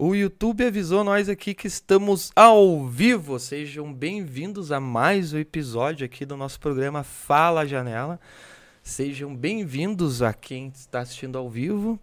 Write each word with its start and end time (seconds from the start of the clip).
O 0.00 0.14
YouTube 0.14 0.64
avisou 0.64 1.02
nós 1.02 1.28
aqui 1.28 1.52
que 1.52 1.66
estamos 1.66 2.30
ao 2.36 2.86
vivo. 2.86 3.36
Sejam 3.40 3.92
bem-vindos 3.92 4.70
a 4.70 4.78
mais 4.78 5.32
um 5.32 5.38
episódio 5.38 6.06
aqui 6.06 6.24
do 6.24 6.36
nosso 6.36 6.60
programa 6.60 7.02
Fala 7.02 7.66
Janela. 7.66 8.20
Sejam 8.80 9.34
bem-vindos 9.34 10.22
a 10.22 10.32
quem 10.32 10.68
está 10.68 11.00
assistindo 11.00 11.36
ao 11.36 11.50
vivo. 11.50 11.98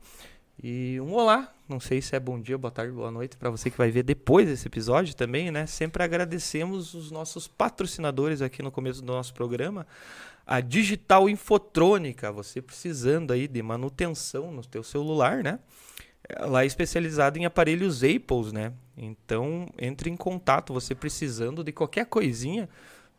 E 0.62 1.00
um 1.00 1.14
olá, 1.14 1.54
não 1.70 1.80
sei 1.80 2.02
se 2.02 2.14
é 2.18 2.20
bom 2.20 2.38
dia, 2.38 2.58
boa 2.58 2.70
tarde, 2.70 2.92
boa 2.92 3.10
noite 3.10 3.38
para 3.38 3.50
você 3.50 3.72
que 3.72 3.78
vai 3.78 3.90
ver 3.90 4.04
depois 4.04 4.46
desse 4.46 4.68
episódio 4.68 5.16
também, 5.16 5.50
né? 5.50 5.66
Sempre 5.66 6.04
agradecemos 6.04 6.94
os 6.96 7.12
nossos 7.12 7.48
patrocinadores 7.48 8.42
aqui 8.42 8.62
no 8.62 8.74
começo 8.74 9.02
do 9.02 9.14
nosso 9.14 9.34
programa. 9.34 9.88
A 10.46 10.60
Digital 10.60 11.30
Infotrônica, 11.30 12.30
você 12.30 12.62
precisando 12.62 13.32
aí 13.32 13.48
de 13.48 13.64
manutenção 13.64 14.52
no 14.52 14.66
teu 14.66 14.84
celular, 14.84 15.42
né? 15.42 15.60
Ela 16.30 16.64
é 16.64 16.66
especializada 16.66 17.38
em 17.38 17.46
aparelhos 17.46 18.04
Apple, 18.04 18.54
né? 18.54 18.74
Então, 18.98 19.68
entre 19.78 20.10
em 20.10 20.16
contato, 20.16 20.74
você 20.74 20.96
precisando 20.96 21.64
de 21.64 21.72
qualquer 21.72 22.06
coisinha 22.06 22.70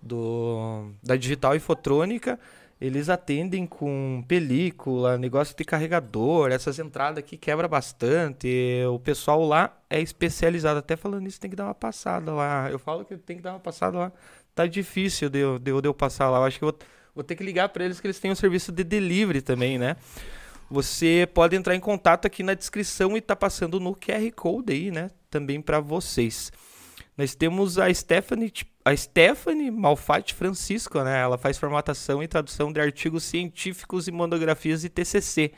do 0.02 0.91
da 1.02 1.16
Digital 1.16 1.55
Infotrônica, 1.56 2.38
eles 2.80 3.09
atendem 3.09 3.66
com 3.66 4.23
película, 4.29 5.16
negócio 5.16 5.56
de 5.56 5.65
carregador, 5.65 6.51
essas 6.51 6.79
entradas 6.79 7.19
aqui 7.19 7.37
quebra 7.37 7.66
bastante. 7.66 8.48
O 8.91 8.98
pessoal 8.98 9.43
lá 9.46 9.74
é 9.88 10.01
especializado. 10.01 10.79
Até 10.79 10.95
falando 10.95 11.27
isso, 11.27 11.41
tem 11.41 11.48
que 11.48 11.57
dar 11.57 11.65
uma 11.65 11.74
passada 11.74 12.32
lá. 12.32 12.70
Eu 12.70 12.79
falo 12.79 13.04
que 13.04 13.16
tem 13.16 13.38
que 13.38 13.43
dar 13.43 13.52
uma 13.52 13.60
passada 13.60 13.96
lá. 13.96 14.12
Tá 14.54 14.66
difícil 14.66 15.30
de 15.30 15.38
eu, 15.38 15.59
de 15.59 15.70
eu, 15.70 15.80
de 15.80 15.88
eu 15.88 15.95
passar 15.95 16.29
lá. 16.29 16.38
Eu 16.38 16.45
acho 16.45 16.59
que 16.59 16.65
vou, 16.65 16.79
vou 17.15 17.24
ter 17.24 17.34
que 17.34 17.43
ligar 17.43 17.70
para 17.70 17.84
eles 17.84 17.98
que 17.98 18.07
eles 18.07 18.20
têm 18.20 18.30
um 18.30 18.34
serviço 18.34 18.70
de 18.70 18.84
delivery 18.84 19.41
também, 19.41 19.79
né? 19.79 19.96
Você 20.69 21.29
pode 21.33 21.55
entrar 21.55 21.77
em 21.77 21.80
contato 21.80 22.27
aqui 22.27 22.43
na 22.43 22.55
descrição 22.55 23.16
e 23.16 23.20
tá 23.20 23.37
passando 23.37 23.79
no 23.79 23.95
QR 23.95 24.30
Code 24.35 24.73
aí, 24.73 24.91
né? 24.91 25.10
Também 25.30 25.60
para 25.60 25.79
vocês. 25.79 26.51
Nós 27.16 27.35
temos 27.35 27.79
a 27.79 27.93
Stephanie, 27.93 28.52
a 28.85 28.95
Stephanie 28.95 29.71
Malfatti 29.71 30.35
Francisco, 30.35 31.02
né? 31.02 31.21
Ela 31.21 31.38
faz 31.38 31.57
formatação 31.57 32.23
e 32.23 32.29
tradução 32.29 32.73
de 32.73 32.80
artigos 32.80 33.24
científicos 33.24 34.09
e 34.09 34.13
monografias 34.13 34.82
de 34.82 34.88
TCC. 34.88 35.52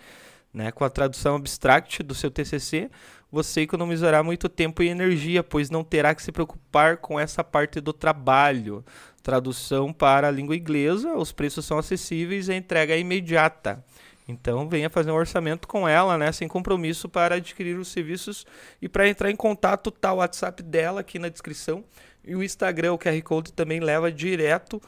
Né? 0.53 0.71
Com 0.73 0.85
a 0.85 0.91
tradução 0.91 1.37
abstract 1.37 2.03
do 2.03 2.15
seu 2.15 2.31
TCC, 2.31 2.91
você 3.31 3.63
economizará 3.63 4.23
muito 4.23 4.49
tempo 4.49 4.83
e 4.83 4.89
energia, 4.89 5.43
pois 5.43 5.69
não 5.69 5.85
terá 5.85 6.15
que 6.15 6.23
se 6.23 6.33
preocupar 6.33 6.99
com 6.99 7.21
essa 7.21 7.45
parte 7.45 7.81
do 7.81 7.93
trabalho. 7.93 8.85
Tradução 9.23 9.93
para 9.93 10.29
a 10.29 10.31
língua 10.31 10.57
inglesa, 10.57 11.15
os 11.15 11.33
preços 11.33 11.67
são 11.67 11.77
acessíveis 11.77 12.49
e 12.49 12.53
a 12.53 12.57
entrega 12.57 12.95
é 12.95 12.99
imediata. 12.99 13.85
Então 14.29 14.69
venha 14.69 14.91
fazer 14.91 15.11
um 15.11 15.15
orçamento 15.15 15.67
com 15.67 15.89
ela, 15.89 16.19
né, 16.19 16.31
sem 16.31 16.47
compromisso 16.47 17.09
para 17.09 17.37
adquirir 17.37 17.79
os 17.79 17.89
serviços 17.89 18.47
e 18.81 18.89
para 18.89 19.09
entrar 19.09 19.31
em 19.31 19.37
contato 19.37 19.91
tá 19.91 20.13
o 20.13 20.17
WhatsApp 20.17 20.63
dela 20.63 21.01
aqui 21.01 21.19
na 21.19 21.31
descrição 21.31 21.83
e 22.23 22.37
o 22.37 22.43
Instagram, 22.43 22.93
o 22.93 22.99
QR 22.99 23.21
Code 23.23 23.55
também 23.55 23.81
leva 23.81 24.13
direto 24.13 24.83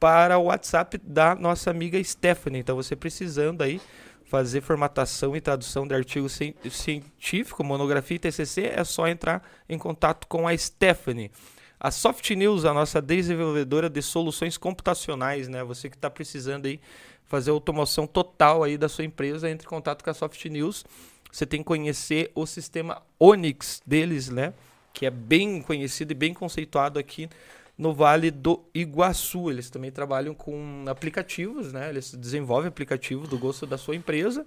para 0.00 0.38
o 0.38 0.44
WhatsApp 0.44 0.98
da 0.98 1.34
nossa 1.34 1.70
amiga 1.70 2.02
Stephanie. 2.02 2.60
Então 2.60 2.74
você 2.74 2.96
precisando 2.96 3.62
aí 3.62 3.80
fazer 4.24 4.62
formatação 4.62 5.36
e 5.36 5.40
tradução 5.40 5.86
de 5.86 5.94
artigo 5.94 6.26
científico, 6.28 7.62
monografia 7.62 8.16
e 8.16 8.18
TCC, 8.18 8.72
é 8.74 8.82
só 8.82 9.06
entrar 9.06 9.42
em 9.68 9.78
contato 9.78 10.26
com 10.26 10.48
a 10.48 10.56
Stephanie. 10.56 11.30
A 11.78 11.90
Soft 11.90 12.30
News, 12.30 12.64
a 12.64 12.72
nossa 12.72 13.02
desenvolvedora 13.02 13.90
de 13.90 14.00
soluções 14.00 14.56
computacionais, 14.56 15.46
né? 15.46 15.62
Você 15.62 15.90
que 15.90 15.96
está 15.96 16.08
precisando 16.08 16.64
aí 16.64 16.80
fazer 17.26 17.50
automação 17.50 18.06
total 18.06 18.62
aí 18.62 18.78
da 18.78 18.88
sua 18.88 19.04
empresa, 19.04 19.50
entre 19.50 19.66
em 19.66 19.70
contato 19.70 20.02
com 20.02 20.10
a 20.10 20.14
Soft 20.14 20.44
News. 20.46 20.84
Você 21.30 21.44
tem 21.44 21.60
que 21.60 21.66
conhecer 21.66 22.30
o 22.34 22.46
sistema 22.46 23.02
Onyx 23.20 23.82
deles, 23.86 24.28
né? 24.28 24.54
Que 24.92 25.06
é 25.06 25.10
bem 25.10 25.60
conhecido 25.60 26.12
e 26.12 26.14
bem 26.14 26.32
conceituado 26.32 26.98
aqui 26.98 27.28
no 27.76 27.92
Vale 27.92 28.30
do 28.30 28.64
Iguaçu. 28.74 29.50
Eles 29.50 29.68
também 29.68 29.90
trabalham 29.90 30.34
com 30.34 30.84
aplicativos, 30.88 31.72
né? 31.72 31.90
Eles 31.90 32.14
desenvolvem 32.14 32.68
aplicativo 32.68 33.26
do 33.26 33.38
gosto 33.38 33.66
da 33.66 33.76
sua 33.76 33.96
empresa 33.96 34.46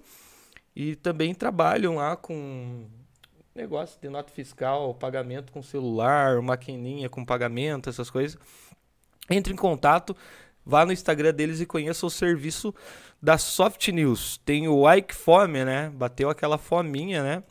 e 0.74 0.96
também 0.96 1.34
trabalham 1.34 1.96
lá 1.96 2.16
com 2.16 2.86
negócio 3.54 4.00
de 4.00 4.08
nota 4.08 4.32
fiscal, 4.32 4.94
pagamento 4.94 5.52
com 5.52 5.62
celular, 5.62 6.40
maquininha 6.40 7.08
com 7.08 7.24
pagamento, 7.24 7.90
essas 7.90 8.10
coisas. 8.10 8.38
Entre 9.28 9.52
em 9.52 9.56
contato, 9.56 10.16
Vá 10.70 10.86
no 10.86 10.92
Instagram 10.92 11.34
deles 11.34 11.60
e 11.60 11.66
conheça 11.66 12.06
o 12.06 12.10
serviço 12.10 12.72
da 13.20 13.36
Soft 13.36 13.88
News. 13.88 14.40
Tem 14.44 14.68
o 14.68 14.88
Ike 14.88 15.12
Fome, 15.12 15.64
né? 15.64 15.90
Bateu 15.92 16.30
aquela 16.30 16.56
fominha, 16.56 17.24
né? 17.24 17.42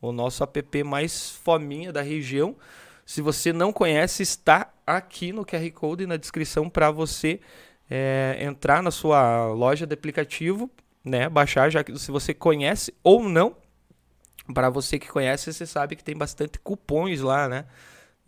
O 0.00 0.12
nosso 0.12 0.44
app 0.44 0.84
mais 0.84 1.32
fominha 1.32 1.92
da 1.92 2.00
região. 2.00 2.54
Se 3.04 3.20
você 3.20 3.52
não 3.52 3.72
conhece, 3.72 4.22
está 4.22 4.72
aqui 4.86 5.32
no 5.32 5.44
QR 5.44 5.68
Code 5.72 6.06
na 6.06 6.16
descrição 6.16 6.70
para 6.70 6.92
você 6.92 7.40
é, 7.90 8.38
entrar 8.40 8.84
na 8.84 8.92
sua 8.92 9.46
loja 9.48 9.84
de 9.84 9.94
aplicativo, 9.94 10.70
né? 11.04 11.28
Baixar, 11.28 11.70
já 11.70 11.82
que 11.82 11.98
se 11.98 12.12
você 12.12 12.32
conhece 12.32 12.94
ou 13.02 13.28
não. 13.28 13.56
Para 14.54 14.70
você 14.70 14.96
que 14.96 15.08
conhece, 15.08 15.52
você 15.52 15.66
sabe 15.66 15.96
que 15.96 16.04
tem 16.04 16.16
bastante 16.16 16.56
cupons 16.60 17.20
lá, 17.20 17.48
né? 17.48 17.64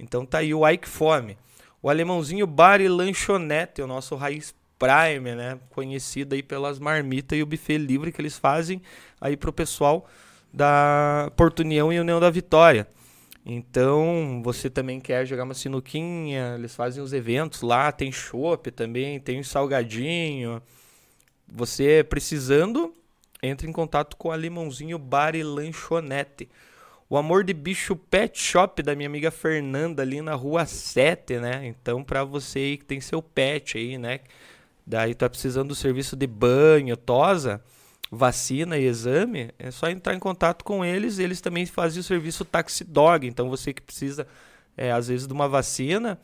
Então 0.01 0.27
tá 0.27 0.39
aí 0.39 0.53
o 0.53 0.69
Ike 0.69 0.89
Fome. 0.89 1.39
O 1.83 1.91
alemãozinho 1.91 2.47
Bar 2.47 2.81
e 2.81 2.89
Lanchonete, 2.89 3.83
o 3.83 3.89
nosso 3.89 4.15
raiz 4.15 4.55
prime, 4.79 5.35
né? 5.35 5.59
Conhecido 5.71 6.35
aí 6.35 6.43
pelas 6.43 6.79
marmitas 6.79 7.37
e 7.37 7.43
o 7.43 7.47
buffet 7.47 7.77
livre 7.77 8.13
que 8.13 8.21
eles 8.21 8.39
fazem 8.39 8.81
aí 9.21 9.37
pro 9.37 9.53
pessoal 9.53 10.09
da 10.53 11.33
Porto 11.37 11.61
União 11.61 11.93
e 11.93 11.99
União 11.99 12.21
da 12.21 12.31
Vitória. 12.31 12.87
Então, 13.45 14.41
você 14.45 14.71
também 14.71 15.01
quer 15.01 15.27
jogar 15.27 15.43
uma 15.43 15.55
sinuquinha, 15.55 16.55
eles 16.57 16.73
fazem 16.75 17.03
os 17.03 17.13
eventos 17.13 17.63
lá, 17.63 17.91
tem 17.91 18.13
chopp 18.13 18.71
também, 18.71 19.19
tem 19.19 19.41
um 19.41 19.45
salgadinho. 19.45 20.63
Você 21.49 22.07
precisando, 22.09 22.95
entre 23.43 23.69
em 23.69 23.73
contato 23.73 24.17
com 24.17 24.29
o 24.29 24.33
Alemãozinho 24.33 24.99
Bar 24.99 25.35
e 25.35 25.43
Lanchonete. 25.43 26.49
O 27.13 27.19
Amor 27.19 27.45
de 27.45 27.53
Bicho 27.53 27.95
Pet 27.95 28.41
Shop 28.41 28.83
da 28.83 28.95
minha 28.95 29.07
amiga 29.07 29.31
Fernanda 29.31 30.01
ali 30.01 30.23
na 30.23 30.33
rua 30.33 30.65
7, 30.65 31.41
né? 31.41 31.67
Então, 31.67 32.03
para 32.03 32.25
você 32.25 32.59
aí 32.59 32.79
que 32.79 32.87
tem 32.87 33.03
seu 33.03 33.21
pet 33.21 33.77
aí, 33.77 33.99
né? 33.99 34.21
Daí 34.87 35.15
tá 35.15 35.29
precisando 35.29 35.69
do 35.69 35.75
serviço 35.75 36.17
de 36.17 36.27
banho, 36.27 36.97
tosa, 36.97 37.63
vacina 38.11 38.79
e 38.79 38.87
exame, 38.87 39.51
é 39.59 39.71
só 39.71 39.91
entrar 39.91 40.15
em 40.15 40.19
contato 40.19 40.65
com 40.65 40.83
eles. 40.83 41.19
Eles 41.19 41.43
também 41.43 41.67
fazem 41.67 42.01
o 42.01 42.03
serviço 42.03 42.47
Taxi 42.47 42.83
Dog. 42.83 43.27
Então, 43.27 43.51
você 43.51 43.75
que 43.75 43.83
precisa, 43.83 44.27
é, 44.75 44.91
às 44.91 45.09
vezes, 45.09 45.27
de 45.27 45.35
uma 45.35 45.47
vacina, 45.47 46.19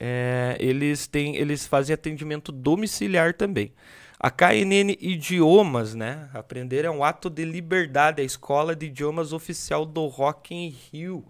é, 0.00 0.56
eles, 0.58 1.06
têm, 1.06 1.36
eles 1.36 1.66
fazem 1.66 1.92
atendimento 1.92 2.50
domiciliar 2.50 3.34
também. 3.34 3.70
A 4.18 4.30
KNN 4.30 4.96
Idiomas, 4.98 5.94
né? 5.94 6.30
Aprender 6.32 6.84
é 6.84 6.90
um 6.90 7.04
ato 7.04 7.28
de 7.28 7.44
liberdade. 7.44 8.22
A 8.22 8.24
escola 8.24 8.74
de 8.74 8.86
idiomas 8.86 9.32
oficial 9.32 9.84
do 9.84 10.06
Rock 10.06 10.54
in 10.54 10.74
Rio 10.90 11.26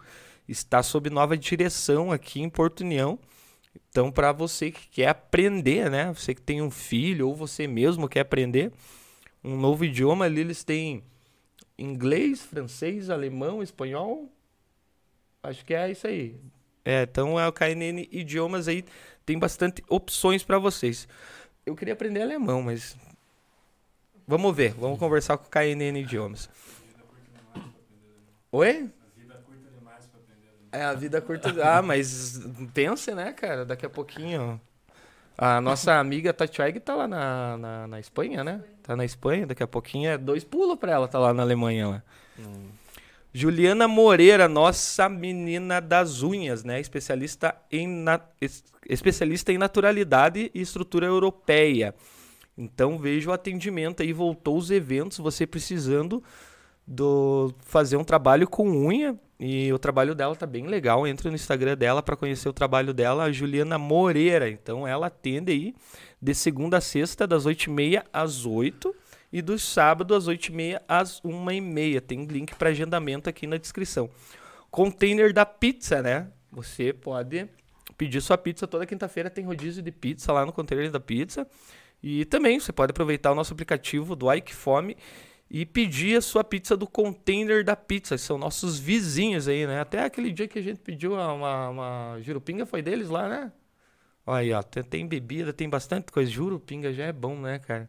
está 0.49 0.83
sob 0.83 1.11
nova 1.11 1.37
direção 1.37 2.13
aqui 2.13 2.41
em 2.41 2.49
Porto 2.49 2.81
União. 2.81 3.19
Então, 3.89 4.13
para 4.13 4.31
você 4.31 4.71
que 4.71 4.89
quer 4.89 5.09
aprender, 5.09 5.91
né? 5.91 6.13
Você 6.13 6.35
que 6.35 6.41
tem 6.41 6.63
um 6.63 6.71
filho 6.71 7.29
ou 7.29 7.35
você 7.35 7.67
mesmo 7.67 8.09
quer 8.09 8.21
aprender 8.21 8.73
um 9.43 9.57
novo 9.57 9.85
idioma, 9.85 10.25
ali 10.25 10.41
eles 10.41 10.63
têm 10.63 11.03
inglês, 11.79 12.43
francês, 12.43 13.11
alemão, 13.11 13.63
espanhol. 13.63 14.31
Acho 15.43 15.65
que 15.65 15.75
é 15.75 15.91
isso 15.91 16.07
aí. 16.07 16.37
É, 16.85 17.03
então 17.03 17.39
é 17.39 17.47
o 17.49 17.53
KNN 17.53 18.07
Idiomas 18.13 18.69
aí, 18.69 18.85
tem 19.25 19.37
bastante 19.37 19.83
opções 19.89 20.45
para 20.45 20.57
vocês. 20.57 21.09
Eu 21.67 21.75
queria 21.75 21.95
aprender 21.95 22.23
alemão, 22.23 22.63
mas. 22.63 22.97
Vamos 24.25 24.57
ver, 24.57 24.73
vamos 24.75 25.01
conversar 25.01 25.37
com 25.37 25.47
o 25.47 25.51
KNN 25.51 25.99
Idiomas. 25.99 26.49
Oi? 28.53 28.89
É, 30.71 30.85
a 30.85 30.95
vida 30.95 31.21
curta. 31.21 31.53
Ah, 31.63 31.83
mas 31.83 32.41
pensa, 32.73 33.17
né, 33.17 33.33
cara? 33.33 33.65
Daqui 33.65 33.85
a 33.85 33.91
pouquinho. 33.91 34.61
A 35.37 35.61
nossa 35.61 35.99
amiga 35.99 36.33
Tatiaig 36.33 36.79
tá 36.79 36.95
lá 36.95 37.09
na, 37.09 37.59
na, 37.59 37.87
na, 37.89 38.01
Espanha, 38.01 38.45
né? 38.45 38.63
Tá 38.83 38.95
na 38.95 39.05
Espanha, 39.05 39.47
daqui 39.47 39.63
a 39.63 39.67
pouquinho 39.67 40.09
é 40.09 40.17
dois 40.17 40.45
pulos 40.45 40.79
pra 40.79 40.93
ela 40.93 41.09
tá 41.09 41.19
lá 41.19 41.35
na 41.35 41.43
Alemanha 41.43 41.89
lá. 41.89 42.03
Hum. 42.39 42.69
Juliana 43.37 43.87
Moreira, 43.87 44.49
nossa 44.49 45.11
menina 45.11 45.79
das 45.79 46.23
unhas, 46.23 46.65
né? 46.65 46.81
Especialista 46.81 47.55
em, 47.71 47.87
na... 47.87 48.19
especialista 48.89 49.53
em 49.53 49.59
naturalidade 49.59 50.51
e 50.55 50.61
estrutura 50.63 51.05
europeia. 51.05 51.95
Então 52.57 52.99
veja 52.99 53.29
o 53.29 53.35
atendimento 53.35 54.03
aí, 54.03 54.11
voltou 54.11 54.57
os 54.57 54.71
eventos, 54.71 55.19
você 55.19 55.47
precisando 55.47 56.25
do 56.87 57.53
fazer 57.61 57.99
um 57.99 58.05
trabalho 58.05 58.49
com 58.49 58.71
unha 58.71 59.15
e 59.39 59.71
o 59.71 59.79
trabalho 59.79 60.15
dela 60.15 60.35
tá 60.35 60.47
bem 60.47 60.67
legal. 60.67 61.07
Entre 61.07 61.29
no 61.29 61.35
Instagram 61.35 61.77
dela 61.77 62.03
para 62.03 62.17
conhecer 62.17 62.49
o 62.49 62.55
trabalho 62.55 62.95
dela, 62.95 63.25
a 63.25 63.33
Juliana 63.33 63.77
Moreira. 63.77 64.49
Então 64.49 64.89
ela 64.89 65.09
atende 65.09 65.53
aí 65.53 65.75
de 66.23 66.35
segunda 66.35 66.79
a 66.79 66.81
sexta, 66.81 67.27
das 67.27 67.45
8h30 67.45 68.03
às 68.11 68.47
8 68.47 68.95
e 69.33 69.43
do 69.43 69.59
sábado 69.59 70.15
às 70.15 70.27
8h30 70.29 70.81
às 70.89 71.21
1h30. 71.21 72.01
Tem 72.01 72.25
link 72.25 72.55
para 72.55 72.71
agendamento 72.71 73.29
aqui 73.29 73.47
na 73.47 73.57
descrição. 73.57 74.11
container 74.71 75.33
da 75.33 75.47
pizza, 75.47 76.03
né? 76.03 76.29
Você 76.53 76.93
pode 76.93 77.49
pedir 77.97 78.21
sua 78.21 78.37
pizza 78.37 78.67
toda 78.67 78.87
quinta-feira, 78.87 79.31
tem 79.31 79.45
rodízio 79.45 79.83
de 79.83 79.91
pizza 79.91 80.33
lá 80.33 80.45
no 80.45 80.53
container 80.53 80.91
da 80.91 81.01
pizza. 81.01 81.47
E 82.03 82.25
também 82.27 82.61
você 82.61 82.73
pode 82.73 82.91
aproveitar 82.91 83.33
o 83.33 83.35
nosso 83.35 83.53
aplicativo 83.53 84.15
do 84.15 84.33
Ike 84.33 84.55
Fome 84.55 84.97
e 85.51 85.65
pedir 85.65 86.17
a 86.17 86.21
sua 86.21 86.45
pizza 86.45 86.77
do 86.77 86.87
container 86.87 87.65
da 87.65 87.77
pizza. 87.77 88.19
São 88.19 88.37
nossos 88.37 88.79
vizinhos 88.79 89.49
aí, 89.49 89.67
né? 89.67 89.81
Até 89.81 90.05
aquele 90.05 90.31
dia 90.33 90.49
que 90.49 90.59
a 90.59 90.63
gente 90.63 90.81
pediu 90.81 91.15
uma, 91.15 91.69
uma 91.69 92.19
jurupinga 92.21 92.67
foi 92.67 92.83
deles 92.83 93.09
lá, 93.09 93.29
né? 93.29 93.53
Olha 94.27 94.39
aí, 94.41 94.53
ó, 94.53 94.63
tem, 94.63 94.83
tem 94.83 95.07
bebida, 95.07 95.53
tem 95.53 95.69
bastante 95.69 96.11
coisa. 96.11 96.31
Jurupinga 96.31 96.93
já 96.93 97.05
é 97.05 97.13
bom, 97.13 97.39
né, 97.39 97.59
cara? 97.61 97.89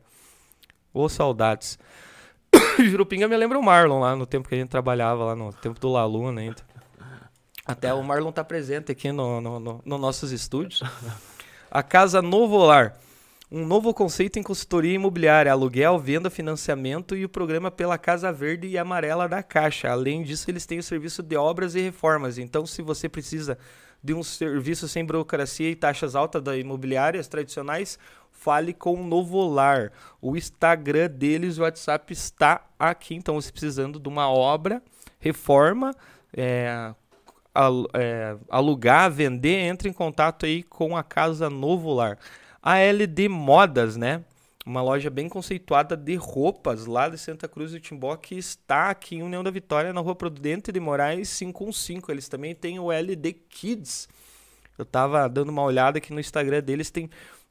Ô, 0.93 1.07
saudades. 1.09 1.77
Jurupinga 2.79 3.27
me 3.27 3.37
lembra 3.37 3.59
o 3.59 3.63
Marlon 3.63 3.99
lá 3.99 4.15
no 4.15 4.25
tempo 4.25 4.47
que 4.47 4.55
a 4.55 4.57
gente 4.57 4.69
trabalhava 4.69 5.25
lá 5.25 5.35
no 5.35 5.51
tempo 5.53 5.79
do 5.79 5.89
Laluna 5.89 6.41
ainda. 6.41 6.61
Até 7.65 7.93
o 7.93 8.01
Marlon 8.01 8.31
tá 8.31 8.43
presente 8.43 8.91
aqui 8.91 9.11
no, 9.11 9.41
no, 9.41 9.59
no, 9.59 9.81
no 9.83 9.97
nossos 9.97 10.31
estúdios. 10.31 10.81
A 11.69 11.83
Casa 11.83 12.21
Novo 12.21 12.57
Lar. 12.57 12.97
Um 13.49 13.65
novo 13.65 13.93
conceito 13.93 14.37
em 14.37 14.43
consultoria 14.43 14.93
imobiliária, 14.93 15.49
aluguel, 15.49 15.97
venda, 15.97 16.29
financiamento 16.29 17.15
e 17.15 17.23
o 17.23 17.29
programa 17.29 17.71
pela 17.71 17.97
Casa 17.97 18.29
Verde 18.29 18.67
e 18.67 18.77
Amarela 18.77 19.25
da 19.27 19.41
Caixa. 19.41 19.89
Além 19.89 20.21
disso, 20.21 20.51
eles 20.51 20.65
têm 20.65 20.79
o 20.79 20.83
serviço 20.83 21.23
de 21.23 21.37
obras 21.37 21.73
e 21.73 21.79
reformas. 21.79 22.37
Então, 22.37 22.65
se 22.65 22.81
você 22.81 23.07
precisa 23.07 23.57
de 24.03 24.13
um 24.13 24.21
serviço 24.21 24.87
sem 24.87 25.05
burocracia 25.05 25.69
e 25.69 25.75
taxas 25.75 26.13
altas 26.13 26.41
da 26.41 26.57
imobiliárias 26.57 27.29
tradicionais, 27.29 27.97
fale 28.37 28.73
com 28.73 28.93
o 28.93 29.05
Novo 29.05 29.47
Lar. 29.47 29.91
O 30.21 30.37
Instagram 30.37 31.09
deles, 31.09 31.57
o 31.57 31.63
WhatsApp 31.63 32.13
está 32.13 32.65
aqui. 32.79 33.15
Então, 33.15 33.35
você 33.35 33.51
precisando 33.51 33.99
de 33.99 34.07
uma 34.07 34.29
obra, 34.29 34.81
reforma, 35.19 35.93
é, 36.35 36.93
é, 37.93 38.37
alugar, 38.49 39.11
vender, 39.11 39.59
entre 39.65 39.89
em 39.89 39.93
contato 39.93 40.45
aí 40.45 40.63
com 40.63 40.95
a 40.95 41.03
Casa 41.03 41.49
Novo 41.49 41.93
Lar. 41.93 42.17
A 42.61 42.77
LD 42.77 43.27
Modas, 43.27 43.97
né? 43.97 44.23
Uma 44.65 44.81
loja 44.81 45.09
bem 45.09 45.29
conceituada 45.29 45.95
de 45.95 46.15
roupas 46.15 46.85
lá 46.85 47.07
de 47.07 47.17
Santa 47.17 47.47
Cruz 47.47 47.71
do 47.71 47.79
Timbó, 47.79 48.15
que 48.17 48.35
está 48.35 48.89
aqui 48.89 49.15
em 49.15 49.23
União 49.23 49.41
da 49.41 49.49
Vitória, 49.49 49.93
na 49.93 50.01
rua 50.01 50.13
Prudente 50.13 50.71
de 50.71 50.79
Moraes 50.79 51.37
515. 51.37 52.03
Eles 52.09 52.27
também 52.27 52.53
têm 52.53 52.77
o 52.77 52.91
LD 52.91 53.33
Kids. 53.49 54.09
Eu 54.77 54.85
tava 54.85 55.27
dando 55.27 55.49
uma 55.49 55.63
olhada 55.63 55.97
aqui 55.97 56.13
no 56.13 56.19
Instagram 56.19 56.61
deles, 56.61 56.91
tem 56.91 57.09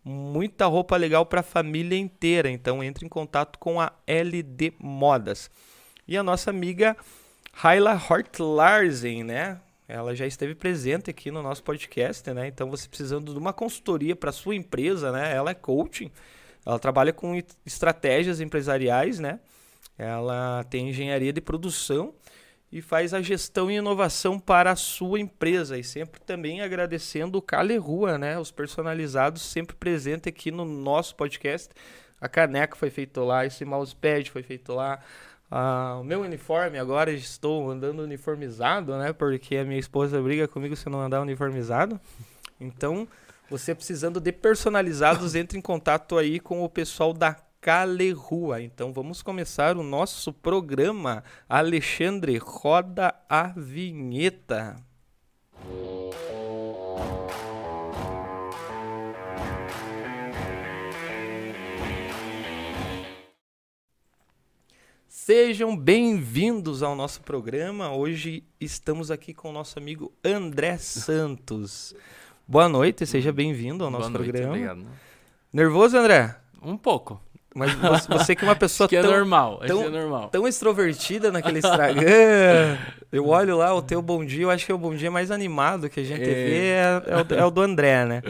muita 0.08 0.66
roupa 0.66 0.96
legal 0.96 1.26
para 1.26 1.40
a 1.40 1.42
família 1.42 1.98
inteira. 1.98 2.48
Então 2.48 2.82
entre 2.82 3.04
em 3.04 3.08
contato 3.08 3.58
com 3.58 3.80
a 3.80 3.92
LD 4.06 4.74
Modas. 4.78 5.50
E 6.06 6.16
a 6.16 6.22
nossa 6.22 6.50
amiga 6.50 6.96
Hyla 7.52 8.00
Hort 8.08 8.38
Larsen, 8.38 9.24
né? 9.24 9.60
Ela 9.88 10.14
já 10.14 10.24
esteve 10.24 10.54
presente 10.54 11.10
aqui 11.10 11.30
no 11.30 11.42
nosso 11.42 11.62
podcast, 11.64 12.32
né? 12.32 12.46
Então 12.46 12.70
você 12.70 12.88
precisando 12.88 13.32
de 13.32 13.38
uma 13.38 13.52
consultoria 13.52 14.14
para 14.14 14.30
sua 14.30 14.54
empresa, 14.54 15.10
né? 15.10 15.34
Ela 15.34 15.50
é 15.50 15.54
coaching, 15.54 16.12
ela 16.64 16.78
trabalha 16.78 17.12
com 17.12 17.40
estratégias 17.64 18.40
empresariais, 18.40 19.18
né? 19.18 19.40
Ela 19.98 20.64
tem 20.70 20.88
engenharia 20.88 21.32
de 21.32 21.40
produção 21.40 22.14
e 22.70 22.82
faz 22.82 23.14
a 23.14 23.22
gestão 23.22 23.70
e 23.70 23.76
inovação 23.76 24.38
para 24.38 24.72
a 24.72 24.76
sua 24.76 25.20
empresa. 25.20 25.78
E 25.78 25.84
sempre 25.84 26.20
também 26.20 26.60
agradecendo 26.60 27.38
o 27.38 27.42
Cale 27.42 27.76
Rua, 27.76 28.18
né? 28.18 28.38
Os 28.38 28.50
personalizados 28.50 29.42
sempre 29.42 29.76
presente 29.76 30.28
aqui 30.28 30.50
no 30.50 30.64
nosso 30.64 31.14
podcast. 31.14 31.72
A 32.20 32.28
caneca 32.28 32.76
foi 32.76 32.90
feita 32.90 33.20
lá, 33.22 33.44
esse 33.46 33.64
mousepad 33.64 34.30
foi 34.30 34.42
feito 34.42 34.72
lá, 34.72 35.00
ah, 35.50 35.98
o 36.00 36.04
meu 36.04 36.22
uniforme 36.22 36.78
agora 36.78 37.12
estou 37.12 37.70
andando 37.70 38.02
uniformizado, 38.02 38.96
né? 38.98 39.12
Porque 39.12 39.56
a 39.56 39.64
minha 39.64 39.78
esposa 39.78 40.20
briga 40.20 40.48
comigo 40.48 40.74
se 40.74 40.88
eu 40.88 40.92
não 40.92 41.00
andar 41.00 41.20
uniformizado. 41.20 42.00
Então, 42.60 43.06
você 43.48 43.74
precisando 43.74 44.20
de 44.20 44.32
personalizados, 44.32 45.34
entre 45.36 45.56
em 45.58 45.62
contato 45.62 46.18
aí 46.18 46.40
com 46.40 46.64
o 46.64 46.68
pessoal 46.68 47.12
da 47.12 47.36
Calerrua. 47.60 48.62
Então, 48.62 48.92
vamos 48.92 49.22
começar 49.22 49.76
o 49.76 49.82
nosso 49.82 50.32
programa. 50.32 51.22
Alexandre, 51.48 52.38
roda 52.38 53.14
a 53.28 53.48
vinheta. 53.56 54.76
Sejam 65.26 65.76
bem-vindos 65.76 66.84
ao 66.84 66.94
nosso 66.94 67.20
programa. 67.20 67.92
Hoje 67.92 68.44
estamos 68.60 69.10
aqui 69.10 69.34
com 69.34 69.50
o 69.50 69.52
nosso 69.52 69.76
amigo 69.76 70.12
André 70.24 70.78
Santos. 70.78 71.92
Boa 72.46 72.68
noite, 72.68 73.04
seja 73.04 73.32
bem-vindo 73.32 73.82
ao 73.82 73.90
nosso 73.90 74.08
Boa 74.08 74.18
noite, 74.20 74.30
programa. 74.30 74.52
Obrigado. 74.52 74.86
Nervoso, 75.52 75.96
André? 75.96 76.36
Um 76.62 76.76
pouco. 76.76 77.20
Mas 77.56 77.72
você 78.06 78.36
que 78.36 78.44
é 78.44 78.48
uma 78.48 78.54
pessoa 78.56 78.86
que 78.86 78.94
é 78.94 79.00
tão, 79.00 79.10
normal, 79.10 79.62
tão, 79.66 79.82
é 79.82 79.88
normal. 79.88 80.28
tão 80.28 80.46
extrovertida 80.46 81.32
naquele 81.32 81.58
Instagram. 81.64 82.76
eu 83.10 83.26
olho 83.26 83.56
lá 83.56 83.74
o 83.74 83.80
teu 83.80 84.02
bom 84.02 84.22
dia, 84.22 84.42
eu 84.42 84.50
acho 84.50 84.66
que 84.66 84.70
é 84.70 84.74
o 84.74 84.78
bom 84.78 84.94
dia 84.94 85.10
mais 85.10 85.30
animado 85.30 85.88
que 85.88 86.00
a 86.00 86.04
gente 86.04 86.22
é. 86.22 86.26
vê 86.26 86.66
é, 86.66 87.02
é, 87.06 87.16
o, 87.16 87.38
é 87.40 87.44
o 87.46 87.50
do 87.50 87.62
André, 87.62 88.04
né? 88.04 88.22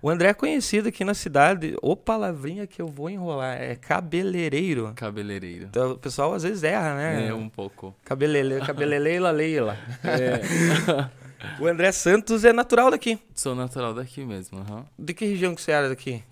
O 0.00 0.08
André 0.08 0.28
é 0.28 0.34
conhecido 0.34 0.90
aqui 0.90 1.04
na 1.04 1.12
cidade, 1.12 1.76
ou 1.82 1.96
palavrinha 1.96 2.68
que 2.68 2.80
eu 2.80 2.86
vou 2.86 3.10
enrolar, 3.10 3.60
é 3.60 3.74
cabeleireiro. 3.74 4.92
Cabeleireiro. 4.94 5.64
Então, 5.64 5.92
o 5.92 5.98
pessoal 5.98 6.32
às 6.34 6.44
vezes 6.44 6.62
erra, 6.62 6.94
né? 6.94 7.26
É, 7.26 7.34
um 7.34 7.48
pouco. 7.48 7.92
Cabelele, 8.04 8.60
cabeleleila, 8.60 9.32
leila. 9.32 9.76
É. 10.04 11.60
o 11.60 11.66
André 11.66 11.90
Santos 11.90 12.44
é 12.44 12.52
natural 12.52 12.92
daqui. 12.92 13.18
Sou 13.34 13.56
natural 13.56 13.92
daqui 13.92 14.24
mesmo, 14.24 14.58
uhum. 14.60 14.84
De 14.96 15.12
que 15.12 15.24
região 15.24 15.52
que 15.52 15.60
você 15.60 15.72
era 15.72 15.88
daqui? 15.88 16.22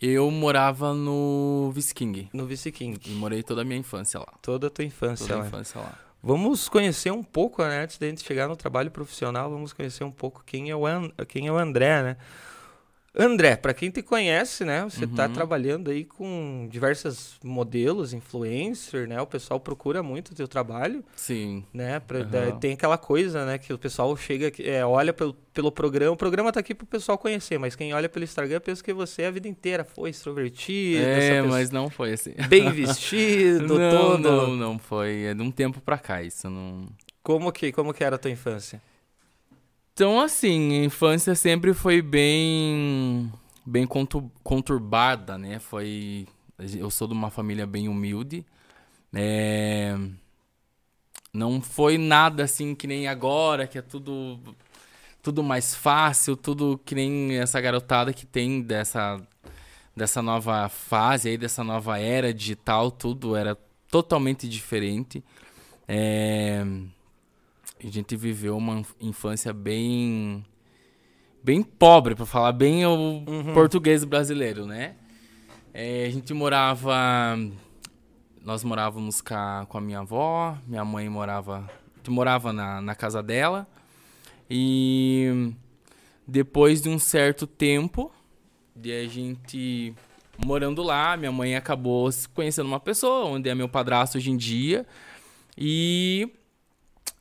Eu 0.00 0.30
morava 0.30 0.92
no 0.92 1.70
Visking. 1.74 2.28
No 2.32 2.46
Visking. 2.46 2.98
E 3.06 3.10
morei 3.10 3.42
toda 3.42 3.62
a 3.62 3.64
minha 3.64 3.78
infância 3.78 4.20
lá. 4.20 4.32
Toda 4.42 4.66
a 4.66 4.70
tua 4.70 4.84
infância 4.84 5.26
toda 5.26 5.40
lá. 5.40 5.46
infância 5.46 5.80
lá. 5.80 5.98
Vamos 6.22 6.68
conhecer 6.68 7.10
um 7.12 7.22
pouco, 7.22 7.62
né? 7.62 7.84
Antes 7.84 7.98
de 7.98 8.06
a 8.06 8.08
gente 8.08 8.24
chegar 8.24 8.48
no 8.48 8.56
trabalho 8.56 8.90
profissional, 8.90 9.48
vamos 9.48 9.72
conhecer 9.72 10.04
um 10.04 10.10
pouco 10.10 10.42
quem 10.44 10.70
é 10.70 10.76
o, 10.76 10.86
And 10.86 11.10
quem 11.28 11.46
é 11.46 11.52
o 11.52 11.56
André, 11.56 12.02
né? 12.02 12.16
André, 13.18 13.56
para 13.56 13.72
quem 13.72 13.90
te 13.90 14.02
conhece, 14.02 14.62
né? 14.62 14.84
Você 14.84 15.04
está 15.06 15.26
uhum. 15.26 15.32
trabalhando 15.32 15.90
aí 15.90 16.04
com 16.04 16.68
diversos 16.70 17.38
modelos, 17.42 18.12
influencer, 18.12 19.08
né? 19.08 19.18
O 19.20 19.26
pessoal 19.26 19.58
procura 19.58 20.02
muito 20.02 20.32
o 20.32 20.34
teu 20.34 20.46
trabalho. 20.46 21.02
Sim. 21.16 21.64
Né? 21.72 21.98
Pra, 21.98 22.18
uhum. 22.18 22.58
Tem 22.58 22.74
aquela 22.74 22.98
coisa, 22.98 23.46
né? 23.46 23.56
Que 23.56 23.72
o 23.72 23.78
pessoal 23.78 24.14
chega, 24.18 24.52
é, 24.62 24.84
olha 24.84 25.14
pelo, 25.14 25.32
pelo 25.54 25.72
programa. 25.72 26.12
O 26.12 26.16
programa 26.16 26.52
tá 26.52 26.60
aqui 26.60 26.74
pro 26.74 26.86
pessoal 26.86 27.16
conhecer, 27.16 27.58
mas 27.58 27.74
quem 27.74 27.94
olha 27.94 28.08
pelo 28.08 28.24
Instagram 28.24 28.60
pensa 28.60 28.84
que 28.84 28.92
você 28.92 29.24
a 29.24 29.30
vida 29.30 29.48
inteira 29.48 29.82
foi 29.82 30.10
extrovertido. 30.10 31.02
É, 31.02 31.40
mas 31.40 31.70
não 31.70 31.88
foi 31.88 32.12
assim. 32.12 32.34
Bem 32.48 32.70
vestido, 32.70 33.78
não, 33.78 33.90
todo. 33.90 34.18
Não, 34.18 34.56
não 34.56 34.78
foi. 34.78 35.22
É 35.24 35.34
de 35.34 35.40
um 35.40 35.50
tempo 35.50 35.80
pra 35.80 35.96
cá, 35.96 36.22
isso 36.22 36.50
não. 36.50 36.86
Como 37.22 37.50
que, 37.50 37.72
como 37.72 37.94
que 37.94 38.04
era 38.04 38.16
a 38.16 38.18
tua 38.18 38.30
infância? 38.30 38.80
Então, 39.96 40.20
assim, 40.20 40.82
a 40.82 40.84
infância 40.84 41.34
sempre 41.34 41.72
foi 41.72 42.02
bem 42.02 43.32
bem 43.64 43.86
conturbada, 44.42 45.38
né? 45.38 45.58
Foi 45.58 46.26
eu 46.76 46.90
sou 46.90 47.08
de 47.08 47.14
uma 47.14 47.30
família 47.30 47.66
bem 47.66 47.88
humilde. 47.88 48.44
É... 49.14 49.96
Não 51.32 51.62
foi 51.62 51.96
nada 51.96 52.44
assim 52.44 52.74
que 52.74 52.86
nem 52.86 53.08
agora, 53.08 53.66
que 53.66 53.78
é 53.78 53.82
tudo 53.82 54.38
tudo 55.22 55.42
mais 55.42 55.74
fácil, 55.74 56.36
tudo 56.36 56.78
que 56.84 56.94
nem 56.94 57.38
essa 57.38 57.58
garotada 57.58 58.12
que 58.12 58.26
tem 58.26 58.60
dessa 58.60 59.18
dessa 59.96 60.20
nova 60.20 60.68
fase 60.68 61.30
aí, 61.30 61.38
dessa 61.38 61.64
nova 61.64 61.98
era 61.98 62.34
digital, 62.34 62.90
tudo 62.90 63.34
era 63.34 63.56
totalmente 63.90 64.46
diferente. 64.46 65.24
É 65.88 66.62
a 67.82 67.90
gente 67.90 68.16
viveu 68.16 68.56
uma 68.56 68.82
infância 69.00 69.52
bem 69.52 70.44
bem 71.42 71.62
pobre, 71.62 72.14
para 72.14 72.26
falar 72.26 72.52
bem 72.52 72.84
o 72.86 72.90
uhum. 72.90 73.54
português 73.54 74.02
brasileiro, 74.02 74.66
né? 74.66 74.96
É, 75.72 76.06
a 76.06 76.10
gente 76.10 76.34
morava 76.34 76.94
nós 78.42 78.62
morávamos 78.62 79.20
com 79.20 79.34
a, 79.34 79.66
com 79.68 79.78
a 79.78 79.80
minha 79.80 80.00
avó, 80.00 80.56
minha 80.66 80.84
mãe 80.84 81.08
morava 81.08 81.68
morava 82.08 82.52
na, 82.52 82.80
na 82.80 82.94
casa 82.94 83.20
dela 83.20 83.66
e 84.48 85.52
depois 86.26 86.80
de 86.80 86.88
um 86.88 86.98
certo 86.98 87.46
tempo 87.46 88.12
de 88.74 88.92
a 88.92 89.08
gente 89.08 89.94
morando 90.44 90.82
lá, 90.82 91.16
minha 91.16 91.32
mãe 91.32 91.56
acabou 91.56 92.08
conhecendo 92.34 92.66
uma 92.66 92.80
pessoa, 92.80 93.26
onde 93.26 93.48
é 93.48 93.54
meu 93.54 93.68
padrasto 93.68 94.18
hoje 94.18 94.30
em 94.30 94.36
dia, 94.36 94.86
e 95.56 96.30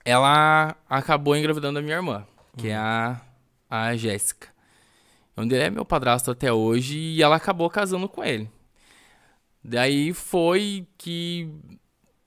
ela 0.06 0.76
acabou 0.90 1.36
engravidando 1.36 1.80
a 1.80 1.82
minha 1.82 1.96
irmã, 1.96 2.26
que 2.56 2.68
uhum. 2.68 2.74
é 2.74 2.76
a, 2.76 3.22
a 3.70 3.98
Jéssica. 3.98 4.48
Onde 5.36 5.56
é 5.56 5.70
meu 5.70 5.84
padrasto 5.84 6.32
até 6.32 6.54
hoje 6.54 6.98
e 6.98 7.22
ela 7.22 7.36
acabou 7.36 7.70
casando 7.70 8.08
com 8.08 8.24
ele. 8.24 8.50
Daí 9.62 10.14
foi 10.14 10.88
que 10.98 11.50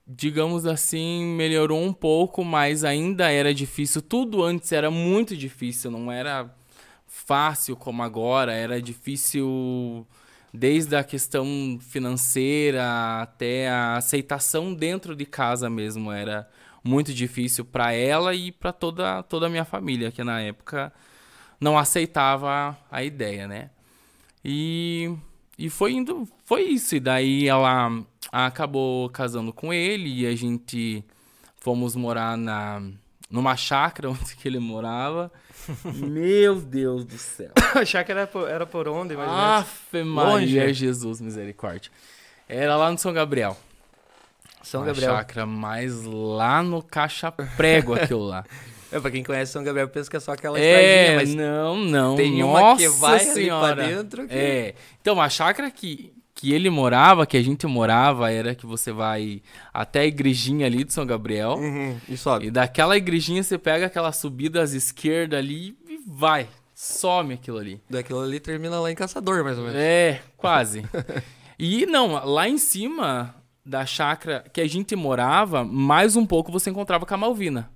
digamos 0.08 0.64
assim, 0.64 1.24
melhorou 1.36 1.82
um 1.82 1.92
pouco, 1.92 2.42
mas 2.42 2.82
ainda 2.82 3.30
era 3.30 3.52
difícil. 3.52 4.00
Tudo 4.00 4.42
antes 4.42 4.72
era 4.72 4.90
muito 4.90 5.36
difícil, 5.36 5.90
não 5.90 6.10
era 6.10 6.50
fácil 7.06 7.76
como 7.76 8.02
agora, 8.02 8.54
era 8.54 8.80
difícil 8.80 10.06
desde 10.52 10.96
a 10.96 11.04
questão 11.04 11.78
financeira 11.80 13.20
até 13.20 13.68
a 13.68 13.96
aceitação 13.96 14.72
dentro 14.72 15.14
de 15.14 15.26
casa 15.26 15.68
mesmo 15.68 16.10
era 16.10 16.48
muito 16.82 17.12
difícil 17.12 17.64
para 17.64 17.92
ela 17.92 18.34
e 18.34 18.52
para 18.52 18.72
toda 18.72 19.22
toda 19.22 19.46
a 19.46 19.50
minha 19.50 19.64
família 19.64 20.10
que 20.10 20.22
na 20.22 20.40
época 20.40 20.92
não 21.60 21.78
aceitava 21.78 22.78
a 22.90 23.02
ideia, 23.02 23.46
né? 23.46 23.70
E 24.44 25.12
e 25.58 25.68
foi 25.68 25.92
indo, 25.92 26.28
foi 26.44 26.62
isso. 26.62 26.94
E 26.94 27.00
daí 27.00 27.48
ela 27.48 27.90
acabou 28.30 29.10
casando 29.10 29.52
com 29.52 29.72
ele 29.72 30.20
e 30.20 30.26
a 30.26 30.36
gente 30.36 31.04
fomos 31.58 31.96
morar 31.96 32.36
na 32.36 32.80
numa 33.28 33.56
chácara 33.56 34.08
onde 34.10 34.36
que 34.36 34.46
ele 34.46 34.60
morava. 34.60 35.32
Meu 35.84 36.60
Deus 36.60 37.04
do 37.04 37.18
céu. 37.18 37.52
a 37.74 37.84
chácara 37.84 38.20
era 38.20 38.28
por, 38.28 38.48
era 38.48 38.66
por 38.66 38.88
onde, 38.88 39.16
mais 39.16 39.28
Afe 39.28 40.04
Maria, 40.04 40.66
Longe. 40.66 40.74
Jesus, 40.74 41.20
misericórdia. 41.20 41.90
Era 42.48 42.76
lá 42.76 42.90
no 42.90 42.96
São 42.96 43.12
Gabriel. 43.12 43.56
São 44.62 44.80
Uma 44.80 44.88
Gabriel. 44.88 45.14
chácara 45.14 45.46
mais 45.46 46.04
lá 46.04 46.62
no 46.62 46.82
Caixa 46.82 47.32
Prego 47.32 47.94
aquilo 47.94 48.24
lá. 48.24 48.44
É, 48.90 48.98
pra 48.98 49.10
quem 49.10 49.22
conhece 49.22 49.52
São 49.52 49.62
Gabriel, 49.62 49.88
pensa 49.88 50.08
que 50.10 50.16
é 50.16 50.20
só 50.20 50.32
aquela 50.32 50.58
é, 50.58 51.14
mas 51.14 51.34
não, 51.34 51.76
não. 51.76 52.16
Tem 52.16 52.38
Nossa 52.38 52.60
uma 52.60 52.76
que 52.76 52.88
vai 52.88 53.18
senhora. 53.20 53.76
pra 53.76 53.86
dentro. 53.86 54.26
Que... 54.26 54.34
É. 54.34 54.74
Então, 55.00 55.20
a 55.20 55.28
chácara 55.28 55.70
que, 55.70 56.10
que 56.34 56.54
ele 56.54 56.70
morava, 56.70 57.26
que 57.26 57.36
a 57.36 57.42
gente 57.42 57.66
morava, 57.66 58.32
era 58.32 58.54
que 58.54 58.64
você 58.64 58.90
vai 58.90 59.42
até 59.74 60.00
a 60.00 60.06
igrejinha 60.06 60.66
ali 60.66 60.84
de 60.84 60.92
São 60.92 61.04
Gabriel. 61.04 61.56
Uhum, 61.58 61.98
e 62.08 62.16
sobe. 62.16 62.46
E 62.46 62.50
daquela 62.50 62.96
igrejinha 62.96 63.42
você 63.42 63.58
pega 63.58 63.86
aquela 63.86 64.10
subida 64.10 64.62
às 64.62 64.72
esquerdas 64.72 65.38
ali 65.38 65.76
e 65.86 66.00
vai. 66.06 66.48
Some 66.74 67.34
aquilo 67.34 67.58
ali. 67.58 67.80
Daquilo 67.90 68.20
ali 68.20 68.40
termina 68.40 68.80
lá 68.80 68.90
em 68.90 68.94
Caçador, 68.94 69.44
mais 69.44 69.58
ou 69.58 69.64
menos. 69.64 69.78
É, 69.78 70.22
quase. 70.36 70.82
e 71.58 71.84
não, 71.84 72.24
lá 72.24 72.48
em 72.48 72.56
cima 72.56 73.34
da 73.68 73.84
chácara 73.84 74.44
que 74.52 74.62
a 74.62 74.66
gente 74.66 74.96
morava, 74.96 75.62
mais 75.62 76.16
um 76.16 76.24
pouco 76.24 76.50
você 76.50 76.70
encontrava 76.70 77.04
com 77.04 77.14
a 77.14 77.18
Malvina. 77.18 77.70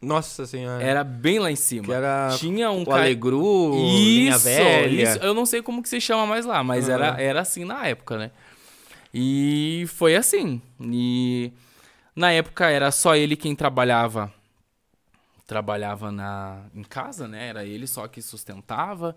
Nossa 0.00 0.44
senhora. 0.44 0.82
Era 0.82 1.02
bem 1.02 1.38
lá 1.38 1.50
em 1.50 1.56
cima. 1.56 1.86
Que 1.86 1.92
era 1.92 2.36
Tinha 2.36 2.70
um 2.70 2.82
o 2.82 2.86
ca... 2.86 2.96
Alegru, 2.96 3.74
isso, 3.76 3.96
linha 3.96 4.38
velha. 4.38 5.02
Isso. 5.02 5.18
Eu 5.18 5.32
não 5.32 5.46
sei 5.46 5.62
como 5.62 5.82
que 5.82 5.88
se 5.88 6.00
chama 6.00 6.26
mais 6.26 6.44
lá, 6.44 6.62
mas 6.62 6.86
uhum. 6.86 6.94
era, 6.94 7.20
era 7.20 7.40
assim 7.40 7.64
na 7.64 7.86
época, 7.86 8.18
né? 8.18 8.30
E 9.14 9.86
foi 9.88 10.16
assim. 10.16 10.60
E 10.80 11.50
na 12.14 12.30
época 12.32 12.68
era 12.68 12.90
só 12.90 13.16
ele 13.16 13.36
quem 13.36 13.54
trabalhava 13.54 14.32
trabalhava 15.46 16.10
na 16.10 16.62
em 16.74 16.82
casa, 16.82 17.28
né? 17.28 17.48
Era 17.48 17.64
ele 17.64 17.86
só 17.86 18.06
que 18.08 18.20
sustentava. 18.20 19.14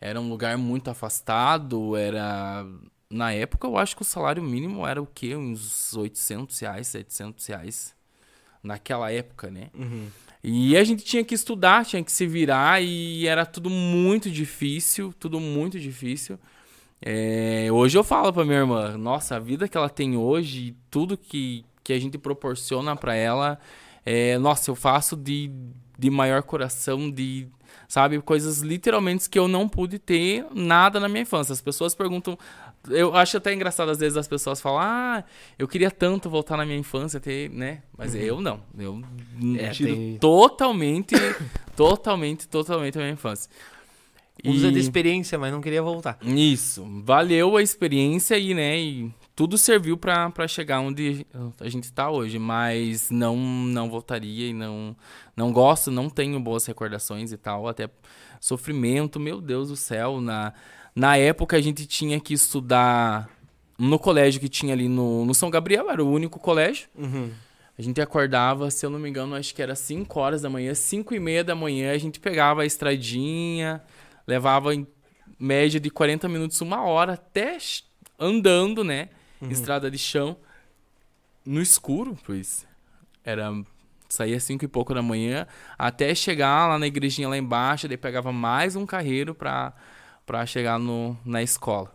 Era 0.00 0.20
um 0.20 0.28
lugar 0.28 0.58
muito 0.58 0.90
afastado, 0.90 1.96
era 1.96 2.66
na 3.10 3.32
época 3.32 3.66
eu 3.66 3.76
acho 3.76 3.96
que 3.96 4.02
o 4.02 4.04
salário 4.04 4.42
mínimo 4.42 4.86
era 4.86 5.00
o 5.00 5.06
quê? 5.06 5.36
Uns 5.36 5.94
800 5.94 6.58
reais, 6.58 6.86
700 6.88 7.46
reais. 7.46 7.96
Naquela 8.62 9.12
época, 9.12 9.48
né? 9.48 9.70
Uhum. 9.74 10.08
E 10.42 10.76
a 10.76 10.84
gente 10.84 11.04
tinha 11.04 11.24
que 11.24 11.34
estudar, 11.34 11.84
tinha 11.84 12.02
que 12.02 12.10
se 12.10 12.26
virar 12.26 12.82
e 12.82 13.26
era 13.26 13.46
tudo 13.46 13.70
muito 13.70 14.30
difícil, 14.30 15.14
tudo 15.18 15.38
muito 15.38 15.78
difícil. 15.78 16.38
É, 17.00 17.68
hoje 17.70 17.96
eu 17.96 18.02
falo 18.02 18.32
pra 18.32 18.44
minha 18.44 18.58
irmã, 18.58 18.96
nossa, 18.96 19.36
a 19.36 19.38
vida 19.38 19.68
que 19.68 19.76
ela 19.76 19.88
tem 19.88 20.16
hoje, 20.16 20.74
tudo 20.90 21.16
que, 21.16 21.64
que 21.84 21.92
a 21.92 21.98
gente 21.98 22.18
proporciona 22.18 22.96
para 22.96 23.14
ela, 23.14 23.58
é, 24.04 24.38
nossa, 24.38 24.70
eu 24.70 24.74
faço 24.74 25.16
de, 25.16 25.50
de 25.98 26.10
maior 26.10 26.42
coração, 26.42 27.10
de, 27.10 27.48
sabe, 27.88 28.20
coisas 28.20 28.60
literalmente 28.60 29.28
que 29.28 29.38
eu 29.38 29.48
não 29.48 29.68
pude 29.68 29.98
ter 29.98 30.46
nada 30.54 31.00
na 31.00 31.08
minha 31.08 31.22
infância. 31.22 31.52
As 31.52 31.60
pessoas 31.60 31.94
perguntam, 31.94 32.38
eu 32.88 33.14
acho 33.14 33.36
até 33.36 33.52
engraçado 33.52 33.90
às 33.90 33.98
vezes 33.98 34.16
as 34.16 34.28
pessoas 34.28 34.60
falam, 34.60 34.80
ah, 34.80 35.24
eu 35.58 35.66
queria 35.66 35.90
tanto 35.90 36.28
voltar 36.30 36.56
na 36.56 36.64
minha 36.64 36.78
infância, 36.78 37.20
ter, 37.20 37.50
né? 37.50 37.82
Mas 37.96 38.14
uhum. 38.14 38.20
eu 38.20 38.40
não. 38.40 38.62
Eu 38.78 39.02
é, 39.58 39.70
tiro 39.70 39.94
tem... 39.94 40.18
totalmente, 40.18 41.14
totalmente, 41.76 42.48
totalmente 42.48 42.98
a 42.98 43.00
minha 43.00 43.12
infância. 43.12 43.50
Usa 44.44 44.68
e... 44.68 44.72
de 44.72 44.78
experiência, 44.78 45.38
mas 45.38 45.52
não 45.52 45.60
queria 45.60 45.82
voltar. 45.82 46.18
Isso. 46.22 46.86
Valeu 47.02 47.56
a 47.56 47.62
experiência 47.62 48.38
e, 48.38 48.54
né? 48.54 48.78
E 48.78 49.10
tudo 49.34 49.58
serviu 49.58 49.96
para 49.96 50.48
chegar 50.48 50.80
onde 50.80 51.26
a 51.60 51.68
gente 51.68 51.84
está 51.84 52.10
hoje, 52.10 52.38
mas 52.38 53.10
não 53.10 53.36
não 53.36 53.90
voltaria 53.90 54.48
e 54.48 54.52
não 54.52 54.96
não 55.36 55.52
gosto, 55.52 55.90
não 55.90 56.08
tenho 56.08 56.40
boas 56.40 56.64
recordações 56.66 57.32
e 57.32 57.36
tal, 57.36 57.68
até 57.68 57.88
sofrimento, 58.40 59.20
meu 59.20 59.40
Deus 59.40 59.68
do 59.68 59.76
céu, 59.76 60.20
na 60.20 60.52
na 60.96 61.18
época 61.18 61.58
a 61.58 61.60
gente 61.60 61.86
tinha 61.86 62.18
que 62.18 62.32
estudar 62.32 63.28
no 63.78 63.98
colégio 63.98 64.40
que 64.40 64.48
tinha 64.48 64.72
ali 64.72 64.88
no, 64.88 65.26
no 65.26 65.34
São 65.34 65.50
Gabriel, 65.50 65.90
era 65.90 66.02
o 66.02 66.10
único 66.10 66.40
colégio. 66.40 66.88
Uhum. 66.94 67.30
A 67.78 67.82
gente 67.82 68.00
acordava, 68.00 68.70
se 68.70 68.86
eu 68.86 68.88
não 68.88 68.98
me 68.98 69.06
engano, 69.06 69.34
acho 69.34 69.54
que 69.54 69.60
era 69.60 69.74
5 69.74 70.18
horas 70.18 70.40
da 70.40 70.48
manhã, 70.48 70.74
5 70.74 71.14
e 71.14 71.20
meia 71.20 71.44
da 71.44 71.54
manhã, 71.54 71.92
a 71.92 71.98
gente 71.98 72.18
pegava 72.18 72.62
a 72.62 72.66
estradinha, 72.66 73.82
levava 74.26 74.74
em 74.74 74.86
média 75.38 75.78
de 75.78 75.90
40 75.90 76.26
minutos, 76.30 76.58
uma 76.62 76.82
hora, 76.82 77.12
até 77.12 77.58
andando, 78.18 78.82
né? 78.82 79.10
Uhum. 79.42 79.50
Estrada 79.50 79.90
de 79.90 79.98
chão, 79.98 80.38
no 81.44 81.60
escuro, 81.60 82.16
pois 82.24 82.66
era 83.22 83.52
saía 84.08 84.40
cinco 84.40 84.64
e 84.64 84.68
pouco 84.68 84.94
da 84.94 85.02
manhã, 85.02 85.46
até 85.76 86.14
chegar 86.14 86.68
lá 86.68 86.78
na 86.78 86.86
igrejinha 86.86 87.28
lá 87.28 87.36
embaixo, 87.36 87.88
daí 87.88 87.96
pegava 87.96 88.32
mais 88.32 88.76
um 88.76 88.86
carreiro 88.86 89.34
para 89.34 89.74
para 90.26 90.44
chegar 90.44 90.78
no, 90.78 91.16
na 91.24 91.42
escola. 91.42 91.94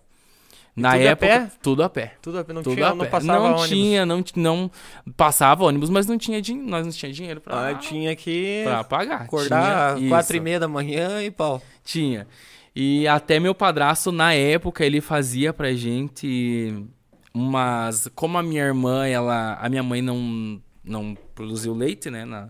Na 0.74 0.94
tudo 0.94 1.02
época, 1.02 1.36
a 1.36 1.40
pé? 1.40 1.52
tudo 1.62 1.84
a 1.84 1.90
pé. 1.90 2.14
Tudo 2.22 2.40
a 2.40 2.44
pé, 2.46 2.54
não 2.54 2.64
tudo 2.64 2.76
tinha, 2.76 2.88
a 2.88 2.96
não 2.96 3.04
pé. 3.04 3.12
passava 3.12 3.40
não 3.40 3.56
ônibus. 3.56 3.70
Tinha, 3.70 4.06
não 4.06 4.24
não 4.36 4.72
passava 5.18 5.66
ônibus, 5.66 5.90
mas 5.90 6.08
não 6.08 6.18
tinha 6.18 6.42
din 6.42 6.58
nós 6.62 6.86
não 6.86 6.94
tinha 6.94 7.12
dinheiro 7.12 7.42
para 7.42 7.70
ah, 7.70 7.76
tinha 7.76 8.16
que 8.16 8.62
para 8.64 8.84
pagar. 8.86 9.22
Acordar 9.24 9.98
tinha, 9.98 10.10
quatro 10.10 10.38
e 10.38 10.40
meia 10.40 10.60
da 10.60 10.70
manhã 10.70 11.22
e 11.22 11.30
pau. 11.30 11.62
Tinha. 11.84 12.26
E 12.74 13.06
até 13.06 13.38
meu 13.38 13.54
padrasto 13.54 14.14
na 14.14 14.34
época 14.34 14.86
ele 14.86 15.02
fazia 15.02 15.52
pra 15.52 15.74
gente 15.74 16.86
umas, 17.34 18.10
como 18.16 18.38
a 18.38 18.44
minha 18.44 18.64
irmã, 18.64 19.06
ela, 19.06 19.56
a 19.62 19.68
minha 19.68 19.84
mãe 19.84 20.02
não 20.02 20.62
não 20.84 21.16
produziu 21.36 21.74
leite, 21.76 22.10
né, 22.10 22.26
na, 22.26 22.50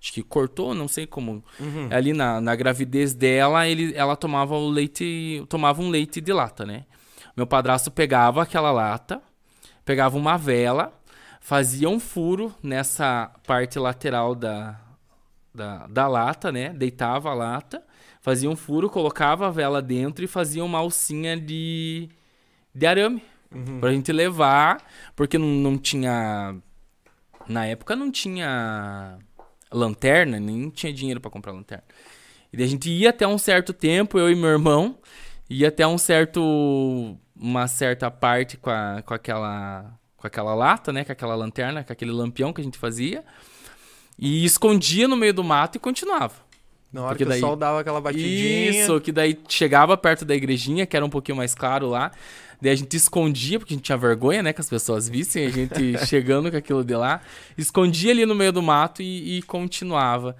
acho 0.00 0.12
que 0.12 0.22
cortou, 0.22 0.74
não 0.74 0.88
sei 0.88 1.06
como. 1.06 1.44
Uhum. 1.58 1.88
Ali 1.90 2.12
na, 2.12 2.40
na 2.40 2.56
gravidez 2.56 3.12
dela, 3.12 3.68
ele, 3.68 3.94
ela 3.94 4.16
tomava 4.16 4.54
o 4.54 4.68
leite, 4.68 5.44
tomava 5.48 5.82
um 5.82 5.90
leite 5.90 6.20
de 6.20 6.32
lata, 6.32 6.64
né? 6.64 6.86
Meu 7.36 7.46
padrasto 7.46 7.90
pegava 7.90 8.42
aquela 8.42 8.72
lata, 8.72 9.22
pegava 9.84 10.16
uma 10.16 10.38
vela, 10.38 10.92
fazia 11.40 11.88
um 11.88 12.00
furo 12.00 12.54
nessa 12.62 13.30
parte 13.46 13.78
lateral 13.78 14.34
da, 14.34 14.80
da, 15.54 15.86
da 15.86 16.08
lata, 16.08 16.50
né? 16.50 16.70
Deitava 16.70 17.30
a 17.30 17.34
lata, 17.34 17.82
fazia 18.20 18.48
um 18.48 18.56
furo, 18.56 18.88
colocava 18.88 19.48
a 19.48 19.50
vela 19.50 19.82
dentro 19.82 20.24
e 20.24 20.28
fazia 20.28 20.64
uma 20.64 20.78
alcinha 20.78 21.36
de, 21.36 22.08
de 22.74 22.86
arame. 22.86 23.22
Uhum. 23.52 23.80
Pra 23.80 23.92
gente 23.92 24.12
levar, 24.12 24.82
porque 25.14 25.36
não, 25.36 25.46
não 25.46 25.76
tinha. 25.76 26.56
Na 27.48 27.66
época 27.66 27.96
não 27.96 28.12
tinha 28.12 29.18
lanterna, 29.72 30.38
nem 30.40 30.70
tinha 30.70 30.92
dinheiro 30.92 31.20
para 31.20 31.30
comprar 31.30 31.52
lanterna. 31.52 31.84
E 32.52 32.62
a 32.62 32.66
gente 32.66 32.90
ia 32.90 33.10
até 33.10 33.26
um 33.26 33.38
certo 33.38 33.72
tempo, 33.72 34.18
eu 34.18 34.30
e 34.30 34.34
meu 34.34 34.50
irmão, 34.50 34.98
ia 35.48 35.68
até 35.68 35.86
um 35.86 35.98
certo 35.98 37.16
uma 37.34 37.66
certa 37.66 38.10
parte 38.10 38.56
com, 38.56 38.70
a, 38.70 39.02
com 39.02 39.14
aquela 39.14 39.98
com 40.16 40.26
aquela 40.26 40.54
lata, 40.54 40.92
né, 40.92 41.02
com 41.02 41.12
aquela 41.12 41.34
lanterna, 41.34 41.82
com 41.82 41.92
aquele 41.92 42.10
lampião 42.10 42.52
que 42.52 42.60
a 42.60 42.64
gente 42.64 42.76
fazia, 42.76 43.24
e 44.18 44.44
escondia 44.44 45.08
no 45.08 45.16
meio 45.16 45.32
do 45.32 45.42
mato 45.42 45.76
e 45.76 45.78
continuava. 45.78 46.34
Na 46.92 47.02
hora 47.02 47.10
Porque 47.10 47.24
que 47.24 47.30
daí... 47.30 47.38
o 47.38 47.40
sol 47.40 47.56
dava 47.56 47.80
aquela 47.80 48.00
batidinha. 48.00 48.82
Isso, 48.82 49.00
que 49.00 49.12
daí 49.12 49.38
chegava 49.48 49.96
perto 49.96 50.24
da 50.24 50.34
igrejinha, 50.34 50.84
que 50.84 50.94
era 50.94 51.06
um 51.06 51.08
pouquinho 51.08 51.38
mais 51.38 51.54
claro 51.54 51.88
lá. 51.88 52.10
Daí 52.60 52.72
a 52.72 52.74
gente 52.76 52.96
escondia, 52.96 53.58
porque 53.58 53.74
a 53.74 53.76
gente 53.76 53.84
tinha 53.84 53.96
vergonha, 53.96 54.42
né? 54.42 54.52
Que 54.52 54.60
as 54.60 54.68
pessoas 54.68 55.08
vissem 55.08 55.46
a 55.46 55.50
gente 55.50 55.98
chegando 56.06 56.50
com 56.50 56.56
aquilo 56.56 56.84
de 56.84 56.94
lá. 56.94 57.20
Escondia 57.56 58.12
ali 58.12 58.26
no 58.26 58.34
meio 58.34 58.52
do 58.52 58.62
mato 58.62 59.02
e, 59.02 59.38
e 59.38 59.42
continuava. 59.42 60.36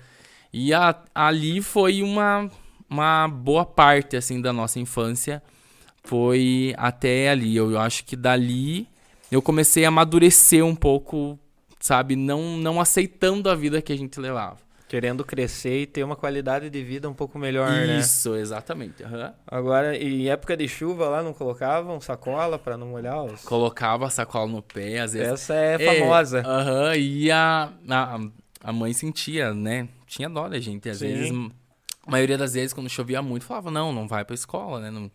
E 0.52 0.74
a, 0.74 0.94
ali 1.14 1.62
foi 1.62 2.02
uma, 2.02 2.50
uma 2.88 3.28
boa 3.28 3.64
parte, 3.64 4.16
assim, 4.16 4.40
da 4.40 4.52
nossa 4.52 4.78
infância. 4.78 5.42
Foi 6.04 6.74
até 6.76 7.30
ali. 7.30 7.56
Eu, 7.56 7.70
eu 7.70 7.80
acho 7.80 8.04
que 8.04 8.16
dali 8.16 8.86
eu 9.30 9.40
comecei 9.40 9.84
a 9.84 9.88
amadurecer 9.88 10.64
um 10.64 10.74
pouco, 10.74 11.38
sabe? 11.78 12.16
Não, 12.16 12.56
não 12.56 12.80
aceitando 12.80 13.48
a 13.48 13.54
vida 13.54 13.80
que 13.80 13.92
a 13.92 13.96
gente 13.96 14.18
levava. 14.18 14.58
Querendo 14.90 15.24
crescer 15.24 15.82
e 15.82 15.86
ter 15.86 16.02
uma 16.02 16.16
qualidade 16.16 16.68
de 16.68 16.82
vida 16.82 17.08
um 17.08 17.14
pouco 17.14 17.38
melhor, 17.38 17.70
né? 17.70 18.00
Isso, 18.00 18.34
exatamente. 18.34 19.04
aham. 19.04 19.32
Agora, 19.46 19.96
em 19.96 20.28
época 20.28 20.56
de 20.56 20.66
chuva 20.66 21.08
lá, 21.08 21.22
não 21.22 21.32
colocavam 21.32 22.00
sacola 22.00 22.58
pra 22.58 22.76
não 22.76 22.88
molhar 22.88 23.22
os... 23.22 23.42
Colocava 23.44 24.10
sacola 24.10 24.50
no 24.50 24.60
pé, 24.60 24.98
às 24.98 25.12
vezes. 25.12 25.34
Essa 25.34 25.54
é 25.54 25.78
famosa. 25.78 26.42
Aham, 26.44 26.96
e 26.96 27.30
a, 27.30 27.72
a, 27.88 28.18
a 28.64 28.72
mãe 28.72 28.92
sentia, 28.92 29.54
né? 29.54 29.86
Tinha 30.08 30.28
dó 30.28 30.48
da 30.48 30.58
gente. 30.58 30.88
Às 30.88 30.98
Sim. 30.98 31.06
vezes, 31.06 31.30
a 32.04 32.10
maioria 32.10 32.36
das 32.36 32.54
vezes, 32.54 32.72
quando 32.72 32.90
chovia 32.90 33.22
muito, 33.22 33.44
falava, 33.44 33.70
não, 33.70 33.92
não 33.92 34.08
vai 34.08 34.24
pra 34.24 34.34
escola, 34.34 34.80
né? 34.80 34.90
Não, 34.90 35.08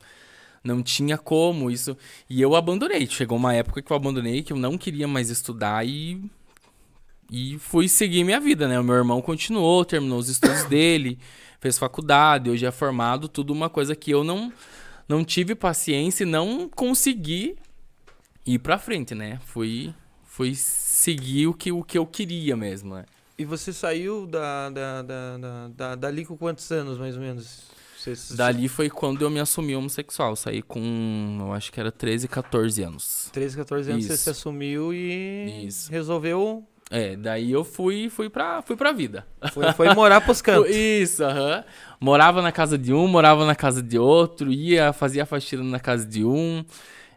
não 0.63 0.82
tinha 0.82 1.17
como 1.17 1.70
isso. 1.70 1.98
E 2.29 2.41
eu 2.41 2.55
abandonei. 2.55 3.05
Chegou 3.08 3.38
uma 3.38 3.53
época 3.53 3.82
que 3.82 3.91
eu 3.91 3.98
abandonei, 3.98 4.41
que 4.41 4.53
eu 4.53 4.58
não 4.58 4.77
queria 4.77 5.05
mais 5.05 5.29
estudar 5.29 5.86
e. 5.86 6.32
E 7.38 7.60
fui 7.60 7.89
seguir 7.89 8.24
minha 8.24 8.39
vida, 8.39 8.65
né? 8.65 8.80
O 8.80 8.84
meu 8.84 8.96
irmão 8.96 9.22
continuou, 9.22 9.84
terminou 9.84 10.18
os 10.20 10.30
estudos 10.30 10.63
dele, 10.70 11.20
fez 11.60 11.77
faculdade, 11.77 12.50
hoje 12.50 12.65
é 12.65 12.72
formado, 12.72 13.27
tudo 13.27 13.51
uma 13.51 13.70
coisa 13.70 13.94
que 13.94 14.10
eu 14.10 14.24
não, 14.24 14.54
não 15.06 15.22
tive 15.22 15.54
paciência 15.54 16.24
e 16.24 16.25
não 16.25 16.70
consegui 16.70 17.58
ir 18.46 18.60
pra 18.60 18.77
frente, 18.77 19.13
né? 19.13 19.38
Fui, 19.48 19.94
fui 20.24 20.56
seguir 20.56 21.48
o 21.48 21.54
que, 21.54 21.74
o 21.74 21.84
que 21.84 21.98
eu 21.98 22.06
queria 22.06 22.56
mesmo, 22.56 22.96
né? 22.96 23.04
E 23.38 23.44
você 23.44 23.74
saiu 23.74 24.25
da, 24.25 24.70
da, 24.70 25.01
da, 25.01 25.38
da, 25.38 25.68
da- 25.68 25.96
dali 25.96 26.24
com 26.25 26.38
quantos 26.38 26.72
anos, 26.72 26.98
mais 26.98 27.15
ou 27.18 27.22
menos? 27.22 27.63
Você, 27.98 28.15
você- 28.15 28.34
Dali 28.38 28.70
foi 28.70 28.89
quando 28.89 29.24
eu 29.24 29.30
me 29.30 29.42
assumi 29.42 29.75
homossexual. 29.75 30.38
Saí 30.38 30.62
com, 30.62 31.36
eu 31.42 31.51
acho 31.51 31.70
que 31.70 31.80
era 31.82 31.92
13, 31.92 32.30
14 32.30 32.82
anos. 32.82 33.30
13, 33.34 33.58
14 33.58 33.92
anos 33.92 34.06
você 34.06 34.13
Isso. 34.13 34.24
se 34.24 34.30
assumiu 34.30 34.94
e 34.94 35.65
Isso. 35.68 35.92
resolveu... 35.92 36.65
É, 36.92 37.15
daí 37.15 37.51
eu 37.51 37.63
fui, 37.63 38.10
fui, 38.10 38.30
pra, 38.30 38.62
fui 38.62 38.75
pra 38.75 38.92
vida. 38.92 39.25
Foi, 39.51 39.72
foi 39.74 39.94
morar 39.96 40.22
pros 40.22 40.39
cantos. 40.42 40.70
Isso, 40.75 41.24
aham. 41.24 41.63
Morava 42.00 42.42
na 42.42 42.51
casa 42.51 42.77
de 42.77 42.94
um, 42.94 43.08
morava 43.08 43.44
na 43.46 43.56
casa 43.56 43.82
de 43.82 43.98
outro, 43.98 44.51
ia, 44.51 44.94
fazia 44.94 45.25
faxina 45.25 45.63
na 45.63 45.80
casa 45.80 46.06
de 46.06 46.24
um. 46.24 46.63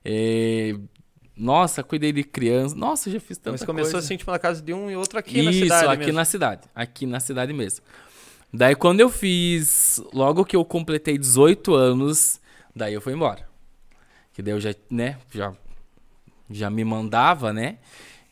é, 0.04 0.74
Nossa, 1.36 1.82
cuidei 1.82 2.12
de 2.12 2.24
criança. 2.24 2.74
Nossa, 2.74 3.10
já 3.10 3.20
fiz 3.20 3.36
tanta 3.36 3.52
Mas 3.52 3.62
começou 3.64 3.92
coisa. 3.92 4.04
assim, 4.06 4.16
tipo, 4.16 4.30
na 4.30 4.38
casa 4.38 4.62
de 4.62 4.72
um 4.72 4.90
e 4.90 4.96
outro 4.96 5.18
aqui 5.18 5.42
na 5.42 5.50
Isso, 5.50 5.60
cidade 5.60 5.86
aqui 5.92 5.98
mesmo. 5.98 6.12
na 6.14 6.24
cidade. 6.24 6.62
Aqui 6.74 7.06
na 7.06 7.20
cidade 7.20 7.52
mesmo. 7.52 7.84
Daí 8.52 8.74
quando 8.74 9.00
eu 9.00 9.10
fiz, 9.10 10.02
logo 10.14 10.44
que 10.46 10.56
eu 10.56 10.64
completei 10.64 11.18
18 11.18 11.74
anos, 11.74 12.40
daí 12.74 12.94
eu 12.94 13.00
fui 13.02 13.12
embora. 13.12 13.46
Que 14.32 14.40
daí 14.40 14.54
eu 14.54 14.60
já, 14.60 14.74
né, 14.90 15.18
já, 15.30 15.52
já 16.48 16.70
me 16.70 16.82
mandava, 16.84 17.52
né? 17.52 17.76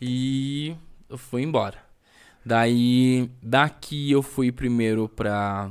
E 0.00 0.74
eu 1.08 1.18
fui 1.18 1.42
embora. 1.42 1.78
Daí, 2.44 3.28
daqui 3.42 4.10
eu 4.12 4.22
fui 4.22 4.52
primeiro 4.52 5.08
pra... 5.08 5.70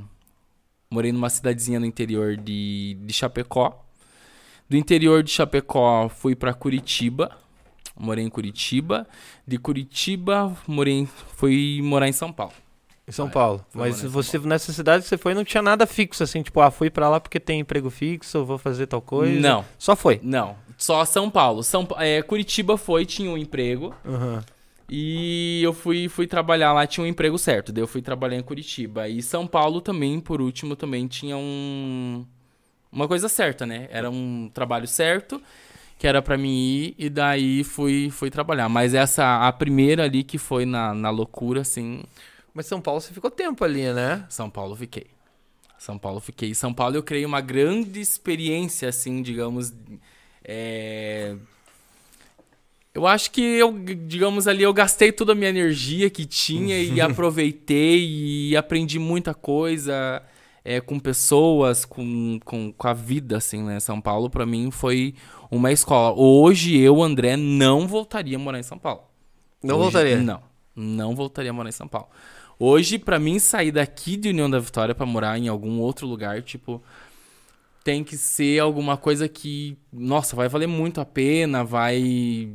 Morei 0.90 1.12
numa 1.12 1.30
cidadezinha 1.30 1.80
no 1.80 1.86
interior 1.86 2.36
de, 2.38 2.98
de 3.02 3.14
Chapecó. 3.14 3.84
Do 4.70 4.76
interior 4.78 5.24
de 5.24 5.32
Chapecó, 5.32 6.10
fui 6.10 6.36
pra 6.36 6.54
Curitiba. 6.54 7.32
Morei 7.98 8.26
em 8.26 8.30
Curitiba. 8.30 9.08
De 9.48 9.58
Curitiba, 9.58 10.56
morei, 10.68 10.94
em- 11.00 11.06
fui 11.06 11.80
morar 11.84 12.08
em 12.08 12.14
São 12.14 12.32
Paulo. 12.32 12.54
Em 13.08 13.12
São 13.12 13.30
Paulo. 13.30 13.64
Mas 13.74 14.02
você, 14.02 14.38
nessa 14.40 14.74
cidade 14.74 15.04
que 15.04 15.10
você 15.10 15.18
foi, 15.18 15.34
não 15.34 15.44
tinha 15.46 15.62
nada 15.62 15.86
fixo, 15.86 16.24
assim, 16.24 16.42
tipo, 16.42 16.60
ah, 16.60 16.72
fui 16.72 16.90
pra 16.90 17.08
lá 17.10 17.20
porque 17.20 17.40
tem 17.40 17.60
emprego 17.60 17.90
fixo, 17.90 18.44
vou 18.44 18.58
fazer 18.58 18.88
tal 18.88 19.02
coisa. 19.02 19.40
Não, 19.40 19.64
Só 19.78 19.96
foi. 19.96 20.20
não. 20.24 20.56
Só 20.78 21.06
São 21.06 21.30
Paulo. 21.30 21.64
São, 21.64 21.88
é, 21.98 22.22
Curitiba 22.22 22.78
foi, 22.78 23.06
tinha 23.06 23.30
um 23.30 23.38
emprego. 23.38 23.94
Aham. 24.06 24.44
E 24.90 25.62
eu 25.64 25.74
fui, 25.74 26.08
fui 26.08 26.28
trabalhar 26.28 26.72
lá, 26.74 26.86
tinha 26.86 27.04
um 27.04 27.08
emprego 27.08 27.38
certo. 27.38 27.72
Daí 27.72 27.82
eu 27.84 27.88
fui 27.88 28.02
trabalhar 28.02 28.38
em 28.38 28.44
Curitiba. 28.44 29.08
E 29.10 29.22
São 29.22 29.48
Paulo 29.48 29.82
também, 29.82 30.20
por 30.20 30.42
último, 30.42 30.76
também 30.76 31.08
tinha 31.08 31.38
um. 31.38 32.26
Uma 32.92 33.08
coisa 33.08 33.28
certa, 33.28 33.66
né? 33.66 33.88
Era 33.92 34.10
um 34.10 34.50
trabalho 34.54 34.88
certo, 34.88 35.42
que 35.98 36.08
era 36.08 36.22
pra 36.22 36.38
mim 36.38 36.50
ir, 36.50 36.96
e 36.98 37.10
daí 37.10 37.64
fui, 37.64 38.10
fui 38.10 38.30
trabalhar. 38.30 38.70
Mas 38.70 38.94
essa, 38.94 39.48
a 39.48 39.52
primeira 39.52 40.04
ali 40.06 40.24
que 40.24 40.38
foi 40.38 40.66
na, 40.66 40.94
na 40.94 41.10
loucura, 41.10 41.62
assim, 41.62 42.04
Mas 42.54 42.68
São 42.68 42.82
Paulo 42.82 43.02
você 43.02 43.14
ficou 43.14 43.32
tempo 43.32 43.64
ali, 43.66 43.92
né? 43.94 44.26
São 44.30 44.50
Paulo 44.50 44.76
fiquei. 44.76 45.08
São 45.78 45.98
Paulo 46.00 46.20
fiquei. 46.22 46.54
São 46.56 46.74
Paulo 46.74 46.96
eu 46.96 47.04
criei 47.04 47.26
uma 47.26 47.42
grande 47.42 48.00
experiência, 48.02 48.90
assim, 48.90 49.22
digamos. 49.22 49.74
é, 50.44 51.36
Eu 52.96 53.06
acho 53.06 53.30
que 53.32 53.42
eu, 53.42 53.74
digamos 54.08 54.48
ali, 54.48 54.64
eu 54.64 54.74
gastei 54.74 55.12
toda 55.12 55.34
a 55.34 55.36
minha 55.36 55.50
energia 55.50 56.10
que 56.10 56.26
tinha 56.26 56.82
e 56.82 57.00
aproveitei 57.02 58.00
e 58.52 58.56
aprendi 58.56 58.98
muita 58.98 59.34
coisa 59.34 60.24
é, 60.64 60.80
com 60.80 60.98
pessoas, 60.98 61.84
com, 61.84 62.40
com, 62.46 62.72
com 62.72 62.88
a 62.88 62.94
vida, 62.94 63.36
assim, 63.36 63.62
né? 63.62 63.82
São 63.82 64.00
Paulo, 64.00 64.30
pra 64.30 64.46
mim, 64.46 64.72
foi 64.72 65.14
uma 65.52 65.74
escola. 65.74 66.16
Hoje 66.18 66.78
eu, 66.78 67.04
André, 67.04 67.36
não 67.36 67.86
voltaria 67.86 68.38
a 68.38 68.40
morar 68.40 68.60
em 68.60 68.64
São 68.64 68.78
Paulo. 68.80 69.02
Não 69.62 69.76
Hoje- 69.76 69.84
voltaria? 69.84 70.18
Não, 70.18 70.42
não 70.74 71.14
voltaria 71.16 71.52
a 71.52 71.54
morar 71.54 71.68
em 71.68 71.74
São 71.74 71.90
Paulo. 71.90 72.08
Hoje, 72.58 72.98
pra 72.98 73.20
mim, 73.20 73.38
sair 73.40 73.74
daqui 73.74 74.16
de 74.16 74.30
União 74.30 74.50
da 74.50 74.58
Vitória 74.60 74.96
pra 74.96 75.06
morar 75.06 75.38
em 75.38 75.50
algum 75.50 75.80
outro 75.82 76.08
lugar, 76.08 76.42
tipo, 76.42 76.82
tem 77.84 78.06
que 78.06 78.16
ser 78.16 78.60
alguma 78.60 78.96
coisa 78.96 79.28
que, 79.28 79.78
nossa, 79.92 80.34
vai 80.34 80.48
valer 80.48 80.68
muito 80.68 81.02
a 81.02 81.06
pena, 81.06 81.62
vai. 81.62 82.50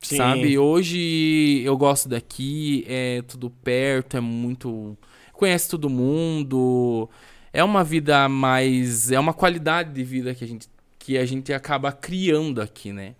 Sim. 0.00 0.16
Sabe? 0.16 0.58
Hoje 0.58 1.62
eu 1.64 1.76
gosto 1.76 2.08
daqui, 2.08 2.84
é 2.88 3.22
tudo 3.22 3.50
perto, 3.50 4.16
é 4.16 4.20
muito. 4.20 4.96
Conhece 5.32 5.68
todo 5.68 5.88
mundo. 5.90 7.08
É 7.52 7.62
uma 7.62 7.84
vida 7.84 8.28
mais. 8.28 9.10
É 9.10 9.18
uma 9.18 9.32
qualidade 9.32 9.92
de 9.92 10.02
vida 10.04 10.34
que 10.34 10.44
a 10.44 10.46
gente, 10.46 10.68
que 10.98 11.18
a 11.18 11.24
gente 11.24 11.52
acaba 11.52 11.92
criando 11.92 12.60
aqui, 12.60 12.92
né? 12.92 13.14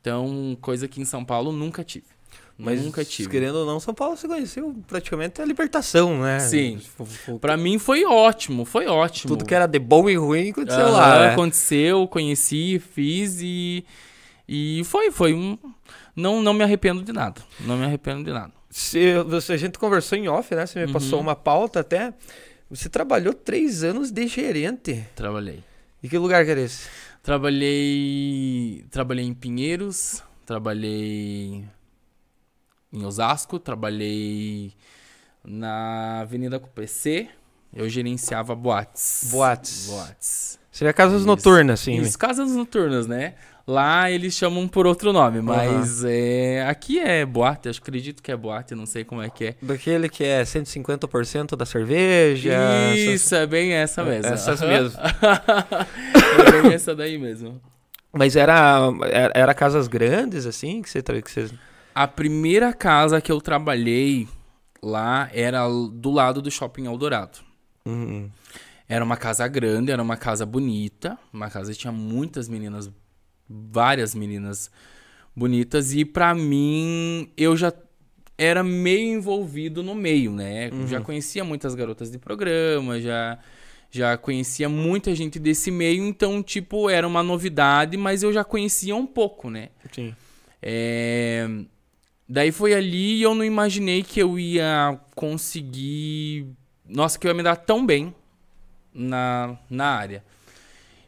Então, 0.00 0.56
coisa 0.60 0.86
que 0.86 1.00
em 1.00 1.04
São 1.04 1.24
Paulo 1.24 1.52
nunca 1.52 1.82
tive. 1.82 2.06
Mas 2.56 2.80
nunca 2.80 3.04
tive. 3.04 3.28
querendo 3.28 3.56
ou 3.56 3.66
não, 3.66 3.80
São 3.80 3.92
Paulo 3.92 4.16
você 4.16 4.28
conheceu 4.28 4.74
praticamente 4.86 5.42
a 5.42 5.44
libertação, 5.44 6.20
né? 6.22 6.38
Sim. 6.38 6.76
F- 6.76 7.02
f- 7.02 7.38
Pra 7.40 7.56
mim 7.56 7.78
foi 7.78 8.04
ótimo, 8.04 8.64
foi 8.64 8.86
ótimo. 8.86 9.28
Tudo 9.28 9.44
que 9.44 9.54
era 9.54 9.66
de 9.66 9.78
bom 9.80 10.08
e 10.08 10.14
ruim 10.16 10.50
aconteceu 10.50 10.84
Aham, 10.86 10.92
lá, 10.92 11.18
né? 11.18 11.32
aconteceu, 11.32 12.06
conheci, 12.06 12.78
fiz 12.78 13.40
e 13.40 13.84
e 14.48 14.82
foi, 14.84 15.10
foi 15.10 15.32
um 15.34 15.58
não 16.16 16.42
não 16.42 16.52
me 16.54 16.62
arrependo 16.64 17.02
de 17.02 17.12
nada. 17.12 17.42
Não 17.60 17.76
me 17.76 17.84
arrependo 17.84 18.24
de 18.24 18.32
nada. 18.32 18.52
Se, 18.70 19.22
você, 19.22 19.52
a 19.52 19.56
gente 19.56 19.78
conversou 19.78 20.18
em 20.18 20.28
off, 20.28 20.54
né? 20.54 20.66
Você 20.66 20.78
me 20.80 20.86
Uhum. 20.86 20.92
passou 20.92 21.20
uma 21.20 21.36
pauta 21.36 21.80
até. 21.80 22.12
Você 22.70 22.88
trabalhou 22.88 23.32
três 23.32 23.84
anos 23.84 24.10
de 24.10 24.26
gerente. 24.26 25.04
Trabalhei. 25.14 25.62
E 26.02 26.08
que 26.08 26.18
lugar 26.18 26.44
que 26.44 26.50
era 26.50 26.60
esse? 26.60 26.88
Trabalhei, 27.22 28.84
trabalhei 28.90 29.24
em 29.24 29.32
Pinheiros, 29.34 30.22
trabalhei 30.44 31.64
em 32.92 33.04
Osasco, 33.04 33.58
trabalhei 33.58 34.72
na 35.44 36.20
Avenida 36.20 36.58
com 36.58 36.66
PC. 36.68 37.28
Eu 37.72 37.88
gerenciava 37.88 38.54
boates. 38.54 39.28
Boates. 39.30 39.86
Boates. 39.88 40.58
Seria 40.70 40.92
casas 40.92 41.18
Isso. 41.18 41.26
noturnas, 41.26 41.80
assim. 41.80 41.96
Isso, 42.00 42.18
casas 42.18 42.50
noturnas, 42.52 43.06
né? 43.06 43.34
Lá 43.66 44.10
eles 44.10 44.34
chamam 44.34 44.68
por 44.68 44.86
outro 44.86 45.10
nome, 45.10 45.40
mas 45.40 46.04
é, 46.04 46.66
aqui 46.68 46.98
é 46.98 47.24
boate, 47.24 47.70
acho 47.70 47.80
acredito 47.80 48.22
que 48.22 48.30
é 48.30 48.36
boate, 48.36 48.74
não 48.74 48.84
sei 48.84 49.04
como 49.04 49.22
é 49.22 49.30
que 49.30 49.46
é. 49.46 49.54
Daquele 49.62 50.06
que 50.08 50.22
é 50.22 50.42
150% 50.42 51.56
da 51.56 51.64
cerveja. 51.64 52.52
essas- 52.52 52.98
Isso, 52.98 53.34
é 53.34 53.46
bem 53.46 53.72
essa 53.72 54.04
mesmo. 54.04 54.32
Essas 54.34 54.60
mesmo. 54.60 55.00
é 56.46 56.62
bem 56.62 56.74
essa 56.74 56.94
daí 56.94 57.16
mesmo. 57.16 57.58
Mas 58.12 58.36
era, 58.36 58.80
era, 59.10 59.32
era 59.34 59.54
casas 59.54 59.88
grandes, 59.88 60.44
assim, 60.46 60.82
que 60.82 60.90
você, 60.90 61.02
que 61.02 61.30
você... 61.30 61.50
A 61.94 62.06
primeira 62.06 62.72
casa 62.72 63.18
que 63.20 63.32
eu 63.32 63.40
trabalhei 63.40 64.28
lá 64.82 65.30
era 65.32 65.66
do 65.66 66.10
lado 66.10 66.42
do 66.42 66.50
Shopping 66.50 66.84
Eldorado. 66.86 67.38
Uhum. 67.86 68.28
Era 68.88 69.02
uma 69.02 69.16
casa 69.16 69.48
grande, 69.48 69.90
era 69.90 70.02
uma 70.02 70.16
casa 70.16 70.44
bonita, 70.44 71.18
uma 71.32 71.48
casa 71.48 71.72
que 71.72 71.78
tinha 71.78 71.92
muitas 71.92 72.48
meninas, 72.48 72.90
várias 73.48 74.14
meninas 74.14 74.70
bonitas 75.34 75.94
e 75.94 76.04
pra 76.04 76.34
mim 76.34 77.28
eu 77.36 77.56
já 77.56 77.72
era 78.36 78.64
meio 78.64 79.16
envolvido 79.16 79.82
no 79.82 79.94
meio, 79.94 80.32
né? 80.32 80.70
Uhum. 80.70 80.86
Já 80.86 81.00
conhecia 81.00 81.44
muitas 81.44 81.74
garotas 81.74 82.10
de 82.10 82.18
programa, 82.18 83.00
já 83.00 83.38
já 83.90 84.16
conhecia 84.16 84.68
muita 84.68 85.14
gente 85.14 85.38
desse 85.38 85.70
meio, 85.70 86.04
então 86.04 86.42
tipo 86.42 86.90
era 86.90 87.06
uma 87.06 87.22
novidade, 87.22 87.96
mas 87.96 88.24
eu 88.24 88.32
já 88.32 88.42
conhecia 88.42 88.96
um 88.96 89.06
pouco, 89.06 89.48
né? 89.48 89.68
Sim. 89.92 90.14
É, 90.60 91.48
Daí 92.28 92.50
foi 92.50 92.72
ali 92.72 93.16
e 93.16 93.22
eu 93.22 93.34
não 93.34 93.44
imaginei 93.44 94.02
que 94.02 94.20
eu 94.20 94.38
ia 94.38 94.98
conseguir. 95.14 96.46
Nossa, 96.88 97.18
que 97.18 97.26
eu 97.26 97.30
ia 97.30 97.34
me 97.34 97.42
dar 97.42 97.56
tão 97.56 97.84
bem 97.84 98.14
na, 98.92 99.58
na 99.68 99.86
área. 99.86 100.24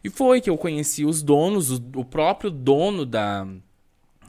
E 0.06 0.08
foi 0.08 0.40
que 0.40 0.48
eu 0.48 0.56
conheci 0.56 1.04
os 1.04 1.20
donos, 1.20 1.68
o, 1.68 1.82
o 1.96 2.04
próprio 2.04 2.48
dono 2.48 3.04
da, 3.04 3.44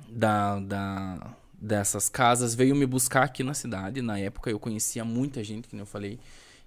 da, 0.09 0.59
da, 0.59 1.35
dessas 1.53 2.09
casas 2.09 2.55
veio 2.55 2.75
me 2.75 2.83
buscar 2.83 3.21
aqui 3.21 3.43
na 3.43 3.53
cidade. 3.53 4.01
Na 4.01 4.17
época 4.17 4.49
eu 4.49 4.57
conhecia 4.57 5.05
muita 5.05 5.43
gente, 5.43 5.67
como 5.67 5.79
eu 5.79 5.85
falei. 5.85 6.17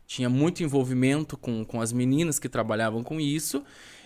Tinha 0.06 0.28
muito 0.28 0.62
envolvimento 0.62 1.36
com, 1.36 1.64
com 1.64 1.80
as 1.80 1.92
meninas 1.92 2.38
que 2.38 2.48
trabalhavam 2.48 3.02
com 3.02 3.18
isso. 3.18 3.64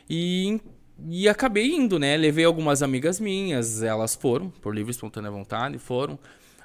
E, 0.09 0.59
e 1.07 1.29
acabei 1.29 1.67
indo, 1.67 1.99
né? 1.99 2.17
Levei 2.17 2.47
algumas 2.47 2.83
amigas 2.83 3.21
minhas, 3.21 3.83
elas 3.83 4.14
foram, 4.14 4.49
por 4.49 4.75
livre 4.75 4.88
e 4.88 4.93
espontânea 4.93 5.31
vontade, 5.31 5.77
foram. 5.77 6.19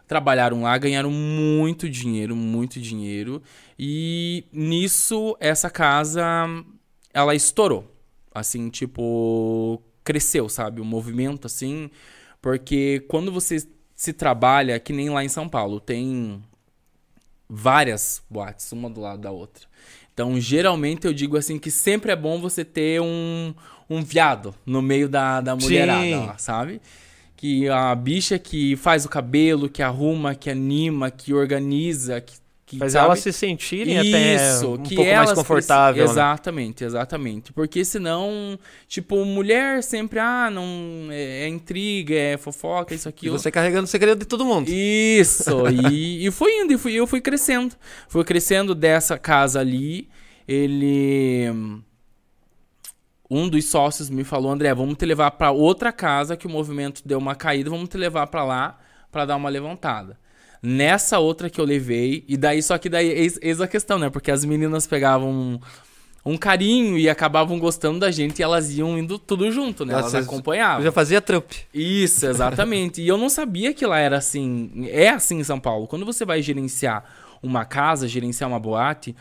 Trabalharam 0.08 0.62
lá, 0.62 0.78
ganharam 0.78 1.12
muito 1.12 1.90
dinheiro, 1.90 2.38
muito 2.38 2.80
dinheiro. 2.80 3.44
E 3.78 4.46
nisso, 4.50 5.36
essa 5.42 5.70
casa, 5.70 6.24
ela 7.14 7.36
estourou. 7.36 7.99
Assim, 8.40 8.70
tipo, 8.70 9.82
cresceu, 10.04 10.50
sabe? 10.50 10.82
O 10.82 10.86
movimento, 10.86 11.46
assim. 11.46 11.90
Porque 12.42 13.06
quando 13.08 13.32
você 13.32 13.68
se 13.96 14.14
trabalha, 14.14 14.80
que 14.80 14.94
nem 14.94 15.10
lá 15.10 15.24
em 15.24 15.30
São 15.30 15.48
Paulo, 15.48 15.80
tem 15.80 16.42
várias 17.50 18.24
boates, 18.30 18.72
uma 18.72 18.90
do 18.90 19.02
lado 19.02 19.22
da 19.22 19.32
outra. 19.32 19.68
Então, 20.14 20.40
geralmente 20.40 21.08
eu 21.08 21.14
digo 21.14 21.38
assim 21.38 21.58
que 21.58 21.72
sempre 21.72 22.12
é 22.12 22.16
bom 22.16 22.42
você 22.42 22.66
ter 22.66 23.02
um, 23.02 23.54
um 23.90 24.04
viado 24.04 24.54
no 24.66 24.82
meio 24.82 25.08
da, 25.08 25.42
da 25.42 25.56
mulherada, 25.56 26.20
lá, 26.20 26.38
sabe? 26.38 26.82
Que 27.36 27.70
a 27.70 27.96
bicha 27.96 28.38
que 28.38 28.76
faz 28.76 29.06
o 29.06 29.10
cabelo, 29.10 29.70
que 29.70 29.82
arruma, 29.82 30.36
que 30.36 30.50
anima, 30.50 31.10
que 31.10 31.34
organiza, 31.34 32.20
que 32.20 32.38
que, 32.70 32.78
Faz 32.78 32.94
sabe? 32.94 33.06
elas 33.06 33.20
se 33.20 33.34
sentirem 33.34 33.96
Isso, 33.98 34.66
até 34.68 34.68
um 34.68 34.84
que 34.84 34.96
pouco 34.96 35.12
mais 35.12 35.34
confortável. 35.34 36.04
preci- 36.04 36.16
né? 36.16 36.22
Exatamente, 36.22 36.84
exatamente. 36.84 37.52
Porque 37.52 37.84
senão, 37.84 38.60
tipo, 38.88 39.26
mulher 39.26 39.82
sempre, 39.82 40.20
ah, 40.20 40.52
não. 40.52 41.08
É, 41.10 41.46
é 41.46 41.48
intriga, 41.48 42.14
é 42.14 42.38
fofoca, 42.38 42.94
isso 42.94 43.08
E 43.08 43.10
aqui. 43.10 43.28
você 43.28 43.50
carregando 43.50 43.86
o 43.86 43.88
segredo 43.88 44.20
de 44.20 44.26
todo 44.28 44.46
mundo. 44.46 44.70
Isso, 44.70 45.68
e, 45.92 46.28
e 46.28 46.30
fui 46.32 46.52
indo, 46.52 46.72
e 46.74 46.78
fui, 46.78 46.94
eu 46.94 47.08
fui 47.08 47.20
crescendo. 47.22 47.74
Fui 48.08 48.24
crescendo 48.24 48.76
dessa 48.76 49.18
casa 49.18 49.60
ali. 49.60 50.08
Ele. 50.48 51.48
Um 53.30 53.48
dos 53.48 53.66
sócios 53.66 54.10
me 54.10 54.24
falou, 54.24 54.52
André, 54.52 54.74
vamos 54.74 54.96
te 54.96 55.06
levar 55.06 55.32
pra 55.32 55.52
outra 55.52 55.92
casa 55.92 56.36
que 56.38 56.48
o 56.48 56.50
movimento 56.50 57.02
deu 57.06 57.18
uma 57.20 57.36
caída, 57.36 57.70
vamos 57.70 57.90
te 57.90 57.98
levar 57.98 58.26
pra 58.28 58.44
lá 58.44 58.80
pra 59.12 59.26
dar 59.26 59.36
uma 59.36 59.50
levantada. 59.50 60.18
Nessa 60.62 61.20
outra 61.20 61.50
que 61.50 61.60
eu 61.60 61.66
levei, 61.66 62.24
e 62.28 62.36
daí, 62.36 62.62
só 62.62 62.78
que 62.78 62.90
daí, 62.90 63.08
eis, 63.08 63.40
eis 63.42 63.62
a 63.62 63.68
questão, 63.68 63.98
né? 63.98 64.10
Porque 64.10 64.30
as 64.30 64.44
meninas 64.44 64.86
pegavam 64.86 65.30
um, 65.30 65.60
um 66.26 66.38
carinho 66.38 66.98
e 66.98 67.10
acabavam 67.10 67.58
gostando 67.58 68.00
da 68.00 68.12
gente 68.12 68.40
e 68.40 68.44
elas 68.44 68.78
iam 68.78 68.98
indo 68.98 69.18
tudo 69.18 69.50
junto, 69.52 69.86
né? 69.86 69.94
Elas 69.94 70.06
Nossa, 70.06 70.20
acompanhavam. 70.20 70.80
Eu 70.80 70.86
já 70.86 70.92
fazia 70.92 71.22
trupe. 71.22 71.58
Isso, 71.74 72.26
exatamente. 72.26 73.02
e 73.02 73.08
eu 73.08 73.18
não 73.18 73.30
sabia 73.30 73.74
que 73.74 73.86
lá 73.86 74.00
era 74.00 74.18
assim. 74.18 74.88
É 74.90 75.10
assim 75.10 75.40
em 75.40 75.44
São 75.44 75.60
Paulo. 75.60 75.88
Quando 75.88 76.06
você 76.06 76.26
vai 76.26 76.42
gerenciar 76.42 77.06
uma 77.42 77.64
casa, 77.64 78.08
gerenciar 78.08 78.50
uma 78.50 78.60
boate, 78.60 79.16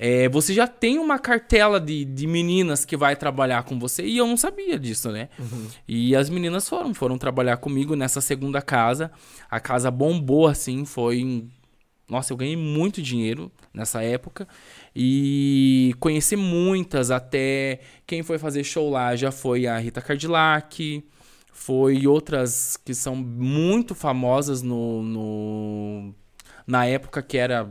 é, 0.00 0.28
você 0.28 0.54
já 0.54 0.66
tem 0.68 0.96
uma 0.98 1.18
cartela 1.18 1.80
de, 1.80 2.04
de 2.04 2.26
meninas 2.26 2.84
que 2.84 2.96
vai 2.96 3.16
trabalhar 3.16 3.64
com 3.64 3.78
você. 3.78 4.04
E 4.06 4.16
eu 4.16 4.26
não 4.28 4.36
sabia 4.36 4.78
disso, 4.78 5.10
né? 5.10 5.28
E 5.88 6.14
as 6.14 6.30
meninas 6.30 6.68
foram, 6.68 6.94
foram 6.94 7.18
trabalhar 7.18 7.56
comigo 7.56 7.96
nessa 7.96 8.20
segunda 8.20 8.62
casa. 8.62 9.10
A 9.50 9.58
casa 9.58 9.90
bombou 9.90 10.46
assim, 10.46 10.84
foi. 10.84 11.44
Nossa, 12.08 12.32
eu 12.32 12.36
ganhei 12.36 12.56
muito 12.56 13.02
dinheiro 13.02 13.50
nessa 13.74 14.00
época. 14.02 14.46
E 14.94 15.94
conheci 16.00 16.36
muitas, 16.36 17.10
até 17.10 17.80
quem 18.06 18.22
foi 18.22 18.38
fazer 18.38 18.64
show 18.64 18.88
lá 18.90 19.14
já 19.16 19.30
foi 19.32 19.66
a 19.66 19.76
Rita 19.78 20.00
Cardillac, 20.00 21.04
foi 21.52 22.06
outras 22.06 22.76
que 22.76 22.94
são 22.94 23.14
muito 23.16 23.94
famosas 23.94 24.62
no, 24.62 25.02
no- 25.02 26.14
na 26.66 26.86
época 26.86 27.20
que 27.22 27.36
era 27.36 27.68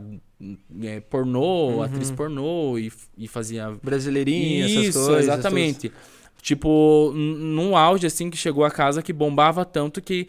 é, 0.82 1.00
pornô, 1.00 1.82
atriz 1.82 2.10
pornô 2.10 2.78
e, 2.78 2.92
e 3.16 3.26
fazia 3.26 3.76
Brasileirinha, 3.82 4.66
essas 4.66 4.84
isso, 4.86 5.04
coisas. 5.04 5.24
exatamente. 5.24 5.92
Tipo, 6.40 7.12
num 7.14 7.76
auge 7.76 8.06
assim 8.06 8.30
que 8.30 8.36
chegou 8.36 8.64
a 8.64 8.70
casa 8.70 9.02
que 9.02 9.12
bombava 9.12 9.64
tanto 9.64 10.00
que 10.00 10.28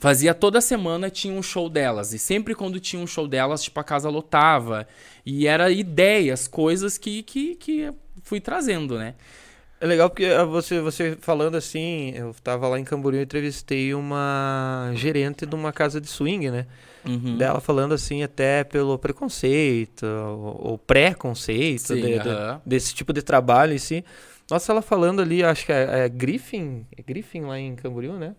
fazia 0.00 0.32
toda 0.32 0.60
semana 0.60 1.10
tinha 1.10 1.34
um 1.34 1.42
show 1.42 1.68
delas. 1.68 2.12
E 2.12 2.18
sempre 2.18 2.54
quando 2.54 2.80
tinha 2.80 3.02
um 3.02 3.06
show 3.06 3.26
delas, 3.26 3.62
tipo, 3.62 3.78
a 3.78 3.84
casa 3.84 4.08
lotava. 4.08 4.86
E 5.26 5.46
era 5.46 5.70
ideias, 5.70 6.48
coisas 6.48 6.96
que, 6.96 7.22
que, 7.22 7.56
que 7.56 7.92
fui 8.22 8.40
trazendo, 8.40 8.96
né? 8.96 9.14
É 9.80 9.86
legal 9.86 10.10
porque 10.10 10.26
ah, 10.26 10.44
você, 10.44 10.80
você 10.80 11.16
falando 11.20 11.56
assim, 11.56 12.12
eu 12.14 12.34
tava 12.42 12.68
lá 12.68 12.78
em 12.78 12.84
Camboriú 12.84 13.20
e 13.20 13.24
entrevistei 13.24 13.94
uma 13.94 14.92
gerente 14.94 15.46
de 15.46 15.54
uma 15.54 15.72
casa 15.72 16.00
de 16.00 16.06
swing, 16.06 16.50
né? 16.50 16.66
Uhum. 17.04 17.36
Dela 17.36 17.60
falando 17.60 17.92
assim, 17.94 18.22
até 18.22 18.62
pelo 18.64 18.98
preconceito, 18.98 20.04
ou, 20.06 20.78
pré-conceito 20.78 21.94
de- 21.94 22.18
de- 22.18 22.28
aham. 22.28 22.60
desse 22.64 22.94
tipo 22.94 23.12
de 23.12 23.22
trabalho 23.22 23.72
em 23.72 23.78
si. 23.78 24.04
Nossa, 24.50 24.72
ela 24.72 24.82
falando 24.82 25.20
ali, 25.22 25.42
acho 25.44 25.64
que 25.66 25.72
é, 25.72 26.04
é 26.04 26.08
Griffin, 26.08 26.84
é 26.96 27.02
Griffin 27.02 27.42
lá 27.42 27.58
em 27.58 27.74
Camboriú, 27.76 28.14
né? 28.14 28.34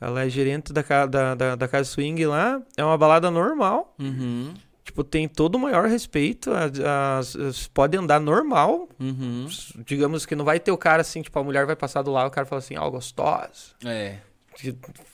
Ela 0.00 0.24
é 0.24 0.28
gerente 0.28 0.72
da, 0.72 0.82
da, 1.06 1.34
da, 1.34 1.56
da 1.56 1.68
casa 1.68 1.90
swing 1.90 2.24
lá, 2.26 2.62
é 2.76 2.84
uma 2.84 2.96
balada 2.96 3.30
normal, 3.30 3.92
Uhum. 3.98 4.54
tipo, 4.84 5.02
tem 5.02 5.26
todo 5.26 5.56
o 5.56 5.58
maior 5.58 5.88
respeito, 5.88 6.50
as, 6.52 7.66
pode 7.74 7.96
andar 7.98 8.20
normal, 8.20 8.88
Uhum. 9.00 9.48
digamos 9.84 10.24
que 10.24 10.36
não 10.36 10.44
vai 10.44 10.60
ter 10.60 10.70
o 10.70 10.78
cara 10.78 11.00
assim, 11.02 11.20
tipo, 11.20 11.36
a 11.38 11.42
mulher 11.42 11.66
vai 11.66 11.74
passar 11.74 12.02
do 12.02 12.12
lado, 12.12 12.28
o 12.28 12.30
cara 12.30 12.46
fala 12.46 12.60
assim, 12.60 12.76
ó, 12.78 12.88
gostosa. 12.88 13.74
É. 13.84 14.18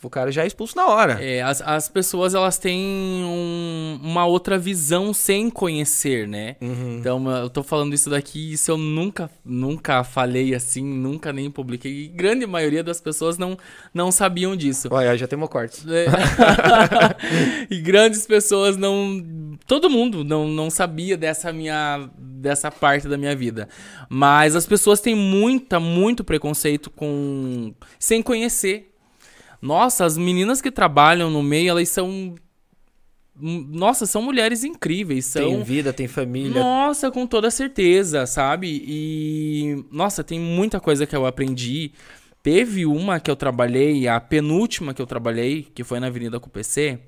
O 0.02 0.09
cara 0.11 0.30
já 0.33 0.44
é 0.44 0.46
expulso 0.46 0.76
na 0.76 0.87
hora. 0.87 1.22
É, 1.22 1.42
as, 1.42 1.61
as 1.62 1.88
pessoas 1.88 2.35
elas 2.35 2.59
têm 2.59 2.80
um- 3.24 3.98
uma 4.02 4.24
outra 4.26 4.59
visão 4.59 5.12
sem 5.12 5.50
conhecer, 5.50 6.26
né? 6.26 6.57
Uhum. 6.61 6.98
Então, 6.98 7.30
eu 7.30 7.50
tô 7.50 7.62
falando 7.62 7.94
isso 7.94 8.09
daqui, 8.09 8.52
isso 8.52 8.70
eu 8.70 8.78
nunca, 8.78 9.30
nunca 9.44 10.02
falei 10.04 10.54
assim, 10.54 10.83
nunca 10.85 11.33
nem 11.33 11.50
publiquei. 11.50 12.04
E 12.04 12.09
grande 12.09 12.46
maioria 12.46 12.83
das 12.83 13.00
pessoas 13.00 13.37
não, 13.37 13.59
não 13.92 14.11
sabiam 14.11 14.57
disso. 14.57 14.88
Olha, 14.90 15.16
já 15.16 15.26
temos 15.26 15.48
cortes. 15.48 15.85
É. 15.88 16.07
e 17.70 17.80
grandes 17.80 18.26
pessoas 18.26 18.76
não. 18.76 19.22
Todo 19.66 19.90
mundo 19.90 20.24
não, 20.24 20.48
não 20.48 20.70
sabia 20.70 21.16
dessa 21.16 21.52
minha. 21.52 22.09
dessa 22.18 22.70
parte 22.70 23.09
da 23.09 23.16
minha 23.16 23.35
vida. 23.37 23.68
Mas 24.09 24.54
as 24.57 24.66
pessoas 24.66 25.00
têm 25.00 25.14
muita, 25.14 25.78
muito 25.80 26.24
preconceito 26.24 26.90
com. 26.90 27.74
sem 27.98 28.22
conhecer. 28.22 28.90
Nossa, 29.64 30.05
as 30.05 30.18
meninas 30.18 30.61
que 30.61 30.70
trabalham 30.70 31.31
no 31.31 31.42
meio, 31.42 31.70
elas 31.70 31.88
são. 31.88 32.35
Nossa, 33.35 34.05
são 34.05 34.20
mulheres 34.20 34.62
incríveis. 34.62 35.24
São, 35.24 35.42
Tem 35.42 35.62
vida, 35.62 35.90
tem 35.90 36.07
família. 36.07 36.62
nossa, 36.62 37.11
com 37.11 37.27
toda 37.27 37.50
certeza, 37.50 38.27
sabe? 38.27 38.85
E 38.87 39.85
nossa, 39.90 40.22
tem 40.22 40.38
muita 40.38 40.79
coisa 40.79 41.07
que 41.07 41.16
eu 41.16 41.24
aprendi. 41.24 41.92
Teve 42.42 42.85
uma 42.85 43.18
que 43.18 43.31
eu 43.31 43.35
trabalhei, 43.35 44.07
a 44.07 44.20
penúltima 44.20 44.92
que 44.92 45.00
eu 45.00 45.07
trabalhei, 45.07 45.62
que 45.74 45.83
foi 45.83 45.98
na 45.98 46.09
Avenida 46.09 46.38
com 46.38 46.50
PC. 46.50 46.98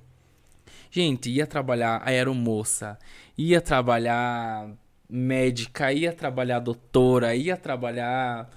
Gente, 0.90 1.28
ia 1.30 1.46
trabalhar 1.46 2.00
aeromoça, 2.06 2.98
ia 3.36 3.60
trabalhar 3.60 4.70
médica, 5.10 5.92
ia 5.92 6.10
trabalhar 6.10 6.58
doutora, 6.60 7.36
ia 7.36 7.54
trabalhar. 7.54 8.48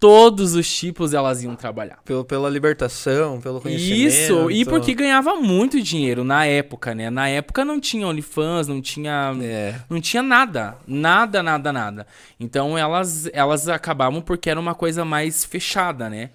Todos 0.00 0.54
os 0.54 0.74
tipos 0.74 1.12
elas 1.12 1.42
iam 1.42 1.54
trabalhar. 1.54 1.98
Pelo, 2.06 2.24
pela 2.24 2.48
libertação, 2.48 3.38
pelo 3.38 3.60
conhecimento. 3.60 4.08
Isso, 4.08 4.50
e 4.50 4.64
porque 4.64 4.94
ganhava 4.94 5.34
muito 5.36 5.80
dinheiro 5.82 6.24
na 6.24 6.46
época, 6.46 6.94
né? 6.94 7.10
Na 7.10 7.28
época 7.28 7.66
não 7.66 7.78
tinha 7.78 8.06
OnlyFans, 8.06 8.66
não 8.66 8.80
tinha 8.80 9.36
É. 9.42 9.74
não 9.90 10.00
tinha 10.00 10.22
nada, 10.22 10.78
nada, 10.86 11.42
nada, 11.42 11.70
nada. 11.70 12.06
Então 12.40 12.78
elas 12.78 13.28
elas 13.32 13.68
acabavam 13.68 14.22
porque 14.22 14.48
era 14.48 14.58
uma 14.58 14.74
coisa 14.74 15.04
mais 15.04 15.44
fechada, 15.44 16.08
né? 16.08 16.30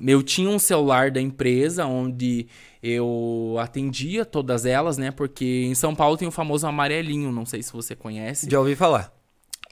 Eu 0.00 0.22
tinha 0.22 0.48
um 0.48 0.58
celular 0.58 1.10
da 1.10 1.20
empresa 1.20 1.84
onde 1.84 2.46
eu 2.82 3.56
atendia 3.60 4.24
todas 4.24 4.64
elas, 4.64 4.96
né? 4.96 5.10
Porque 5.10 5.64
em 5.66 5.74
São 5.74 5.94
Paulo 5.94 6.16
tem 6.16 6.26
o 6.26 6.32
famoso 6.32 6.66
amarelinho, 6.66 7.30
não 7.30 7.44
sei 7.44 7.62
se 7.62 7.72
você 7.72 7.94
conhece. 7.94 8.48
Já 8.50 8.58
ouvi 8.58 8.74
falar. 8.74 9.12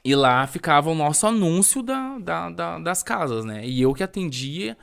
E 0.03 0.15
lá 0.15 0.47
ficava 0.47 0.89
o 0.89 0.95
nosso 0.95 1.27
anúncio 1.27 1.83
da, 1.83 2.17
da- 2.19 2.49
da- 2.49 2.79
das 2.79 3.03
casas, 3.03 3.45
né? 3.45 3.65
E 3.67 3.81
eu 3.81 3.93
que 3.93 4.01
atendia 4.03 4.75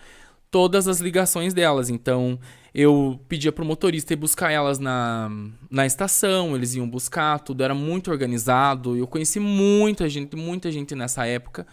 todas 0.50 0.86
as 0.88 1.00
ligações 1.00 1.52
delas. 1.52 1.90
Então, 1.90 2.38
eu 2.74 3.20
pedia 3.28 3.50
pro 3.52 3.64
motorista 3.64 4.12
ir 4.12 4.16
buscar 4.16 4.50
elas 4.52 4.78
na, 4.78 5.28
na 5.70 5.84
estação, 5.86 6.54
eles 6.54 6.74
iam 6.74 6.88
buscar, 6.88 7.40
tudo 7.40 7.64
era 7.64 7.74
muito 7.74 8.10
organizado. 8.10 8.96
Eu 8.96 9.06
conheci 9.06 9.40
muita 9.40 10.08
gente, 10.08 10.36
muita 10.36 10.70
gente 10.70 10.94
nessa 10.94 11.26
época. 11.26 11.66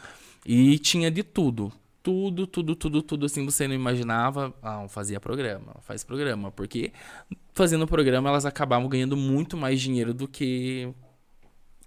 E 0.46 0.78
tinha 0.80 1.12
de 1.12 1.24
tudo. 1.24 1.72
Tudo, 2.04 2.46
tudo, 2.46 2.76
tudo, 2.76 3.02
tudo 3.02 3.26
assim, 3.26 3.44
você 3.46 3.68
não 3.68 3.74
imaginava. 3.76 4.54
Ah, 4.62 4.88
fazia 4.88 5.20
programa, 5.20 5.76
faz 5.82 6.04
programa. 6.04 6.52
Porque 6.52 6.92
fazendo 7.54 7.88
programa, 7.88 8.30
elas 8.30 8.46
acabavam 8.46 8.88
ganhando 8.90 9.18
muito 9.18 9.58
mais 9.58 9.82
dinheiro 9.82 10.14
do 10.14 10.28
que 10.28 10.90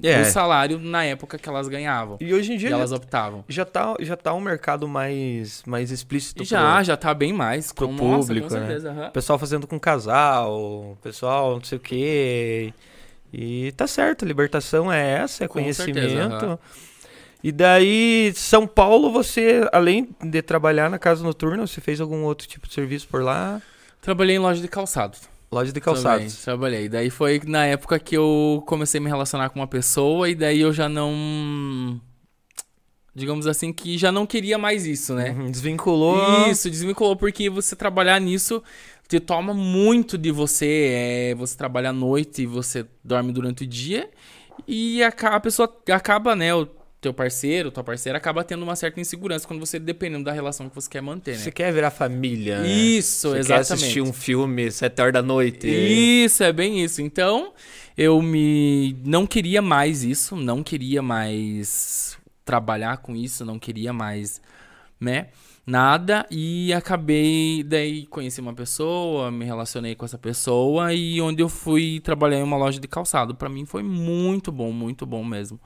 É. 0.02 0.20
o 0.20 0.24
salário 0.26 0.78
na 0.78 1.04
época 1.04 1.36
que 1.38 1.48
elas 1.48 1.66
ganhavam. 1.68 2.16
E 2.20 2.32
hoje 2.32 2.52
em 2.52 2.56
dia 2.56 2.68
E 2.68 2.70
já, 2.70 2.76
elas 2.76 2.92
optavam. 2.92 3.44
já 3.48 3.64
tá, 3.64 3.94
já 4.00 4.16
tá 4.16 4.32
um 4.32 4.40
mercado 4.40 4.86
mais, 4.86 5.62
mais 5.66 5.90
explícito. 5.90 6.44
Já, 6.44 6.82
já 6.82 6.96
tá 6.96 7.12
bem 7.12 7.32
mais. 7.32 7.72
pro 7.72 7.88
com, 7.88 7.94
nossa, 7.94 8.28
público, 8.28 8.48
com 8.48 8.54
né? 8.54 8.60
certeza. 8.66 8.90
aham. 8.92 9.08
O 9.08 9.10
pessoal 9.12 9.38
fazendo 9.38 9.66
com 9.66 9.78
casal, 9.80 10.96
pessoal 11.02 11.56
não 11.56 11.64
sei 11.64 11.78
o 11.78 11.80
quê. 11.80 12.72
E 13.32 13.72
tá 13.72 13.86
certo, 13.86 14.24
libertação 14.24 14.90
é 14.92 15.14
essa, 15.18 15.44
é 15.44 15.48
Com 15.48 15.54
conhecimento. 15.54 15.98
certeza, 16.00 16.24
aham. 16.24 16.58
E 17.42 17.52
daí, 17.52 18.32
São 18.34 18.66
Paulo, 18.66 19.12
você, 19.12 19.68
além 19.72 20.08
de 20.20 20.42
trabalhar 20.42 20.90
na 20.90 20.98
casa 20.98 21.22
noturna, 21.22 21.66
você 21.66 21.80
fez 21.80 22.00
algum 22.00 22.24
outro 22.24 22.48
tipo 22.48 22.66
de 22.66 22.74
serviço 22.74 23.06
por 23.06 23.22
lá? 23.22 23.62
Trabalhei 24.00 24.36
em 24.36 24.40
loja 24.40 24.60
de 24.60 24.66
calçados. 24.68 25.20
Loja 25.50 25.72
de 25.72 25.80
Também, 25.80 26.02
calçados. 26.02 26.44
trabalhei. 26.44 26.88
Daí 26.88 27.08
foi 27.08 27.40
na 27.46 27.64
época 27.64 27.98
que 27.98 28.16
eu 28.16 28.62
comecei 28.66 29.00
a 29.00 29.02
me 29.02 29.08
relacionar 29.08 29.48
com 29.48 29.58
uma 29.60 29.66
pessoa 29.66 30.28
e 30.28 30.34
daí 30.34 30.60
eu 30.60 30.72
já 30.72 30.88
não. 30.88 32.00
Digamos 33.14 33.46
assim, 33.46 33.72
que 33.72 33.98
já 33.98 34.12
não 34.12 34.26
queria 34.26 34.58
mais 34.58 34.86
isso, 34.86 35.14
né? 35.14 35.30
Uhum, 35.30 35.50
Desvinculou. 35.50 36.48
Isso, 36.48 36.70
desvinculou, 36.70 37.16
porque 37.16 37.48
você 37.50 37.74
trabalhar 37.74 38.20
nisso 38.20 38.62
te 39.08 39.18
toma 39.18 39.54
muito 39.54 40.18
de 40.18 40.30
você. 40.30 40.92
É, 41.30 41.34
você 41.34 41.56
trabalha 41.56 41.90
à 41.90 41.92
noite 41.92 42.42
e 42.42 42.46
você 42.46 42.84
dorme 43.02 43.32
durante 43.32 43.64
o 43.64 43.66
dia. 43.66 44.08
E 44.66 45.02
a, 45.02 45.08
a 45.08 45.40
pessoa 45.40 45.74
acaba, 45.90 46.36
né? 46.36 46.50
Teu 47.00 47.14
parceiro, 47.14 47.70
tua 47.70 47.84
parceira 47.84 48.18
acaba 48.18 48.42
tendo 48.42 48.62
uma 48.64 48.74
certa 48.74 49.00
insegurança 49.00 49.46
quando 49.46 49.60
você, 49.60 49.78
dependendo 49.78 50.24
da 50.24 50.32
relação 50.32 50.68
que 50.68 50.74
você 50.74 50.90
quer 50.90 51.00
manter, 51.00 51.32
né? 51.32 51.38
Você 51.38 51.52
quer 51.52 51.72
virar 51.72 51.90
família. 51.92 52.60
né? 52.60 52.68
Isso, 52.68 53.28
Você 53.28 53.34
quer 53.34 53.40
exatamente. 53.40 53.72
assistir 53.74 54.00
um 54.00 54.12
filme 54.12 54.68
sete 54.72 55.00
horas 55.00 55.12
da 55.12 55.22
noite. 55.22 55.68
Isso, 55.68 56.42
é 56.42 56.52
bem 56.52 56.82
isso. 56.82 57.00
Então, 57.00 57.52
eu 57.96 58.20
me 58.20 58.96
não 59.04 59.28
queria 59.28 59.62
mais 59.62 60.02
isso, 60.02 60.34
não 60.34 60.60
queria 60.60 61.00
mais 61.00 62.18
trabalhar 62.44 62.96
com 62.96 63.14
isso, 63.14 63.44
não 63.44 63.60
queria 63.60 63.92
mais, 63.92 64.40
né? 65.00 65.28
Nada 65.64 66.26
e 66.30 66.72
acabei 66.72 67.62
daí 67.62 68.06
conheci 68.06 68.40
uma 68.40 68.54
pessoa, 68.54 69.30
me 69.30 69.44
relacionei 69.44 69.94
com 69.94 70.04
essa 70.04 70.16
pessoa 70.16 70.94
e 70.94 71.20
onde 71.20 71.42
eu 71.42 71.48
fui 71.48 72.00
trabalhar 72.00 72.38
em 72.38 72.42
uma 72.42 72.56
loja 72.56 72.80
de 72.80 72.88
calçado, 72.88 73.34
Pra 73.34 73.48
mim 73.50 73.66
foi 73.66 73.82
muito 73.82 74.50
bom, 74.50 74.72
muito 74.72 75.04
bom 75.04 75.22
mesmo. 75.22 75.60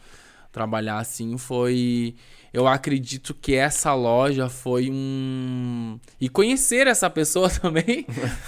Trabalhar 0.52 0.98
assim 0.98 1.38
foi 1.38 2.14
eu 2.52 2.68
acredito 2.68 3.32
que 3.32 3.54
essa 3.54 3.94
loja 3.94 4.48
foi 4.48 4.90
um. 4.90 5.98
E 6.20 6.28
conhecer 6.28 6.86
essa 6.86 7.08
pessoa 7.08 7.48
também 7.60 8.04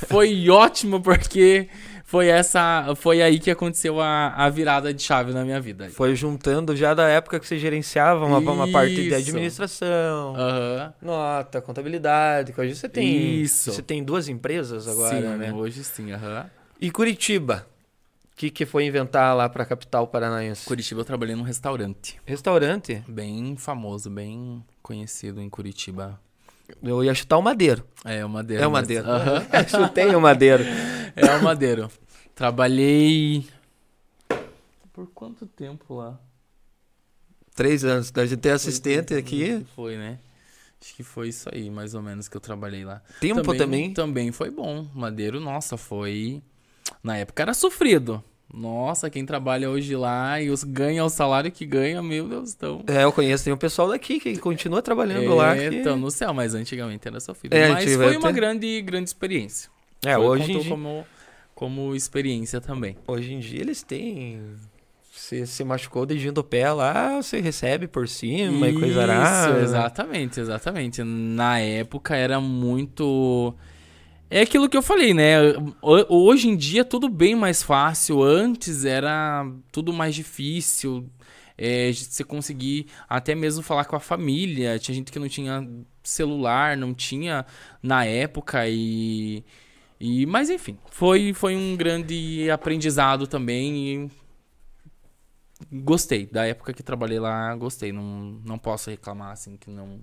foi 0.09 0.51
ótimo, 0.51 1.01
porque 1.01 1.69
foi 2.05 2.29
essa. 2.29 2.95
Foi 2.97 3.23
aí 3.23 3.38
que 3.38 3.51
aconteceu 3.51 3.99
a, 4.03 4.29
a 4.37 4.51
virada 4.51 4.93
de 4.93 5.03
chave 5.03 5.33
na 5.33 5.43
minha 5.43 5.59
vida. 5.59 5.88
Foi 5.88 6.14
juntando 6.14 6.77
já 6.77 6.93
da 6.93 7.09
época 7.09 7.40
que 7.40 7.47
você 7.47 7.59
gerenciava 7.59 8.27
uma, 8.27 8.38
uma 8.38 8.71
parte 8.71 8.95
de 8.95 9.14
administração, 9.14 10.37
Aham. 10.37 10.93
nota, 11.01 11.62
contabilidade. 11.62 12.53
Que 12.53 12.61
hoje 12.61 12.77
você 12.77 12.90
tem. 12.90 13.40
Isso. 13.40 13.73
Você 13.73 13.83
tem 13.83 14.05
duas 14.05 14.29
empresas 14.29 14.87
agora, 14.87 15.33
sim, 15.33 15.38
né? 15.38 15.51
hoje 15.51 15.83
sim, 15.83 16.12
aham. 16.12 16.45
E 16.79 16.90
Curitiba? 16.90 17.67
O 18.35 18.37
que, 18.37 18.51
que 18.51 18.66
foi 18.66 18.85
inventar 18.85 19.35
lá 19.37 19.49
pra 19.49 19.64
capital 19.64 20.09
paranaense? 20.09 20.66
Curitiba 20.66 21.03
eu 21.03 21.05
trabalhei 21.05 21.37
num 21.37 21.44
restaurante. 21.44 22.20
Restaurante? 22.27 23.01
Bem 23.07 23.57
famoso, 23.57 24.11
bem 24.11 24.64
conhecido 24.83 25.40
em 25.40 25.49
Curitiba. 25.49 26.20
Eu 26.83 27.05
ia 27.05 27.14
chutar 27.14 27.38
o 27.38 27.42
Madeiro. 27.42 27.85
É 28.05 28.25
o 28.25 28.29
Madeiro. 28.29 28.62
É 28.62 28.66
o. 28.66 28.70
Madeiro. 28.73 29.09
Aham. 29.09 29.47
Chutei 29.70 30.14
o 30.16 30.20
Madeiro. 30.20 30.64
É 31.16 31.37
o 31.37 31.44
Madeiro. 31.44 31.88
Trabalhei. 32.35 33.47
Por 34.92 35.07
quanto 35.14 35.47
tempo 35.47 35.94
lá? 35.94 36.18
Três 37.55 37.85
anos. 37.85 38.12
A 38.16 38.27
gente 38.27 38.40
tem 38.40 38.51
assistente 38.51 39.11
Foi- 39.11 39.18
aqui. 39.18 39.66
Foi, 39.77 39.97
né? 39.97 40.18
Acho 40.83 40.97
que 40.97 41.05
foi 41.05 41.29
isso 41.29 41.49
aí, 41.53 41.70
mais 41.70 41.94
ou 41.94 42.03
menos, 42.03 42.27
que 42.27 42.37
eu 42.37 42.40
trabalhei 42.40 42.85
lá. 42.85 43.01
Tempo 43.20 43.55
também. 43.57 43.94
Também 43.94 44.33
foi 44.33 44.51
bom. 44.51 44.88
Madeiro, 44.92 45.38
nossa, 45.38 45.77
foi. 45.77 46.42
Na 47.05 47.19
época 47.19 47.43
era 47.43 47.53
sofrido. 47.53 48.25
Nossa, 48.53 49.11
quem 49.11 49.27
trabalha 49.27 49.69
hoje 49.69 49.97
lá 49.97 50.40
e 50.40 50.49
os 50.49 50.62
ganha 50.62 51.05
o 51.05 51.09
salário 51.09 51.51
que 51.51 51.67
ganha, 51.67 52.01
meu 52.01 52.29
Deus, 52.29 52.51
estão. 52.51 52.83
É, 52.87 53.03
eu 53.03 53.12
conheço. 53.12 53.45
Tem 53.45 53.53
um 53.53 53.57
pessoal 53.59 53.88
daqui 53.88 54.19
que 54.21 54.38
continua 54.38 54.81
trabalhando 54.81 55.35
lá. 55.35 55.55
Que... 55.57 55.77
Estão 55.77 55.97
no 55.97 56.11
céu, 56.11 56.33
mas 56.33 56.55
antigamente 56.55 57.07
era 57.07 57.21
sofrido. 57.21 57.53
É, 57.53 57.69
mas 57.69 57.93
foi 57.95 58.17
uma 58.17 58.31
é- 58.31 58.33
grande, 58.33 58.81
grande 58.81 59.11
experiência. 59.11 59.69
É, 60.07 60.14
Foi- 60.14 60.25
hoje 60.25 60.53
em, 60.53 60.59
dia, 60.61 60.71
como, 60.71 61.05
como 61.55 61.95
experiência 61.95 62.61
também. 62.61 62.97
hoje 63.07 63.35
em 63.35 63.40
dia 63.40 63.61
eles 63.61 63.83
têm. 63.83 64.40
Você 65.12 65.47
se 65.47 65.64
machucou 65.64 66.07
dedinho 66.07 66.33
do 66.33 66.43
pé 66.45 66.71
lá, 66.73 67.21
você 67.23 67.40
recebe 67.40 67.87
por 67.87 68.09
cima 68.09 68.69
e 68.69 68.75
coisa 68.75 69.03
arada. 69.03 69.51
Isso, 69.51 69.64
exatamente, 69.64 70.40
exatamente. 70.40 71.03
Na 71.03 71.59
época 71.59 72.17
era 72.17 72.40
muito. 72.40 73.55
É 74.30 74.40
aquilo 74.40 74.68
que 74.68 74.76
eu 74.76 74.82
falei, 74.82 75.14
né? 75.14 75.38
Ho- 75.80 76.06
Hoje 76.26 76.48
em 76.48 76.56
dia 76.56 76.84
tudo 76.84 77.08
bem 77.08 77.34
mais 77.34 77.62
fácil. 77.62 78.22
Antes 78.22 78.84
era 78.84 79.46
tudo 79.70 79.92
mais 79.92 80.14
difícil. 80.14 81.08
É, 81.56 81.92
você 81.92 82.24
conseguir 82.24 82.87
até 83.08 83.34
mesmo 83.34 83.62
falar 83.62 83.84
com 83.84 83.94
a 83.96 84.00
família. 84.00 84.78
Tinha 84.78 84.94
gente 84.94 85.12
que 85.12 85.18
não 85.18 85.28
tinha 85.28 85.68
celular, 86.02 86.76
não 86.76 86.92
tinha 86.94 87.46
na 87.82 88.04
época 88.04 88.68
e. 88.68 89.44
e 90.00 90.26
mas 90.26 90.50
enfim, 90.50 90.78
foi, 90.90 91.32
foi 91.34 91.56
um 91.56 91.76
grande 91.76 92.50
aprendizado 92.50 93.26
também 93.26 94.10
e 94.10 94.10
gostei. 95.72 96.26
Da 96.26 96.46
época 96.46 96.72
que 96.72 96.82
trabalhei 96.82 97.18
lá, 97.18 97.54
gostei. 97.54 97.92
Não, 97.92 98.40
não 98.44 98.58
posso 98.58 98.90
reclamar, 98.90 99.32
assim, 99.32 99.56
que 99.56 99.70
não. 99.70 100.00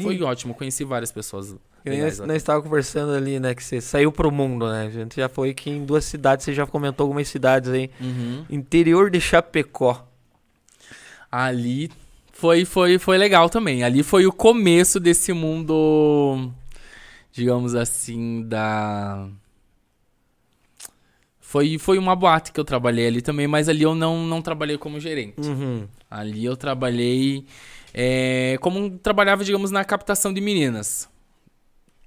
Foi 0.00 0.16
E- 0.16 0.22
ótimo, 0.22 0.54
conheci 0.54 0.84
várias 0.84 1.12
pessoas. 1.12 1.56
Que 1.86 2.02
Nós, 2.02 2.18
nós 2.18 2.36
estávamos 2.38 2.68
conversando 2.68 3.12
ali, 3.12 3.38
né? 3.38 3.54
Que 3.54 3.62
você 3.62 3.80
saiu 3.80 4.10
pro 4.10 4.32
mundo, 4.32 4.68
né? 4.68 4.86
A 4.86 4.90
gente 4.90 5.14
já 5.14 5.28
foi 5.28 5.50
aqui 5.50 5.70
em 5.70 5.84
duas 5.84 6.04
cidades, 6.04 6.44
você 6.44 6.52
já 6.52 6.66
comentou 6.66 7.04
algumas 7.04 7.28
cidades 7.28 7.70
aí. 7.70 7.88
Uhum. 8.00 8.44
Interior 8.50 9.08
de 9.08 9.20
Chapecó. 9.20 10.04
Ali 11.30 11.92
foi, 12.32 12.64
foi, 12.64 12.98
foi 12.98 13.16
legal 13.16 13.48
também. 13.48 13.84
Ali 13.84 14.02
foi 14.02 14.26
o 14.26 14.32
começo 14.32 14.98
desse 14.98 15.32
mundo, 15.32 16.50
digamos 17.30 17.76
assim, 17.76 18.42
da. 18.42 19.28
Foi, 21.40 21.78
foi 21.78 21.98
uma 21.98 22.16
boate 22.16 22.50
que 22.50 22.58
eu 22.58 22.64
trabalhei 22.64 23.06
ali 23.06 23.22
também, 23.22 23.46
mas 23.46 23.68
ali 23.68 23.84
eu 23.84 23.94
não, 23.94 24.26
não 24.26 24.42
trabalhei 24.42 24.76
como 24.76 24.98
gerente. 24.98 25.48
Uhum. 25.48 25.86
Ali 26.10 26.44
eu 26.44 26.56
trabalhei 26.56 27.46
é, 27.94 28.58
como 28.60 28.90
trabalhava, 28.98 29.44
digamos, 29.44 29.70
na 29.70 29.84
captação 29.84 30.34
de 30.34 30.40
meninas. 30.40 31.08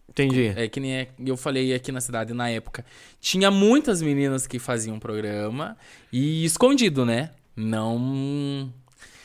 Entendi. 0.10 0.54
É 0.56 0.68
que 0.68 0.80
nem 0.80 0.94
é- 0.96 1.08
eu 1.26 1.38
falei 1.38 1.74
aqui 1.74 1.92
na 1.92 2.02
cidade 2.02 2.34
na 2.34 2.50
época. 2.50 2.84
Tinha 3.22 3.50
muitas 3.52 4.02
meninas 4.02 4.46
que 4.48 4.60
faziam 4.60 5.00
programa 5.00 5.78
e 6.12 6.44
escondido, 6.44 7.06
né? 7.06 7.32
Não. 7.56 8.72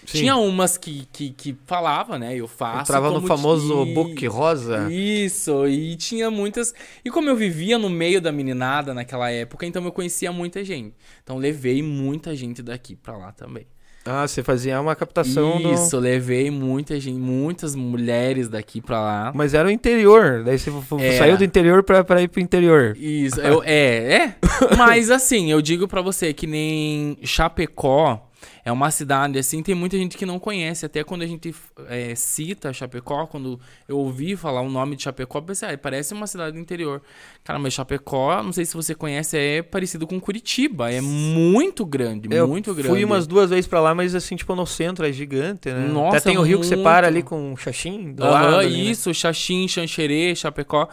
Sim. 0.06 0.18
Tinha 0.18 0.36
umas 0.36 0.76
que, 0.76 1.08
que, 1.10 1.30
que 1.30 1.56
falava, 1.64 2.18
né? 2.18 2.36
Eu 2.36 2.46
faço. 2.46 2.82
Entrava 2.82 3.10
no 3.10 3.26
famoso 3.26 3.86
book 3.86 4.26
rosa. 4.26 4.92
Isso, 4.92 5.66
e 5.66 5.96
tinha 5.96 6.30
muitas. 6.30 6.74
E 7.02 7.10
como 7.10 7.28
eu 7.30 7.36
vivia 7.36 7.78
no 7.78 7.88
meio 7.88 8.20
da 8.20 8.30
meninada 8.30 8.92
naquela 8.92 9.30
época, 9.30 9.64
então 9.64 9.82
eu 9.82 9.90
conhecia 9.92 10.30
muita 10.30 10.62
gente. 10.62 10.94
Então 11.22 11.38
levei 11.38 11.82
muita 11.82 12.36
gente 12.36 12.62
daqui 12.62 12.94
pra 12.94 13.16
lá 13.16 13.32
também. 13.32 13.66
Ah, 14.04 14.26
você 14.28 14.42
fazia 14.42 14.78
uma 14.80 14.94
captação 14.94 15.60
do... 15.60 15.72
Isso, 15.72 15.98
levei 15.98 16.50
muita 16.50 17.00
gente, 17.00 17.18
muitas 17.18 17.74
mulheres 17.74 18.48
daqui 18.48 18.80
pra 18.80 19.00
lá. 19.00 19.32
Mas 19.34 19.54
era 19.54 19.66
o 19.66 19.70
interior. 19.70 20.42
Daí 20.44 20.58
você 20.58 20.70
Era. 20.98 21.18
saiu 21.18 21.38
do 21.38 21.44
interior 21.44 21.82
pra, 21.82 22.04
pra 22.04 22.20
ir 22.20 22.28
pro 22.28 22.40
interior. 22.40 22.94
Isso, 22.98 23.40
eu, 23.40 23.62
é, 23.64 24.14
é. 24.14 24.34
Mas 24.76 25.10
assim, 25.10 25.50
eu 25.50 25.62
digo 25.62 25.88
pra 25.88 26.02
você 26.02 26.34
que 26.34 26.46
nem 26.46 27.16
Chapecó 27.22 28.28
é 28.64 28.72
uma 28.72 28.90
cidade 28.90 29.38
assim, 29.38 29.62
tem 29.62 29.74
muita 29.74 29.96
gente 29.96 30.16
que 30.16 30.26
não 30.26 30.38
conhece. 30.38 30.87
Até 30.87 31.02
quando 31.04 31.22
a 31.22 31.26
gente 31.26 31.54
é, 31.88 32.14
cita 32.14 32.72
Chapecó, 32.72 33.26
quando 33.26 33.59
eu 33.88 33.98
ouvi 33.98 34.37
falar 34.37 34.61
o 34.61 34.70
nome 34.70 34.96
de 34.96 35.02
Chapecó, 35.02 35.38
eu 35.38 35.42
pensei, 35.42 35.68
ah, 35.70 35.78
parece 35.78 36.14
uma 36.14 36.26
cidade 36.26 36.52
do 36.52 36.59
interior. 36.59 37.02
Cara, 37.42 37.59
mas 37.59 37.72
Chapecó, 37.74 38.42
não 38.42 38.52
sei 38.52 38.64
se 38.64 38.74
você 38.74 38.94
conhece, 38.94 39.37
é 39.37 39.62
parecido 39.62 40.07
com 40.07 40.18
Curitiba. 40.20 40.90
É 40.90 41.00
muito 41.00 41.85
grande, 41.85 42.28
Eu 42.30 42.48
muito 42.48 42.72
grande. 42.74 42.88
Fui 42.88 43.04
umas 43.04 43.26
duas 43.26 43.50
vezes 43.50 43.66
pra 43.66 43.80
lá, 43.80 43.94
mas 43.94 44.14
assim, 44.14 44.37
tipo, 44.37 44.54
no 44.54 44.66
centro, 44.66 45.07
é 45.07 45.12
gigante, 45.12 45.70
né? 45.70 45.87
Nossa, 45.88 46.16
Até 46.18 46.30
tem 46.30 46.38
o 46.38 46.42
rio 46.42 46.61
que 46.61 46.66
muito. 46.66 46.78
separa 46.78 47.07
ali 47.07 47.22
com 47.22 47.54
Xaxim, 47.57 48.12
do 48.12 48.24
Aham, 48.24 48.33
lado. 48.33 48.57
ali, 48.61 48.85
né? 48.85 48.90
isso, 48.90 49.12
Xaxim, 49.12 49.68
Xanxerê, 49.68 50.35
Chapecó. 50.35 50.88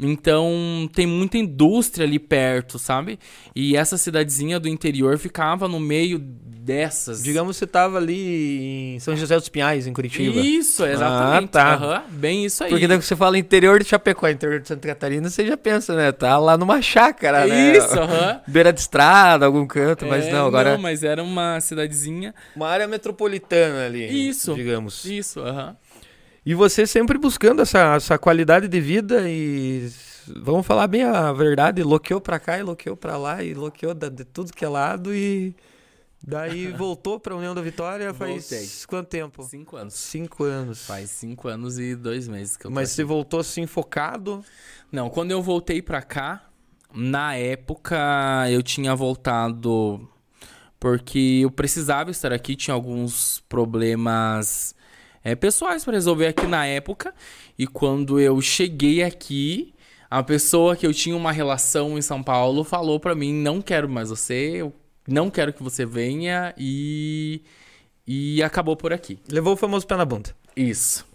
Então, 0.00 0.88
tem 0.94 1.06
muita 1.06 1.36
indústria 1.36 2.06
ali 2.06 2.18
perto, 2.18 2.78
sabe? 2.78 3.18
E 3.54 3.76
essa 3.76 3.98
cidadezinha 3.98 4.58
do 4.58 4.68
interior 4.68 5.18
ficava 5.18 5.68
no 5.68 5.78
meio 5.78 6.18
dessas. 6.18 7.22
Digamos 7.22 7.56
que 7.56 7.60
você 7.60 7.66
tava 7.66 7.98
ali 7.98 8.94
em 8.94 9.00
São 9.00 9.16
José 9.16 9.36
dos 9.36 9.48
Pinhais, 9.48 9.86
em 9.86 9.92
Curitiba. 9.92 10.40
Isso, 10.40 10.84
exatamente. 10.84 11.46
Ah, 11.46 11.48
tá. 11.48 11.74
Aham, 11.74 12.02
bem 12.10 12.44
isso 12.44 12.62
aí. 12.62 12.70
Porque 12.70 12.86
daí 12.86 12.98
que 12.98 13.04
você 13.04 13.16
fala 13.16 13.38
interior 13.38 13.82
de 13.82 13.88
Chapecó, 13.88 14.28
interior 14.28 14.60
de 14.60 14.68
Santa 14.68 14.86
Catarina, 14.88 15.28
você 15.28 15.46
já 15.46 15.56
pensa, 15.56 15.94
né? 15.96 16.12
Tá 16.12 16.38
lá 16.38 16.56
numa 16.56 16.80
chácara, 16.80 17.46
né? 17.46 17.76
Isso, 17.76 17.98
aham. 17.98 18.40
Beira 18.46 18.72
de 18.72 18.80
estrada, 18.80 19.46
algum 19.46 19.66
canto, 19.66 20.06
mas 20.06 20.26
É, 20.26 20.32
não, 20.32 20.46
agora 20.46 20.72
Não, 20.72 20.78
mas 20.78 21.02
era 21.02 21.22
uma 21.22 21.60
cidadezinha. 21.60 22.34
uma 22.54 22.68
área 22.68 22.86
metropolitana 22.86 23.86
ali. 23.86 24.28
Isso. 24.28 24.54
Digamos. 24.54 25.04
Isso, 25.04 25.40
aham. 25.40 25.76
E 26.44 26.54
você 26.54 26.86
sempre 26.86 27.18
buscando 27.18 27.62
essa, 27.62 27.94
essa 27.96 28.18
qualidade 28.18 28.66
de 28.66 28.80
vida 28.80 29.28
e 29.28 29.90
vamos 30.42 30.66
falar 30.66 30.86
bem 30.86 31.02
a 31.04 31.32
verdade, 31.32 31.82
loqueou 31.82 32.20
pra 32.20 32.38
cá 32.38 32.58
e 32.58 32.62
loqueou 32.62 32.96
pra 32.96 33.16
lá 33.16 33.42
e 33.42 33.52
loqueou 33.54 33.94
da- 33.94 34.08
de 34.08 34.24
tudo 34.24 34.52
que 34.52 34.64
é 34.64 34.68
lado 34.68 35.14
e 35.14 35.54
daí 36.22 36.68
voltou 36.72 37.20
pra 37.20 37.36
União 37.36 37.54
da 37.54 37.60
Vitória 37.60 38.14
faz 38.14 38.30
Voltei. 38.48 38.68
quanto 38.88 39.08
tempo? 39.08 39.42
Cinco 39.42 39.76
anos. 39.76 39.94
Cinco 39.94 40.44
anos. 40.44 40.86
Faz 40.86 41.10
cinco 41.10 41.46
anos 41.48 41.78
e 41.78 41.94
dois 41.94 42.26
meses 42.26 42.56
que 42.56 42.66
eu 42.66 42.70
Mas 42.70 42.90
você 42.90 43.04
voltou 43.04 43.40
assim 43.40 43.66
focado? 43.66 44.42
Não, 44.90 45.10
quando 45.10 45.30
eu 45.32 45.42
voltei 45.42 45.82
pra 45.82 46.00
cá, 46.00 46.46
na 46.94 47.34
época 47.36 47.98
eu 48.50 48.62
tinha 48.62 48.94
voltado 48.96 50.08
porque 50.78 51.40
eu 51.42 51.50
precisava 51.50 52.10
estar 52.10 52.32
aqui, 52.32 52.56
tinha 52.56 52.74
alguns 52.74 53.40
problemas 53.48 54.74
é, 55.22 55.34
pessoais 55.34 55.84
pra 55.84 55.94
resolver 55.94 56.28
aqui 56.28 56.46
na 56.46 56.66
época. 56.66 57.14
E 57.58 57.66
quando 57.66 58.18
eu 58.18 58.40
cheguei 58.40 59.02
aqui, 59.02 59.74
a 60.10 60.22
pessoa 60.22 60.74
que 60.74 60.86
eu 60.86 60.92
tinha 60.92 61.16
uma 61.16 61.32
relação 61.32 61.98
em 61.98 62.02
São 62.02 62.22
Paulo 62.22 62.64
falou 62.64 62.98
pra 62.98 63.14
mim: 63.14 63.32
não 63.32 63.60
quero 63.60 63.88
mais 63.88 64.10
você, 64.10 64.52
eu 64.56 64.72
não 65.06 65.30
quero 65.30 65.52
que 65.52 65.62
você 65.62 65.84
venha 65.84 66.54
e. 66.58 67.42
E 68.06 68.42
acabou 68.42 68.76
por 68.76 68.92
aqui. 68.92 69.18
Levou 69.30 69.52
o 69.52 69.56
famoso 69.56 69.86
pé 69.86 69.96
na 69.96 70.04
bunda. 70.04 70.34
Isso. 70.56 71.06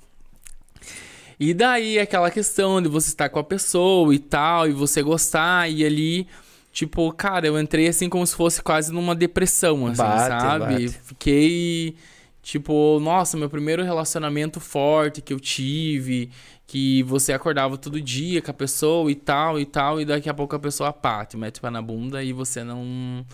E 1.39 1.53
daí 1.53 1.99
aquela 1.99 2.31
questão 2.31 2.81
de 2.81 2.87
você 2.87 3.09
estar 3.09 3.27
com 3.29 3.39
a 3.39 3.43
pessoa 3.43 4.13
e 4.15 4.19
tal, 4.19 4.67
e 4.69 4.71
você 4.71 5.01
gostar, 5.01 5.69
e 5.69 5.83
ali, 5.83 6.27
tipo, 6.71 7.11
cara, 7.11 7.47
eu 7.47 7.59
entrei 7.59 7.87
assim 7.89 8.07
como 8.07 8.25
se 8.25 8.33
fosse 8.33 8.61
quase 8.61 8.93
numa 8.93 9.13
depressão, 9.13 9.87
assim, 9.87 9.97
Bate, 9.97 10.41
sabe? 10.41 10.73
bate. 10.73 10.89
Fiquei, 11.03 11.95
tipo, 12.45 12.99
nossa, 12.99 13.35
meu 13.35 13.49
primeiro 13.49 13.83
relacionamento 13.83 14.59
forte 14.59 15.19
que 15.19 15.33
eu 15.33 15.39
tive, 15.39 16.29
que 16.67 17.01
você 17.01 17.33
acordava 17.33 17.75
todo 17.75 17.99
dia 17.99 18.39
com 18.39 18.51
a 18.51 18.53
pessoa 18.53 19.11
e 19.11 19.15
tal 19.15 19.59
e 19.59 19.65
tal, 19.65 19.99
e 19.99 20.05
daqui 20.05 20.29
a 20.29 20.33
pouco 20.33 20.55
a 20.55 20.59
pessoa 20.59 20.93
pá, 20.93 21.25
te 21.25 21.35
mete 21.35 21.59
pé 21.59 21.71
na 21.71 21.81
bunda 21.81 22.23
e 22.23 22.31
você 22.31 22.63
não. 22.63 23.25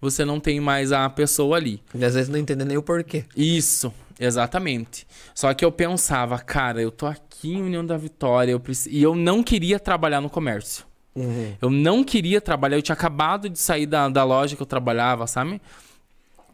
Você 0.00 0.24
não 0.24 0.38
tem 0.38 0.60
mais 0.60 0.92
a 0.92 1.08
pessoa 1.10 1.56
ali. 1.56 1.82
E 1.94 2.04
às 2.04 2.14
vezes 2.14 2.28
não 2.28 2.38
entende 2.38 2.64
nem 2.64 2.76
o 2.76 2.82
porquê. 2.82 3.24
Isso, 3.34 3.92
exatamente. 4.20 5.06
Só 5.34 5.52
que 5.52 5.64
eu 5.64 5.72
pensava, 5.72 6.38
cara, 6.38 6.80
eu 6.80 6.90
tô 6.90 7.06
aqui 7.06 7.54
em 7.54 7.62
União 7.62 7.84
da 7.84 7.96
Vitória, 7.96 8.52
eu 8.52 8.60
preci... 8.60 8.90
e 8.90 9.02
eu 9.02 9.16
não 9.16 9.42
queria 9.42 9.80
trabalhar 9.80 10.20
no 10.20 10.28
comércio. 10.30 10.84
Eu 11.60 11.70
não 11.70 12.04
queria 12.04 12.40
trabalhar, 12.40 12.76
eu 12.76 12.82
tinha 12.82 12.94
acabado 12.94 13.48
de 13.48 13.58
sair 13.58 13.86
da, 13.86 14.08
da 14.08 14.24
loja 14.24 14.54
que 14.54 14.62
eu 14.62 14.66
trabalhava, 14.66 15.26
sabe? 15.26 15.60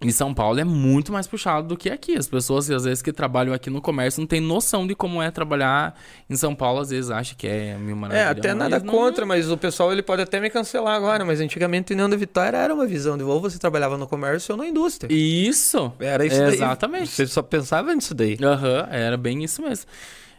Em 0.02 0.10
São 0.10 0.32
Paulo 0.32 0.58
é 0.58 0.64
muito 0.64 1.12
mais 1.12 1.26
puxado 1.26 1.68
do 1.68 1.76
que 1.76 1.90
aqui. 1.90 2.16
As 2.16 2.26
pessoas, 2.26 2.70
às 2.70 2.84
vezes, 2.84 3.02
que 3.02 3.12
trabalham 3.12 3.52
aqui 3.52 3.68
no 3.68 3.82
comércio 3.82 4.18
não 4.20 4.26
têm 4.26 4.40
noção 4.40 4.86
de 4.86 4.94
como 4.94 5.20
é 5.20 5.30
trabalhar 5.30 5.94
em 6.28 6.34
São 6.36 6.54
Paulo. 6.54 6.80
Às 6.80 6.88
vezes 6.88 7.10
acham 7.10 7.36
que 7.36 7.46
é 7.46 7.76
mil 7.76 7.94
É, 7.94 7.98
maravilha. 7.98 8.30
até 8.30 8.54
nada 8.54 8.78
não- 8.78 8.94
contra, 8.94 9.26
mas 9.26 9.50
o 9.50 9.58
pessoal 9.58 9.92
ele 9.92 10.02
pode 10.02 10.22
até 10.22 10.40
me 10.40 10.48
cancelar 10.48 10.96
agora, 10.96 11.22
mas 11.22 11.38
antigamente 11.38 11.92
União 11.92 12.08
da 12.08 12.16
Vitória 12.16 12.56
era 12.56 12.72
uma 12.72 12.86
visão 12.86 13.18
de 13.18 13.24
ou 13.24 13.40
você 13.42 13.58
trabalhava 13.58 13.98
no 13.98 14.06
comércio 14.06 14.52
ou 14.54 14.58
na 14.58 14.66
indústria. 14.66 15.14
Isso. 15.14 15.92
Era 16.00 16.24
isso 16.24 16.38
daí. 16.38 16.54
Exatamente. 16.54 17.08
Você 17.08 17.26
só 17.26 17.42
pensava 17.42 17.94
nisso 17.94 18.14
daí. 18.14 18.38
Aham, 18.42 18.88
era 18.90 19.18
bem 19.18 19.44
isso 19.44 19.60
mesmo. 19.60 19.84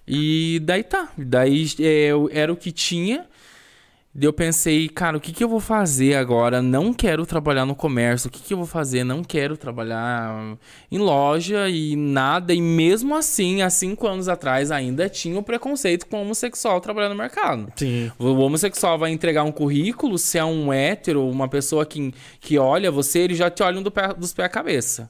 E 0.07 0.59
daí 0.63 0.83
tá. 0.83 1.09
Daí 1.15 1.67
é, 1.79 2.09
era 2.31 2.51
o 2.51 2.55
que 2.57 2.71
tinha. 2.71 3.25
Eu 4.13 4.33
pensei, 4.33 4.89
cara, 4.89 5.15
o 5.15 5.21
que, 5.21 5.31
que 5.31 5.41
eu 5.41 5.47
vou 5.47 5.61
fazer 5.61 6.15
agora? 6.15 6.61
Não 6.61 6.93
quero 6.93 7.25
trabalhar 7.25 7.65
no 7.65 7.73
comércio. 7.73 8.27
O 8.27 8.31
que, 8.31 8.41
que 8.41 8.53
eu 8.53 8.57
vou 8.57 8.65
fazer? 8.67 9.05
Não 9.05 9.23
quero 9.23 9.55
trabalhar 9.55 10.57
em 10.91 10.97
loja 10.97 11.69
e 11.69 11.95
nada. 11.95 12.53
E 12.53 12.61
mesmo 12.61 13.15
assim, 13.15 13.61
há 13.61 13.69
cinco 13.69 14.05
anos 14.05 14.27
atrás, 14.27 14.69
ainda 14.69 15.07
tinha 15.07 15.39
o 15.39 15.43
preconceito 15.43 16.07
com 16.07 16.17
o 16.17 16.21
homossexual 16.23 16.81
trabalhando 16.81 17.13
no 17.13 17.19
mercado. 17.19 17.71
Sim. 17.73 18.11
O 18.19 18.33
homossexual 18.33 18.99
vai 18.99 19.11
entregar 19.11 19.43
um 19.43 19.51
currículo, 19.51 20.17
se 20.17 20.37
é 20.37 20.43
um 20.43 20.73
hétero, 20.73 21.25
uma 21.25 21.47
pessoa 21.47 21.85
que, 21.85 22.13
que 22.41 22.57
olha 22.57 22.91
você, 22.91 23.19
eles 23.19 23.37
já 23.37 23.49
te 23.49 23.63
olham 23.63 23.81
do 23.81 23.89
pé, 23.89 24.13
dos 24.13 24.33
pés 24.33 24.45
à 24.45 24.49
cabeça. 24.49 25.09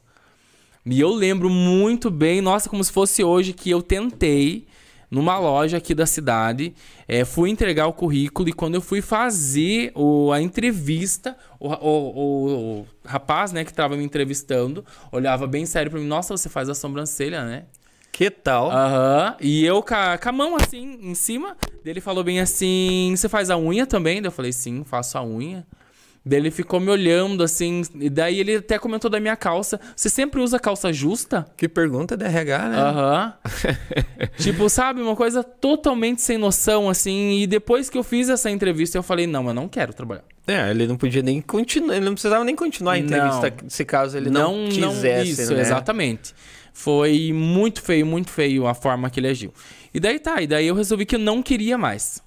E 0.86 1.00
eu 1.00 1.10
lembro 1.10 1.50
muito 1.50 2.12
bem, 2.12 2.40
nossa, 2.40 2.70
como 2.70 2.84
se 2.84 2.92
fosse 2.92 3.24
hoje, 3.24 3.52
que 3.52 3.72
eu 3.72 3.82
tentei, 3.82 4.68
numa 5.12 5.38
loja 5.38 5.76
aqui 5.78 5.94
da 5.94 6.06
cidade, 6.06 6.74
eh, 7.08 7.26
fui 7.26 7.50
entregar 7.50 7.86
o 7.86 7.94
currículo 7.94 8.48
e 8.48 8.54
quando 8.54 8.76
eu 8.76 8.82
fui 8.82 9.02
fazer 9.02 9.92
o- 9.94 10.32
a 10.32 10.42
entrevista, 10.42 11.36
o, 11.60 11.68
o- 11.68 12.80
o- 12.80 12.86
rapaz, 13.06 13.52
né, 13.52 13.66
que 13.66 13.72
estava 13.72 13.98
me 13.98 14.04
entrevistando, 14.06 14.86
olhava 15.12 15.46
bem 15.46 15.66
sério 15.66 15.92
pra 15.92 16.00
mim, 16.00 16.08
nossa, 16.08 16.36
você 16.38 16.48
faz 16.48 16.70
a 16.70 16.74
sobrancelha, 16.74 17.44
né? 17.44 17.66
Que 18.12 18.30
tal? 18.30 18.70
Aham. 18.72 19.36
E 19.42 19.66
eu 19.66 19.82
com 19.84 19.94
a, 19.96 20.18
com 20.18 20.30
a 20.30 20.32
mão 20.32 20.56
assim, 20.56 20.98
em 21.02 21.16
cima. 21.16 21.56
Daí 21.84 21.94
ele 21.94 22.02
falou 22.02 22.24
bem 22.26 22.40
assim: 22.42 23.14
Você 23.16 23.30
faz 23.30 23.50
a 23.50 23.58
unha 23.58 23.88
também? 23.88 24.22
Daí 24.22 24.28
eu 24.28 24.32
falei: 24.34 24.52
Sim, 24.52 24.84
faço 24.84 25.18
a 25.18 25.24
unha. 25.24 25.66
Daí 26.24 26.40
ele 26.40 26.52
ficou 26.52 26.80
me 26.80 26.90
olhando 26.90 27.44
assim. 27.44 27.82
E 27.96 28.10
daí 28.10 28.40
ele 28.40 28.58
até 28.58 28.78
comentou 28.78 29.10
da 29.10 29.20
minha 29.20 29.36
calça: 29.36 29.80
Você 29.96 30.08
sempre 30.08 30.40
usa 30.40 30.60
calça 30.60 30.94
justa? 30.94 31.48
Que 31.58 31.68
pergunta 31.68 32.16
de 32.16 32.24
RH, 32.24 32.70
né? 32.70 32.78
Aham. 32.78 33.34
tipo, 34.38 34.70
sabe, 34.70 35.02
uma 35.02 35.16
coisa 35.16 35.44
totalmente 35.44 36.22
sem 36.22 36.38
noção, 36.38 36.90
assim. 36.90 37.40
E 37.40 37.48
depois 37.48 37.90
que 37.90 37.98
eu 37.98 38.04
fiz 38.04 38.30
essa 38.30 38.52
entrevista, 38.52 38.98
eu 38.98 39.04
falei: 39.04 39.26
Não, 39.26 39.48
eu 39.48 39.54
não 39.54 39.68
quero 39.68 39.94
trabalhar. 39.94 40.24
É, 40.46 40.70
ele 40.70 40.86
não 40.86 40.96
podia 40.96 41.24
nem 41.24 41.42
continuar, 41.42 41.96
ele 41.96 42.06
não 42.06 42.14
precisava 42.14 42.44
nem 42.44 42.56
continuar 42.56 42.94
a 42.94 42.98
entrevista 42.98 43.54
Não. 43.62 43.70
se 43.70 43.86
caso 43.86 44.18
ele 44.18 44.30
não, 44.30 44.68
quisesse, 44.70 45.44
isso, 45.44 45.54
né? 45.54 45.62
exatamente. 45.62 46.34
Foi 46.74 47.32
muito 47.34 47.82
feio, 47.82 48.06
muito 48.06 48.32
feio 48.32 48.66
a 48.68 48.74
forma 48.74 49.10
que 49.10 49.20
ele 49.20 49.28
agiu. 49.28 49.54
E 49.94 50.00
daí 50.00 50.20
tá, 50.20 50.42
e 50.42 50.48
daí 50.48 50.68
eu 50.68 50.76
resolvi 50.76 51.06
que 51.06 51.16
eu 51.16 51.20
não 51.20 51.44
queria 51.44 51.78
mais. 51.78 52.22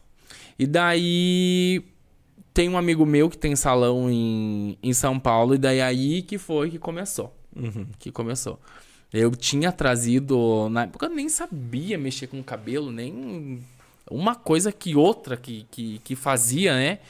E 0.59 0.67
daí 0.67 1.83
tem 2.55 2.69
um 2.69 2.79
amigo 2.79 3.05
meu 3.05 3.29
que 3.29 3.37
tem 3.37 3.57
salão 3.57 4.09
em, 4.09 4.79
em 4.81 4.93
São 4.93 5.19
Paulo, 5.19 5.57
e 5.57 5.59
daí 5.59 5.81
aí 5.81 6.23
que 6.23 6.39
foi 6.39 6.71
que 6.71 6.79
começou. 6.79 7.37
Uhum. 7.55 7.87
Que 7.99 8.13
começou. 8.13 8.61
Eu 9.13 9.33
tinha 9.33 9.73
trazido. 9.73 10.69
Na 10.71 10.85
época 10.85 11.07
eu 11.07 11.11
nem 11.11 11.29
sabia 11.29 11.99
mexer 11.99 12.29
com 12.29 12.43
cabelo, 12.43 12.93
nem 12.93 13.61
uma 14.11 14.35
coisa 14.35 14.71
que 14.71 14.95
outra 14.95 15.37
que, 15.37 15.67
que, 15.71 15.99
que 15.99 16.15
fazia, 16.15 16.75
né? 16.75 17.01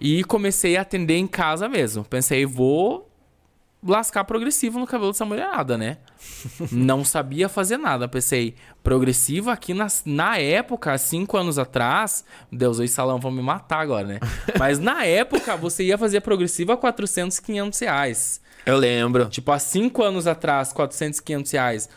E 0.00 0.24
comecei 0.24 0.76
a 0.76 0.82
atender 0.82 1.16
em 1.16 1.26
casa 1.26 1.68
mesmo. 1.68 2.04
Pensei, 2.04 2.46
vou 2.46 3.07
lascar 3.86 4.24
progressivo 4.24 4.78
no 4.78 4.86
cabelo 4.86 5.12
dessa 5.12 5.24
mulherada, 5.24 5.78
né? 5.78 5.98
Não 6.72 7.04
sabia 7.04 7.48
fazer 7.48 7.76
nada. 7.76 8.08
Pensei, 8.08 8.54
progressivo 8.82 9.50
aqui 9.50 9.72
na, 9.74 9.86
na 10.04 10.38
época, 10.38 10.92
há 10.92 10.98
cinco 10.98 11.36
anos 11.36 11.58
atrás. 11.58 12.24
Deus, 12.50 12.78
os 12.78 12.90
salão 12.90 13.18
vão 13.20 13.30
me 13.30 13.42
matar 13.42 13.80
agora, 13.80 14.06
né? 14.06 14.20
Mas 14.58 14.78
na 14.78 15.04
época, 15.04 15.56
você 15.56 15.84
ia 15.84 15.96
fazer 15.98 16.20
progressivo 16.22 16.72
a 16.72 16.76
400, 16.76 17.38
500 17.40 17.78
reais. 17.80 18.40
Eu 18.66 18.76
lembro. 18.76 19.26
Tipo, 19.26 19.52
há 19.52 19.58
cinco 19.58 20.02
anos 20.02 20.26
atrás, 20.26 20.72
400, 20.72 21.20
500 21.20 21.52
reais. 21.52 21.88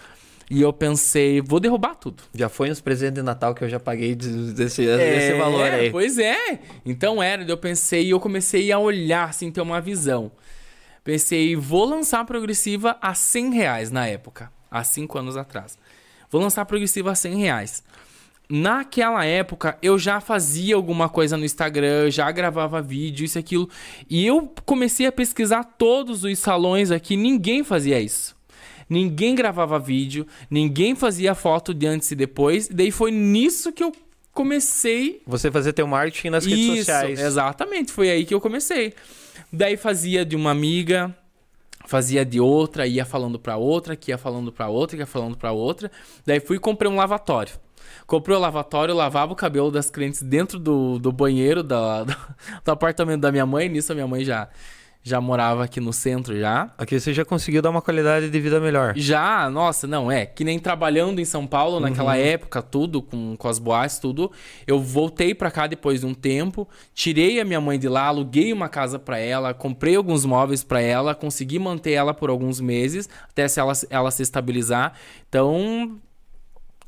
E 0.50 0.62
eu 0.62 0.74
pensei, 0.74 1.40
vou 1.42 1.62
derrubar 1.62 1.96
tudo. 1.96 2.24
Já 2.36 2.50
foi 2.50 2.68
nos 2.68 2.82
presentes 2.82 3.16
de 3.16 3.22
Natal 3.22 3.56
que 3.56 3.64
eu 3.64 3.70
já 3.70 3.80
paguei 3.80 4.14
de- 4.16 4.52
desse, 4.54 4.86
desse 4.86 5.34
valor 5.38 5.66
É, 5.66 5.76
aí. 5.76 5.92
Pois 5.92 6.18
é. 6.20 6.60
Então 6.86 7.24
era, 7.24 7.42
eu 7.44 7.56
pensei 7.58 8.08
e 8.08 8.10
eu 8.10 8.20
comecei 8.20 8.70
a 8.70 8.78
olhar, 8.78 9.30
assim, 9.30 9.50
ter 9.50 9.62
uma 9.62 9.80
visão. 9.80 10.30
Pensei, 11.04 11.56
vou 11.56 11.86
lançar 11.86 12.24
progressiva 12.26 12.98
a 13.02 13.14
100 13.16 13.54
reais 13.54 13.92
na 13.92 14.06
época, 14.06 14.52
há 14.70 14.84
5 14.84 15.18
anos 15.18 15.36
atrás. 15.36 15.78
Vou 16.30 16.40
lançar 16.42 16.62
a 16.62 16.66
progressiva 16.66 17.12
a 17.12 17.16
100 17.16 17.36
reais. 17.38 17.84
Naquela 18.48 19.26
época, 19.26 19.78
eu 19.82 19.98
já 19.98 20.20
fazia 20.20 20.76
alguma 20.76 21.08
coisa 21.08 21.38
no 21.38 21.46
Instagram, 21.46 22.12
já 22.12 22.30
gravava 22.32 22.82
vídeo, 22.82 23.24
isso 23.26 23.38
e 23.38 23.40
aquilo. 23.40 23.70
E 24.10 24.26
eu 24.26 24.54
comecei 24.66 25.06
a 25.08 25.12
pesquisar 25.12 25.64
todos 25.64 26.24
os 26.24 26.38
salões 26.38 26.92
aqui, 26.92 27.16
ninguém 27.16 27.64
fazia 27.64 28.00
isso. 28.00 28.36
Ninguém 28.90 29.34
gravava 29.36 29.80
vídeo, 29.80 30.28
ninguém 30.50 30.96
fazia 30.96 31.34
foto 31.34 31.74
de 31.74 31.88
antes 31.88 32.12
e 32.12 32.16
depois. 32.16 32.68
E 32.68 32.74
daí 32.74 32.92
foi 32.92 33.10
nisso 33.10 33.72
que 33.72 33.84
eu 33.84 33.94
comecei 34.34 35.22
Você 35.26 35.50
fazer 35.50 35.72
teu 35.72 35.88
marketing 35.88 36.30
nas 36.30 36.46
redes 36.46 36.66
isso, 36.66 36.76
sociais. 36.78 37.20
exatamente. 37.20 37.92
Foi 37.92 38.10
aí 38.10 38.26
que 38.26 38.34
eu 38.34 38.42
comecei. 38.42 38.94
Daí 39.52 39.76
fazia 39.76 40.26
de 40.26 40.36
uma 40.36 40.52
amiga, 40.52 41.16
fazia 41.86 42.26
de 42.26 42.40
outra, 42.40 42.88
ia 42.88 43.06
falando 43.06 43.38
pra 43.38 43.58
outra, 43.58 43.96
que 43.96 44.12
ia 44.12 44.18
falando 44.18 44.52
pra 44.52 44.70
outra, 44.70 44.96
que 44.96 45.02
ia 45.04 45.08
falando 45.08 45.38
pra 45.38 45.52
outra. 45.52 45.92
Daí 46.26 46.40
fui 46.40 46.58
e 46.58 46.60
comprei 46.60 46.90
um 46.90 46.96
lavatório. 46.96 47.54
Comprei 48.08 48.36
o 48.36 48.40
lavatório, 48.40 48.96
lavava 48.96 49.34
o 49.34 49.36
cabelo 49.36 49.72
das 49.72 49.90
clientes 49.90 50.22
dentro 50.22 50.58
do, 50.58 50.98
do 51.00 51.12
banheiro 51.12 51.64
da, 51.64 52.04
do, 52.04 52.16
do 52.64 52.72
apartamento 52.72 53.22
da 53.22 53.32
minha 53.32 53.46
mãe. 53.46 53.68
Nisso 53.68 53.92
a 53.92 53.96
minha 53.96 54.08
mãe 54.08 54.24
já, 54.24 54.48
já 55.04 55.20
morava 55.20 55.64
aqui 55.64 55.80
no 55.80 55.92
centro 55.92 56.38
já. 56.40 56.70
Aqui 56.78 57.00
você 57.00 57.14
já 57.14 57.26
conseguiu 57.26 57.62
dar 57.62 57.70
uma 57.70 57.82
qualidade 57.82 58.30
de 58.30 58.40
vida 58.40 58.60
melhor. 58.60 58.94
Já, 58.96 59.50
nossa, 59.50 59.88
não, 59.88 60.12
é. 60.12 60.26
Que 60.26 60.44
nem 60.44 60.60
trabalhando 60.60 61.20
em 61.20 61.26
São 61.26 61.48
Paulo 61.48 61.80
naquela 61.80 62.16
época, 62.18 62.62
tudo, 62.62 63.02
com, 63.02 63.36
com 63.36 63.48
as 63.48 63.58
boates, 63.58 63.98
tudo. 63.98 64.32
Eu 64.68 64.80
voltei 64.80 65.34
pra 65.34 65.50
cá 65.50 65.66
depois 65.66 66.02
de 66.02 66.06
um 66.06 66.14
tempo, 66.14 66.68
tirei 66.94 67.40
a 67.40 67.46
minha 67.46 67.60
mãe 67.60 67.80
de 67.80 67.88
lá, 67.88 68.06
aluguei 68.06 68.54
uma 68.54 68.70
casa 68.70 69.00
pra 69.00 69.18
ela, 69.18 69.54
comprei 69.54 69.96
alguns 69.96 70.24
móveis 70.26 70.64
pra 70.64 70.82
ela, 70.82 71.16
consegui 71.16 71.58
manter 71.58 71.92
ela 71.92 72.14
por 72.14 72.30
alguns 72.30 72.60
meses, 72.60 73.10
até 73.30 73.48
se 73.48 73.60
ela, 73.60 73.74
ela 73.90 74.12
se 74.12 74.22
estabilizar. 74.22 74.94
Então, 75.28 76.00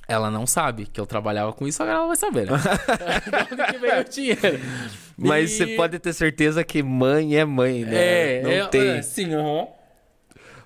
ela 0.07 0.29
não 0.29 0.45
sabe 0.45 0.85
que 0.85 0.99
eu 0.99 1.05
trabalhava 1.05 1.53
com 1.53 1.67
isso, 1.67 1.81
agora 1.81 1.97
ela 1.99 2.07
vai 2.07 2.15
saber, 2.15 2.49
né? 2.51 2.57
De 3.47 3.53
onde 3.63 3.71
que 3.73 3.77
veio 3.79 4.01
o 4.01 4.03
dinheiro. 4.03 4.59
Mas 5.17 5.51
E- 5.51 5.57
você 5.57 5.67
pode 5.75 5.99
ter 5.99 6.13
certeza 6.13 6.63
que 6.63 6.81
mãe 6.83 7.35
é 7.37 7.45
mãe, 7.45 7.85
né? 7.85 7.95
É, 7.95 8.41
Não 8.41 8.49
é, 8.51 8.65
tem. 8.67 8.89
é, 8.97 9.01
sim, 9.01 9.33
aham. 9.33 9.67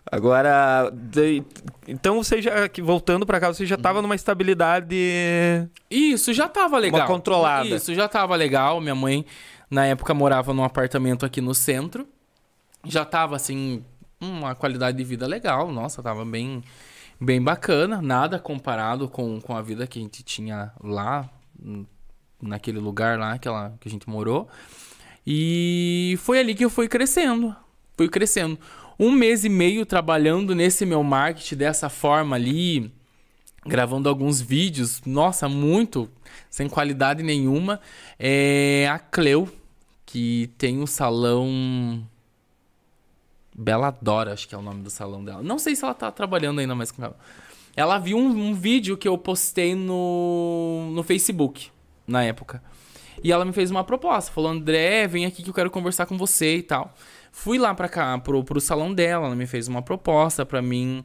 Agora, 0.10 0.90
de- 0.94 1.44
então 1.86 2.24
você 2.24 2.42
já, 2.42 2.52
voltando 2.82 3.26
pra 3.26 3.40
cá, 3.42 3.50
você 3.54 3.66
já 3.66 3.76
tava 3.78 4.02
numa 4.02 4.16
estabilidade. 4.16 4.96
Isso, 5.92 6.34
já 6.34 6.48
tava 6.48 6.78
legal. 6.78 7.02
Uma 7.02 7.08
controlada. 7.08 7.68
Isso, 7.68 7.94
já 7.94 8.08
tava 8.08 8.34
legal. 8.38 8.80
Minha 8.80 8.96
mãe, 8.96 9.26
na 9.70 9.86
época, 9.86 10.14
morava 10.14 10.54
num 10.54 10.64
apartamento 10.64 11.26
aqui 11.26 11.42
no 11.42 11.54
centro. 11.54 12.08
Já 12.86 13.04
tava, 13.04 13.36
assim, 13.36 13.84
uma 14.22 14.56
qualidade 14.56 14.98
de 14.98 15.04
vida 15.04 15.28
legal. 15.28 15.74
Nossa, 15.74 16.02
tava 16.02 16.24
bem, 16.24 16.64
bem 17.20 17.42
bacana. 17.42 18.02
Nada 18.02 18.40
comparado 18.40 19.08
com, 19.10 19.40
com 19.42 19.56
a 19.56 19.62
vida 19.62 19.88
que 19.88 20.00
a 20.00 20.02
gente 20.02 20.24
tinha 20.24 20.72
lá, 20.84 21.30
hum, 21.62 21.86
naquele 22.42 22.80
lugar 22.80 23.18
lá 23.18 23.38
que, 23.38 23.48
ela, 23.48 23.76
que 23.80 23.88
a 23.88 23.92
gente 23.92 24.10
morou. 24.10 24.48
E 25.26 26.18
foi 26.20 26.40
ali 26.40 26.56
que 26.56 26.64
eu 26.64 26.70
fui 26.70 26.88
crescendo. 26.88 27.56
Fui 27.96 28.08
crescendo. 28.08 28.58
Um 29.00 29.12
mês 29.12 29.44
e 29.44 29.50
meio 29.50 29.86
trabalhando 29.86 30.56
nesse 30.56 30.86
meu 30.86 31.04
marketing 31.04 31.56
dessa 31.56 31.90
forma 31.90 32.36
ali, 32.36 32.92
gravando 33.66 34.10
alguns 34.10 34.42
vídeos, 34.42 35.02
nossa, 35.06 35.48
muito, 35.48 36.10
sem 36.50 36.68
qualidade 36.68 37.22
nenhuma. 37.22 37.80
É 38.18 38.88
a 38.90 38.98
Cleo, 38.98 39.52
que 40.06 40.50
tem 40.58 40.82
o 40.82 40.88
salão. 40.88 42.02
Bela 43.58 43.90
Dora, 44.00 44.34
acho 44.34 44.48
que 44.48 44.54
é 44.54 44.58
o 44.58 44.62
nome 44.62 44.84
do 44.84 44.90
salão 44.92 45.26
dela. 45.26 45.42
Não 45.42 45.58
sei 45.58 45.76
se 45.76 45.84
ela 45.84 45.96
tá 45.96 46.12
trabalhando 46.12 46.60
ainda 46.60 46.76
mais 46.76 46.92
com 46.92 47.04
ela. 47.04 47.18
Ela 47.76 47.98
viu 47.98 48.18
um, 48.18 48.50
um 48.50 48.54
vídeo 48.54 48.96
que 48.96 49.08
eu 49.08 49.18
postei 49.18 49.74
no, 49.74 50.92
no 50.94 51.02
Facebook, 51.02 51.72
na 52.08 52.24
época. 52.24 52.62
E 53.24 53.32
ela 53.32 53.44
me 53.44 53.52
fez 53.52 53.72
uma 53.72 53.84
proposta, 53.84 54.32
falou: 54.32 54.52
André, 54.52 55.08
vem 55.08 55.26
aqui 55.26 55.42
que 55.42 55.50
eu 55.50 55.54
quero 55.54 55.72
conversar 55.72 56.06
com 56.06 56.18
você 56.18 56.58
e 56.58 56.64
tal. 56.64 56.94
Fui 57.32 57.58
lá 57.58 57.74
pra 57.74 57.90
cá, 57.90 58.18
pro, 58.20 58.44
pro 58.44 58.62
salão 58.62 58.94
dela, 58.94 59.26
ela 59.26 59.36
me 59.36 59.48
fez 59.48 59.68
uma 59.68 59.82
proposta 59.82 60.46
pra 60.46 60.62
mim 60.62 61.04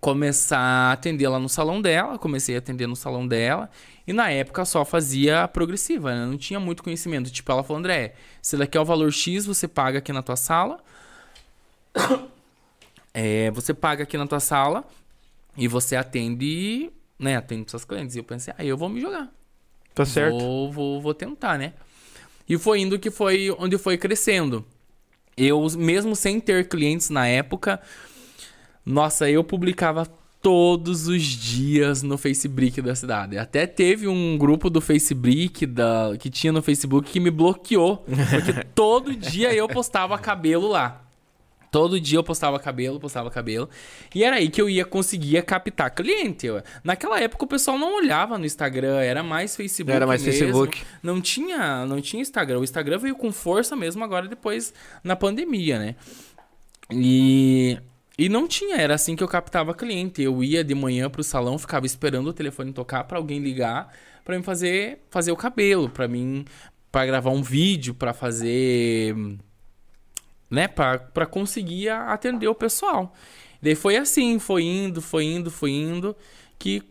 começar 0.00 0.58
a 0.58 0.92
atender 0.92 1.28
lá 1.28 1.38
no 1.38 1.48
salão 1.48 1.80
dela. 1.80 2.18
Comecei 2.18 2.56
a 2.56 2.58
atender 2.58 2.86
no 2.86 2.94
salão 2.94 3.26
dela. 3.26 3.70
E 4.06 4.12
na 4.12 4.30
época 4.30 4.66
só 4.66 4.84
fazia 4.84 5.48
progressiva, 5.48 6.14
né? 6.14 6.26
Não 6.26 6.36
tinha 6.36 6.60
muito 6.60 6.82
conhecimento. 6.82 7.30
Tipo, 7.30 7.52
ela 7.52 7.62
falou: 7.62 7.78
André, 7.78 8.14
se 8.42 8.56
daqui 8.56 8.76
é 8.76 8.80
o 8.80 8.84
valor 8.84 9.10
X, 9.10 9.46
você 9.46 9.66
paga 9.66 9.98
aqui 9.98 10.12
na 10.12 10.22
tua 10.22 10.36
sala. 10.36 10.78
É, 13.16 13.48
você 13.52 13.72
paga 13.72 14.02
aqui 14.02 14.18
na 14.18 14.26
tua 14.26 14.40
sala 14.40 14.84
e 15.56 15.68
você 15.68 15.94
atende, 15.94 16.90
né? 17.16 17.36
Atende 17.36 17.70
seus 17.70 17.84
clientes. 17.84 18.16
E 18.16 18.18
eu 18.18 18.24
pensei, 18.24 18.52
ah, 18.58 18.64
eu 18.64 18.76
vou 18.76 18.88
me 18.88 19.00
jogar. 19.00 19.32
Tá 19.94 20.04
certo? 20.04 20.36
Vou, 20.36 20.72
vou, 20.72 21.00
vou 21.00 21.14
tentar, 21.14 21.56
né? 21.56 21.74
E 22.48 22.58
foi 22.58 22.80
indo 22.80 22.98
que 22.98 23.12
foi 23.12 23.54
onde 23.56 23.78
foi 23.78 23.96
crescendo. 23.96 24.64
Eu, 25.36 25.64
mesmo 25.78 26.16
sem 26.16 26.40
ter 26.40 26.68
clientes 26.68 27.08
na 27.08 27.28
época, 27.28 27.80
nossa, 28.84 29.30
eu 29.30 29.44
publicava 29.44 30.06
todos 30.42 31.08
os 31.08 31.22
dias 31.22 32.02
no 32.02 32.18
Facebook 32.18 32.82
da 32.82 32.94
cidade. 32.94 33.38
Até 33.38 33.66
teve 33.66 34.06
um 34.06 34.36
grupo 34.36 34.68
do 34.68 34.80
Facebook 34.80 35.64
da, 35.66 36.16
que 36.18 36.28
tinha 36.28 36.52
no 36.52 36.60
Facebook 36.60 37.10
que 37.10 37.18
me 37.18 37.30
bloqueou. 37.30 38.04
Porque 38.30 38.64
todo 38.74 39.14
dia 39.14 39.54
eu 39.54 39.66
postava 39.68 40.18
cabelo 40.18 40.68
lá. 40.68 41.03
Todo 41.74 41.98
dia 41.98 42.18
eu 42.20 42.22
postava 42.22 42.56
cabelo, 42.60 43.00
postava 43.00 43.28
cabelo. 43.32 43.68
E 44.14 44.22
era 44.22 44.36
aí 44.36 44.48
que 44.48 44.62
eu 44.62 44.70
ia 44.70 44.84
conseguir 44.84 45.42
captar 45.42 45.90
cliente. 45.90 46.46
Naquela 46.84 47.20
época 47.20 47.46
o 47.46 47.48
pessoal 47.48 47.76
não 47.76 47.96
olhava 47.96 48.38
no 48.38 48.46
Instagram, 48.46 49.00
era 49.00 49.24
mais 49.24 49.56
Facebook. 49.56 49.92
Era 49.92 50.06
mais 50.06 50.22
mesmo. 50.22 50.38
Facebook. 50.38 50.82
Não 51.02 51.20
tinha, 51.20 51.84
não 51.84 52.00
tinha 52.00 52.22
Instagram. 52.22 52.60
O 52.60 52.62
Instagram 52.62 52.98
veio 52.98 53.16
com 53.16 53.32
força 53.32 53.74
mesmo 53.74 54.04
agora 54.04 54.28
depois 54.28 54.72
na 55.02 55.16
pandemia, 55.16 55.80
né? 55.80 55.96
E 56.92 57.76
e 58.16 58.28
não 58.28 58.46
tinha, 58.46 58.76
era 58.76 58.94
assim 58.94 59.16
que 59.16 59.24
eu 59.24 59.28
captava 59.28 59.74
cliente. 59.74 60.22
Eu 60.22 60.44
ia 60.44 60.62
de 60.62 60.76
manhã 60.76 61.10
pro 61.10 61.24
salão, 61.24 61.58
ficava 61.58 61.86
esperando 61.86 62.28
o 62.28 62.32
telefone 62.32 62.72
tocar 62.72 63.02
pra 63.02 63.18
alguém 63.18 63.40
ligar 63.40 63.92
pra 64.24 64.36
mim 64.36 64.44
fazer 64.44 65.00
fazer 65.10 65.32
o 65.32 65.36
cabelo, 65.36 65.90
pra 65.90 66.06
mim 66.06 66.44
para 66.92 67.04
gravar 67.04 67.30
um 67.30 67.42
vídeo, 67.42 67.94
pra 67.94 68.14
fazer 68.14 69.16
né, 70.50 70.68
Pra 70.68 70.98
pra 70.98 71.26
conseguir 71.26 71.88
atender 71.88 72.48
o 72.48 72.54
pessoal. 72.54 73.14
Daí 73.62 73.74
foi 73.74 73.96
assim, 73.96 74.38
foi 74.38 74.62
indo, 74.64 75.00
foi 75.00 75.24
indo, 75.24 75.50
foi 75.50 75.70
indo 75.70 76.14
que 76.58 76.82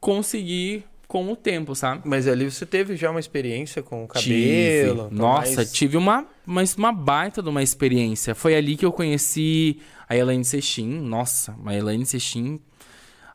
consegui 0.00 0.84
com 1.08 1.30
o 1.32 1.34
tempo, 1.34 1.74
sabe? 1.74 2.02
Mas 2.04 2.28
ali 2.28 2.48
você 2.48 2.64
teve 2.64 2.94
já 2.96 3.10
uma 3.10 3.18
experiência 3.18 3.82
com 3.82 4.04
o 4.04 4.08
Tive. 4.08 4.80
cabelo. 4.86 5.08
então 5.12 5.18
Nossa, 5.26 5.56
mais- 5.56 5.72
tive 5.72 5.96
uma, 5.96 6.24
uma, 6.46 6.62
uma 6.78 6.92
baita 6.92 7.42
de 7.42 7.48
uma 7.48 7.62
experiência. 7.64 8.32
Foi 8.34 8.54
ali 8.54 8.76
que 8.76 8.86
eu 8.86 8.92
conheci 8.92 9.80
a 10.08 10.16
Elaine 10.16 10.44
Sextin. 10.44 10.86
Nossa, 11.00 11.56
a 11.66 11.74
Elaine 11.74 12.06
Sextin, 12.06 12.60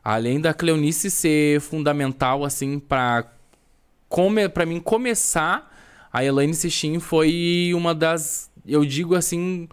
além 0.02 0.40
da 0.40 0.54
Cleonice 0.54 1.10
ser 1.10 1.60
fundamental, 1.60 2.44
assim, 2.44 2.78
pra, 2.78 3.30
come, 4.08 4.48
pra 4.48 4.64
mim 4.64 4.80
começar, 4.80 5.70
a 6.10 6.24
Elaine 6.24 6.54
Sextin 6.54 6.98
foi 6.98 7.72
uma 7.74 7.94
das, 7.94 8.50
eu 8.66 8.84
digo 8.84 9.14
assim, 9.14 9.68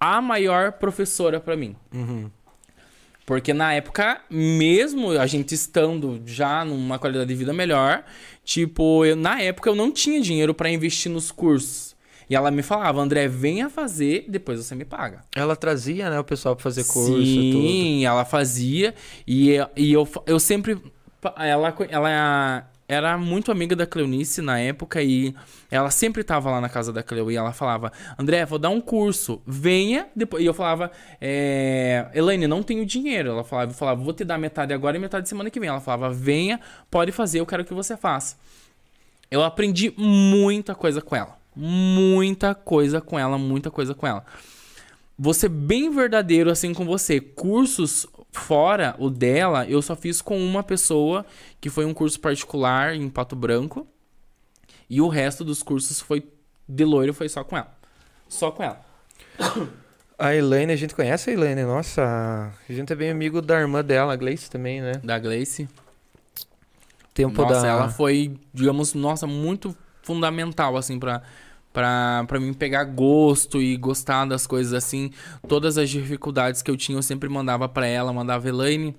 a 0.00 0.20
maior 0.20 0.72
professora 0.72 1.40
pra 1.40 1.56
mim. 1.56 1.74
Uhum. 1.94 2.30
Porque 3.26 3.52
na 3.52 3.74
época, 3.74 4.22
mesmo 4.30 5.10
a 5.12 5.26
gente 5.26 5.54
estando 5.54 6.22
já 6.24 6.64
numa 6.64 6.98
qualidade 6.98 7.28
de 7.28 7.34
vida 7.34 7.52
melhor, 7.52 8.02
tipo, 8.42 9.04
eu- 9.04 9.14
na 9.16 9.40
época 9.42 9.68
eu 9.68 9.74
não 9.74 9.92
tinha 9.92 10.20
dinheiro 10.20 10.54
pra 10.54 10.70
investir 10.70 11.12
nos 11.12 11.30
cursos. 11.30 11.94
E 12.30 12.34
ela 12.36 12.50
me 12.50 12.62
falava, 12.62 13.00
André, 13.00 13.26
venha 13.28 13.68
fazer, 13.70 14.24
depois 14.28 14.58
você 14.64 14.74
me 14.74 14.84
paga. 14.84 15.24
Ela 15.34 15.56
trazia, 15.56 16.08
né, 16.10 16.18
o 16.20 16.24
pessoal 16.24 16.54
pra 16.56 16.62
fazer 16.62 16.84
curso 16.84 17.18
e 17.20 17.52
tudo. 17.52 17.66
Sim, 17.66 18.04
ela 18.06 18.24
fazia. 18.24 18.94
E, 19.26 19.56
e 19.76 19.92
eu, 19.92 20.06
eu 20.26 20.38
sempre. 20.38 20.78
Ela, 21.36 21.74
ela 21.90 22.70
era 22.88 23.18
muito 23.18 23.52
amiga 23.52 23.76
da 23.76 23.86
Cleonice 23.86 24.40
na 24.40 24.58
época 24.58 25.02
e 25.02 25.34
ela 25.70 25.90
sempre 25.90 26.24
tava 26.24 26.50
lá 26.50 26.58
na 26.58 26.70
casa 26.70 26.90
da 26.90 27.02
Cleo 27.02 27.30
e 27.30 27.36
ela 27.36 27.52
falava: 27.52 27.92
André, 28.18 28.46
vou 28.46 28.58
dar 28.58 28.70
um 28.70 28.80
curso, 28.80 29.42
venha. 29.46 30.06
Depois. 30.16 30.42
E 30.42 30.46
eu 30.46 30.54
falava: 30.54 30.90
é, 31.20 32.08
Elaine, 32.14 32.46
não 32.46 32.62
tenho 32.62 32.86
dinheiro. 32.86 33.28
Ela 33.28 33.44
falava, 33.44 33.70
eu 33.70 33.74
falava: 33.74 34.02
vou 34.02 34.14
te 34.14 34.24
dar 34.24 34.38
metade 34.38 34.72
agora 34.72 34.96
e 34.96 35.00
metade 35.00 35.28
semana 35.28 35.50
que 35.50 35.60
vem. 35.60 35.68
Ela 35.68 35.80
falava: 35.80 36.10
venha, 36.10 36.58
pode 36.90 37.12
fazer, 37.12 37.40
eu 37.40 37.46
quero 37.46 37.62
que 37.62 37.74
você 37.74 37.94
faça. 37.94 38.36
Eu 39.30 39.44
aprendi 39.44 39.92
muita 39.98 40.74
coisa 40.74 41.02
com 41.02 41.14
ela. 41.14 41.36
Muita 41.54 42.54
coisa 42.54 43.02
com 43.02 43.18
ela, 43.18 43.36
muita 43.36 43.70
coisa 43.70 43.94
com 43.94 44.06
ela. 44.06 44.24
Ser 45.34 45.50
bem 45.50 45.90
verdadeiro 45.90 46.50
assim 46.50 46.72
com 46.72 46.86
você. 46.86 47.20
Cursos 47.20 48.06
fora 48.38 48.94
o 48.98 49.10
dela, 49.10 49.66
eu 49.66 49.82
só 49.82 49.94
fiz 49.94 50.22
com 50.22 50.38
uma 50.38 50.62
pessoa, 50.62 51.24
que 51.60 51.68
foi 51.68 51.84
um 51.84 51.94
curso 51.94 52.18
particular 52.20 52.94
em 52.94 53.08
Pato 53.08 53.36
Branco. 53.36 53.86
E 54.88 55.00
o 55.00 55.08
resto 55.08 55.44
dos 55.44 55.62
cursos 55.62 56.00
foi 56.00 56.24
de 56.68 56.84
loiro, 56.84 57.12
foi 57.12 57.28
só 57.28 57.44
com 57.44 57.56
ela. 57.56 57.76
Só 58.28 58.50
com 58.50 58.62
ela. 58.62 58.80
A 60.18 60.34
Elaine, 60.34 60.72
a 60.72 60.76
gente 60.76 60.96
conhece 60.96 61.30
a 61.30 61.32
Elaine, 61.32 61.62
nossa. 61.62 62.52
A 62.68 62.72
gente 62.72 62.92
é 62.92 62.96
bem 62.96 63.08
amigo 63.08 63.40
da 63.40 63.60
irmã 63.60 63.84
dela, 63.84 64.14
a 64.14 64.16
Gleice 64.16 64.50
também, 64.50 64.80
né? 64.80 64.94
Da 64.94 65.16
Gleice. 65.16 65.68
Tempo 67.14 67.40
nossa, 67.40 67.62
da. 67.62 67.68
ela 67.68 67.88
foi, 67.88 68.36
digamos, 68.52 68.94
nossa, 68.94 69.28
muito 69.28 69.76
fundamental, 70.02 70.76
assim, 70.76 70.98
pra, 70.98 71.22
pra, 71.72 72.24
pra 72.26 72.40
mim 72.40 72.52
pegar 72.52 72.84
gosto 72.84 73.60
e 73.62 73.76
gostar 73.76 74.24
das 74.24 74.46
coisas, 74.46 74.72
assim. 74.72 75.10
Todas 75.46 75.78
as 75.78 75.88
dificuldades 75.90 76.62
que 76.62 76.70
eu 76.70 76.76
tinha, 76.76 76.98
eu 76.98 77.02
sempre 77.02 77.28
mandava 77.28 77.68
pra 77.68 77.86
ela, 77.86 78.12
mandava, 78.12 78.48
Elaine, 78.48 78.96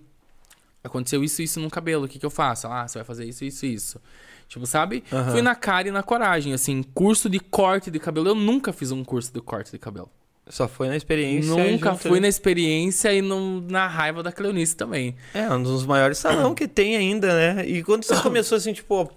aconteceu 0.83 1.23
isso 1.23 1.41
e 1.41 1.45
isso 1.45 1.59
no 1.59 1.69
cabelo, 1.69 2.05
o 2.05 2.07
que 2.07 2.19
que 2.19 2.25
eu 2.25 2.29
faço? 2.29 2.67
Ah, 2.67 2.87
você 2.87 2.99
vai 2.99 3.05
fazer 3.05 3.25
isso, 3.25 3.43
isso 3.45 3.65
e 3.65 3.73
isso. 3.73 4.01
Tipo, 4.47 4.65
sabe? 4.65 5.03
Aham. 5.13 5.31
Fui 5.31 5.41
na 5.41 5.53
cara 5.53 5.87
e 5.87 5.91
na 5.91 6.01
coragem, 6.01 6.53
assim, 6.53 6.81
curso 6.81 7.29
de 7.29 7.39
corte 7.39 7.91
de 7.91 7.99
cabelo. 7.99 8.29
Eu 8.29 8.35
nunca 8.35 8.73
fiz 8.73 8.91
um 8.91 9.03
curso 9.03 9.31
de 9.31 9.39
corte 9.41 9.71
de 9.71 9.77
cabelo. 9.77 10.09
Só 10.47 10.67
foi 10.67 10.87
na 10.87 10.97
experiência. 10.97 11.53
Nunca 11.55 11.91
junto 11.91 12.01
fui 12.09 12.19
na 12.19 12.27
experiência 12.27 13.13
e 13.13 13.21
no- 13.21 13.61
na 13.61 13.85
raiva 13.85 14.23
da 14.23 14.31
Cleonice 14.31 14.75
também. 14.75 15.15
É, 15.35 15.47
um 15.53 15.61
dos 15.61 15.85
maiores 15.85 16.17
salão 16.17 16.55
que 16.55 16.67
tem 16.67 16.97
ainda, 16.97 17.27
né? 17.53 17.67
E 17.67 17.83
quando 17.83 18.03
você 18.03 18.15
começou 18.23 18.55
assim, 18.57 18.73
tipo, 18.73 18.95
ó, 18.95 19.07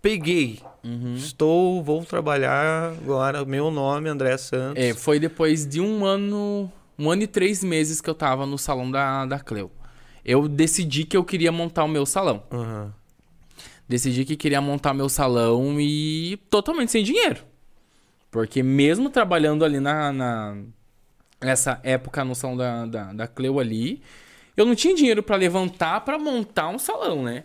peguei. 0.00 0.60
Uhum. 0.84 1.14
estou, 1.14 1.82
vou 1.82 2.04
trabalhar 2.04 2.92
agora, 2.92 3.44
meu 3.44 3.70
nome 3.70 4.08
é 4.08 4.12
André 4.12 4.36
Santos. 4.36 4.82
É, 4.82 4.94
foi 4.94 5.18
depois 5.18 5.66
de 5.66 5.80
um 5.80 6.04
ano, 6.04 6.70
um 6.98 7.10
ano 7.10 7.22
e 7.22 7.26
três 7.26 7.62
meses 7.64 8.00
que 8.00 8.08
eu 8.08 8.14
tava 8.14 8.46
no 8.46 8.56
salão 8.56 8.90
da, 8.90 9.26
da 9.26 9.40
Cleo. 9.40 9.70
Eu 10.24 10.46
decidi 10.46 11.04
que 11.04 11.16
eu 11.16 11.24
queria 11.24 11.50
montar 11.50 11.84
o 11.84 11.88
meu 11.88 12.04
salão. 12.04 12.42
Aham. 12.52 12.92
Decidi 13.88 14.24
que 14.24 14.36
queria 14.36 14.60
montar 14.60 14.92
meu 14.92 15.08
salão 15.08 15.80
e 15.80 16.36
totalmente 16.50 16.92
sem 16.92 17.02
dinheiro. 17.02 17.42
Porque 18.30 18.62
mesmo 18.62 19.08
trabalhando 19.08 19.64
ali 19.64 19.80
na, 19.80 20.12
na 20.12 20.56
nessa 21.40 21.80
época 21.82 22.24
no 22.24 22.34
salão 22.34 22.56
da, 22.56 22.84
da, 22.84 23.12
da 23.12 23.26
Cleo 23.26 23.58
ali, 23.58 24.02
eu 24.56 24.66
não 24.66 24.74
tinha 24.74 24.94
dinheiro 24.94 25.22
pra 25.22 25.36
levantar 25.36 26.00
pra 26.02 26.18
montar 26.18 26.68
um 26.68 26.78
salão, 26.78 27.22
né? 27.22 27.44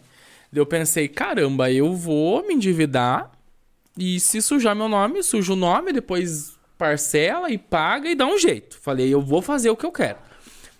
Eu 0.54 0.66
pensei, 0.66 1.08
caramba, 1.08 1.72
eu 1.72 1.96
vou 1.96 2.46
me 2.46 2.54
endividar 2.54 3.32
e 3.98 4.20
se 4.20 4.42
sujar 4.42 4.76
meu 4.76 4.88
nome, 4.88 5.24
suja 5.24 5.54
o 5.54 5.56
nome, 5.56 5.92
depois 5.92 6.58
parcela 6.78 7.50
e 7.50 7.58
paga 7.58 8.10
e 8.10 8.16
dá 8.16 8.26
um 8.26 8.38
jeito. 8.38 8.78
Falei, 8.80 9.14
eu 9.14 9.22
vou 9.22 9.42
fazer 9.42 9.70
o 9.70 9.76
que 9.76 9.86
eu 9.86 9.92
quero. 9.92 10.20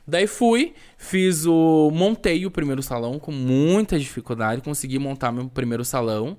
Daí 0.06 0.28
fui, 0.28 0.74
fiz 0.98 1.46
o. 1.46 1.90
Montei 1.92 2.46
o 2.46 2.52
primeiro 2.52 2.84
salão 2.84 3.18
com 3.18 3.32
muita 3.32 3.98
dificuldade, 3.98 4.62
consegui 4.62 5.00
montar 5.00 5.32
meu 5.32 5.48
primeiro 5.48 5.86
salão, 5.86 6.38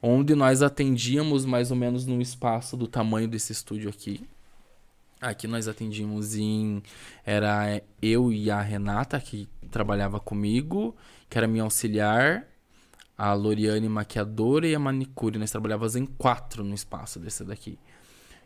onde 0.00 0.34
nós 0.34 0.62
atendíamos 0.62 1.44
mais 1.44 1.72
ou 1.72 1.76
menos 1.76 2.06
num 2.06 2.20
espaço 2.20 2.76
do 2.76 2.86
tamanho 2.86 3.26
desse 3.26 3.52
estúdio 3.52 3.90
aqui. 3.90 4.22
Aqui 5.20 5.48
nós 5.48 5.66
atendíamos 5.66 6.36
em. 6.36 6.82
Era 7.26 7.82
eu 8.00 8.32
e 8.32 8.48
a 8.48 8.60
Renata, 8.60 9.18
que 9.18 9.48
trabalhava 9.72 10.20
comigo, 10.20 10.94
que 11.28 11.36
era 11.36 11.48
minha 11.48 11.64
auxiliar, 11.64 12.46
a 13.16 13.32
Loriane 13.32 13.88
maquiadora 13.88 14.66
e 14.66 14.74
a 14.74 14.78
manicure. 14.78 15.38
Nós 15.38 15.50
trabalhávamos 15.50 15.96
em 15.96 16.06
quatro 16.06 16.64
no 16.64 16.74
espaço 16.74 17.18
desse 17.18 17.44
daqui. 17.44 17.78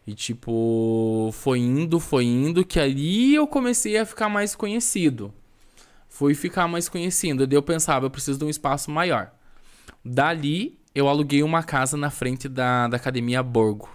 E 0.06 0.14
tipo, 0.14 1.30
foi 1.32 1.58
indo, 1.58 2.00
foi 2.00 2.24
indo, 2.24 2.64
que 2.64 2.80
ali 2.80 3.34
eu 3.34 3.46
comecei 3.46 3.98
a 3.98 4.06
ficar 4.06 4.28
mais 4.28 4.54
conhecido. 4.54 5.32
Fui 6.08 6.34
ficar 6.34 6.66
mais 6.66 6.88
conhecido. 6.88 7.46
Daí 7.46 7.56
eu 7.56 7.62
pensava, 7.62 8.06
eu 8.06 8.10
preciso 8.10 8.38
de 8.38 8.44
um 8.44 8.48
espaço 8.48 8.90
maior. 8.90 9.30
Dali, 10.04 10.78
eu 10.94 11.08
aluguei 11.08 11.42
uma 11.42 11.62
casa 11.62 11.96
na 11.96 12.10
frente 12.10 12.48
da, 12.48 12.88
da 12.88 12.96
academia 12.96 13.42
Borgo. 13.42 13.90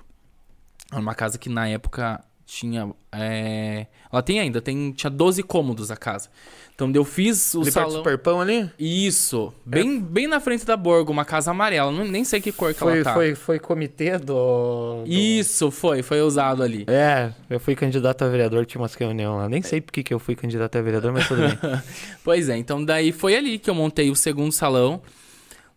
Era 0.92 1.02
uma 1.02 1.16
casa 1.16 1.40
que 1.40 1.50
na 1.50 1.68
época 1.68 2.24
tinha. 2.46 2.90
é, 3.12 3.88
Ela 4.12 4.22
tem 4.22 4.40
ainda, 4.40 4.62
tem, 4.62 4.92
tinha 4.92 5.10
12 5.10 5.42
cômodos 5.44 5.90
a 5.92 5.96
casa. 5.98 6.30
Então 6.76 6.92
eu 6.96 7.06
fiz 7.06 7.54
o 7.54 7.62
Ali 7.62 7.72
salão. 7.72 7.92
Superpão 7.98 8.42
ali? 8.42 8.68
Isso, 8.80 9.54
bem, 9.64 10.00
bem 10.00 10.26
na 10.26 10.40
frente 10.40 10.66
da 10.66 10.76
Borgo, 10.76 11.12
uma 11.12 11.24
casa 11.24 11.52
amarela. 11.52 11.92
Não, 11.92 12.04
nem 12.04 12.24
sei 12.24 12.42
que 12.42 12.52
cor 12.52 12.74
que 12.74 12.80
Foi, 12.80 12.94
ela 12.96 13.04
tá. 13.04 13.14
foi, 13.14 13.36
foi 13.36 13.60
comitê 13.60 14.18
do, 14.18 15.04
do- 15.04 15.04
Isso, 15.06 15.70
foi, 15.70 16.02
foi 16.02 16.20
usado 16.22 16.64
ali. 16.64 16.84
É, 16.88 17.32
eu 17.48 17.60
fui 17.60 17.76
candidato 17.76 18.24
a 18.24 18.28
vereador, 18.28 18.66
tinha 18.66 18.82
umas 18.82 18.96
reuniões 18.96 19.38
lá. 19.38 19.48
Nem 19.48 19.62
sei 19.62 19.82
por 19.82 19.92
que 19.92 20.12
eu 20.12 20.18
fui 20.18 20.36
candidato 20.36 20.76
a 20.76 20.82
vereador, 20.82 21.14
mas 21.14 21.28
tudo 21.28 21.42
bem. 21.42 21.58
Pois 22.24 22.50
é, 22.50 22.58
então 22.58 22.84
daí 22.84 23.12
foi 23.12 23.36
ali 23.36 23.60
que 23.60 23.70
eu 23.70 23.76
montei 23.76 24.10
o 24.10 24.16
segundo 24.16 24.52
salão. 24.52 25.00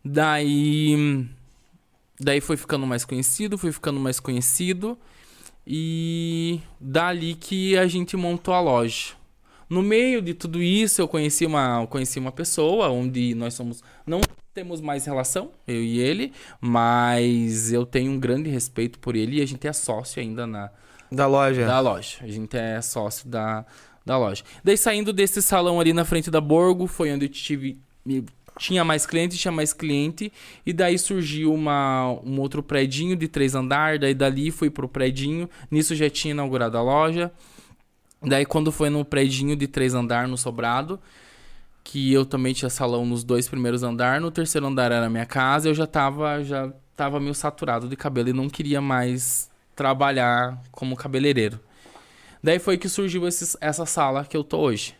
Daí. 0.02 1.26
Daí 2.18 2.40
foi 2.40 2.56
ficando 2.56 2.86
mais 2.86 3.04
conhecido, 3.04 3.58
foi 3.58 3.70
ficando 3.70 4.00
mais 4.00 4.18
conhecido. 4.18 4.96
E 5.66 6.60
dali 6.80 7.34
que 7.34 7.76
a 7.76 7.86
gente 7.86 8.16
montou 8.16 8.54
a 8.54 8.60
loja. 8.60 9.14
No 9.68 9.82
meio 9.82 10.22
de 10.22 10.32
tudo 10.32 10.62
isso, 10.62 11.00
eu 11.00 11.08
conheci 11.08 11.44
uma, 11.44 11.80
eu 11.82 11.88
conheci 11.88 12.18
uma 12.20 12.30
pessoa 12.30 12.88
onde 12.88 13.34
nós 13.34 13.54
somos. 13.54 13.82
Não 14.06 14.20
temos 14.54 14.80
mais 14.80 15.04
relação, 15.04 15.50
eu 15.66 15.82
e 15.82 15.98
ele, 15.98 16.32
mas 16.60 17.72
eu 17.72 17.84
tenho 17.84 18.12
um 18.12 18.18
grande 18.20 18.48
respeito 18.48 18.98
por 19.00 19.16
ele 19.16 19.38
e 19.38 19.42
a 19.42 19.46
gente 19.46 19.66
é 19.66 19.72
sócio 19.72 20.22
ainda 20.22 20.46
na, 20.46 20.70
Da 21.10 21.26
loja. 21.26 21.66
da 21.66 21.80
loja. 21.80 22.18
A 22.22 22.28
gente 22.28 22.56
é 22.56 22.80
sócio 22.80 23.28
da, 23.28 23.66
da 24.04 24.16
loja. 24.16 24.44
Daí 24.62 24.78
saindo 24.78 25.12
desse 25.12 25.42
salão 25.42 25.80
ali 25.80 25.92
na 25.92 26.04
frente 26.04 26.30
da 26.30 26.40
Borgo, 26.40 26.86
foi 26.86 27.12
onde 27.12 27.26
eu 27.26 27.28
tive. 27.28 27.78
Tinha 28.58 28.84
mais 28.84 29.04
cliente, 29.04 29.36
tinha 29.36 29.52
mais 29.52 29.72
cliente. 29.72 30.32
E 30.64 30.72
daí 30.72 30.98
surgiu 30.98 31.52
uma, 31.52 32.18
um 32.24 32.40
outro 32.40 32.62
predinho 32.62 33.14
de 33.14 33.28
três 33.28 33.54
andares. 33.54 34.00
Daí 34.00 34.14
dali 34.14 34.50
fui 34.50 34.70
pro 34.70 34.88
predinho. 34.88 35.48
Nisso 35.70 35.94
já 35.94 36.08
tinha 36.08 36.32
inaugurado 36.32 36.78
a 36.78 36.82
loja. 36.82 37.32
Daí 38.22 38.46
quando 38.46 38.72
foi 38.72 38.90
no 38.90 39.04
predinho 39.04 39.54
de 39.54 39.66
três 39.66 39.94
andares 39.94 40.30
no 40.30 40.38
sobrado, 40.38 40.98
que 41.84 42.12
eu 42.12 42.24
também 42.24 42.52
tinha 42.52 42.70
salão 42.70 43.06
nos 43.06 43.22
dois 43.22 43.48
primeiros 43.48 43.82
andares, 43.82 44.20
no 44.20 44.30
terceiro 44.30 44.66
andar 44.66 44.90
era 44.90 45.06
a 45.06 45.10
minha 45.10 45.26
casa, 45.26 45.68
eu 45.68 45.74
já 45.74 45.86
tava, 45.86 46.42
já 46.42 46.72
tava 46.96 47.20
meio 47.20 47.34
saturado 47.34 47.88
de 47.88 47.94
cabelo 47.94 48.30
e 48.30 48.32
não 48.32 48.48
queria 48.48 48.80
mais 48.80 49.48
trabalhar 49.76 50.60
como 50.72 50.96
cabeleireiro. 50.96 51.60
Daí 52.42 52.58
foi 52.58 52.78
que 52.78 52.88
surgiu 52.88 53.24
essa 53.26 53.86
sala 53.86 54.24
que 54.24 54.36
eu 54.36 54.42
tô 54.42 54.58
hoje. 54.58 54.94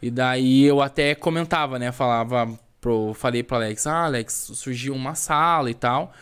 E 0.00 0.10
daí 0.10 0.64
eu 0.64 0.80
até 0.80 1.14
comentava, 1.14 1.78
né? 1.78 1.92
Falava 1.92 2.58
pro, 2.82 3.14
falei 3.14 3.42
pro 3.44 3.56
Alex, 3.56 3.86
ah, 3.86 4.04
Alex, 4.04 4.50
surgiu 4.54 4.92
uma 4.92 5.14
sala 5.14 5.70
e 5.70 5.74
tal. 5.74 6.12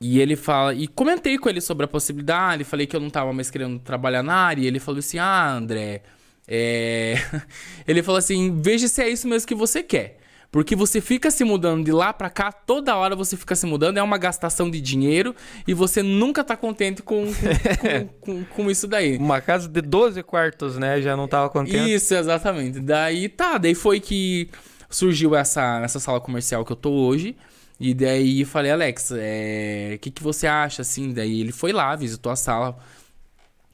E 0.00 0.20
ele 0.20 0.36
fala, 0.36 0.74
e 0.74 0.86
comentei 0.86 1.38
com 1.38 1.48
ele 1.48 1.60
sobre 1.60 1.84
a 1.84 1.88
possibilidade, 1.88 2.62
falei 2.64 2.86
que 2.86 2.94
eu 2.94 3.00
não 3.00 3.08
tava 3.10 3.32
mais 3.32 3.50
querendo 3.50 3.78
trabalhar 3.78 4.22
na 4.22 4.34
área, 4.34 4.62
e 4.62 4.66
ele 4.66 4.78
falou 4.78 4.98
assim: 4.98 5.18
"Ah, 5.18 5.50
André, 5.52 6.02
é... 6.46 7.14
ele 7.86 8.02
falou 8.02 8.18
assim: 8.18 8.60
"Veja 8.60 8.86
se 8.86 9.00
é 9.02 9.08
isso 9.08 9.26
mesmo 9.26 9.48
que 9.48 9.54
você 9.54 9.82
quer". 9.82 10.18
Porque 10.50 10.74
você 10.74 11.00
fica 11.02 11.30
se 11.30 11.44
mudando 11.44 11.84
de 11.84 11.92
lá 11.92 12.10
pra 12.10 12.30
cá, 12.30 12.50
toda 12.50 12.96
hora 12.96 13.14
você 13.14 13.36
fica 13.36 13.54
se 13.54 13.66
mudando, 13.66 13.98
é 13.98 14.02
uma 14.02 14.16
gastação 14.16 14.70
de 14.70 14.80
dinheiro 14.80 15.36
e 15.66 15.74
você 15.74 16.02
nunca 16.02 16.42
tá 16.42 16.56
contente 16.56 17.02
com, 17.02 17.26
com, 17.26 17.34
com, 17.34 18.08
com- 18.20 18.44
com 18.44 18.70
isso 18.70 18.86
daí. 18.86 19.18
Uma 19.18 19.42
casa 19.42 19.68
de 19.68 19.82
12 19.82 20.22
quartos, 20.22 20.78
né? 20.78 21.02
Já 21.02 21.14
não 21.14 21.28
tava 21.28 21.50
contente. 21.50 21.92
Isso, 21.92 22.14
exatamente. 22.14 22.80
Daí 22.80 23.28
tá, 23.28 23.58
daí 23.58 23.74
foi 23.74 24.00
que 24.00 24.48
surgiu 24.88 25.34
essa, 25.34 25.80
essa 25.82 26.00
sala 26.00 26.20
comercial 26.20 26.64
que 26.64 26.72
eu 26.72 26.76
tô 26.76 26.90
hoje. 26.90 27.36
E 27.80 27.94
daí 27.94 28.44
falei, 28.44 28.72
Alex, 28.72 29.10
o 29.12 29.98
que, 30.00 30.10
que 30.10 30.22
você 30.22 30.46
acha, 30.46 30.82
assim? 30.82 31.12
Daí 31.12 31.40
ele 31.40 31.52
foi 31.52 31.72
lá, 31.72 31.94
visitou 31.94 32.32
a 32.32 32.36
sala, 32.36 32.76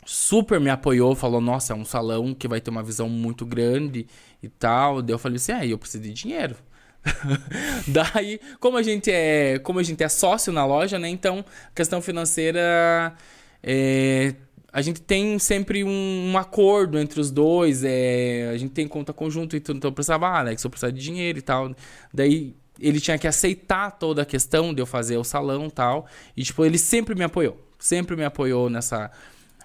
super 0.05 0.61
me 0.61 0.71
apoiou, 0.71 1.15
falou, 1.15 1.41
nossa, 1.41 1.73
é 1.73 1.77
um 1.77 1.85
salão 1.85 2.35
que 2.35 2.47
vai 2.47 2.61
ter 2.61 2.71
uma 2.71 2.83
visão 2.83 3.09
muito 3.09 3.47
grande 3.47 4.07
e 4.43 4.49
tal. 4.49 5.01
Daí 5.01 5.15
eu 5.15 5.19
falei 5.19 5.37
assim, 5.37 5.53
ah, 5.53 5.67
eu 5.67 5.79
preciso 5.79 6.03
de 6.03 6.13
dinheiro. 6.13 6.57
Daí, 7.89 8.41
como 8.61 8.77
a 8.77 8.83
gente 8.83 9.11
é, 9.11 9.59
como 9.59 9.79
a 9.79 9.83
gente 9.83 10.03
é 10.03 10.09
sócio 10.09 10.53
na 10.53 10.65
loja, 10.65 10.99
né? 10.99 11.09
Então, 11.09 11.45
questão 11.75 12.01
financeira 12.01 13.15
é, 13.63 14.35
a 14.75 14.83
gente 14.83 15.01
tem 15.01 15.39
sempre 15.39 15.85
um, 15.85 16.33
um 16.33 16.37
acordo 16.37 16.99
entre 16.99 17.21
os 17.21 17.31
dois, 17.31 17.85
é, 17.85 18.51
a 18.53 18.59
gente 18.59 18.73
tem 18.73 18.89
conta 18.89 19.13
conjunta 19.13 19.57
e 19.57 19.61
tudo, 19.61 19.77
então 19.77 19.89
eu 19.89 19.93
precisava, 19.93 20.27
ah, 20.27 20.41
Alex, 20.41 20.65
eu 20.65 20.69
precisava 20.69 20.93
de 20.93 21.01
dinheiro 21.01 21.39
e 21.39 21.43
tal. 21.43 21.73
Daí 22.13 22.57
ele 22.81 23.01
tinha 23.01 23.17
que 23.17 23.29
aceitar 23.29 23.93
toda 23.93 24.23
a 24.23 24.25
questão 24.25 24.75
de 24.75 24.83
eu 24.83 24.87
fazer 24.87 25.17
o 25.17 25.23
salão 25.23 25.67
e 25.67 25.71
tal. 25.71 26.07
E, 26.37 26.43
tipo, 26.43 26.65
ele 26.65 26.77
sempre 26.77 27.15
me 27.15 27.23
apoiou. 27.23 27.57
Sempre 27.79 28.17
me 28.17 28.25
apoiou 28.25 28.69
nessa. 28.69 29.13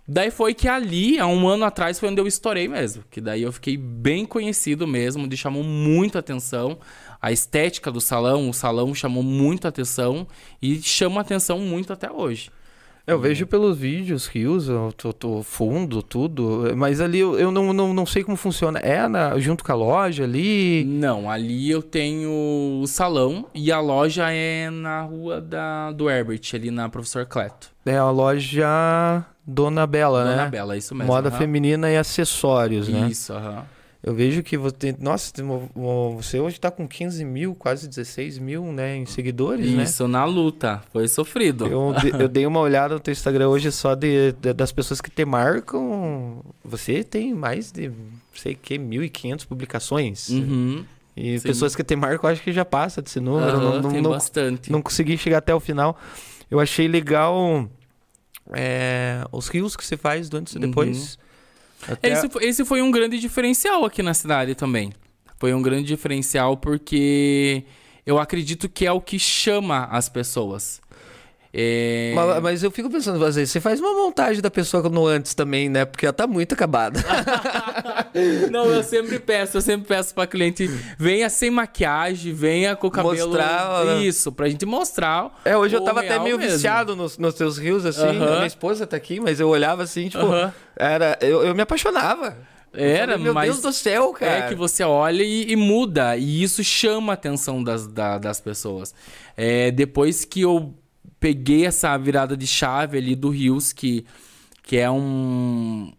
Daí 0.07 0.29
foi 0.29 0.53
que 0.53 0.67
ali, 0.67 1.17
há 1.17 1.25
um 1.25 1.47
ano 1.47 1.65
atrás, 1.65 1.99
foi 1.99 2.09
onde 2.09 2.21
eu 2.21 2.27
estourei 2.27 2.67
mesmo. 2.67 3.03
Que 3.09 3.19
daí 3.19 3.41
eu 3.41 3.51
fiquei 3.51 3.77
bem 3.77 4.27
conhecido 4.27 4.85
mesmo, 4.85 5.27
de 5.27 5.35
chamou 5.35 5.63
muito 5.63 6.19
atenção. 6.19 6.77
A 7.19 7.31
estética 7.31 7.91
do 7.91 7.99
salão, 7.99 8.47
o 8.47 8.53
salão 8.53 8.93
chamou 8.93 9.23
muito 9.23 9.67
atenção 9.67 10.27
e 10.61 10.79
chama 10.79 11.19
atenção 11.19 11.57
muito 11.57 11.91
até 11.91 12.11
hoje. 12.11 12.51
Eu 13.05 13.19
vejo 13.19 13.47
pelos 13.47 13.77
vídeos, 13.77 14.27
rios, 14.27 14.69
eu 14.69 14.93
tô, 14.95 15.11
tô 15.11 15.43
fundo, 15.43 16.03
tudo. 16.03 16.73
Mas 16.77 17.01
ali 17.01 17.19
eu, 17.19 17.39
eu 17.39 17.51
não, 17.51 17.73
não, 17.73 17.93
não 17.93 18.05
sei 18.05 18.23
como 18.23 18.37
funciona. 18.37 18.79
É 18.79 19.07
na, 19.07 19.37
junto 19.39 19.63
com 19.63 19.71
a 19.71 19.75
loja 19.75 20.23
ali? 20.23 20.83
Não, 20.85 21.29
ali 21.29 21.71
eu 21.71 21.81
tenho 21.81 22.29
o 22.81 22.85
salão 22.87 23.45
e 23.53 23.71
a 23.71 23.79
loja 23.79 24.31
é 24.31 24.69
na 24.69 25.01
rua 25.01 25.41
da, 25.41 25.91
do 25.91 26.09
Herbert, 26.09 26.41
ali 26.53 26.69
na 26.69 26.87
Professor 26.87 27.25
Cleto. 27.25 27.71
É 27.85 27.97
a 27.97 28.09
loja 28.11 29.25
Dona 29.45 29.87
Bela, 29.87 30.23
Dona 30.23 30.35
né? 30.35 30.49
Bela, 30.49 30.77
isso 30.77 30.93
mesmo. 30.93 31.11
Moda 31.11 31.29
aham. 31.29 31.37
feminina 31.37 31.89
e 31.89 31.97
acessórios, 31.97 32.87
né? 32.87 33.07
Isso, 33.07 33.33
aham. 33.33 33.65
Eu 34.01 34.13
vejo 34.13 34.41
que 34.41 34.57
você. 34.57 34.95
Nossa, 34.97 35.33
você 36.15 36.39
hoje 36.39 36.57
tá 36.57 36.71
com 36.71 36.87
15 36.87 37.25
mil, 37.25 37.53
quase 37.53 37.85
16 37.87 38.37
mil, 38.39 38.71
né? 38.71 38.95
Em 38.95 39.05
seguidores, 39.05 39.69
né? 39.73 39.83
Isso, 39.83 40.07
na 40.07 40.23
luta. 40.23 40.81
Foi 40.93 41.05
sofrido. 41.09 41.67
Eu, 41.67 41.93
eu 42.17 42.29
dei 42.29 42.45
uma 42.45 42.61
olhada 42.61 42.93
no 42.93 42.99
teu 43.01 43.11
Instagram 43.11 43.49
hoje 43.49 43.71
só 43.73 43.95
de, 43.95 44.31
de- 44.41 44.53
das 44.53 44.71
pessoas 44.71 45.01
que 45.01 45.11
te 45.11 45.25
marcam. 45.25 46.41
Você 46.63 47.03
tem 47.03 47.33
mais 47.33 47.73
de, 47.73 47.91
sei 48.33 48.55
que, 48.55 48.79
1.500 48.79 49.45
publicações. 49.45 50.29
Uhum. 50.29 50.85
E 51.17 51.37
sim. 51.37 51.47
pessoas 51.49 51.75
que 51.75 51.83
te 51.83 51.95
marcam, 51.97 52.29
acho 52.29 52.41
que 52.41 52.53
já 52.53 52.63
passa 52.63 53.01
desse 53.01 53.19
número. 53.19 53.57
Aham, 53.57 53.61
não, 53.73 53.81
não, 53.81 53.91
tem 53.91 54.01
não, 54.01 54.11
bastante. 54.11 54.71
não 54.71 54.81
consegui 54.81 55.17
chegar 55.17 55.39
até 55.39 55.53
o 55.53 55.59
final. 55.59 55.99
Eu 56.49 56.61
achei 56.61 56.87
legal 56.87 57.67
é, 58.53 59.25
os 59.31 59.49
rios 59.49 59.75
que 59.75 59.83
você 59.85 59.97
faz 59.97 60.29
antes 60.33 60.55
e 60.55 60.59
Uhum. 60.59 60.71
Até- 61.87 62.11
Esse, 62.11 62.27
esse 62.41 62.65
foi 62.65 62.81
um 62.81 62.91
grande 62.91 63.19
diferencial 63.19 63.85
aqui 63.85 64.01
na 64.03 64.13
cidade 64.13 64.55
também. 64.55 64.91
Foi 65.39 65.53
um 65.53 65.61
grande 65.61 65.85
diferencial 65.87 66.57
porque 66.57 67.63
eu 68.05 68.19
acredito 68.19 68.67
que 68.67 68.85
é 68.85 68.91
o 68.91 68.99
que 68.99 69.17
chama 69.17 69.85
as 69.85 70.09
pessoas. 70.09 70.81
É... 71.51 72.13
Mas, 72.15 72.43
mas 72.43 72.63
eu 72.63 72.69
fico 72.69 72.89
pensando, 72.91 73.23
às 73.25 73.35
vezes, 73.35 73.51
você 73.51 73.59
faz 73.59 73.79
uma 73.79 73.91
montagem 73.93 74.41
da 74.41 74.51
pessoa 74.51 74.87
no 74.87 75.07
antes 75.07 75.33
também, 75.33 75.67
né? 75.67 75.83
Porque 75.83 76.05
ela 76.05 76.13
tá 76.13 76.27
muito 76.27 76.53
acabada. 76.53 76.99
Não, 78.51 78.65
eu 78.65 78.83
sempre 78.83 79.19
peço, 79.19 79.57
eu 79.57 79.61
sempre 79.61 79.87
peço 79.87 80.13
pra 80.13 80.27
cliente, 80.27 80.67
venha 80.97 81.29
sem 81.29 81.49
maquiagem, 81.49 82.33
venha 82.33 82.75
com 82.75 82.87
o 82.87 82.91
cabelo. 82.91 83.27
Mostrar. 83.29 84.01
Isso, 84.01 84.31
pra 84.31 84.47
gente 84.49 84.65
mostrar. 84.65 85.39
É, 85.43 85.57
hoje 85.57 85.75
eu 85.75 85.83
tava 85.83 86.01
até 86.01 86.19
meio 86.19 86.37
mesmo. 86.37 86.53
viciado 86.53 86.95
nos, 86.95 87.17
nos 87.17 87.33
teus 87.33 87.57
rios, 87.57 87.85
assim. 87.85 88.01
Aham. 88.01 88.27
A 88.27 88.35
minha 88.35 88.47
esposa 88.47 88.85
tá 88.85 88.97
aqui, 88.97 89.19
mas 89.19 89.39
eu 89.39 89.47
olhava 89.49 89.83
assim, 89.83 90.09
tipo, 90.09 90.23
Aham. 90.25 90.53
era. 90.75 91.17
Eu, 91.21 91.43
eu 91.43 91.55
me 91.55 91.61
apaixonava. 91.61 92.37
Era, 92.71 93.13
falei, 93.13 93.23
Meu 93.23 93.33
mas 93.33 93.49
Deus 93.49 93.61
do 93.63 93.71
céu, 93.73 94.13
cara. 94.13 94.31
é 94.31 94.47
que 94.49 94.53
você 94.53 94.83
olha 94.83 95.23
e, 95.23 95.51
e 95.51 95.55
muda, 95.55 96.15
e 96.15 96.43
isso 96.43 96.63
chama 96.63 97.13
a 97.13 97.15
atenção 97.15 97.63
das, 97.63 97.87
da- 97.87 98.19
das 98.19 98.39
pessoas. 98.39 98.93
É, 99.35 99.71
depois 99.71 100.23
que 100.23 100.41
eu 100.41 100.75
peguei 101.19 101.65
essa 101.65 101.95
virada 101.97 102.35
de 102.37 102.47
chave 102.47 102.97
ali 102.97 103.15
do 103.15 103.29
Rios, 103.29 103.73
que, 103.73 104.05
que 104.63 104.77
é 104.77 104.89
um. 104.89 105.91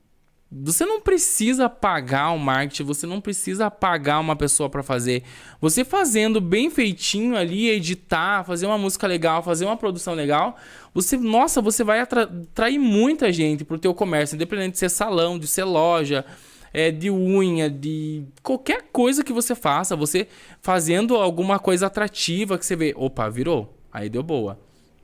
Você 0.52 0.84
não 0.84 1.00
precisa 1.00 1.68
pagar 1.68 2.32
o 2.32 2.38
marketing, 2.38 2.82
você 2.82 3.06
não 3.06 3.20
precisa 3.20 3.70
pagar 3.70 4.18
uma 4.18 4.34
pessoa 4.34 4.68
pra 4.68 4.82
fazer. 4.82 5.22
Você 5.60 5.84
fazendo 5.84 6.40
bem 6.40 6.68
feitinho 6.68 7.36
ali, 7.36 7.68
editar, 7.68 8.42
fazer 8.42 8.66
uma 8.66 8.76
música 8.76 9.06
legal, 9.06 9.44
fazer 9.44 9.64
uma 9.64 9.76
produção 9.76 10.12
legal, 10.12 10.56
você, 10.92 11.16
nossa, 11.16 11.62
você 11.62 11.84
vai 11.84 12.00
atra- 12.00 12.24
atrair 12.24 12.80
muita 12.80 13.32
gente 13.32 13.64
pro 13.64 13.78
teu 13.78 13.94
comércio, 13.94 14.34
independente 14.34 14.72
de 14.72 14.78
ser 14.78 14.88
salão, 14.88 15.38
de 15.38 15.46
ser 15.46 15.62
loja, 15.62 16.24
é, 16.72 16.90
de 16.90 17.12
unha, 17.12 17.70
de 17.70 18.24
qualquer 18.42 18.88
coisa 18.90 19.22
que 19.22 19.32
você 19.32 19.54
faça, 19.54 19.94
você 19.94 20.26
fazendo 20.60 21.14
alguma 21.14 21.60
coisa 21.60 21.86
atrativa 21.86 22.58
que 22.58 22.66
você 22.66 22.74
vê, 22.74 22.92
opa, 22.96 23.28
virou, 23.28 23.72
aí 23.92 24.08
deu 24.08 24.22
boa. 24.24 24.58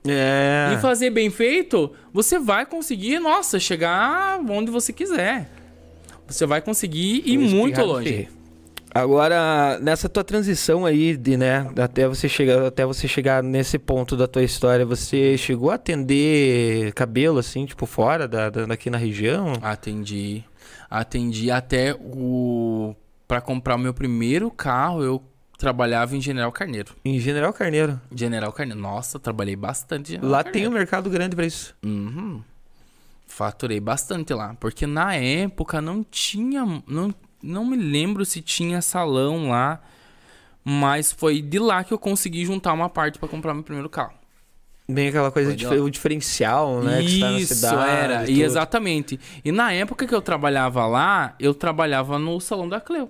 É. 0.09 0.73
E 0.73 0.77
fazer 0.81 1.09
bem 1.09 1.29
feito, 1.29 1.91
você 2.13 2.37
vai 2.39 2.65
conseguir, 2.65 3.19
nossa, 3.19 3.59
chegar 3.59 4.39
onde 4.49 4.71
você 4.71 4.91
quiser. 4.93 5.49
Você 6.27 6.45
vai 6.45 6.61
conseguir 6.61 7.23
ir 7.25 7.37
Vou 7.37 7.49
muito 7.49 7.81
longe. 7.81 8.29
Agora, 8.93 9.77
nessa 9.81 10.09
tua 10.09 10.23
transição 10.23 10.85
aí, 10.85 11.15
de, 11.15 11.37
né, 11.37 11.69
até 11.77 12.07
você 12.07 12.27
chegar, 12.27 12.65
até 12.65 12.85
você 12.85 13.07
chegar 13.07 13.43
nesse 13.43 13.77
ponto 13.77 14.17
da 14.17 14.27
tua 14.27 14.41
história, 14.43 14.85
você 14.85 15.37
chegou 15.37 15.69
a 15.69 15.75
atender 15.75 16.91
cabelo 16.93 17.37
assim, 17.37 17.65
tipo 17.65 17.85
fora 17.85 18.27
da, 18.27 18.49
da- 18.49 18.65
daqui 18.65 18.89
na 18.89 18.97
região? 18.97 19.53
Atendi. 19.61 20.43
Atendi 20.89 21.51
até 21.51 21.93
o. 21.99 22.95
Pra 23.27 23.41
comprar 23.41 23.75
o 23.75 23.79
meu 23.79 23.93
primeiro 23.93 24.49
carro, 24.49 25.03
eu 25.03 25.21
trabalhava 25.57 26.15
em 26.15 26.21
General 26.21 26.51
Carneiro. 26.51 26.93
Em 27.03 27.19
General 27.19 27.51
Carneiro. 27.51 27.99
General 28.13 28.51
Carneiro. 28.53 28.79
Nossa, 28.79 29.19
trabalhei 29.19 29.55
bastante. 29.55 30.11
General 30.11 30.29
Lá 30.31 30.43
tem 30.43 30.51
Carneiro. 30.53 30.71
um 30.71 30.73
mercado 30.73 31.09
grande 31.09 31.35
pra 31.35 31.45
isso. 31.45 31.75
Uhum. 31.83 32.41
Faturei 33.25 33.79
bastante 33.79 34.33
lá. 34.33 34.55
Porque 34.59 34.85
na 34.87 35.15
época 35.15 35.81
não 35.81 36.03
tinha. 36.03 36.63
Não, 36.87 37.13
não 37.41 37.65
me 37.65 37.75
lembro 37.77 38.23
se 38.25 38.41
tinha 38.41 38.81
salão 38.81 39.49
lá. 39.49 39.81
Mas 40.63 41.11
foi 41.11 41.41
de 41.41 41.59
lá 41.59 41.83
que 41.83 41.93
eu 41.93 41.97
consegui 41.99 42.45
juntar 42.45 42.73
uma 42.73 42.89
parte 42.89 43.17
pra 43.17 43.27
comprar 43.27 43.53
meu 43.53 43.63
primeiro 43.63 43.89
carro. 43.89 44.13
Bem 44.89 45.09
aquela 45.09 45.31
coisa, 45.31 45.53
de, 45.53 45.67
o 45.67 45.89
diferencial, 45.89 46.81
né? 46.81 46.99
que 47.01 47.05
está 47.15 47.29
na 47.31 47.39
Isso, 47.39 47.55
cidade. 47.55 47.89
era. 47.89 48.29
e 48.29 48.35
E 48.35 48.41
exatamente. 48.43 49.19
E 49.43 49.51
na 49.51 49.71
época 49.73 50.07
que 50.07 50.15
eu 50.15 50.21
trabalhava 50.21 50.85
lá, 50.85 51.35
eu 51.39 51.53
trabalhava 51.53 52.17
no 52.17 52.39
salão 52.39 52.69
da 52.69 52.79
Cleo. 52.79 53.09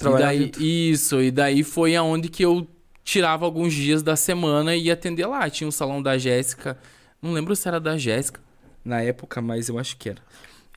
E 0.00 0.18
daí, 0.18 0.52
isso, 0.58 1.20
e 1.22 1.30
daí 1.30 1.62
foi 1.62 1.96
aonde 1.96 2.28
que 2.28 2.44
eu 2.44 2.66
tirava 3.04 3.44
alguns 3.44 3.72
dias 3.72 4.02
da 4.02 4.16
semana 4.16 4.74
e 4.74 4.84
ia 4.84 4.92
atender 4.92 5.26
lá. 5.26 5.48
Tinha 5.48 5.68
o 5.68 5.72
salão 5.72 6.02
da 6.02 6.18
Jéssica. 6.18 6.78
Não 7.22 7.32
lembro 7.32 7.54
se 7.56 7.66
era 7.66 7.80
da 7.80 7.96
Jéssica 7.96 8.40
na 8.84 9.00
época, 9.00 9.40
mas 9.40 9.68
eu 9.68 9.78
acho 9.78 9.96
que 9.96 10.10
era. 10.10 10.22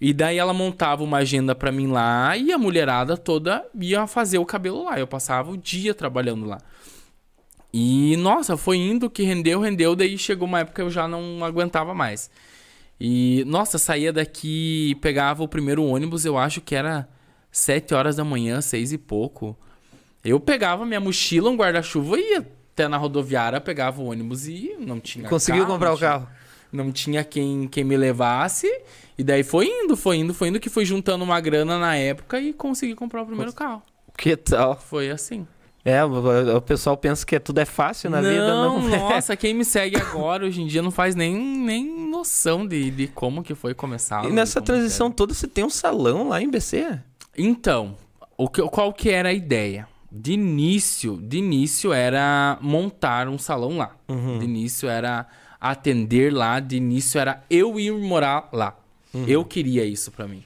E 0.01 0.13
daí 0.13 0.37
ela 0.37 0.53
montava 0.53 1.03
uma 1.03 1.17
agenda 1.17 1.53
pra 1.53 1.71
mim 1.71 1.87
lá 1.87 2.35
e 2.37 2.53
a 2.53 2.57
mulherada 2.57 3.17
toda 3.17 3.65
ia 3.79 4.07
fazer 4.07 4.37
o 4.37 4.45
cabelo 4.45 4.85
lá. 4.85 4.97
Eu 4.97 5.07
passava 5.07 5.51
o 5.51 5.57
dia 5.57 5.93
trabalhando 5.93 6.45
lá. 6.45 6.59
E 7.73 8.15
nossa, 8.17 8.57
foi 8.57 8.77
indo 8.77 9.09
que 9.09 9.23
rendeu, 9.23 9.59
rendeu, 9.59 9.95
daí 9.95 10.17
chegou 10.17 10.47
uma 10.47 10.61
época 10.61 10.75
que 10.75 10.81
eu 10.81 10.89
já 10.89 11.07
não 11.07 11.43
aguentava 11.43 11.93
mais. 11.93 12.31
E 12.99 13.43
nossa, 13.45 13.77
saía 13.77 14.11
daqui, 14.11 14.95
pegava 15.01 15.43
o 15.43 15.47
primeiro 15.47 15.83
ônibus, 15.83 16.25
eu 16.25 16.37
acho 16.37 16.61
que 16.61 16.73
era 16.73 17.07
sete 17.51 17.93
horas 17.93 18.15
da 18.15 18.23
manhã, 18.23 18.61
seis 18.61 18.91
e 18.91 18.97
pouco. 18.97 19.57
Eu 20.23 20.39
pegava 20.39 20.85
minha 20.85 20.99
mochila, 20.99 21.49
um 21.49 21.55
guarda-chuva 21.55 22.17
e 22.19 22.31
ia 22.33 22.39
até 22.73 22.87
na 22.87 22.97
rodoviária, 22.97 23.59
pegava 23.59 24.01
o 24.01 24.05
ônibus 24.05 24.47
e 24.47 24.75
não 24.79 24.99
tinha 24.99 25.27
Conseguiu 25.27 25.63
carro, 25.63 25.73
comprar 25.73 25.87
não 25.89 25.95
o 25.95 25.97
tinha- 25.97 26.09
carro? 26.09 26.27
não 26.71 26.91
tinha 26.91 27.23
quem, 27.23 27.67
quem 27.67 27.83
me 27.83 27.97
levasse. 27.97 28.67
E 29.17 29.23
daí 29.23 29.43
foi 29.43 29.65
indo, 29.67 29.97
foi 29.97 30.17
indo, 30.17 30.33
foi 30.33 30.47
indo, 30.49 30.59
que 30.59 30.69
fui 30.69 30.85
juntando 30.85 31.23
uma 31.23 31.39
grana 31.41 31.77
na 31.77 31.95
época 31.95 32.39
e 32.39 32.53
consegui 32.53 32.95
comprar 32.95 33.23
o 33.23 33.25
primeiro 33.25 33.51
carro. 33.53 33.81
Que 34.17 34.35
tal? 34.37 34.77
Foi 34.79 35.09
assim. 35.09 35.45
É, 35.83 36.03
o, 36.03 36.61
pessoal 36.61 36.95
pensa 36.97 37.25
que 37.25 37.39
tudo 37.39 37.59
é 37.59 37.65
fácil 37.65 38.09
na 38.09 38.21
vida, 38.21 38.53
não 38.53 38.93
é. 38.93 38.97
Nossa, 38.99 39.35
quem 39.37 39.53
me 39.53 39.63
segue 39.65 39.95
agora, 39.97 40.45
hoje 40.45 40.61
em 40.61 40.67
dia, 40.67 40.81
não 40.81 40.91
faz 40.91 41.15
nem, 41.15 41.35
nem 41.35 42.09
noção 42.09 42.67
de, 42.67 42.91
de 42.91 43.07
como 43.07 43.41
que 43.41 43.55
foi 43.55 43.73
começar. 43.73 44.25
E 44.25 44.31
nessa 44.31 44.61
transição 44.61 45.09
toda, 45.09 45.33
você 45.33 45.47
tem 45.47 45.63
um 45.63 45.69
salão 45.69 46.27
lá 46.27 46.41
em 46.41 46.49
BC? 46.49 46.99
Então, 47.41 47.95
o 48.37 48.49
que, 48.49 48.61
qual 48.63 48.91
que 48.91 49.09
era 49.09 49.29
a 49.29 49.33
ideia? 49.33 49.87
De 50.11 50.33
início, 50.33 51.17
de 51.21 51.37
início 51.37 51.93
era 51.93 52.57
montar 52.61 53.29
um 53.29 53.37
salão 53.37 53.77
lá. 53.77 53.95
De 54.39 54.45
início 54.45 54.89
era 54.89 55.25
atender 55.59 56.33
lá, 56.33 56.59
de 56.59 56.75
início 56.77 57.19
era 57.19 57.43
eu 57.49 57.79
ir 57.79 57.93
morar 57.93 58.49
lá. 58.51 58.77
Eu 59.27 59.45
queria 59.45 59.85
isso 59.85 60.11
pra 60.11 60.27
mim. 60.27 60.43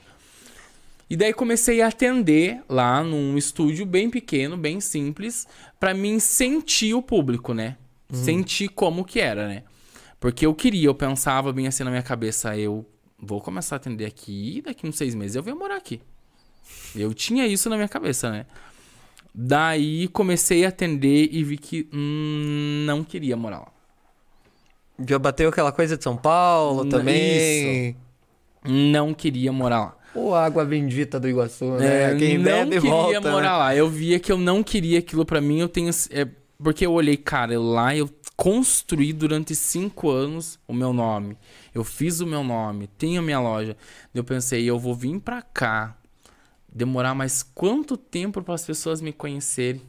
E 1.09 1.15
daí 1.17 1.33
comecei 1.33 1.81
a 1.81 1.87
atender 1.87 2.61
lá 2.69 3.03
num 3.03 3.37
estúdio 3.37 3.85
bem 3.85 4.09
pequeno, 4.09 4.55
bem 4.55 4.79
simples, 4.79 5.47
pra 5.79 5.93
mim 5.93 6.19
sentir 6.19 6.93
o 6.93 7.01
público, 7.01 7.53
né? 7.53 7.77
Sentir 8.11 8.69
como 8.69 9.03
que 9.03 9.19
era, 9.19 9.47
né? 9.47 9.63
Porque 10.19 10.45
eu 10.45 10.53
queria, 10.53 10.87
eu 10.87 10.95
pensava 10.95 11.51
bem 11.51 11.65
assim 11.67 11.83
na 11.83 11.89
minha 11.89 12.03
cabeça, 12.03 12.55
eu 12.55 12.85
vou 13.17 13.41
começar 13.41 13.75
a 13.75 13.77
atender 13.77 14.05
aqui 14.05 14.57
e 14.57 14.61
daqui 14.61 14.85
uns 14.85 14.95
seis 14.95 15.15
meses 15.15 15.35
eu 15.35 15.43
venho 15.43 15.57
morar 15.57 15.77
aqui. 15.77 15.99
Eu 16.95 17.13
tinha 17.13 17.45
isso 17.47 17.69
na 17.69 17.75
minha 17.75 17.87
cabeça, 17.87 18.31
né? 18.31 18.45
Daí 19.33 20.07
comecei 20.09 20.63
a 20.65 20.69
atender 20.69 21.29
e 21.31 21.43
vi 21.43 21.57
que 21.57 21.89
hum, 21.91 22.83
não 22.85 23.03
queria 23.03 23.35
morar 23.35 23.59
lá. 23.59 23.67
Já 25.07 25.17
bateu 25.17 25.49
aquela 25.49 25.71
coisa 25.71 25.97
de 25.97 26.03
São 26.03 26.15
Paulo 26.15 26.85
também. 26.85 27.95
Não 28.63 29.13
queria 29.13 29.51
morar 29.51 29.79
lá. 29.79 29.97
Pô, 30.13 30.35
água 30.35 30.63
bendita 30.63 31.19
do 31.19 31.27
Iguaçu, 31.27 31.65
né? 31.71 32.13
É, 32.13 32.15
Quem 32.15 32.37
não 32.37 32.43
bebe 32.43 32.75
queria 32.75 32.89
volta, 32.91 33.31
morar 33.31 33.51
né? 33.53 33.57
lá. 33.57 33.75
Eu 33.75 33.89
via 33.89 34.19
que 34.19 34.31
eu 34.31 34.37
não 34.37 34.61
queria 34.61 34.99
aquilo 34.99 35.25
pra 35.25 35.41
mim. 35.41 35.59
Eu 35.59 35.67
tenho. 35.67 35.89
é, 36.11 36.27
porque 36.61 36.85
eu 36.85 36.93
olhei, 36.93 37.17
cara, 37.17 37.53
eu 37.53 37.63
lá 37.63 37.95
eu 37.95 38.07
construí 38.37 39.11
durante 39.11 39.55
cinco 39.55 40.11
anos 40.11 40.59
o 40.67 40.73
meu 40.73 40.93
nome. 40.93 41.35
Eu 41.73 41.83
fiz 41.83 42.19
o 42.19 42.27
meu 42.27 42.43
nome, 42.43 42.87
tenho 42.97 43.19
a 43.19 43.23
minha 43.23 43.39
loja. 43.39 43.75
Eu 44.13 44.23
pensei, 44.23 44.63
eu 44.63 44.77
vou 44.77 44.93
vir 44.93 45.19
pra 45.19 45.41
cá. 45.41 45.97
Demorar 46.73 47.13
mais 47.13 47.43
quanto 47.43 47.95
tempo 47.95 48.41
para 48.41 48.55
as 48.55 48.65
pessoas 48.65 49.01
me 49.01 49.13
conhecerem? 49.13 49.81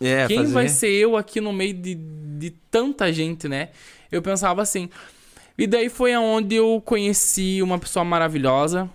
É, 0.00 0.26
Quem 0.28 0.38
fazer. 0.38 0.52
vai 0.52 0.68
ser 0.68 0.90
eu 0.90 1.16
aqui 1.16 1.40
no 1.40 1.52
meio 1.52 1.74
de, 1.74 1.94
de 1.94 2.50
tanta 2.70 3.12
gente, 3.12 3.48
né? 3.48 3.70
Eu 4.10 4.22
pensava 4.22 4.62
assim. 4.62 4.88
E 5.56 5.66
daí 5.66 5.88
foi 5.88 6.14
aonde 6.14 6.54
eu 6.54 6.80
conheci 6.84 7.60
uma 7.60 7.78
pessoa 7.78 8.04
maravilhosa 8.04 8.88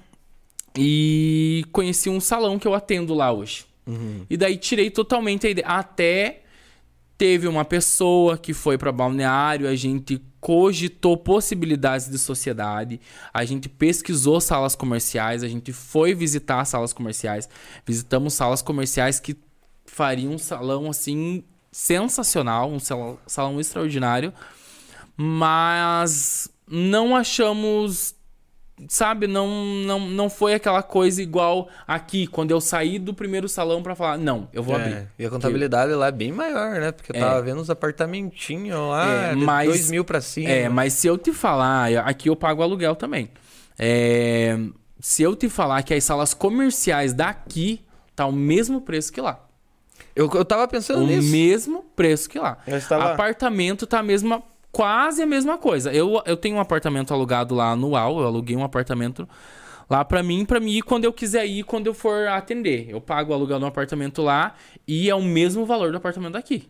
e 0.78 1.66
conheci 1.74 2.10
um 2.10 2.22
salão 2.22 2.58
que 2.58 2.66
eu 2.66 2.74
atendo 2.74 3.14
lá 3.14 3.32
hoje. 3.34 3.66
Uhum. 3.86 4.26
E 4.30 4.38
daí 4.38 4.56
tirei 4.56 4.90
totalmente 4.90 5.46
a 5.46 5.50
ideia. 5.50 5.68
Até 5.68 6.43
teve 7.24 7.48
uma 7.48 7.64
pessoa 7.64 8.38
que 8.38 8.54
foi 8.54 8.78
para 8.78 8.92
balneário, 8.92 9.66
a 9.70 9.76
gente 9.78 10.22
cogitou 10.42 11.16
possibilidades 11.16 12.10
de 12.10 12.20
sociedade, 12.20 13.00
a 13.34 13.46
gente 13.46 13.70
pesquisou 13.70 14.42
salas 14.42 14.76
comerciais, 14.76 15.42
a 15.42 15.48
gente 15.48 15.72
foi 15.72 16.14
visitar 16.14 16.66
salas 16.66 16.92
comerciais, 16.92 17.48
visitamos 17.86 18.34
salas 18.34 18.62
comerciais 18.62 19.22
que 19.22 19.38
fariam 19.86 20.34
um 20.34 20.38
salão 20.38 20.90
assim 20.90 21.46
sensacional, 21.72 22.70
um 22.70 22.78
salão, 22.78 23.18
salão 23.26 23.58
extraordinário, 23.58 24.34
mas 25.16 26.50
não 26.68 27.16
achamos 27.16 28.16
sabe, 28.88 29.28
não, 29.28 29.48
não, 29.86 30.00
não 30.00 30.30
foi 30.30 30.54
aquela 30.54 30.82
coisa 30.84 31.22
igual 31.22 31.68
aqui, 31.88 32.28
quando 32.28 32.52
eu 32.52 32.60
saí 32.62 32.98
do 33.00 33.14
primeiro 33.14 33.48
salão 33.50 33.82
pra 33.84 33.96
falar, 33.96 34.18
não, 34.18 34.48
eu 34.54 34.62
vou 34.64 34.76
É, 34.76 34.82
abrir. 34.82 35.08
E 35.20 35.26
a 35.26 35.30
contabilidade 35.30 35.94
lá 35.94 36.08
é 36.08 36.12
bem 36.12 36.32
maior, 36.32 36.80
né? 36.80 36.92
Porque 36.92 37.12
eu 37.12 37.16
É. 37.16 37.20
tava 37.20 37.42
vendo 37.42 37.62
uns 37.62 37.70
apartamentinhos 37.70 38.78
lá, 38.78 39.06
É, 39.32 39.36
de 39.36 39.44
mas- 39.46 39.68
dois 39.68 39.92
mil 39.92 40.04
pra 40.06 40.22
cima. 40.22 40.50
É, 40.50 40.70
mas 40.70 40.94
se 40.94 41.08
eu 41.08 41.18
te 41.18 41.32
falar, 41.34 41.90
aqui 42.06 42.30
eu 42.30 42.36
pago 42.36 42.62
aluguel 42.64 42.96
também. 42.96 43.30
É, 43.78 44.58
se 45.00 45.24
eu 45.24 45.36
te 45.36 45.50
falar 45.50 45.82
que 45.84 45.94
as 45.94 46.04
salas 46.04 46.34
comerciais 46.34 47.14
daqui 47.14 47.82
tá 48.16 48.26
o 48.26 48.32
mesmo 48.32 48.82
preço 48.82 49.12
que 49.12 49.20
lá. 49.22 49.40
Eu, 50.16 50.30
eu 50.34 50.46
tava 50.46 50.68
pensando 50.68 51.04
o 51.04 51.08
nisso. 51.08 51.32
mesmo 51.32 51.84
preço 51.96 52.30
que 52.30 52.38
lá. 52.38 52.58
Estava- 52.68 53.14
Apartamento 53.14 53.88
tá 53.88 54.00
a 54.00 54.04
mesma, 54.04 54.44
quase 54.74 55.22
a 55.22 55.26
mesma 55.26 55.58
coisa. 55.58 55.94
Eu, 55.94 56.22
eu 56.26 56.36
tenho 56.36 56.58
um 56.58 56.60
apartamento 56.60 57.14
alugado 57.14 57.56
lá 57.56 57.72
anual, 57.72 58.20
eu 58.20 58.26
aluguei 58.26 58.58
um 58.58 58.64
apartamento 58.64 59.30
lá 59.90 60.04
pra 60.04 60.24
mim, 60.24 60.44
pra 60.44 60.60
mim 60.60 60.72
ir 60.72 60.82
quando 60.82 61.06
eu 61.06 61.14
quiser 61.14 61.46
ir, 61.46 61.64
quando 61.64 61.88
eu 61.88 61.94
for 61.94 62.28
atender. 62.28 62.90
Eu 62.90 63.00
pago 63.00 63.32
o 63.32 63.36
aluguel 63.36 63.60
do 63.60 63.66
apartamento 63.68 64.22
lá 64.22 64.56
e 64.88 65.10
é 65.10 65.16
o 65.16 65.22
mesmo 65.22 65.66
valor 65.66 65.92
do 65.92 65.98
apartamento 65.98 66.34
daqui. 66.34 66.68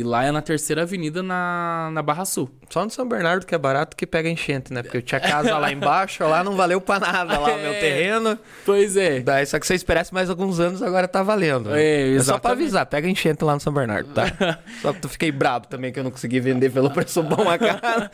E 0.00 0.02
lá 0.02 0.24
é 0.24 0.32
na 0.32 0.40
terceira 0.40 0.82
avenida 0.82 1.22
na, 1.22 1.90
na 1.92 2.00
Barra 2.00 2.24
Sul. 2.24 2.50
Só 2.70 2.82
no 2.82 2.90
São 2.90 3.06
Bernardo 3.06 3.44
que 3.44 3.54
é 3.54 3.58
barato 3.58 3.94
que 3.94 4.06
pega 4.06 4.30
enchente, 4.30 4.72
né? 4.72 4.82
Porque 4.82 4.96
eu 4.96 5.02
tinha 5.02 5.20
casa 5.20 5.58
lá 5.58 5.70
embaixo, 5.72 6.24
lá 6.24 6.42
não 6.42 6.56
valeu 6.56 6.80
pra 6.80 6.98
nada 6.98 7.38
lá 7.38 7.54
o 7.54 7.58
meu 7.60 7.72
É. 7.72 7.80
terreno. 7.80 8.38
Pois 8.64 8.96
é. 8.96 9.20
Daí, 9.20 9.44
só 9.44 9.58
que 9.58 9.66
você 9.66 9.74
esperasse 9.74 10.14
mais 10.14 10.30
alguns 10.30 10.58
anos, 10.58 10.82
agora 10.82 11.06
tá 11.06 11.22
valendo. 11.22 11.68
né? 11.68 12.14
É, 12.16 12.18
só 12.22 12.38
pra 12.38 12.52
avisar, 12.52 12.86
pega 12.86 13.06
enchente 13.08 13.44
lá 13.44 13.52
no 13.52 13.60
São 13.60 13.74
Bernardo, 13.74 14.08
tá? 14.14 14.24
só 14.80 14.92
que 14.94 15.00
tu 15.00 15.08
fiquei 15.10 15.30
brabo 15.30 15.66
também 15.66 15.92
que 15.92 15.98
eu 16.00 16.04
não 16.04 16.10
consegui 16.10 16.40
vender 16.40 16.70
pelo 16.70 16.90
preço 16.90 17.22
bom 17.22 17.46
a 17.50 17.58
cara. 17.58 18.10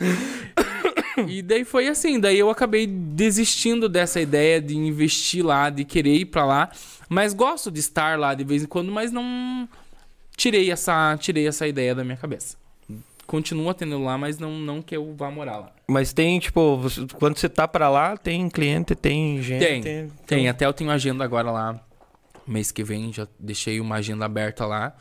E 1.25 1.41
daí 1.41 1.63
foi 1.63 1.87
assim, 1.87 2.19
daí 2.19 2.37
eu 2.37 2.49
acabei 2.49 2.85
desistindo 2.85 3.87
dessa 3.89 4.19
ideia 4.21 4.61
de 4.61 4.75
investir 4.77 5.43
lá, 5.43 5.69
de 5.69 5.83
querer 5.83 6.13
ir 6.13 6.25
pra 6.25 6.45
lá, 6.45 6.69
mas 7.09 7.33
gosto 7.33 7.71
de 7.71 7.79
estar 7.79 8.19
lá 8.19 8.33
de 8.35 8.43
vez 8.43 8.61
em 8.63 8.67
quando, 8.67 8.91
mas 8.91 9.11
não 9.11 9.67
tirei 10.37 10.71
essa, 10.71 11.17
tirei 11.19 11.45
essa 11.47 11.67
ideia 11.67 11.93
da 11.93 12.03
minha 12.05 12.15
cabeça. 12.15 12.55
Continuo 13.25 13.69
atendendo 13.69 14.01
lá, 14.05 14.17
mas 14.17 14.39
não, 14.39 14.51
não 14.57 14.81
que 14.81 14.95
eu 14.95 15.13
vá 15.13 15.29
morar 15.29 15.57
lá. 15.57 15.71
Mas 15.85 16.13
tem, 16.13 16.39
tipo, 16.39 16.77
você- 16.77 17.05
quando 17.19 17.35
você 17.37 17.49
tá 17.49 17.67
pra 17.67 17.89
lá, 17.89 18.15
tem 18.15 18.47
cliente, 18.49 18.95
tem 18.95 19.41
gente. 19.41 19.59
Tem, 19.81 20.07
Tem, 20.25 20.47
até 20.47 20.65
eu 20.65 20.71
tenho 20.71 20.89
agenda 20.89 21.25
agora 21.25 21.51
lá, 21.51 21.77
mês 22.47 22.71
que 22.71 22.85
vem, 22.85 23.11
já 23.11 23.27
deixei 23.37 23.81
uma 23.81 23.95
agenda 23.97 24.23
aberta 24.23 24.65
lá, 24.65 24.95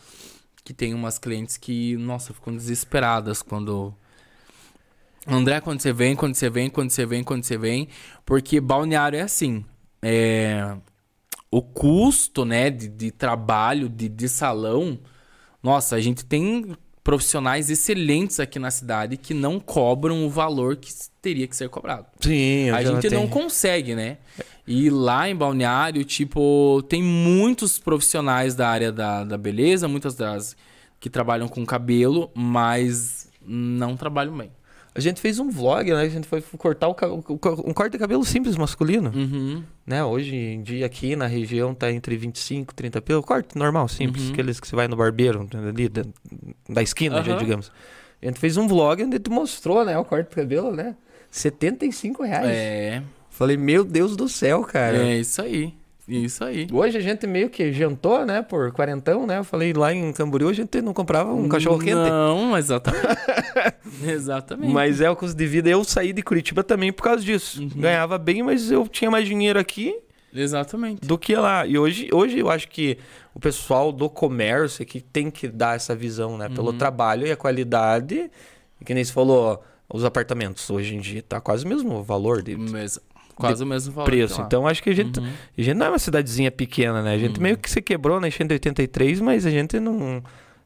que 0.64 0.74
tem 0.74 0.93
umas 0.93 1.18
clientes 1.18 1.57
que, 1.57 1.97
nossa, 1.99 2.34
ficam 2.34 2.53
desesperadas 2.57 3.43
quando... 3.43 3.95
André, 5.28 5.61
quando 5.61 5.80
você 5.80 5.93
vem, 5.93 6.16
quando 6.16 6.34
você 6.34 6.49
vem, 6.51 6.68
quando 6.70 6.91
você 6.91 7.07
vem, 7.07 7.22
quando 7.22 7.45
você 7.45 7.57
vem, 7.59 7.89
porque 8.24 8.61
balneário 8.61 9.18
é 9.18 9.22
assim, 9.22 9.64
é... 10.03 10.76
O 11.49 11.62
custo, 11.62 12.45
né, 12.45 12.70
de, 12.70 12.89
de 12.89 13.11
trabalho, 13.12 13.89
de, 13.89 14.09
de 14.09 14.28
salão, 14.28 14.99
nossa, 15.66 15.96
a 15.96 16.00
gente 16.00 16.24
tem 16.24 16.76
profissionais 17.02 17.70
excelentes 17.70 18.38
aqui 18.38 18.58
na 18.58 18.70
cidade 18.70 19.16
que 19.16 19.34
não 19.34 19.58
cobram 19.58 20.24
o 20.24 20.30
valor 20.30 20.76
que 20.76 20.92
teria 21.20 21.46
que 21.46 21.56
ser 21.56 21.68
cobrado 21.68 22.06
Sim, 22.20 22.68
eu 22.68 22.74
a 22.74 22.82
gente 22.82 23.10
não 23.10 23.26
consegue, 23.28 23.94
né? 23.94 24.18
E 24.66 24.90
lá 24.90 25.28
em 25.28 25.34
Balneário, 25.34 26.04
tipo, 26.04 26.82
tem 26.88 27.02
muitos 27.02 27.78
profissionais 27.80 28.54
da 28.54 28.68
área 28.68 28.92
da, 28.92 29.24
da 29.24 29.36
beleza, 29.36 29.88
muitas 29.88 30.14
das 30.14 30.56
que 31.00 31.10
trabalham 31.10 31.48
com 31.48 31.64
cabelo, 31.66 32.30
mas 32.34 33.28
não 33.44 33.96
trabalham 33.96 34.36
bem. 34.36 34.50
A 34.97 35.01
gente 35.01 35.20
fez 35.20 35.38
um 35.38 35.51
vlog, 35.51 35.92
né? 35.92 36.01
A 36.01 36.09
gente 36.09 36.26
foi 36.26 36.40
cortar 36.59 36.88
o, 36.88 36.92
um 37.64 37.72
corte 37.74 37.92
de 37.92 37.99
cabelo 37.99 38.24
simples 38.24 38.57
masculino. 38.57 39.12
Uhum. 39.14 39.62
Né? 39.86 40.03
Hoje 40.05 40.34
em 40.34 40.62
dia 40.62 40.86
aqui 40.86 41.14
na 41.14 41.26
região 41.26 41.74
tá 41.74 41.92
entre 41.92 42.16
25 42.16 42.72
e 42.72 42.74
30 42.74 43.03
pelo 43.03 43.22
corte 43.22 43.57
normal, 43.59 43.88
simples, 43.88 44.24
Uhum. 44.26 44.32
aqueles 44.32 44.59
que 44.59 44.66
você 44.66 44.74
vai 44.74 44.88
no 44.88 44.97
barbeiro 44.97 45.47
ali 45.68 45.88
da, 45.88 46.03
da 46.68 46.82
esquina, 46.82 47.22
já 47.22 47.32
Aham. 47.32 47.38
digamos. 47.38 47.70
A 48.22 48.26
gente 48.26 48.40
fez 48.40 48.57
um 48.57 48.66
vlog 48.66 49.05
onde 49.05 49.18
tu 49.18 49.30
mostrou, 49.30 49.84
né, 49.84 49.97
o 49.99 50.05
corte 50.05 50.30
de 50.30 50.34
cabelo, 50.36 50.72
né? 50.74 50.97
75 51.30 52.22
reais. 52.22 52.49
É, 52.49 53.03
Falei, 53.30 53.57
meu 53.59 53.84
Deus 53.84 54.16
do 54.16 54.28
céu, 54.30 54.62
cara. 54.62 54.97
é 54.97 55.18
isso 55.18 55.42
aí. 55.42 55.74
Isso 56.09 56.44
aí. 56.44 56.68
Hoje 56.72 56.96
a 56.96 57.00
gente 57.00 57.26
meio 57.26 57.50
que 57.50 57.72
jantou, 57.72 58.24
né, 58.24 58.40
por 58.40 58.70
quarentão, 58.72 59.26
né? 59.26 59.38
Eu 59.38 59.44
falei, 59.44 59.72
lá 59.72 59.92
em 59.92 60.12
Camboriú 60.12 60.48
a 60.48 60.52
gente 60.52 60.80
não 60.80 60.94
comprava 60.94 61.32
um 61.34 61.48
cachorro 61.48 61.78
quente. 61.80 61.94
Não, 61.94 62.57
exatamente. 62.57 63.07
exatamente. 64.07 64.72
Mas 64.72 65.00
é 65.00 65.11
o 65.11 65.16
custo 65.16 65.36
de 65.36 65.46
vida. 65.46 65.68
Eu 65.68 65.82
saí 65.84 66.12
de 66.12 66.22
Curitiba 66.22 66.62
também 66.62 66.92
por 66.92 67.02
causa 67.02 67.24
disso. 67.24 67.61
Uhum. 67.61 67.68
Ganhava 67.76 68.18
bem, 68.18 68.42
mas 68.42 68.70
eu 68.70 68.86
tinha 68.86 69.11
mais 69.11 69.26
dinheiro 69.26 69.59
aqui 69.59 69.98
Exatamente. 70.32 71.07
do 71.07 71.18
que 71.18 71.34
lá. 71.34 71.66
E 71.66 71.78
hoje, 71.78 72.09
hoje 72.12 72.38
eu 72.38 72.48
acho 72.50 72.68
que 72.68 72.98
o 73.34 73.40
pessoal 73.40 73.90
do 73.90 74.09
comércio 74.09 74.82
é 74.82 74.86
que 74.86 75.00
tem 75.00 75.30
que 75.30 75.48
dar 75.48 75.76
essa 75.76 75.94
visão, 75.94 76.38
né? 76.38 76.48
Pelo 76.48 76.70
Uhum. 76.70 76.78
trabalho 76.78 77.26
e 77.26 77.32
a 77.32 77.36
qualidade. 77.36 78.30
E 78.80 78.84
que 78.84 78.94
nem 78.94 79.02
você 79.02 79.12
falou, 79.12 79.62
os 79.92 80.04
apartamentos 80.04 80.68
hoje 80.70 80.94
em 80.94 81.00
dia 81.00 81.22
tá 81.22 81.40
quase 81.40 81.64
o 81.64 81.68
mesmo 81.68 82.02
valor 82.02 82.42
de 82.42 82.57
Mes- 82.57 83.00
Quase 83.37 83.62
o 83.62 83.66
mesmo 83.66 83.93
valor. 83.93 84.07
preço. 84.07 84.41
lá. 84.41 84.47
Então 84.47 84.66
acho 84.66 84.82
que 84.82 84.91
a 84.91 84.95
gente, 84.95 85.20
Uhum. 85.20 85.30
a 85.59 85.62
gente 85.62 85.74
não 85.76 85.87
é 85.87 85.89
uma 85.91 85.99
cidadezinha 85.99 86.51
pequena, 86.51 87.03
né? 87.03 87.12
A 87.14 87.18
gente 87.18 87.37
Uhum. 87.37 87.43
meio 87.43 87.59
que 87.59 87.70
se 87.70 87.80
quebrou 87.82 88.18
na 88.18 88.26
enchente 88.28 88.49
de 88.49 88.55
83, 88.55 89.20
mas 89.20 89.45
a 89.47 89.51
gente 89.51 89.78
não. 89.78 90.22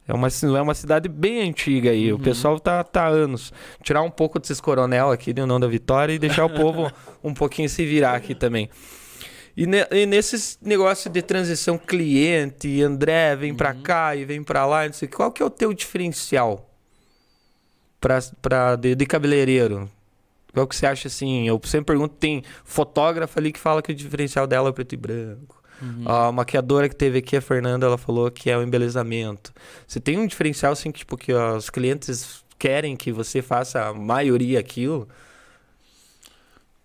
É 0.09 0.15
uma, 0.15 0.29
é 0.29 0.61
uma 0.63 0.75
cidade 0.75 1.09
bem 1.09 1.49
antiga 1.49 1.91
aí. 1.91 2.13
O 2.13 2.17
Uhum. 2.17 2.23
pessoal 2.23 2.59
tá, 2.59 2.83
tá 2.83 3.03
há 3.05 3.09
anos. 3.09 3.53
Tirar 3.83 4.03
um 4.03 4.11
pouco 4.11 4.39
desses 4.41 4.61
coronel 4.61 5.11
aqui 5.13 5.33
de 5.33 5.41
União 5.43 5.61
da 5.61 5.67
Vitória 5.69 6.13
e 6.13 6.19
deixar 6.19 6.45
o 6.47 6.51
povo 6.51 6.91
um 7.23 7.35
pouquinho 7.35 7.69
se 7.69 7.85
virar 7.85 8.15
aqui 8.17 8.35
também. 8.35 8.69
E, 9.57 9.67
ne, 9.67 9.85
e 9.91 10.07
nesses 10.07 10.59
negócios 10.63 11.13
de 11.13 11.23
transição 11.23 11.77
cliente, 11.77 12.81
André 12.83 13.37
vem 13.37 13.55
pra 13.55 13.73
Uhum. 13.75 13.83
cá 13.83 14.17
e 14.17 14.25
vem 14.25 14.43
pra 14.43 14.65
lá, 14.65 14.87
não 14.87 14.93
sei, 14.93 15.07
o 15.09 15.11
qual 15.13 15.31
que 15.33 15.43
é 15.43 15.47
o 15.47 15.51
teu 15.51 15.73
diferencial 15.75 16.71
pra, 18.01 18.21
pra, 18.41 18.77
de, 18.77 18.95
de 18.95 19.07
cabeleireiro? 19.07 19.89
Qual 20.53 20.67
que 20.67 20.77
você 20.77 20.87
acha 20.87 21.09
assim? 21.09 21.47
Eu 21.47 21.61
sempre 21.65 21.87
pergunto, 21.87 22.15
tem 22.17 22.43
fotógrafa 22.65 23.39
ali 23.39 23.53
que 23.53 23.59
fala 23.59 23.83
que 23.83 23.93
o 23.93 23.95
diferencial 23.95 24.47
dela 24.47 24.69
é 24.69 24.73
preto 24.73 24.95
e 24.95 24.97
branco. 24.97 25.61
Uhum. 25.81 26.05
A 26.07 26.31
maquiadora 26.31 26.89
que 26.89 26.97
teve 26.97 27.19
aqui, 27.19 27.37
a 27.37 27.41
Fernanda, 27.41 27.87
ela 27.87 27.97
falou 27.97 28.31
que 28.31 28.51
é 28.51 28.57
o 28.57 28.63
embelezamento. 28.63 29.53
Você 29.87 29.99
tem 29.99 30.19
um 30.19 30.27
diferencial 30.27 30.73
assim 30.73 30.91
que, 30.91 30.99
tipo, 31.01 31.17
que 31.17 31.33
ó, 31.33 31.57
os 31.57 31.71
clientes 31.71 32.45
querem 32.59 32.97
que 32.97 33.11
você 33.11 33.41
faça 33.41 33.87
a 33.87 33.95
maioria 33.95 34.61
aquilo? 34.61 35.09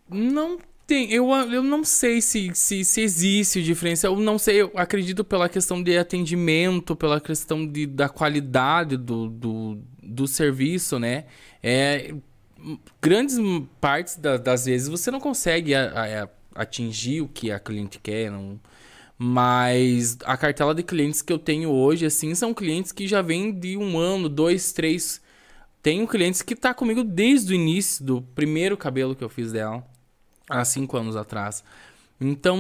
Não 0.10 0.58
tem, 0.88 1.12
eu, 1.12 1.30
eu 1.32 1.64
não 1.64 1.84
sei 1.84 2.22
se, 2.22 2.52
se, 2.54 2.86
se 2.86 3.02
existe 3.02 3.62
diferença. 3.64 4.08
Eu 4.08 4.16
não 4.18 4.38
sei, 4.38 4.62
eu 4.62 4.72
acredito 4.76 5.24
pela 5.24 5.50
questão 5.50 5.82
de 5.82 5.98
atendimento, 5.98 6.96
pela 6.96 7.20
questão 7.20 7.66
de, 7.68 7.86
da 7.88 8.08
qualidade 8.08 8.96
do, 8.96 9.28
do, 9.28 9.80
do 10.02 10.28
serviço, 10.28 11.00
né? 11.00 11.26
É, 11.62 12.14
grandes 13.02 13.38
partes 13.80 14.16
da- 14.16 14.38
das 14.38 14.66
vezes 14.66 14.88
você 14.88 15.12
não 15.12 15.20
consegue 15.20 15.74
a- 15.76 16.24
a- 16.24 16.62
atingir 16.62 17.22
o 17.22 17.28
que 17.28 17.52
a 17.52 17.60
cliente 17.60 18.00
quer, 18.00 18.32
não. 18.32 18.60
Mas 19.18 20.18
a 20.26 20.36
cartela 20.36 20.76
de 20.76 20.84
clientes 20.84 21.22
que 21.22 21.32
eu 21.32 21.40
tenho 21.40 21.70
hoje, 21.70 22.06
assim, 22.06 22.36
são 22.36 22.54
clientes 22.54 22.92
que 22.92 23.08
já 23.08 23.22
vêm 23.22 23.52
de 23.52 23.78
um 23.78 23.98
ano, 23.98 24.28
dois, 24.28 24.74
três. 24.74 25.22
Tenho 25.82 26.08
clientes 26.08 26.42
que 26.42 26.56
tá 26.56 26.74
comigo 26.74 27.04
desde 27.04 27.54
o 27.54 27.56
início 27.56 28.04
do 28.04 28.22
primeiro 28.22 28.76
cabelo 28.76 29.16
que 29.16 29.24
eu 29.24 29.30
fiz 29.30 29.52
dela 29.52 29.86
há 30.50 30.66
cinco 30.66 30.98
anos 30.98 31.16
atrás. 31.16 31.64
Então, 32.20 32.58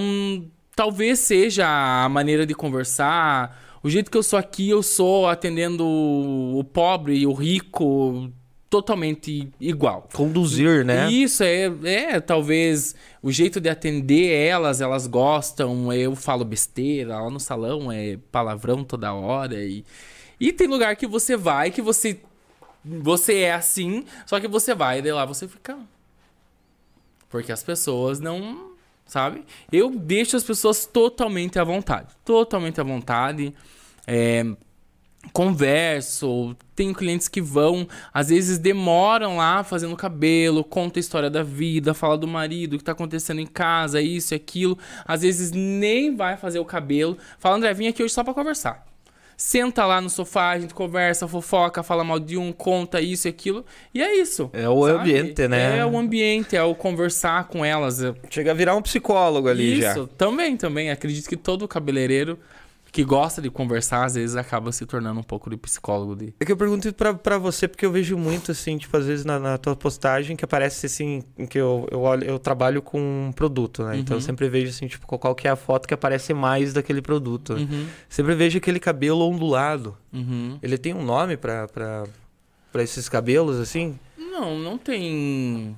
talvez 0.75 1.19
seja 1.19 1.65
a 1.67 2.07
maneira 2.07 2.45
de 2.45 2.53
conversar, 2.53 3.79
o 3.81 3.89
jeito 3.89 4.11
que 4.11 4.17
eu 4.17 4.23
sou 4.23 4.37
aqui, 4.37 4.69
eu 4.69 4.83
sou 4.83 5.27
atendendo 5.27 5.85
o 5.85 6.63
pobre 6.63 7.17
e 7.17 7.27
o 7.27 7.33
rico 7.33 8.31
totalmente 8.75 9.49
igual. 9.57 10.09
Conduzir, 10.11 10.83
né? 10.83 11.09
Isso 11.09 11.43
é, 11.43 11.71
é, 11.83 12.19
talvez 12.19 12.93
o 13.23 13.31
jeito 13.31 13.61
de 13.61 13.69
atender 13.69 14.33
elas, 14.33 14.81
elas 14.81 15.07
gostam. 15.07 15.93
Eu 15.93 16.13
falo 16.13 16.43
besteira 16.43 17.21
lá 17.21 17.29
no 17.29 17.39
salão, 17.39 17.89
é 17.89 18.17
palavrão 18.31 18.83
toda 18.83 19.13
hora 19.13 19.63
e 19.63 19.85
e 20.37 20.51
tem 20.51 20.67
lugar 20.67 20.97
que 20.97 21.07
você 21.07 21.37
vai 21.37 21.71
que 21.71 21.81
você 21.81 22.19
você 22.83 23.39
é 23.39 23.53
assim, 23.53 24.03
só 24.25 24.37
que 24.37 24.49
você 24.49 24.75
vai 24.75 24.99
e 24.99 25.01
daí 25.01 25.13
lá 25.13 25.23
você 25.23 25.47
fica 25.47 25.77
porque 27.29 27.53
as 27.53 27.63
pessoas 27.63 28.19
não, 28.19 28.73
sabe? 29.05 29.45
Eu 29.71 29.89
deixo 29.89 30.35
as 30.35 30.43
pessoas 30.43 30.85
totalmente 30.85 31.57
à 31.57 31.63
vontade, 31.63 32.09
totalmente 32.25 32.81
à 32.81 32.83
vontade. 32.83 33.53
É, 34.05 34.45
converso, 35.31 36.55
tenho 36.75 36.93
clientes 36.93 37.27
que 37.27 37.41
vão, 37.41 37.87
às 38.13 38.29
vezes 38.29 38.57
demoram 38.57 39.37
lá 39.37 39.63
fazendo 39.63 39.95
cabelo, 39.95 40.63
conta 40.63 40.99
a 40.99 41.01
história 41.01 41.29
da 41.29 41.43
vida, 41.43 41.93
fala 41.93 42.17
do 42.17 42.27
marido, 42.27 42.73
o 42.73 42.77
que 42.77 42.83
tá 42.83 42.91
acontecendo 42.91 43.39
em 43.39 43.45
casa, 43.45 44.01
isso 44.01 44.33
e 44.33 44.35
aquilo. 44.35 44.77
Às 45.05 45.21
vezes 45.21 45.51
nem 45.51 46.15
vai 46.15 46.37
fazer 46.37 46.59
o 46.59 46.65
cabelo. 46.65 47.17
Fala, 47.39 47.55
André, 47.55 47.73
vim 47.73 47.87
aqui 47.87 48.03
hoje 48.03 48.13
só 48.13 48.23
pra 48.23 48.33
conversar. 48.33 48.85
Senta 49.37 49.85
lá 49.85 49.99
no 49.99 50.09
sofá, 50.09 50.51
a 50.51 50.59
gente 50.59 50.73
conversa, 50.73 51.27
fofoca, 51.27 51.83
fala 51.83 52.05
mal 52.05 52.19
de 52.19 52.37
um, 52.37 52.53
conta 52.53 53.01
isso 53.01 53.27
e 53.27 53.29
aquilo. 53.29 53.65
E 53.93 54.01
é 54.01 54.15
isso. 54.15 54.49
É 54.53 54.69
o 54.69 54.87
sabe? 54.87 54.99
ambiente, 54.99 55.47
né? 55.47 55.79
É 55.79 55.85
o 55.85 55.97
ambiente, 55.97 56.55
é 56.55 56.63
o 56.63 56.73
conversar 56.73 57.45
com 57.49 57.63
elas. 57.63 57.99
Chega 58.29 58.51
a 58.51 58.53
virar 58.53 58.75
um 58.75 58.81
psicólogo 58.81 59.49
ali 59.49 59.79
isso, 59.79 59.81
já. 59.81 60.07
também, 60.17 60.55
também. 60.55 60.89
Acredito 60.89 61.27
que 61.27 61.35
todo 61.35 61.67
cabeleireiro 61.67 62.39
que 62.95 63.03
gosta 63.03 63.41
de 63.41 63.49
conversar, 63.49 64.05
às 64.05 64.15
vezes 64.15 64.37
acaba 64.37 64.71
se 64.71 64.85
tornando 64.85 65.19
um 65.19 65.23
pouco 65.23 65.49
de 65.49 65.57
psicólogo 65.57 66.15
de. 66.15 66.33
É 66.39 66.45
que 66.45 66.51
eu 66.53 66.55
pergunto 66.55 66.93
pra, 66.93 67.13
pra 67.13 67.37
você, 67.37 67.67
porque 67.67 67.85
eu 67.85 67.91
vejo 67.91 68.17
muito, 68.17 68.51
assim, 68.53 68.77
tipo, 68.77 68.95
às 68.95 69.05
vezes 69.05 69.25
na, 69.25 69.37
na 69.37 69.57
tua 69.57 69.75
postagem 69.75 70.37
que 70.37 70.45
aparece 70.45 70.85
assim, 70.85 71.21
que 71.49 71.57
eu, 71.59 71.85
eu, 71.91 71.99
olho, 71.99 72.23
eu 72.23 72.39
trabalho 72.39 72.81
com 72.81 72.97
um 73.27 73.33
produto, 73.33 73.83
né? 73.83 73.97
Então 73.97 74.15
eu 74.15 74.19
Uhum. 74.21 74.25
sempre 74.25 74.47
vejo 74.47 74.69
assim, 74.69 74.87
tipo, 74.87 75.05
qual 75.17 75.35
que 75.35 75.45
é 75.45 75.51
a 75.51 75.57
foto 75.57 75.89
que 75.89 75.93
aparece 75.93 76.33
mais 76.33 76.71
daquele 76.71 77.01
produto. 77.01 77.55
né? 77.55 77.67
Uhum. 77.69 77.85
Sempre 78.07 78.33
vejo 78.33 78.57
aquele 78.59 78.79
cabelo 78.79 79.27
ondulado. 79.29 79.97
Uhum. 80.13 80.57
Ele 80.63 80.77
tem 80.77 80.93
um 80.93 81.03
nome 81.03 81.35
pra, 81.35 81.67
pra, 81.67 82.05
pra 82.71 82.81
esses 82.81 83.09
cabelos, 83.09 83.59
assim? 83.59 83.99
Não, 84.17 84.57
não 84.57 84.77
tem. 84.77 85.75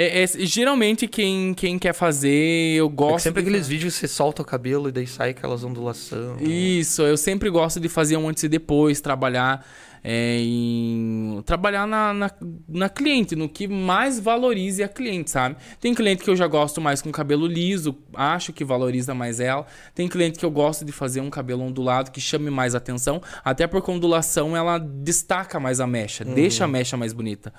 É, 0.00 0.22
é- 0.22 0.26
geralmente 0.46 1.08
quem, 1.08 1.52
quem 1.54 1.76
quer 1.76 1.92
fazer, 1.92 2.30
eu 2.76 2.86
É 2.86 2.88
que 2.88 2.94
gosto. 2.94 3.24
sempre 3.24 3.42
de 3.42 3.48
aqueles 3.48 3.66
vídeos 3.66 3.94
que 3.94 4.00
você 4.00 4.06
solta 4.06 4.42
o 4.42 4.44
cabelo 4.44 4.88
e 4.88 4.92
daí 4.92 5.08
sai 5.08 5.30
aquelas 5.30 5.64
ondulações. 5.64 6.40
Isso, 6.40 7.02
eu 7.02 7.16
sempre 7.16 7.50
gosto 7.50 7.80
de 7.80 7.88
fazer 7.88 8.16
um 8.16 8.28
antes 8.28 8.44
e 8.44 8.48
depois, 8.48 9.00
trabalhar 9.00 9.66
é, 10.04 10.38
em. 10.40 11.42
Trabalhar 11.44 11.84
na, 11.84 12.14
na, 12.14 12.30
na 12.68 12.88
cliente, 12.88 13.34
no 13.34 13.48
que 13.48 13.66
mais 13.66 14.20
valorize 14.20 14.80
a 14.84 14.88
cliente, 14.88 15.32
sabe? 15.32 15.56
Tem 15.80 15.92
cliente 15.92 16.22
que 16.22 16.30
eu 16.30 16.36
já 16.36 16.46
gosto 16.46 16.80
mais 16.80 17.02
com 17.02 17.10
cabelo 17.10 17.48
liso, 17.48 17.96
acho 18.14 18.52
que 18.52 18.64
valoriza 18.64 19.12
mais 19.14 19.40
ela. 19.40 19.66
Tem 19.96 20.06
cliente 20.06 20.38
que 20.38 20.44
eu 20.44 20.50
gosto 20.52 20.84
de 20.84 20.92
fazer 20.92 21.20
um 21.20 21.28
cabelo 21.28 21.64
ondulado 21.64 22.12
que 22.12 22.20
chame 22.20 22.50
mais 22.50 22.76
atenção, 22.76 23.20
até 23.44 23.66
porque 23.66 23.90
a 23.90 23.94
ondulação 23.94 24.56
ela 24.56 24.78
destaca 24.78 25.58
mais 25.58 25.80
a 25.80 25.88
mecha, 25.88 26.24
deixa 26.24 26.64
a 26.64 26.68
mecha 26.68 26.96
mais 26.96 27.12
bonita. 27.12 27.52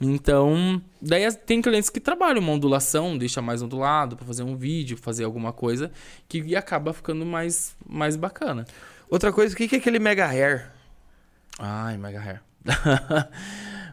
Então, 0.00 0.82
daí 1.00 1.30
tem 1.32 1.62
clientes 1.62 1.88
que 1.88 2.00
trabalham 2.00 2.40
uma 2.40 2.52
ondulação, 2.52 3.16
deixa 3.16 3.40
mais 3.40 3.62
ondulado 3.62 4.16
pra 4.16 4.26
fazer 4.26 4.42
um 4.42 4.56
vídeo, 4.56 4.96
fazer 4.96 5.24
alguma 5.24 5.52
coisa 5.52 5.90
que 6.28 6.54
acaba 6.56 6.92
ficando 6.92 7.24
mais, 7.24 7.76
mais 7.88 8.16
bacana. 8.16 8.64
Outra 9.08 9.32
coisa, 9.32 9.54
o 9.54 9.56
que 9.56 9.74
é 9.74 9.78
aquele 9.78 9.98
mega 9.98 10.26
hair? 10.26 10.70
Ai, 11.58 11.96
Mega 11.96 12.20
Hair. 12.20 12.40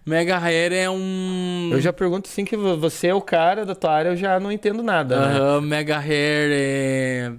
Mega 0.05 0.37
Hair 0.39 0.73
é 0.73 0.89
um. 0.89 1.69
Eu 1.71 1.79
já 1.79 1.93
pergunto 1.93 2.27
assim 2.27 2.43
que 2.43 2.57
vo- 2.57 2.75
você 2.77 3.07
é 3.07 3.13
o 3.13 3.21
cara 3.21 3.63
da 3.65 3.75
tua 3.75 3.91
área, 3.93 4.09
eu 4.09 4.17
já 4.17 4.39
não 4.39 4.51
entendo 4.51 4.81
nada, 4.81 5.19
né? 5.27 5.59
Mega 5.61 5.97
Hair 5.99 6.49
é. 6.51 7.31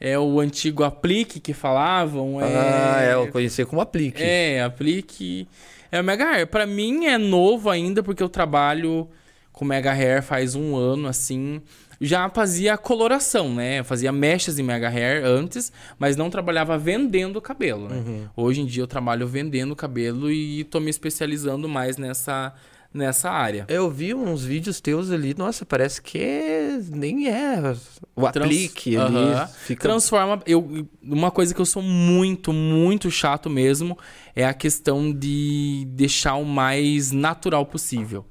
É 0.00 0.18
o 0.18 0.40
antigo 0.40 0.82
aplique 0.82 1.38
que 1.38 1.54
falavam. 1.54 2.40
É... 2.40 2.44
Ah, 2.44 3.02
é, 3.02 3.14
eu 3.14 3.28
conheci 3.30 3.64
como 3.64 3.80
aplique. 3.80 4.20
É, 4.22 4.60
aplique. 4.62 5.46
É 5.94 6.00
o 6.00 6.02
Mega 6.02 6.24
Hair. 6.24 6.48
Pra 6.48 6.66
mim 6.66 7.06
é 7.06 7.16
novo 7.16 7.70
ainda, 7.70 8.02
porque 8.02 8.20
eu 8.20 8.28
trabalho 8.28 9.08
com 9.52 9.64
Mega 9.64 9.92
Hair 9.92 10.24
faz 10.24 10.56
um 10.56 10.74
ano, 10.74 11.06
assim. 11.06 11.62
Já 12.00 12.28
fazia 12.28 12.76
coloração, 12.76 13.54
né? 13.54 13.78
Eu 13.78 13.84
fazia 13.84 14.10
mechas 14.10 14.58
em 14.58 14.64
Mega 14.64 14.88
Hair 14.88 15.24
antes, 15.24 15.70
mas 15.96 16.16
não 16.16 16.28
trabalhava 16.28 16.76
vendendo 16.76 17.40
cabelo, 17.40 17.88
né? 17.88 17.94
Uhum. 17.94 18.28
Hoje 18.36 18.62
em 18.62 18.66
dia 18.66 18.82
eu 18.82 18.88
trabalho 18.88 19.24
vendendo 19.28 19.76
cabelo 19.76 20.32
e 20.32 20.64
tô 20.64 20.80
me 20.80 20.90
especializando 20.90 21.68
mais 21.68 21.96
nessa, 21.96 22.52
nessa 22.94 23.28
área. 23.28 23.64
Eu 23.68 23.90
vi 23.90 24.14
uns 24.14 24.44
vídeos 24.44 24.80
teus 24.80 25.10
ali, 25.10 25.34
nossa, 25.36 25.66
parece 25.66 26.00
que 26.00 26.78
nem 26.90 27.28
é 27.28 27.74
o 28.14 28.30
Trans- 28.30 28.46
aplique 28.46 28.96
ali. 28.96 29.16
Aham. 29.16 29.46
Fica... 29.48 29.82
Transforma. 29.82 30.40
Eu, 30.46 30.88
uma 31.02 31.32
coisa 31.32 31.52
que 31.52 31.60
eu 31.60 31.66
sou 31.66 31.82
muito, 31.82 32.52
muito 32.52 33.10
chato 33.10 33.50
mesmo 33.50 33.98
é 34.36 34.44
a 34.46 34.54
questão 34.54 35.12
de 35.12 35.84
deixar 35.88 36.36
o 36.36 36.44
mais 36.44 37.10
natural 37.10 37.66
possível. 37.66 38.24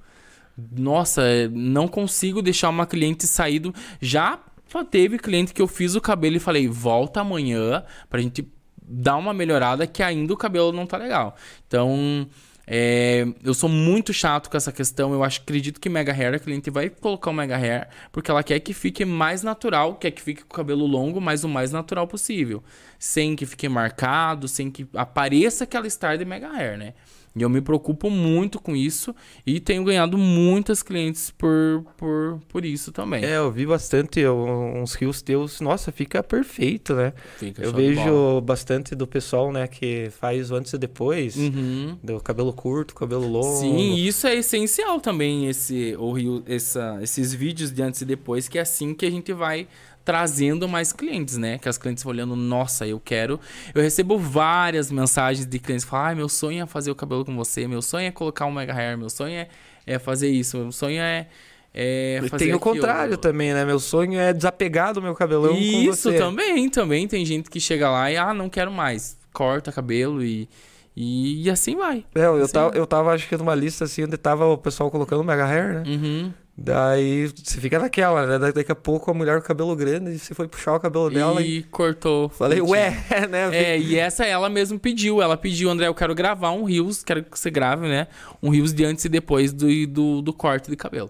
Nossa, 0.71 1.21
não 1.51 1.87
consigo 1.87 2.41
deixar 2.41 2.69
uma 2.69 2.85
cliente 2.85 3.27
sair 3.27 3.59
do. 3.59 3.75
Já 3.99 4.39
só 4.69 4.83
teve 4.83 5.19
cliente 5.19 5.53
que 5.53 5.61
eu 5.61 5.67
fiz 5.67 5.93
o 5.93 6.01
cabelo 6.01 6.37
e 6.37 6.39
falei, 6.39 6.67
volta 6.67 7.19
amanhã 7.19 7.83
pra 8.09 8.21
gente 8.21 8.47
dar 8.81 9.17
uma 9.17 9.33
melhorada 9.33 9.85
que 9.85 10.01
ainda 10.01 10.33
o 10.33 10.37
cabelo 10.37 10.71
não 10.71 10.85
tá 10.85 10.95
legal. 10.97 11.35
Então. 11.67 12.27
É, 12.65 13.25
eu 13.43 13.53
sou 13.53 13.69
muito 13.69 14.13
chato 14.13 14.49
com 14.49 14.55
essa 14.55 14.71
questão. 14.71 15.13
Eu 15.13 15.23
acho, 15.23 15.41
acredito 15.41 15.79
que 15.79 15.89
Mega 15.89 16.13
Hair, 16.13 16.35
a 16.35 16.39
cliente 16.39 16.69
vai 16.69 16.89
colocar 16.89 17.29
o 17.29 17.33
Mega 17.33 17.57
Hair 17.57 17.87
porque 18.11 18.31
ela 18.31 18.43
quer 18.43 18.59
que 18.59 18.73
fique 18.73 19.03
mais 19.03 19.43
natural, 19.43 19.95
quer 19.95 20.11
que 20.11 20.21
fique 20.21 20.43
com 20.43 20.53
o 20.53 20.57
cabelo 20.57 20.85
longo, 20.85 21.19
mas 21.19 21.43
o 21.43 21.49
mais 21.49 21.71
natural 21.71 22.07
possível. 22.07 22.63
Sem 22.97 23.35
que 23.35 23.45
fique 23.45 23.67
marcado, 23.67 24.47
sem 24.47 24.71
que 24.71 24.87
apareça 24.93 25.65
que 25.65 25.75
ela 25.75 25.87
está 25.87 26.15
de 26.15 26.23
Mega 26.23 26.49
Hair, 26.49 26.77
né? 26.77 26.93
E 27.35 27.41
eu 27.41 27.49
me 27.49 27.61
preocupo 27.61 28.11
muito 28.11 28.61
com 28.61 28.75
isso 28.75 29.15
e 29.45 29.59
tenho 29.59 29.83
ganhado 29.83 30.17
muitas 30.19 30.83
clientes 30.83 31.31
por, 31.31 31.83
por, 31.97 32.39
por 32.47 32.63
isso 32.63 32.91
também. 32.91 33.25
É, 33.25 33.37
eu 33.37 33.51
vi 33.51 33.65
bastante 33.65 34.23
uns 34.27 34.93
rios 34.93 35.21
teus, 35.21 35.59
nossa, 35.59 35.91
fica 35.91 36.21
perfeito, 36.21 36.93
né? 36.93 37.11
Fica 37.37 37.63
eu 37.63 37.73
vejo 37.73 38.39
bastante 38.41 38.93
do 38.93 39.07
pessoal, 39.07 39.51
né, 39.51 39.67
que 39.67 40.09
faz 40.19 40.51
o 40.51 40.55
antes 40.55 40.73
e 40.73 40.77
depois, 40.77 41.35
Uhum. 41.35 41.97
do 42.03 42.19
cabelo 42.19 42.53
curto, 42.53 42.93
cabelo 42.93 43.27
longo. 43.27 43.59
Sim, 43.59 43.95
isso 43.95 44.27
é 44.27 44.35
essencial 44.35 44.99
também, 45.01 45.47
esse, 45.47 45.95
o 45.97 46.11
Rio, 46.13 46.43
essa, 46.45 46.99
esses 47.01 47.33
vídeos 47.33 47.71
de 47.71 47.81
antes 47.81 48.01
e 48.01 48.05
depois, 48.05 48.47
que 48.47 48.59
é 48.59 48.61
assim 48.61 48.93
que 48.93 49.05
a 49.05 49.11
gente 49.11 49.33
vai 49.33 49.67
trazendo 50.05 50.67
mais 50.67 50.91
clientes, 50.91 51.37
né? 51.37 51.57
Que 51.57 51.69
as 51.69 51.77
clientes 51.77 52.03
vão 52.03 52.11
olhando, 52.11 52.35
nossa, 52.35 52.85
eu 52.85 52.99
quero. 52.99 53.39
Eu 53.73 53.81
recebo 53.81 54.17
várias 54.17 54.91
mensagens 54.91 55.45
de 55.45 55.59
clientes 55.59 55.85
falam, 55.85 56.11
ah, 56.11 56.15
meu 56.15 56.29
sonho 56.29 56.63
é 56.63 56.65
fazer 56.65 56.91
o 56.91 56.95
cabelo 56.95 57.23
com 57.25 57.35
você, 57.35 57.67
meu 57.67 57.81
sonho 57.81 58.07
é 58.07 58.11
colocar 58.11 58.45
um 58.45 58.51
mega 58.51 58.73
hair, 58.73 58.97
meu 58.97 59.09
sonho 59.09 59.33
é, 59.33 59.47
é 59.85 59.97
fazer 59.99 60.29
isso, 60.29 60.57
meu 60.57 60.71
sonho 60.71 60.99
é. 61.01 61.27
é 61.73 62.17
E 62.23 62.29
tem 62.31 62.53
o 62.53 62.57
aquilo." 62.57 62.59
contrário 62.59 63.17
também, 63.17 63.53
né? 63.53 63.63
Meu 63.65 63.79
sonho 63.79 64.19
é 64.19 64.33
desapegar 64.33 64.93
do 64.93 65.01
meu 65.01 65.13
cabelão 65.15 65.53
Isso 65.53 66.11
você. 66.11 66.17
também, 66.17 66.69
também. 66.69 67.07
Tem 67.07 67.25
gente 67.25 67.49
que 67.49 67.59
chega 67.59 67.89
lá 67.89 68.11
e, 68.11 68.17
ah, 68.17 68.33
não 68.33 68.49
quero 68.49 68.71
mais. 68.71 69.17
Corta 69.31 69.71
cabelo 69.71 70.23
e, 70.23 70.47
e, 70.95 71.43
e 71.43 71.49
assim 71.49 71.75
vai. 71.75 72.05
É, 72.13 72.25
eu, 72.25 72.35
Assim, 72.43 72.53
tava, 72.53 72.71
né? 72.71 72.79
eu 72.79 72.85
tava, 72.85 73.13
acho 73.13 73.27
que 73.27 73.35
numa 73.37 73.55
lista 73.55 73.85
assim, 73.85 74.03
onde 74.03 74.17
tava 74.17 74.45
o 74.45 74.57
pessoal 74.57 74.91
colocando 74.91 75.23
mega 75.23 75.45
hair, 75.45 75.75
né? 75.75 75.83
Uhum. 75.87 76.33
Daí 76.55 77.25
você 77.27 77.59
fica 77.59 77.79
naquela, 77.79 78.27
né? 78.27 78.37
Da- 78.37 78.51
Daqui 78.51 78.71
a 78.71 78.75
pouco 78.75 79.09
a 79.09 79.13
mulher 79.13 79.37
com 79.39 79.43
o 79.43 79.47
cabelo 79.47 79.75
grande, 79.75 80.11
e 80.11 80.19
você 80.19 80.35
foi 80.35 80.47
puxar 80.47 80.75
o 80.75 80.79
cabelo 80.79 81.09
dela 81.09 81.41
e 81.41 81.57
E 81.57 81.63
cortou. 81.63 82.29
falei, 82.29 82.61
ué, 82.61 82.91
né? 83.29 83.49
É, 83.55 83.79
e 83.79 83.97
essa 83.97 84.23
ela 84.23 84.49
mesmo 84.49 84.77
pediu. 84.79 85.19
Ela 85.21 85.35
pediu, 85.35 85.69
André, 85.69 85.87
eu 85.87 85.95
quero 85.95 86.13
gravar 86.13 86.51
um 86.51 86.63
Rios, 86.63 87.03
quero 87.03 87.23
que 87.23 87.37
você 87.39 87.49
grave, 87.49 87.87
né? 87.87 88.07
Um 88.41 88.49
Rios 88.49 88.71
de 88.71 88.85
antes 88.85 89.03
e 89.05 89.09
depois 89.09 89.51
do, 89.51 89.65
do, 89.87 90.21
do 90.21 90.31
corte 90.33 90.69
de 90.69 90.75
cabelo. 90.77 91.09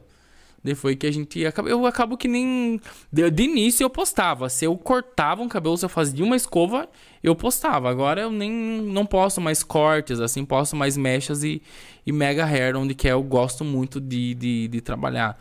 Daí 0.63 0.75
foi 0.75 0.95
que 0.95 1.05
a 1.05 1.11
gente 1.11 1.45
acaba. 1.45 1.69
Eu 1.69 1.85
acabo 1.85 2.15
que 2.15 2.27
nem. 2.27 2.79
De, 3.11 3.29
de 3.29 3.43
início 3.43 3.83
eu 3.83 3.89
postava. 3.89 4.47
Se 4.47 4.63
eu 4.65 4.77
cortava 4.77 5.41
um 5.41 5.49
cabelo, 5.49 5.77
se 5.77 5.83
eu 5.83 5.89
fazia 5.89 6.23
uma 6.23 6.37
escova, 6.37 6.87
eu 7.21 7.35
postava. 7.35 7.89
Agora 7.89 8.21
eu 8.21 8.31
nem 8.31 8.49
não 8.49 9.05
posto 9.05 9.41
mais 9.41 9.61
cortes, 9.61 10.21
assim, 10.21 10.45
posto 10.45 10.75
mais 10.75 10.95
mechas 10.95 11.43
e, 11.43 11.61
e 12.05 12.11
mega 12.13 12.45
hair, 12.45 12.77
onde 12.77 12.95
que 12.95 13.09
é, 13.09 13.11
eu 13.11 13.21
gosto 13.21 13.65
muito 13.65 13.99
de, 13.99 14.33
de, 14.35 14.67
de 14.69 14.81
trabalhar. 14.81 15.37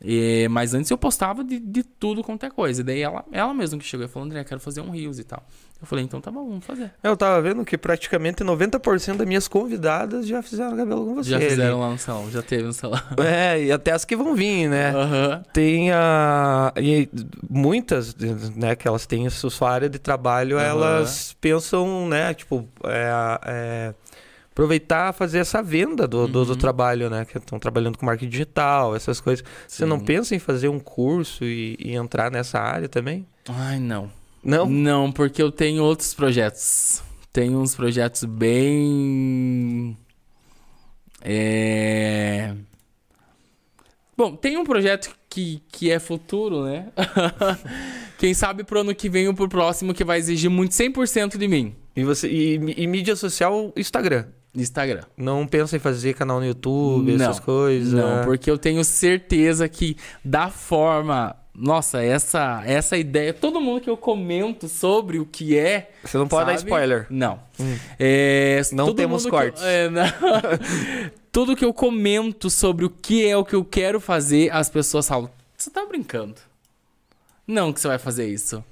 É, 0.00 0.48
mas 0.48 0.74
antes 0.74 0.90
eu 0.90 0.98
postava 0.98 1.44
de, 1.44 1.60
de 1.60 1.84
tudo 1.84 2.24
quanto 2.24 2.44
é 2.44 2.50
coisa. 2.50 2.80
E 2.80 2.84
daí 2.84 3.00
ela, 3.00 3.24
ela 3.30 3.54
mesma 3.54 3.78
que 3.78 3.84
chegou 3.84 4.04
e 4.06 4.08
falou, 4.08 4.26
André, 4.26 4.42
quero 4.42 4.60
fazer 4.60 4.80
um 4.80 4.90
Rios 4.90 5.20
e 5.20 5.24
tal. 5.24 5.46
Eu 5.80 5.86
falei, 5.86 6.04
então 6.04 6.18
tá 6.18 6.30
bom, 6.30 6.48
vamos 6.48 6.64
fazer. 6.64 6.92
Eu 7.02 7.14
tava 7.14 7.42
vendo 7.42 7.62
que 7.64 7.76
praticamente 7.76 8.42
90% 8.42 9.16
das 9.18 9.26
minhas 9.26 9.46
convidadas 9.46 10.26
já 10.26 10.40
fizeram 10.42 10.74
cabelo 10.76 11.04
com 11.04 11.14
você. 11.16 11.28
Já 11.30 11.38
fizeram 11.40 11.74
ali. 11.74 11.80
lá 11.82 11.90
no 11.90 11.98
salão, 11.98 12.30
já 12.30 12.40
teve 12.42 12.62
no 12.62 12.72
salão. 12.72 12.98
É, 13.22 13.62
e 13.64 13.70
até 13.72 13.92
as 13.92 14.02
que 14.04 14.16
vão 14.16 14.34
vir, 14.34 14.66
né? 14.68 14.90
Aham. 14.94 15.42
Tem 15.52 15.92
a. 15.92 16.72
E 16.76 17.08
muitas, 17.50 18.14
né, 18.56 18.74
que 18.74 18.88
elas 18.88 19.04
têm 19.04 19.26
a 19.26 19.30
sua 19.30 19.70
área 19.70 19.88
de 19.90 19.98
trabalho, 19.98 20.56
Aham. 20.56 20.64
elas 20.66 21.36
pensam, 21.38 22.08
né, 22.08 22.32
tipo, 22.32 22.66
é, 22.84 23.10
é, 23.46 23.94
aproveitar 24.50 25.12
fazer 25.12 25.38
essa 25.40 25.62
venda 25.62 26.06
do, 26.08 26.26
do, 26.26 26.44
do 26.46 26.52
Uhum. 26.52 26.56
trabalho, 26.58 27.10
né? 27.10 27.26
Que 27.26 27.36
estão 27.36 27.58
trabalhando 27.58 27.98
com 27.98 28.06
marketing 28.06 28.30
digital, 28.30 28.96
essas 28.96 29.20
coisas. 29.20 29.44
Você 29.68 29.84
não 29.84 29.98
Sim. 29.98 30.04
pensa 30.06 30.34
em 30.34 30.38
fazer 30.38 30.68
um 30.68 30.78
curso 30.80 31.44
e, 31.44 31.76
e 31.78 31.94
entrar 31.94 32.30
nessa 32.30 32.58
área 32.58 32.88
também? 32.88 33.26
Ai, 33.50 33.78
não. 33.78 34.10
Não? 34.44 34.68
Não, 34.68 35.10
porque 35.10 35.42
eu 35.42 35.50
tenho 35.50 35.82
outros 35.82 36.12
projetos. 36.12 37.02
Tenho 37.32 37.58
uns 37.58 37.74
projetos 37.74 38.24
bem. 38.24 39.96
É. 41.22 42.54
Bom, 44.16 44.36
tem 44.36 44.56
um 44.56 44.64
projeto 44.64 45.14
que, 45.28 45.60
que 45.68 45.90
é 45.90 45.98
futuro, 45.98 46.64
né? 46.64 46.88
Quem 48.18 48.32
sabe 48.32 48.62
pro 48.62 48.80
ano 48.80 48.94
que 48.94 49.08
vem 49.08 49.26
ou 49.26 49.34
pro 49.34 49.48
próximo 49.48 49.92
que 49.92 50.04
vai 50.04 50.18
exigir 50.18 50.48
muito 50.48 50.72
100% 50.72 51.36
de 51.36 51.48
mim. 51.48 51.74
E, 51.96 52.04
você, 52.04 52.28
e, 52.28 52.54
e 52.54 52.86
mídia 52.86 53.16
social, 53.16 53.72
Instagram. 53.76 54.26
Instagram. 54.54 55.02
Não 55.16 55.46
pensa 55.46 55.76
em 55.76 55.80
fazer 55.80 56.14
canal 56.14 56.38
no 56.38 56.46
YouTube, 56.46 57.12
Não, 57.16 57.24
essas 57.24 57.40
coisas? 57.40 57.92
Não, 57.92 58.24
porque 58.24 58.48
eu 58.48 58.56
tenho 58.56 58.84
certeza 58.84 59.68
que 59.68 59.96
da 60.24 60.48
forma. 60.48 61.34
Nossa, 61.54 62.02
essa, 62.02 62.62
essa 62.66 62.96
ideia. 62.96 63.32
Todo 63.32 63.60
mundo 63.60 63.80
que 63.80 63.88
eu 63.88 63.96
comento 63.96 64.68
sobre 64.68 65.18
o 65.20 65.24
que 65.26 65.56
é. 65.56 65.92
Você 66.02 66.18
não 66.18 66.26
pode 66.26 66.46
dar 66.46 66.58
sabe? 66.58 66.68
spoiler. 66.68 67.06
Não. 67.08 67.40
Hum. 67.60 67.78
É, 67.98 68.60
Não 68.72 68.92
temos 68.92 69.22
que 69.22 69.28
eu- 69.28 69.32
cortes. 69.32 69.62
é, 69.62 69.88
não. 69.88 70.02
Tudo 71.30 71.56
que 71.56 71.64
eu 71.64 71.72
comento 71.72 72.48
sobre 72.50 72.84
o 72.84 72.90
que 72.90 73.26
é 73.26 73.36
o 73.36 73.44
que 73.44 73.54
eu 73.54 73.64
quero 73.64 74.00
fazer, 74.00 74.52
as 74.52 74.68
pessoas 74.68 75.06
falam: 75.06 75.30
Você 75.56 75.70
tá 75.70 75.84
brincando? 75.86 76.36
Não 77.46 77.72
que 77.72 77.80
você 77.80 77.88
vai 77.88 77.98
fazer 77.98 78.26
isso. 78.28 78.64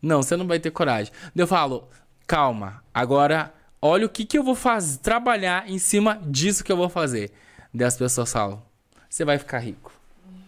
Não, 0.00 0.22
você 0.22 0.36
não 0.36 0.46
vai 0.46 0.58
ter 0.58 0.70
coragem. 0.70 1.12
Eu 1.34 1.46
falo, 1.46 1.88
calma, 2.26 2.82
agora 2.94 3.52
olha 3.80 4.06
o 4.06 4.08
que, 4.08 4.24
que 4.24 4.38
eu 4.38 4.42
vou 4.42 4.54
fazer, 4.54 4.98
trabalhar 4.98 5.68
em 5.68 5.78
cima 5.78 6.20
disso 6.26 6.62
que 6.64 6.70
eu 6.72 6.76
vou 6.76 6.88
fazer. 6.88 7.30
Daí 7.74 7.86
as 7.88 7.96
pessoas 7.96 8.32
falam, 8.32 8.62
você 9.08 9.24
vai 9.24 9.38
ficar 9.38 9.58
rico. 9.58 9.92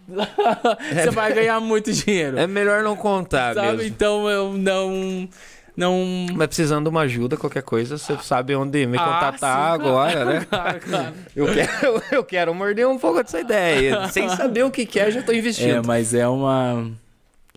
você 0.95 1.11
vai 1.11 1.33
ganhar 1.35 1.61
muito 1.61 1.93
dinheiro. 1.93 2.39
É 2.39 2.47
melhor 2.47 2.83
não 2.83 2.97
contar 2.97 3.55
sabe? 3.55 3.77
mesmo. 3.77 3.83
Então 3.83 4.29
eu 4.29 4.55
não. 4.55 5.29
Não. 5.77 6.27
Mas 6.35 6.49
precisando 6.49 6.85
de 6.85 6.91
uma 6.91 7.03
ajuda, 7.03 7.37
qualquer 7.37 7.63
coisa, 7.63 7.97
você 7.99 8.17
sabe 8.19 8.53
onde 8.57 8.85
me 8.85 8.99
Ah, 8.99 9.05
contatar 9.05 9.39
sim, 9.39 9.75
agora, 9.87 10.25
né? 10.25 10.47
Claro, 10.51 10.81
claro. 10.81 11.15
Eu 11.37 11.47
quero, 11.55 12.03
eu 12.11 12.25
quero 12.25 12.55
morder 12.55 12.89
um 12.89 12.99
pouco 12.99 13.23
dessa 13.23 13.39
ideia. 13.41 14.09
Sem 14.09 14.29
saber 14.35 14.65
o 14.65 14.73
que 14.73 14.85
que 14.85 14.99
é, 14.99 15.09
já 15.11 15.23
tô 15.23 15.31
É, 15.31 15.37
investindo. 15.37 15.87
mas 15.87 16.15
é 16.15 16.27
uma. 16.27 16.91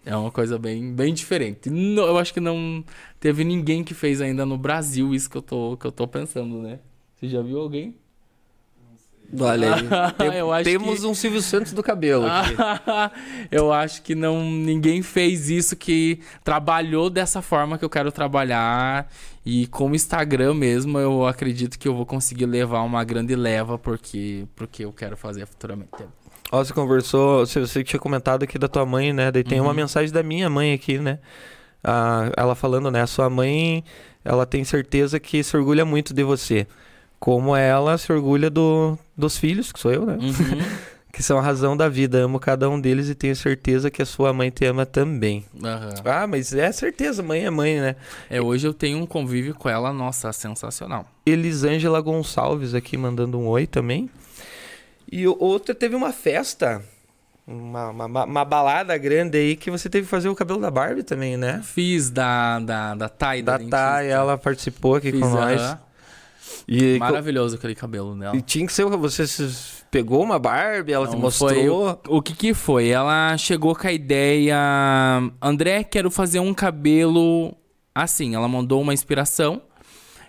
É 0.06 0.16
uma 0.16 0.30
coisa 0.32 0.60
bem, 0.60 0.94
bem 0.94 1.14
diferente. 1.16 1.70
Não- 1.70 2.04
eu 2.06 2.18
acho 2.20 2.32
que 2.34 2.40
não 2.40 2.84
teve 3.20 3.44
ninguém 3.44 3.84
que 3.84 3.94
fez 3.96 4.20
ainda 4.22 4.46
no 4.46 4.58
Brasil 4.58 5.14
isso 5.16 5.30
que 5.30 5.38
eu 5.38 5.42
tô, 5.42 5.76
que 5.78 5.86
eu 5.88 5.92
tô 5.92 6.08
pensando, 6.08 6.62
né? 6.62 6.80
Você 7.16 7.28
já 7.28 7.42
viu 7.42 7.60
alguém? 7.60 7.96
Olha 9.40 9.76
aí. 9.76 9.82
Tem- 10.18 10.34
Eu 10.36 10.52
acho 10.52 10.64
temos 10.66 11.00
que- 11.02 11.06
um 11.08 11.14
Silvio 11.14 11.42
Santos 11.42 11.74
do 11.74 11.82
cabelo 11.84 12.26
aqui. 12.30 12.56
eu 13.52 13.72
acho 13.72 14.02
que 14.02 14.14
não 14.16 14.44
ninguém 14.44 15.02
fez 15.02 15.50
isso 15.50 15.76
que 15.76 16.20
trabalhou 16.44 17.10
dessa 17.10 17.42
forma 17.42 17.78
que 17.78 17.86
eu 17.86 17.90
quero 17.90 18.12
trabalhar 18.12 19.08
e 19.46 19.68
como 19.68 19.96
Instagram 19.96 20.54
mesmo 20.54 20.98
eu 21.00 21.26
acredito 21.26 21.80
que 21.80 21.88
eu 21.88 21.96
vou 21.96 22.06
conseguir 22.06 22.46
levar 22.46 22.82
uma 22.84 23.04
grande 23.04 23.36
leva 23.36 23.78
porque 23.78 24.46
porque 24.56 24.86
eu 24.86 24.92
quero 24.94 25.16
fazer 25.16 25.46
futuramente. 25.46 25.90
Ó, 26.52 26.64
você 26.64 26.74
conversou, 26.74 27.46
você, 27.46 27.84
tinha 27.84 28.00
comentado 28.00 28.44
aqui 28.44 28.60
da 28.60 28.68
tua 28.68 28.86
mãe, 28.86 29.14
né? 29.14 29.32
Daí 29.32 29.44
tem 29.44 29.62
uma 29.62 29.70
Uhum. 29.70 29.76
mensagem 29.76 30.12
da 30.12 30.22
minha 30.22 30.50
mãe 30.50 30.74
aqui, 30.74 30.98
né? 30.98 31.20
Ah, 31.82 32.30
ela 32.36 32.56
falando, 32.56 32.92
né? 32.92 33.06
Sua 33.06 33.30
mãe, 33.30 33.84
ela 34.26 34.46
tem 34.46 34.64
certeza 34.66 35.18
que 35.20 35.42
se 35.44 35.56
orgulha 35.56 35.86
muito 35.86 36.14
de 36.14 36.24
você. 36.24 36.68
Como 37.22 37.56
ela 37.56 37.98
se 38.00 38.12
orgulha 38.12 38.50
do, 38.50 38.98
dos 39.16 39.38
filhos, 39.38 39.72
que 39.72 39.80
sou 39.80 39.94
eu, 39.94 40.06
né? 40.06 40.18
Uhum. 40.20 40.32
Que 41.14 41.22
são 41.22 41.38
a 41.38 41.42
razão 41.42 41.76
da 41.76 41.90
vida. 41.90 42.20
Amo 42.20 42.40
cada 42.40 42.70
um 42.70 42.80
deles 42.80 43.10
e 43.10 43.14
tenho 43.14 43.36
certeza 43.36 43.92
que 43.92 44.02
a 44.02 44.06
sua 44.06 44.32
mãe 44.32 44.50
te 44.50 44.64
ama 44.64 44.86
também. 44.86 45.44
Aham. 45.62 45.94
Ah, 46.06 46.26
mas 46.26 46.54
é 46.54 46.72
certeza, 46.72 47.22
mãe 47.22 47.44
é 47.44 47.50
mãe, 47.50 47.82
né? 47.82 47.98
É, 48.30 48.40
hoje 48.42 48.66
eu 48.66 48.74
tenho 48.74 48.98
um 48.98 49.06
convívio 49.06 49.54
com 49.54 49.68
ela, 49.68 49.92
nossa, 49.92 50.32
sensacional. 50.32 51.06
Elisângela 51.26 52.00
Gonçalves 52.00 52.74
aqui 52.74 52.96
mandando 52.96 53.38
um 53.38 53.46
oi 53.48 53.68
também. 53.68 54.10
E 55.12 55.28
o- 55.28 55.36
outra 55.38 55.76
teve 55.76 55.98
uma 55.98 56.14
festa, 56.14 56.82
uma, 57.46 57.90
uma, 57.90 58.24
uma 58.24 58.46
balada 58.46 58.98
grande 58.98 59.38
aí 59.38 59.58
que 59.58 59.70
você 59.70 59.90
teve 59.90 60.06
que 60.06 60.10
fazer 60.12 60.30
o 60.30 60.34
cabelo 60.36 60.62
da 60.62 60.72
Barbie 60.72 61.04
também, 61.04 61.36
né? 61.36 61.60
Fiz 61.62 62.10
da, 62.10 62.58
da, 62.60 62.96
da 62.96 63.10
Thay, 63.10 63.42
Da 63.42 63.58
dentista. 63.58 63.76
Thay, 63.78 64.08
ela 64.08 64.38
participou 64.38 64.96
aqui 64.96 65.12
Fiz, 65.12 65.20
com 65.20 65.28
nós. 65.28 65.60
aham. 65.62 65.80
E, 66.74 66.98
Maravilhoso 66.98 67.58
aquele 67.58 67.76
cabelo 67.76 68.16
dela. 68.16 68.34
e 68.34 68.42
tinha 68.42 68.66
que 68.66 68.72
ser, 68.72 68.86
você 68.86 69.26
pegou 69.92 70.24
uma 70.24 70.40
Barbie, 70.40 70.94
ela 70.94 71.06
te 71.06 71.12
Não, 71.12 71.20
mostrou. 71.20 71.50
foi 71.50 71.68
o, 71.68 71.98
o 72.08 72.22
que 72.22 72.34
que 72.34 72.54
foi? 72.54 72.88
Ela 72.88 73.38
chegou 73.38 73.76
com 73.76 73.86
a 73.88 73.92
ideia, 73.92 74.58
André, 75.42 75.84
quero 75.84 76.10
fazer 76.10 76.40
um 76.40 76.54
cabelo 76.54 77.54
assim. 77.94 78.36
Ela 78.36 78.48
mandou 78.48 78.80
uma 78.82 78.94
inspiração 78.94 79.62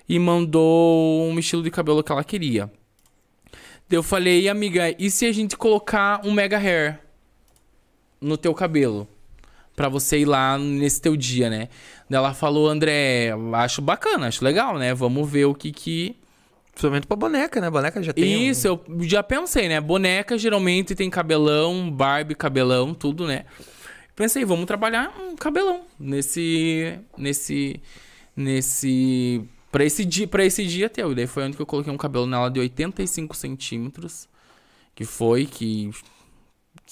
e 0.08 0.18
mandou 0.18 1.22
um 1.30 1.38
estilo 1.38 1.62
de 1.62 1.70
cabelo 1.70 2.02
que 2.02 2.10
ela 2.10 2.24
queria. 2.24 2.68
Daí 3.88 3.96
eu 3.98 4.02
falei, 4.02 4.48
amiga, 4.48 4.92
e 4.98 5.12
se 5.12 5.24
a 5.26 5.32
gente 5.32 5.56
colocar 5.56 6.20
um 6.24 6.32
mega 6.32 6.58
hair 6.58 6.98
no 8.20 8.36
teu 8.36 8.52
cabelo? 8.52 9.06
Pra 9.76 9.88
você 9.88 10.18
ir 10.18 10.24
lá 10.24 10.58
nesse 10.58 11.00
teu 11.00 11.16
dia, 11.16 11.48
né? 11.48 11.68
Daí 12.10 12.18
ela 12.18 12.34
falou, 12.34 12.68
André, 12.68 13.30
acho 13.54 13.80
bacana, 13.80 14.26
acho 14.26 14.44
legal, 14.44 14.76
né? 14.76 14.92
Vamos 14.92 15.30
ver 15.30 15.44
o 15.44 15.54
que 15.54 15.70
que 15.70 16.16
Principalmente 16.72 17.06
pra 17.06 17.16
boneca, 17.16 17.60
né? 17.60 17.70
Boneca 17.70 18.02
já 18.02 18.12
tem. 18.12 18.24
um- 18.36 18.50
isso, 18.50 18.66
eu 18.66 18.82
já 19.02 19.22
pensei, 19.22 19.68
né? 19.68 19.80
Boneca 19.80 20.36
geralmente 20.38 20.94
tem 20.94 21.08
cabelão, 21.10 21.90
Barbie, 21.90 22.34
cabelão, 22.34 22.94
tudo, 22.94 23.26
né? 23.26 23.44
Pensei, 24.16 24.44
vamos 24.44 24.66
trabalhar 24.66 25.12
um 25.20 25.36
cabelão 25.36 25.82
nesse. 25.98 26.98
nesse. 27.16 27.80
nesse. 28.36 29.42
Pra 29.70 29.84
esse 29.84 30.04
dia, 30.04 30.26
pra 30.28 30.44
esse 30.44 30.66
dia 30.66 30.88
teu. 30.90 31.12
E 31.12 31.14
daí 31.14 31.26
foi 31.26 31.44
onde 31.44 31.58
eu 31.58 31.64
coloquei 31.64 31.92
um 31.92 31.96
cabelo 31.96 32.26
nela 32.26 32.50
de 32.50 32.60
85 32.60 33.34
centímetros. 33.36 34.28
Que 34.94 35.04
foi 35.04 35.46
que. 35.46 35.90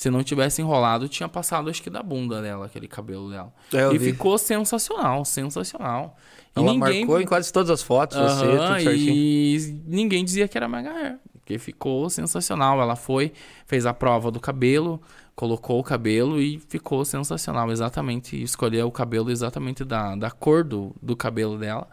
Se 0.01 0.09
não 0.09 0.23
tivesse 0.25 0.63
enrolado, 0.63 1.11
tinha 1.11 1.29
passado 1.29 1.69
acho 1.69 1.83
que 1.83 1.91
da 1.91 2.03
bunda 2.03 2.41
dela, 2.41 2.65
aquele 2.65 2.89
cabelo 2.89 3.29
dela. 3.29 3.53
É, 3.71 3.93
e 3.93 3.99
vi. 3.99 4.13
ficou 4.13 4.39
sensacional, 4.39 5.27
sensacional. 5.27 6.17
E 6.57 6.59
Ela 6.59 6.73
ninguém 6.73 7.01
marcou 7.01 7.21
em 7.21 7.27
quase 7.27 7.53
todas 7.53 7.69
as 7.69 7.83
fotos, 7.83 8.17
você, 8.17 8.47
tudo 8.47 8.81
certinho. 8.83 9.15
e 9.15 9.83
ninguém 9.87 10.25
dizia 10.25 10.49
que 10.49 10.57
era 10.57 10.67
mega 10.67 10.91
hair, 10.91 11.19
porque 11.35 11.59
ficou 11.59 12.09
sensacional. 12.09 12.81
Ela 12.81 12.97
foi, 12.97 13.31
fez 13.67 13.85
a 13.85 13.93
prova 13.93 14.31
do 14.31 14.41
cabelo, 14.41 15.03
colocou 15.37 15.79
o 15.79 15.85
cabelo 15.85 16.41
e 16.41 16.59
ficou 16.59 17.05
sensacional. 17.05 17.71
Exatamente, 17.71 18.43
escolheu 18.43 18.87
o 18.87 18.91
cabelo 18.91 19.31
exatamente 19.31 19.85
da, 19.85 20.17
da 20.17 20.31
cor 20.31 20.65
do, 20.65 20.97
do 21.03 21.15
cabelo 21.15 21.59
dela. 21.59 21.87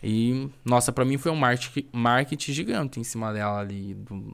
E, 0.00 0.48
nossa, 0.64 0.92
pra 0.92 1.04
mim 1.04 1.18
foi 1.18 1.32
um 1.32 1.36
marketing, 1.36 1.88
marketing 1.92 2.52
gigante 2.52 3.00
em 3.00 3.04
cima 3.04 3.32
dela 3.32 3.58
ali. 3.58 3.94
do- 3.94 4.32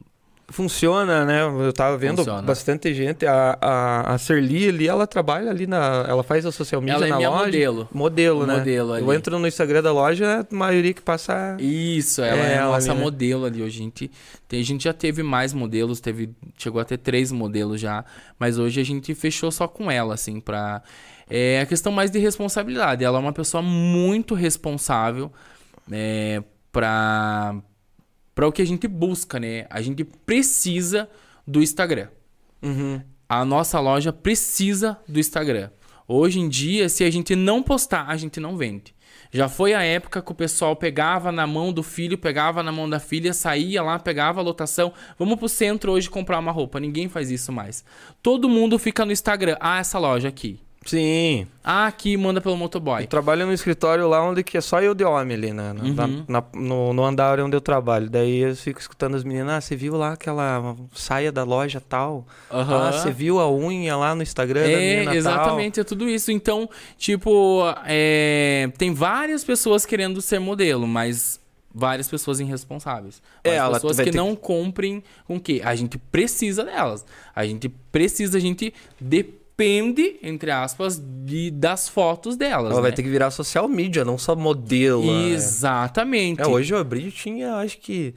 Funciona, 0.51 1.27
né? 1.27 1.43
Eu 1.43 1.73
tava 1.75 1.99
vendo 1.99 2.17
Funciona. 2.19 2.41
bastante 2.41 2.95
gente. 2.95 3.27
A, 3.27 3.59
a, 3.61 4.15
a 4.15 4.19
Serli 4.19 4.67
ali, 4.69 4.89
ela 4.89 5.07
trabalha 5.07 5.51
ali 5.51 5.67
na. 5.67 6.07
Ela 6.09 6.23
faz 6.23 6.47
a 6.47 6.51
social 6.51 6.81
media 6.81 6.95
Ela 6.97 7.07
é 7.07 7.11
na 7.11 7.17
minha 7.19 7.29
loja. 7.29 7.45
modelo. 7.45 7.89
Modelo, 7.93 8.47
né? 8.47 8.57
Modelo 8.57 8.93
ali. 8.95 9.05
Eu 9.05 9.13
entro 9.13 9.39
no 9.39 9.47
Instagram 9.47 9.83
da 9.83 9.93
loja, 9.93 10.47
a 10.51 10.55
maioria 10.55 10.95
que 10.95 11.03
passa. 11.03 11.55
Isso, 11.61 12.23
ela 12.23 12.47
É, 12.47 12.53
é, 12.55 12.59
a 12.61 12.65
nossa 12.65 12.91
ali, 12.91 12.99
né? 12.99 13.05
modelo 13.05 13.45
ali. 13.45 13.63
Hoje 13.63 13.79
a 13.79 13.83
gente, 13.83 14.11
tem, 14.49 14.61
a 14.61 14.65
gente 14.65 14.85
já 14.85 14.95
teve 14.95 15.23
mais 15.23 15.53
modelos, 15.53 16.01
teve, 16.01 16.31
chegou 16.57 16.81
a 16.81 16.85
ter 16.85 16.97
três 16.97 17.31
modelos 17.31 17.79
já, 17.79 18.03
mas 18.39 18.59
hoje 18.59 18.81
a 18.81 18.85
gente 18.85 19.15
fechou 19.15 19.51
só 19.51 19.69
com 19.69 19.91
ela, 19.91 20.15
assim, 20.15 20.41
pra. 20.41 20.83
É 21.29 21.61
a 21.61 21.67
questão 21.67 21.93
mais 21.93 22.11
de 22.11 22.19
responsabilidade. 22.19 23.05
Ela 23.05 23.19
é 23.19 23.21
uma 23.21 23.35
pessoa 23.35 23.63
muito 23.63 24.35
responsável 24.35 25.31
é, 25.93 26.43
pra, 26.73 27.55
pra 28.39 28.47
o 28.47 28.53
que 28.53 28.63
a 28.63 28.65
gente 28.65 28.87
busca, 28.87 29.41
né? 29.41 29.67
A 29.69 29.83
gente 29.83 30.05
precisa 30.05 31.09
do 31.45 31.61
Instagram. 31.61 32.07
Uhum. 32.63 33.03
A 33.29 33.45
nossa 33.45 33.81
loja 33.81 34.13
precisa 34.13 34.97
do 35.09 35.19
Instagram. 35.19 35.71
Hoje 36.07 36.39
em 36.39 36.49
dia, 36.49 36.89
se 36.89 37.03
a 37.03 37.11
gente 37.11 37.35
não 37.35 37.65
postar, 37.65 38.07
a 38.07 38.17
gente 38.17 38.39
não 38.39 38.57
vende. 38.57 38.95
Já 39.33 39.49
foi 39.49 39.75
a 39.75 39.83
época 39.83 40.23
que 40.23 40.31
o 40.31 40.37
pessoal 40.37 40.77
pegava 40.77 41.33
na 41.33 41.49
mão 41.49 41.73
do 41.73 41.83
filho, 41.83 42.17
pegava 42.17 42.63
na 42.63 42.71
mão 42.71 42.89
da 42.89 43.01
filha, 43.01 43.33
saía 43.33 43.83
lá, 43.83 43.99
pegava 43.99 44.39
a 44.39 44.45
lotação. 44.45 44.93
Vamos 45.19 45.37
pro 45.37 45.49
centro 45.49 45.91
hoje 45.91 46.09
comprar 46.09 46.39
uma 46.39 46.53
roupa. 46.53 46.79
Ninguém 46.79 47.09
faz 47.09 47.33
isso 47.33 47.51
mais. 47.51 47.85
Todo 48.23 48.49
mundo 48.49 48.79
fica 48.79 49.05
no 49.05 49.11
Instagram. 49.11 49.57
Ah, 49.59 49.81
essa 49.81 49.99
loja 49.99 50.29
aqui. 50.29 50.61
Sim. 50.89 51.47
Ah, 51.63 51.87
aqui 51.87 52.17
manda 52.17 52.41
pelo 52.41 52.55
Eu 52.55 52.59
motoboy. 52.59 53.07
trabalho 53.07 53.47
no 53.47 53.53
escritório 53.53 54.09
lá 54.09 54.23
onde 54.23 54.43
que 54.43 54.57
é 54.57 54.61
só 54.61 54.81
eu 54.81 54.95
de 54.95 55.05
homem 55.05 55.37
ali, 55.37 55.53
né? 55.53 55.73
Na- 55.75 55.83
Uhum. 56.07 56.25
na- 56.27 56.45
no, 56.55 56.93
no 56.95 57.05
andar 57.05 57.39
onde 57.41 57.55
eu 57.57 57.61
trabalho. 57.61 58.09
Daí 58.09 58.39
eu 58.39 58.57
fico 58.57 58.81
escutando 58.81 59.15
as 59.17 59.23
meninas, 59.25 59.51
ah, 59.55 59.61
você 59.61 59.77
viu 59.77 59.95
lá 59.97 60.13
aquela 60.15 60.75
saia 60.95 61.31
da 61.31 61.45
loja 61.45 61.81
tal? 61.81 62.27
Aham. 62.51 62.89
Ah, 62.89 62.93
você 62.93 63.11
viu 63.11 63.39
a 63.39 63.51
unha 63.53 63.97
lá 63.97 64.15
no 64.15 64.23
Instagram 64.23 64.63
da 64.63 64.69
menina 64.69 65.03
É, 65.03 65.05
tal? 65.05 65.15
exatamente, 65.15 65.79
é 65.81 65.85
tudo 65.85 66.09
isso. 66.09 66.33
Então, 66.33 66.69
tipo, 66.97 67.63
é, 67.87 68.71
tem 68.79 68.95
várias 68.95 69.45
pessoas 69.45 69.85
querendo 69.85 70.23
ser 70.23 70.39
modelo, 70.39 70.87
mas 70.87 71.39
várias 71.75 72.09
pessoas 72.09 72.41
irresponsáveis. 72.41 73.23
É, 73.45 73.61
pessoas 73.71 73.99
que 74.01 74.11
ter 74.11 74.17
não 74.17 74.35
cumprem 74.35 75.03
com 75.27 75.37
o 75.37 75.41
quê? 75.41 75.61
A 75.63 75.75
gente 75.75 75.99
precisa 75.99 76.65
delas. 76.65 77.05
A 77.37 77.45
gente 77.45 77.69
precisa, 77.69 78.39
a 78.39 78.41
gente 78.41 78.73
depende, 78.99 79.39
entre 80.23 80.51
aspas, 80.51 80.99
de, 80.99 81.51
das 81.51 81.89
fotos 81.89 82.37
delas. 82.37 82.71
Ela 82.71 82.81
vai 82.81 82.91
né? 82.91 82.97
ter 82.97 83.03
que 83.03 83.09
virar 83.09 83.31
social 83.31 83.69
media, 83.69 84.05
não 84.05 84.17
só 84.17 84.37
modelo. 84.37 85.05
né? 85.05 85.31
Exatamente. 85.31 86.41
É, 86.41 86.47
hoje 86.47 86.73
eu 86.73 86.79
abri 86.79 87.09
e 87.09 87.11
tinha, 87.11 87.57
acho 87.57 87.79
que, 87.79 88.15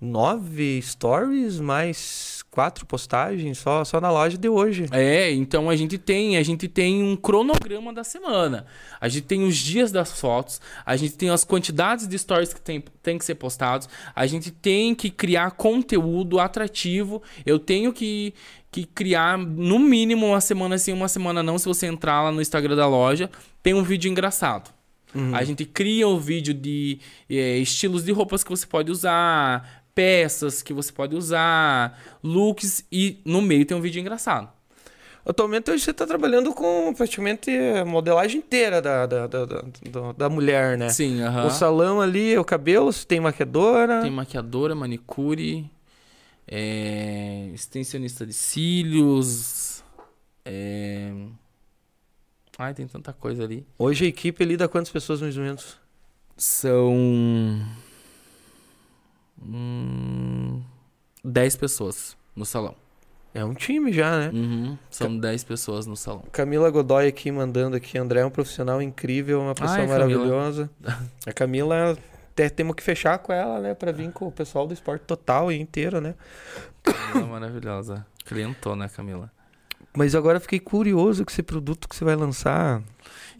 nove 0.00 0.80
stories, 0.82 1.58
mais 1.60 2.40
quatro 2.50 2.84
postagens 2.84 3.58
só, 3.58 3.84
só 3.84 4.00
na 4.00 4.10
loja 4.10 4.36
de 4.36 4.48
hoje. 4.48 4.86
É, 4.90 5.30
então 5.32 5.70
a 5.70 5.76
gente 5.76 5.96
tem, 5.96 6.36
a 6.36 6.42
gente 6.42 6.66
tem 6.66 7.02
um 7.02 7.16
cronograma 7.16 7.92
da 7.92 8.02
semana. 8.02 8.66
A 9.00 9.08
gente 9.08 9.24
tem 9.24 9.44
os 9.44 9.56
dias 9.56 9.92
das 9.92 10.18
fotos, 10.18 10.60
a 10.84 10.96
gente 10.96 11.14
tem 11.14 11.30
as 11.30 11.44
quantidades 11.44 12.08
de 12.08 12.18
stories 12.18 12.52
que 12.52 12.60
tem, 12.60 12.82
tem 13.02 13.18
que 13.18 13.24
ser 13.24 13.36
postados, 13.36 13.88
a 14.14 14.26
gente 14.26 14.50
tem 14.50 14.94
que 14.94 15.10
criar 15.10 15.52
conteúdo 15.52 16.40
atrativo. 16.40 17.22
Eu 17.46 17.58
tenho 17.58 17.92
que, 17.92 18.34
que 18.70 18.84
criar 18.84 19.36
no 19.38 19.78
mínimo 19.78 20.26
uma 20.26 20.40
semana 20.40 20.78
sim, 20.78 20.92
uma 20.92 21.08
semana 21.08 21.42
não, 21.42 21.58
se 21.58 21.66
você 21.66 21.86
entrar 21.86 22.22
lá 22.22 22.30
no 22.32 22.40
Instagram 22.40 22.76
da 22.76 22.86
loja, 22.86 23.28
tem 23.62 23.74
um 23.74 23.82
vídeo 23.82 24.10
engraçado. 24.10 24.70
A 25.34 25.42
gente 25.42 25.64
cria 25.64 26.06
um 26.06 26.18
vídeo 26.18 26.54
de 26.54 27.00
eh, 27.28 27.58
estilos 27.58 28.04
de 28.04 28.12
roupas 28.12 28.44
que 28.44 28.50
você 28.50 28.64
pode 28.64 28.92
usar, 28.92 29.82
peças 29.92 30.62
que 30.62 30.72
você 30.72 30.92
pode 30.92 31.16
usar, 31.16 32.00
looks 32.22 32.84
e 32.92 33.18
no 33.24 33.42
meio 33.42 33.66
tem 33.66 33.76
um 33.76 33.80
vídeo 33.80 33.98
engraçado. 34.00 34.48
Atualmente 35.26 35.70
hoje 35.70 35.82
você 35.84 35.92
tá 35.92 36.06
trabalhando 36.06 36.52
com 36.54 36.94
praticamente 36.94 37.50
a 37.50 37.84
modelagem 37.84 38.38
inteira 38.38 38.80
da, 38.80 39.04
da, 39.04 39.26
da, 39.26 39.44
da, 39.44 39.62
da- 39.90 40.12
da 40.12 40.28
mulher, 40.30 40.78
né? 40.78 40.88
Sim, 40.88 41.20
aham. 41.22 41.46
O 41.46 41.50
salão 41.50 42.00
ali, 42.00 42.38
o 42.38 42.44
cabelo, 42.44 42.90
você 42.92 43.04
tem 43.04 43.18
maquiadora. 43.20 44.00
Tem 44.02 44.10
maquiadora, 44.10 44.74
manicure, 44.76 45.68
é, 46.50 47.48
extensionista 47.54 48.26
de 48.26 48.32
cílios. 48.32 49.84
É... 50.44 51.12
Ai, 52.58 52.74
tem 52.74 52.86
tanta 52.86 53.12
coisa 53.12 53.44
ali. 53.44 53.64
Hoje 53.78 54.04
a 54.04 54.08
equipe 54.08 54.44
lida 54.44 54.68
quantas 54.68 54.90
pessoas 54.90 55.22
mais 55.22 55.36
ou 55.38 55.44
menos? 55.44 55.78
São. 56.36 56.92
Hum, 59.42 60.62
10 61.24 61.56
pessoas 61.56 62.16
no 62.34 62.44
salão. 62.44 62.74
É 63.32 63.44
um 63.44 63.54
time 63.54 63.92
já, 63.92 64.18
né? 64.18 64.30
Uhum, 64.34 64.76
são 64.90 65.16
10 65.16 65.44
pessoas 65.44 65.86
no 65.86 65.96
salão. 65.96 66.24
Camila 66.32 66.68
Godoy 66.68 67.06
aqui 67.06 67.30
mandando 67.30 67.76
aqui. 67.76 67.96
André 67.96 68.20
é 68.20 68.26
um 68.26 68.30
profissional 68.30 68.82
incrível, 68.82 69.40
uma 69.40 69.54
pessoa 69.54 69.78
Ai, 69.78 69.86
Camila. 69.86 69.98
maravilhosa. 69.98 70.70
A 71.24 71.32
Camila, 71.32 71.96
até 72.32 72.48
temos 72.48 72.74
que 72.74 72.82
fechar 72.82 73.18
com 73.18 73.32
ela, 73.32 73.60
né? 73.60 73.74
Pra 73.74 73.92
vir 73.92 74.10
com 74.12 74.26
o 74.26 74.32
pessoal 74.32 74.66
do 74.66 74.74
esporte 74.74 75.02
total 75.02 75.50
e 75.50 75.60
inteiro, 75.60 76.00
né? 76.00 76.14
Camila 76.82 77.26
é 77.26 77.30
maravilhosa. 77.30 78.06
Clientona, 78.24 78.88
Camila. 78.88 79.30
Mas 79.96 80.14
agora 80.14 80.36
eu 80.36 80.40
fiquei 80.40 80.60
curioso 80.60 81.24
com 81.24 81.30
esse 81.30 81.42
produto 81.42 81.88
que 81.88 81.96
você 81.96 82.04
vai 82.04 82.14
lançar. 82.14 82.82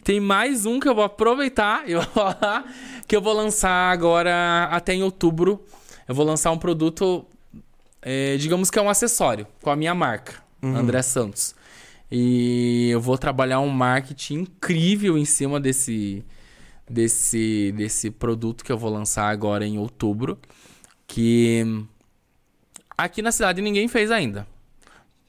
Tem 0.03 0.19
mais 0.19 0.65
um 0.65 0.79
que 0.79 0.87
eu 0.89 0.95
vou 0.95 1.03
aproveitar 1.03 1.87
e 1.87 1.93
vou 1.95 2.03
falar 2.03 2.65
que 3.07 3.15
eu 3.15 3.21
vou 3.21 3.33
lançar 3.33 3.91
agora 3.91 4.67
até 4.71 4.93
em 4.93 5.03
outubro. 5.03 5.63
Eu 6.07 6.13
vou 6.13 6.25
lançar 6.25 6.51
um 6.51 6.57
produto, 6.57 7.25
é, 8.01 8.35
digamos 8.37 8.69
que 8.69 8.77
é 8.77 8.81
um 8.81 8.89
acessório 8.89 9.47
com 9.61 9.69
a 9.69 9.75
minha 9.75 9.93
marca, 9.95 10.41
Uhum. 10.61 10.75
André 10.75 11.01
Santos. 11.01 11.55
E 12.11 12.89
eu 12.91 12.99
vou 12.99 13.17
trabalhar 13.17 13.59
um 13.61 13.69
marketing 13.69 14.41
incrível 14.41 15.17
em 15.17 15.25
cima 15.25 15.59
desse, 15.59 16.23
desse, 16.89 17.73
desse 17.75 18.11
produto 18.11 18.63
que 18.63 18.71
eu 18.71 18.77
vou 18.77 18.91
lançar 18.91 19.29
agora 19.29 19.65
em 19.65 19.77
outubro. 19.77 20.37
Que 21.07 21.63
aqui 22.97 23.21
na 23.21 23.31
cidade 23.31 23.61
ninguém 23.61 23.87
fez 23.87 24.11
ainda. 24.11 24.47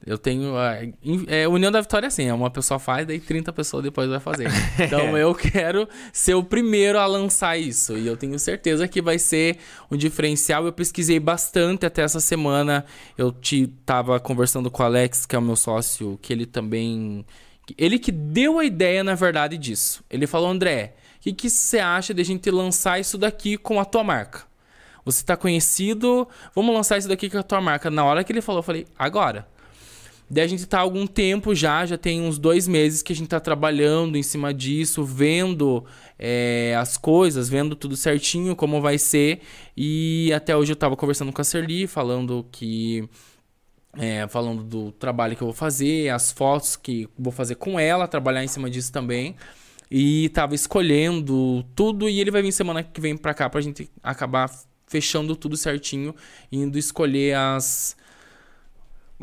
Eu 0.05 0.17
tenho. 0.17 0.57
a- 0.57 0.83
in- 1.01 1.25
é, 1.27 1.47
União 1.47 1.71
da 1.71 1.79
Vitória 1.79 2.07
é 2.07 2.09
assim, 2.09 2.25
é 2.25 2.33
uma 2.33 2.51
pessoa 2.51 2.77
faz, 2.77 3.07
daí 3.07 3.21
30 3.21 3.53
pessoas 3.53 3.83
depois 3.83 4.09
vai 4.09 4.19
fazer. 4.19 4.47
Então 4.79 5.17
eu 5.17 5.33
quero 5.33 5.87
ser 6.11 6.33
o 6.33 6.43
primeiro 6.43 6.99
a 6.99 7.05
lançar 7.05 7.57
isso. 7.57 7.97
E 7.97 8.05
eu 8.05 8.17
tenho 8.17 8.37
certeza 8.37 8.85
que 8.87 9.01
vai 9.01 9.17
ser 9.17 9.57
um 9.89 9.95
diferencial. 9.95 10.65
Eu 10.65 10.73
pesquisei 10.73 11.19
bastante 11.21 11.85
até 11.85 12.01
essa 12.01 12.19
semana. 12.19 12.85
Eu 13.17 13.31
te, 13.31 13.67
tava 13.85 14.19
conversando 14.19 14.69
com 14.69 14.83
o 14.83 14.85
Alex, 14.85 15.25
que 15.25 15.35
é 15.37 15.39
o 15.39 15.41
meu 15.41 15.55
sócio, 15.55 16.19
que 16.21 16.33
ele 16.33 16.45
também. 16.45 17.25
Ele 17.77 17.97
que 17.97 18.11
deu 18.11 18.59
a 18.59 18.65
ideia, 18.65 19.05
na 19.05 19.15
verdade, 19.15 19.57
disso. 19.57 20.03
Ele 20.09 20.27
falou, 20.27 20.49
André, 20.49 20.95
o 21.31 21.35
que, 21.35 21.49
você 21.49 21.79
acha 21.79 22.13
de 22.13 22.21
a 22.21 22.25
gente 22.25 22.49
lançar 22.51 22.99
isso 22.99 23.17
daqui 23.17 23.57
com 23.57 23.79
a 23.79 23.85
tua 23.85 24.03
marca? 24.03 24.43
Você 25.05 25.23
tá 25.23 25.35
conhecido, 25.35 26.27
vamos 26.55 26.73
lançar 26.73 26.97
isso 26.97 27.07
daqui 27.07 27.29
com 27.29 27.37
a 27.37 27.43
tua 27.43 27.61
marca. 27.61 27.89
Na 27.89 28.05
hora 28.05 28.23
que 28.23 28.31
ele 28.31 28.41
falou, 28.41 28.59
eu 28.59 28.63
falei, 28.63 28.85
agora. 28.97 29.47
Daí 30.29 30.45
a 30.45 30.47
gente 30.47 30.65
tá 30.65 30.79
há 30.79 30.81
algum 30.81 31.05
tempo 31.05 31.53
já, 31.53 31.85
já 31.85 31.97
tem 31.97 32.21
uns 32.21 32.39
dois 32.39 32.67
meses 32.67 33.01
que 33.01 33.13
a 33.13 33.15
gente 33.15 33.27
tá 33.27 33.39
trabalhando 33.39 34.17
em 34.17 34.23
cima 34.23 34.53
disso, 34.53 35.03
vendo 35.03 35.85
é, 36.17 36.75
as 36.79 36.97
coisas, 36.97 37.49
vendo 37.49 37.75
tudo 37.75 37.95
certinho, 37.95 38.55
como 38.55 38.81
vai 38.81 38.97
ser. 38.97 39.41
E 39.77 40.31
até 40.33 40.55
hoje 40.55 40.71
eu 40.71 40.75
tava 40.75 40.95
conversando 40.95 41.31
com 41.31 41.41
a 41.41 41.43
Serli, 41.43 41.85
falando 41.85 42.45
que. 42.51 43.07
é, 43.97 44.27
falando 44.27 44.63
do 44.63 44.91
trabalho 44.93 45.35
que 45.35 45.43
eu 45.43 45.47
vou 45.47 45.53
fazer, 45.53 46.09
as 46.09 46.31
fotos 46.31 46.75
que 46.75 47.07
vou 47.17 47.31
fazer 47.31 47.55
com 47.55 47.79
ela, 47.79 48.07
trabalhar 48.07 48.43
em 48.43 48.47
cima 48.47 48.69
disso 48.69 48.91
também. 48.91 49.35
E 49.95 50.29
tava 50.29 50.55
escolhendo 50.55 51.63
tudo 51.75 52.09
e 52.09 52.19
ele 52.19 52.31
vai 52.31 52.41
vir 52.41 52.51
semana 52.51 52.81
que 52.81 52.99
vem 52.99 53.15
pra 53.15 53.31
cá 53.31 53.47
pra 53.47 53.61
gente 53.61 53.87
acabar 54.01 54.49
fechando 54.87 55.35
tudo 55.35 55.55
certinho, 55.55 56.15
indo 56.51 56.79
escolher 56.79 57.35
as, 57.35 57.95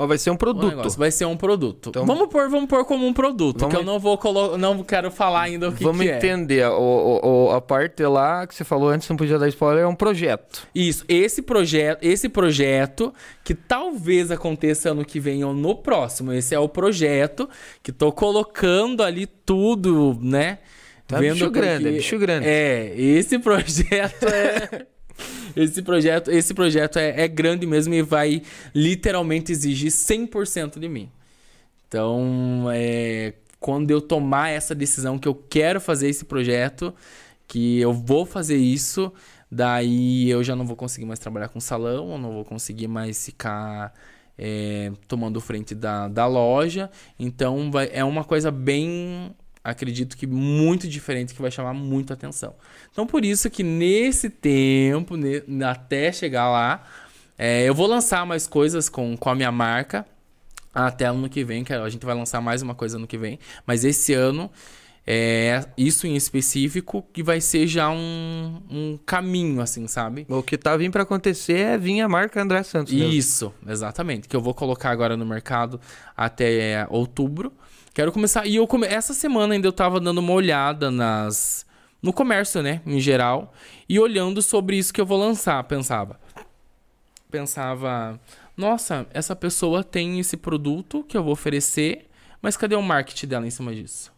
Mas 0.00 0.08
vai 0.08 0.18
ser 0.18 0.30
um 0.30 0.36
produto. 0.36 0.68
negócio. 0.76 0.98
Vai 0.98 1.10
ser 1.10 1.24
um 1.26 1.36
produto. 1.36 1.90
Então- 1.90 2.06
vamos 2.06 2.28
pôr, 2.28 2.48
vamos 2.48 2.68
pôr 2.68 2.84
como 2.84 3.06
um 3.06 3.12
produto, 3.12 3.60
Vamos- 3.60 3.74
que 3.74 3.80
eu 3.80 3.84
não 3.84 3.98
vou 3.98 4.16
colo... 4.18 4.56
não 4.56 4.82
quero 4.82 5.10
falar 5.10 5.42
ainda 5.42 5.68
o 5.68 5.72
que, 5.72 5.84
Vamos 5.84 6.00
que 6.02 6.10
é. 6.10 6.16
entender. 6.16 6.66
O, 6.68 7.20
o- 7.22 7.50
a 7.52 7.60
parte 7.60 8.02
lá 8.04 8.46
que 8.46 8.54
você 8.54 8.64
falou 8.64 8.88
antes, 8.88 9.08
não 9.08 9.16
podia 9.16 9.38
dar 9.38 9.48
spoiler, 9.48 9.84
é 9.84 9.86
um 9.86 9.94
projeto. 9.94 10.66
Isso, 10.74 11.04
esse 11.08 11.42
projeto, 11.42 12.02
esse 12.02 12.28
projeto 12.28 13.12
que 13.44 13.54
talvez 13.54 14.30
aconteça 14.30 14.90
ano 14.90 15.04
que 15.04 15.20
vem 15.20 15.44
ou 15.44 15.52
no 15.52 15.74
próximo. 15.76 16.32
Esse 16.32 16.54
é 16.54 16.58
o 16.58 16.68
projeto 16.68 17.48
que 17.82 17.92
tô 17.92 18.10
colocando 18.10 19.02
ali 19.02 19.26
tudo, 19.26 20.18
né? 20.20 20.58
Tá 21.06 21.18
bicho 21.18 21.50
grande, 21.50 21.88
é 21.88 21.90
bicho 21.92 22.18
grande. 22.18 22.46
É, 22.46 22.94
esse 22.96 23.38
projeto 23.38 24.24
é 24.26 24.86
Esse 25.56 25.82
projeto, 25.82 26.30
esse 26.30 26.54
projeto 26.54 26.98
é, 26.98 27.22
é 27.22 27.28
grande 27.28 27.66
mesmo 27.66 27.92
e 27.94 28.02
vai 28.02 28.42
literalmente 28.74 29.52
exigir 29.52 29.90
100% 29.90 30.78
de 30.78 30.88
mim. 30.88 31.10
Então, 31.88 32.68
é, 32.72 33.34
quando 33.58 33.90
eu 33.90 34.00
tomar 34.00 34.50
essa 34.50 34.74
decisão 34.74 35.18
que 35.18 35.26
eu 35.26 35.34
quero 35.34 35.80
fazer 35.80 36.08
esse 36.08 36.24
projeto, 36.24 36.94
que 37.48 37.80
eu 37.80 37.92
vou 37.92 38.24
fazer 38.24 38.56
isso, 38.56 39.12
daí 39.50 40.30
eu 40.30 40.44
já 40.44 40.54
não 40.54 40.64
vou 40.64 40.76
conseguir 40.76 41.04
mais 41.04 41.18
trabalhar 41.18 41.48
com 41.48 41.58
salão, 41.58 42.12
eu 42.12 42.18
não 42.18 42.32
vou 42.32 42.44
conseguir 42.44 42.86
mais 42.86 43.24
ficar 43.24 43.92
é, 44.38 44.92
tomando 45.08 45.40
frente 45.40 45.74
da, 45.74 46.08
da 46.08 46.26
loja. 46.26 46.90
Então, 47.18 47.70
vai, 47.70 47.90
é 47.92 48.04
uma 48.04 48.24
coisa 48.24 48.50
bem 48.50 49.34
acredito 49.62 50.16
que 50.16 50.26
muito 50.26 50.88
diferente 50.88 51.34
que 51.34 51.42
vai 51.42 51.50
chamar 51.50 51.74
muita 51.74 52.14
atenção. 52.14 52.54
Então 52.90 53.06
por 53.06 53.24
isso 53.24 53.50
que 53.50 53.62
nesse 53.62 54.30
tempo, 54.30 55.16
ne- 55.16 55.42
até 55.64 56.10
chegar 56.12 56.48
lá, 56.50 56.82
é, 57.38 57.68
eu 57.68 57.74
vou 57.74 57.86
lançar 57.86 58.24
mais 58.26 58.46
coisas 58.46 58.88
com, 58.88 59.16
com 59.16 59.28
a 59.30 59.34
minha 59.34 59.52
marca 59.52 60.06
até 60.74 61.06
ano 61.06 61.28
que 61.28 61.42
vem, 61.44 61.64
que 61.64 61.72
a 61.72 61.88
gente 61.88 62.06
vai 62.06 62.14
lançar 62.14 62.40
mais 62.40 62.62
uma 62.62 62.74
coisa 62.74 62.96
ano 62.96 63.06
que 63.06 63.18
vem, 63.18 63.38
mas 63.66 63.84
esse 63.84 64.14
ano 64.14 64.50
é 65.06 65.64
isso 65.76 66.06
em 66.06 66.14
específico 66.14 67.04
que 67.12 67.22
vai 67.22 67.40
ser 67.40 67.66
já 67.66 67.90
um, 67.90 68.62
um 68.70 68.98
caminho, 69.04 69.60
assim, 69.60 69.88
sabe? 69.88 70.26
O 70.28 70.42
que 70.42 70.56
tá 70.56 70.76
vindo 70.76 70.92
pra 70.92 71.02
acontecer 71.02 71.58
é 71.58 71.78
vir 71.78 72.00
a 72.02 72.08
marca 72.08 72.40
André 72.40 72.62
Santos. 72.62 72.92
mesmo. 72.92 73.10
Isso, 73.12 73.54
exatamente. 73.66 74.28
Que 74.28 74.36
eu 74.36 74.40
vou 74.40 74.54
colocar 74.54 74.90
agora 74.90 75.16
no 75.16 75.26
mercado 75.26 75.80
até 76.16 76.86
outubro. 76.90 77.52
Quero 78.00 78.12
começar. 78.12 78.46
E 78.46 78.56
eu 78.56 78.66
come... 78.66 78.86
essa 78.86 79.12
semana 79.12 79.52
ainda 79.52 79.68
eu 79.68 79.72
tava 79.72 80.00
dando 80.00 80.20
uma 80.20 80.32
olhada 80.32 80.90
nas. 80.90 81.66
No 82.00 82.14
comércio, 82.14 82.62
né? 82.62 82.80
Em 82.86 82.98
geral. 82.98 83.52
E 83.86 84.00
olhando 84.00 84.40
sobre 84.40 84.78
isso 84.78 84.90
que 84.90 84.98
eu 85.02 85.04
vou 85.04 85.18
lançar, 85.18 85.62
pensava. 85.64 86.18
Pensava, 87.30 88.18
nossa, 88.56 89.06
essa 89.12 89.36
pessoa 89.36 89.84
tem 89.84 90.18
esse 90.18 90.38
produto 90.38 91.04
que 91.06 91.14
eu 91.14 91.22
vou 91.22 91.34
oferecer, 91.34 92.06
mas 92.40 92.56
cadê 92.56 92.74
o 92.74 92.80
marketing 92.80 93.26
dela 93.26 93.46
em 93.46 93.50
cima 93.50 93.74
disso? 93.74 94.10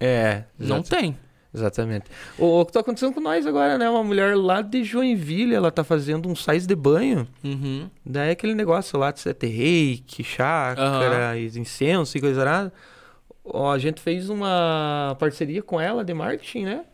É, 0.00 0.42
Não 0.58 0.78
exato- 0.78 0.90
tem. 0.90 1.16
exatamente. 1.54 2.06
O, 2.36 2.62
o 2.62 2.66
que 2.66 2.72
tá 2.72 2.80
acontecendo 2.80 3.14
com 3.14 3.20
nós 3.20 3.46
agora, 3.46 3.78
né? 3.78 3.88
Uma 3.88 4.02
mulher 4.02 4.36
lá 4.36 4.62
de 4.62 4.82
Joinville, 4.82 5.54
ela 5.54 5.70
tá 5.70 5.84
fazendo 5.84 6.28
um 6.28 6.34
sais 6.34 6.66
de 6.66 6.74
banho. 6.74 7.28
Uhum. 7.44 7.88
Daí 8.04 8.30
é 8.30 8.32
aquele 8.32 8.56
negócio 8.56 8.98
lá 8.98 9.12
de 9.12 9.32
ter 9.32 9.46
reiki, 9.46 10.24
chácara, 10.24 11.38
e 11.38 11.46
incenso 11.56 12.18
e 12.18 12.20
coisa 12.20 12.44
nada. 12.44 12.72
Ó, 13.44 13.72
a 13.72 13.78
gente 13.78 14.00
fez 14.00 14.28
uma 14.30 15.16
parceria 15.18 15.62
com 15.62 15.80
ela 15.80 16.04
de 16.04 16.14
marketing, 16.14 16.64
né? 16.64 16.84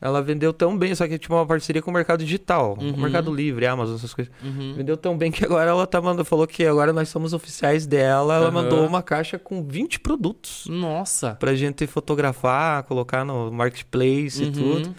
Ela 0.00 0.22
vendeu 0.22 0.52
tão 0.52 0.78
bem, 0.78 0.94
só 0.94 1.08
que 1.08 1.18
tipo 1.18 1.34
uma 1.34 1.44
parceria 1.44 1.82
com 1.82 1.90
o 1.90 1.94
mercado 1.94 2.22
digital, 2.24 2.78
Uhum. 2.80 2.92
o 2.94 3.00
Mercado 3.00 3.34
Livre, 3.34 3.66
Amazon, 3.66 3.96
essas 3.96 4.14
coisas. 4.14 4.32
Uhum. 4.44 4.74
Vendeu 4.76 4.96
tão 4.96 5.18
bem 5.18 5.32
que 5.32 5.44
agora 5.44 5.70
ela 5.70 5.88
tá 5.88 6.00
mandando, 6.00 6.24
falou 6.24 6.46
que 6.46 6.64
agora 6.64 6.92
nós 6.92 7.08
somos 7.08 7.32
oficiais 7.32 7.84
dela. 7.84 8.36
Ela 8.36 8.44
Aham. 8.44 8.52
mandou 8.52 8.86
uma 8.86 9.02
caixa 9.02 9.40
com 9.40 9.60
20 9.64 9.98
produtos 9.98 10.66
Nossa. 10.68 11.34
pra 11.34 11.52
gente 11.56 11.84
fotografar, 11.88 12.84
colocar 12.84 13.24
no 13.24 13.50
marketplace 13.50 14.40
e 14.40 14.46
Uhum. 14.46 14.52
tudo. 14.52 14.94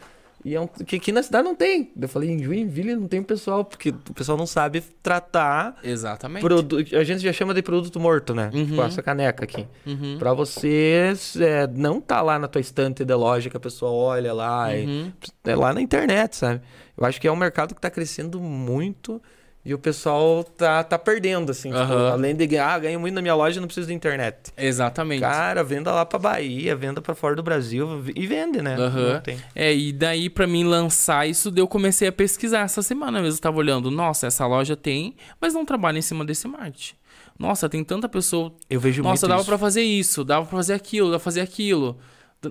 E 0.46 0.56
é 0.56 0.60
um 0.62 0.68
que 0.68 0.96
aqui 0.96 1.12
na 1.12 1.22
cidade 1.22 1.44
não 1.44 1.54
tem. 1.56 1.92
Eu 2.00 2.08
falei, 2.08 2.30
em 2.30 2.42
Joinville 2.42 2.96
não 2.96 3.08
tem 3.08 3.22
pessoal, 3.22 3.66
porque 3.66 3.90
o 3.90 4.14
pessoal 4.14 4.38
não 4.38 4.48
sabe 4.48 4.82
tratar 5.04 5.78
Exatamente. 5.84 6.42
Produ- 6.42 6.78
A 6.78 7.04
gente 7.04 7.20
já 7.22 7.34
chama 7.34 7.54
de 7.54 7.62
produto 7.62 8.00
morto, 8.00 8.34
né? 8.34 8.50
Uhum. 8.54 8.66
Tipo, 8.66 8.82
essa 8.84 9.02
caneca 9.04 9.44
aqui. 9.44 9.68
Uhum. 9.86 10.18
Pra 10.18 10.34
você 10.34 11.14
é, 11.40 11.68
não 11.68 12.00
tá 12.00 12.22
lá 12.22 12.40
na 12.40 12.48
tua 12.48 12.62
estante 12.62 13.04
da 13.04 13.18
loja 13.18 13.50
que 13.50 13.58
a 13.58 13.60
pessoa 13.60 13.92
olha 13.92 14.34
lá. 14.34 14.76
e- 14.76 14.86
Uhum. 14.86 15.12
é 15.44 15.56
lá 15.56 15.74
na 15.74 15.82
internet, 15.82 16.36
sabe? 16.38 16.62
Eu 16.98 17.06
acho 17.06 17.20
que 17.20 17.28
é 17.28 17.32
um 17.32 17.36
mercado 17.36 17.76
que 17.76 17.82
tá 17.82 17.90
crescendo 17.90 18.40
muito 18.40 19.22
e 19.64 19.74
o 19.74 19.78
pessoal 19.80 20.44
tá, 20.44 20.84
tá 20.84 20.98
perdendo, 20.98 21.52
assim. 21.52 21.70
tipo, 21.70 21.82
Aham. 21.82 22.12
além 22.12 22.36
de 22.36 22.48
ganhar, 22.48 22.74
ah, 22.74 22.80
ganho 22.80 23.00
muito 23.00 23.14
na 23.14 23.22
minha 23.22 23.36
loja, 23.36 23.60
não 23.60 23.68
preciso 23.68 23.88
de 23.88 23.94
internet. 23.94 24.52
Exatamente. 24.58 25.20
Cara, 25.22 25.64
venda 25.64 25.92
lá 25.92 26.06
pra 26.06 26.18
Bahia, 26.18 26.76
venda 26.76 27.02
pra 27.02 27.14
fora 27.14 27.36
do 27.36 27.44
Brasil 27.44 28.04
e 28.16 28.26
vende, 28.26 28.62
né? 28.62 28.78
Tem. 29.24 29.38
É, 29.54 29.76
e 29.76 29.92
daí 29.92 30.30
pra 30.30 30.48
mim 30.48 30.64
lançar 30.64 31.28
isso, 31.28 31.52
eu 31.56 31.68
comecei 31.68 32.08
a 32.08 32.12
pesquisar 32.12 32.62
essa 32.62 32.82
semana 32.82 33.22
mesmo. 33.22 33.38
Eu 33.38 33.42
tava 33.42 33.58
olhando, 33.58 33.92
nossa, 33.92 34.28
essa 34.28 34.48
loja 34.48 34.76
tem, 34.76 35.16
mas 35.40 35.54
não 35.54 35.66
trabalha 35.66 36.00
em 36.00 36.02
cima 36.02 36.24
desse 36.24 36.48
marketing. 36.48 36.96
Nossa, 37.38 37.70
tem 37.70 37.84
tanta 37.84 38.10
pessoa. 38.10 38.54
Eu 38.70 38.80
vejo 38.80 39.02
Nossa, 39.02 39.28
dava 39.28 39.44
pra 39.46 39.58
fazer 39.58 39.82
isso, 39.82 40.24
dava 40.26 40.46
pra 40.46 40.58
fazer 40.58 40.74
aquilo, 40.74 41.08
dava 41.08 41.20
pra 41.20 41.24
fazer 41.24 41.42
aquilo. 41.42 41.98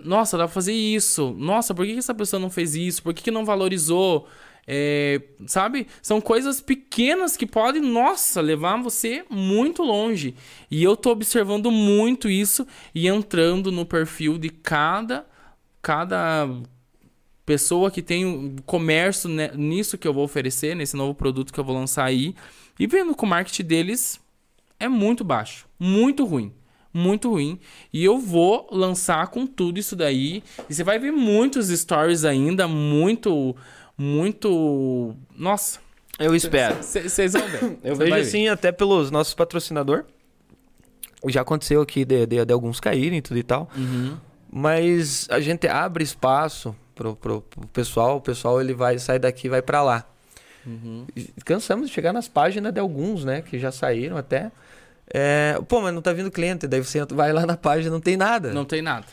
Nossa, 0.05 0.37
dava 0.37 0.49
pra 0.49 0.55
fazer 0.55 0.73
isso. 0.73 1.35
Nossa, 1.39 1.75
por 1.75 1.87
que 1.87 1.93
que 1.95 1.99
essa 1.99 2.15
pessoa 2.15 2.39
não 2.39 2.51
fez 2.51 2.75
isso? 2.75 3.03
Por 3.03 3.15
que, 3.15 3.23
que 3.23 3.31
não 3.31 3.45
valorizou? 3.45 4.27
É, 4.71 5.23
sabe? 5.47 5.87
São 6.03 6.21
coisas 6.21 6.61
pequenas 6.61 7.39
que 7.39 7.47
podem, 7.47 7.81
nossa, 7.81 8.43
levar 8.43 8.77
você 8.83 9.25
muito 9.31 9.83
longe. 9.83 10.35
E 10.71 10.85
eu 10.85 10.95
tô 10.95 11.11
observando 11.11 11.71
muito 11.71 12.29
isso 12.29 12.67
e 12.95 13.09
entrando 13.09 13.73
no 13.73 13.87
perfil 13.87 14.37
de 14.37 14.51
cada 14.51 15.27
cada 15.81 16.47
pessoa 17.47 17.91
que 17.91 18.03
tem 18.03 18.27
um 18.27 18.57
comércio 18.67 19.27
né, 19.27 19.51
nisso 19.55 19.97
que 19.97 20.07
eu 20.07 20.13
vou 20.13 20.25
oferecer, 20.25 20.77
nesse 20.77 20.95
novo 20.95 21.15
produto 21.15 21.51
que 21.51 21.59
eu 21.59 21.65
vou 21.65 21.75
lançar 21.75 22.05
aí, 22.05 22.35
e 22.79 22.87
vendo 22.87 23.15
que 23.15 23.25
o 23.25 23.27
marketing 23.27 23.65
deles 23.65 24.21
é 24.79 24.87
muito 24.87 25.25
baixo, 25.25 25.67
muito 25.79 26.27
ruim, 26.27 26.53
muito 26.93 27.31
ruim. 27.31 27.59
E 27.93 28.05
eu 28.05 28.19
vou 28.19 28.69
lançar 28.71 29.29
com 29.29 29.47
tudo 29.47 29.79
isso 29.79 29.97
daí. 29.97 30.43
E 30.69 30.75
você 30.75 30.85
vai 30.85 30.99
ver 30.99 31.11
muitos 31.11 31.69
stories 31.69 32.25
ainda, 32.25 32.69
muito, 32.69 33.57
muito. 33.99 35.15
Nossa, 35.37 35.81
Eu 36.19 36.35
espero. 36.35 36.77
vocês 36.83 37.33
vão 37.33 37.47
ver. 37.49 37.79
Eu 37.83 37.97
Cê 37.97 38.05
vejo 38.05 38.15
assim, 38.15 38.49
até 38.49 38.71
pelos 38.71 39.11
nossos 39.11 39.35
patrocinadores. 39.35 40.05
Já 41.27 41.41
aconteceu 41.41 41.83
aqui 41.83 42.05
de, 42.05 42.27
de, 42.27 42.45
de 42.45 42.53
alguns 42.53 42.79
caírem 42.79 43.19
e 43.19 43.23
tudo 43.23 43.39
e 43.39 43.43
tal. 43.43 43.69
Uhum. 43.77 44.17
Mas 44.51 45.27
a 45.31 45.41
gente 45.41 45.67
abre 45.67 46.05
espaço 46.05 46.75
pro, 46.95 47.17
pro, 47.17 47.43
pro 47.43 47.67
pessoal. 47.69 48.19
O 48.19 48.21
pessoal 48.21 48.61
ele 48.61 48.73
vai 48.73 48.99
sair 49.01 49.19
daqui 49.19 49.49
e 49.49 49.51
vai 49.51 49.61
pra 49.61 49.83
lá. 49.83 50.05
Uhum. 50.65 51.07
Cansamos 51.45 51.89
de 51.89 51.95
chegar 51.95 52.13
nas 52.13 52.29
páginas 52.29 52.73
de 52.73 52.79
alguns, 52.79 53.25
né? 53.25 53.43
Que 53.43 53.59
já 53.59 53.73
saíram 53.73 54.17
até. 54.17 54.53
É, 55.13 55.59
pô, 55.67 55.81
mas 55.81 55.93
não 55.93 56.01
tá 56.03 56.13
vindo 56.13 56.31
cliente. 56.31 56.67
Daí 56.67 56.83
você 56.83 57.05
vai 57.07 57.33
lá 57.33 57.45
na 57.45 57.57
página 57.57 57.91
não 57.91 58.01
tem 58.01 58.17
nada. 58.17 58.53
Não 58.53 58.65
tem 58.65 58.81
nada. 58.81 59.07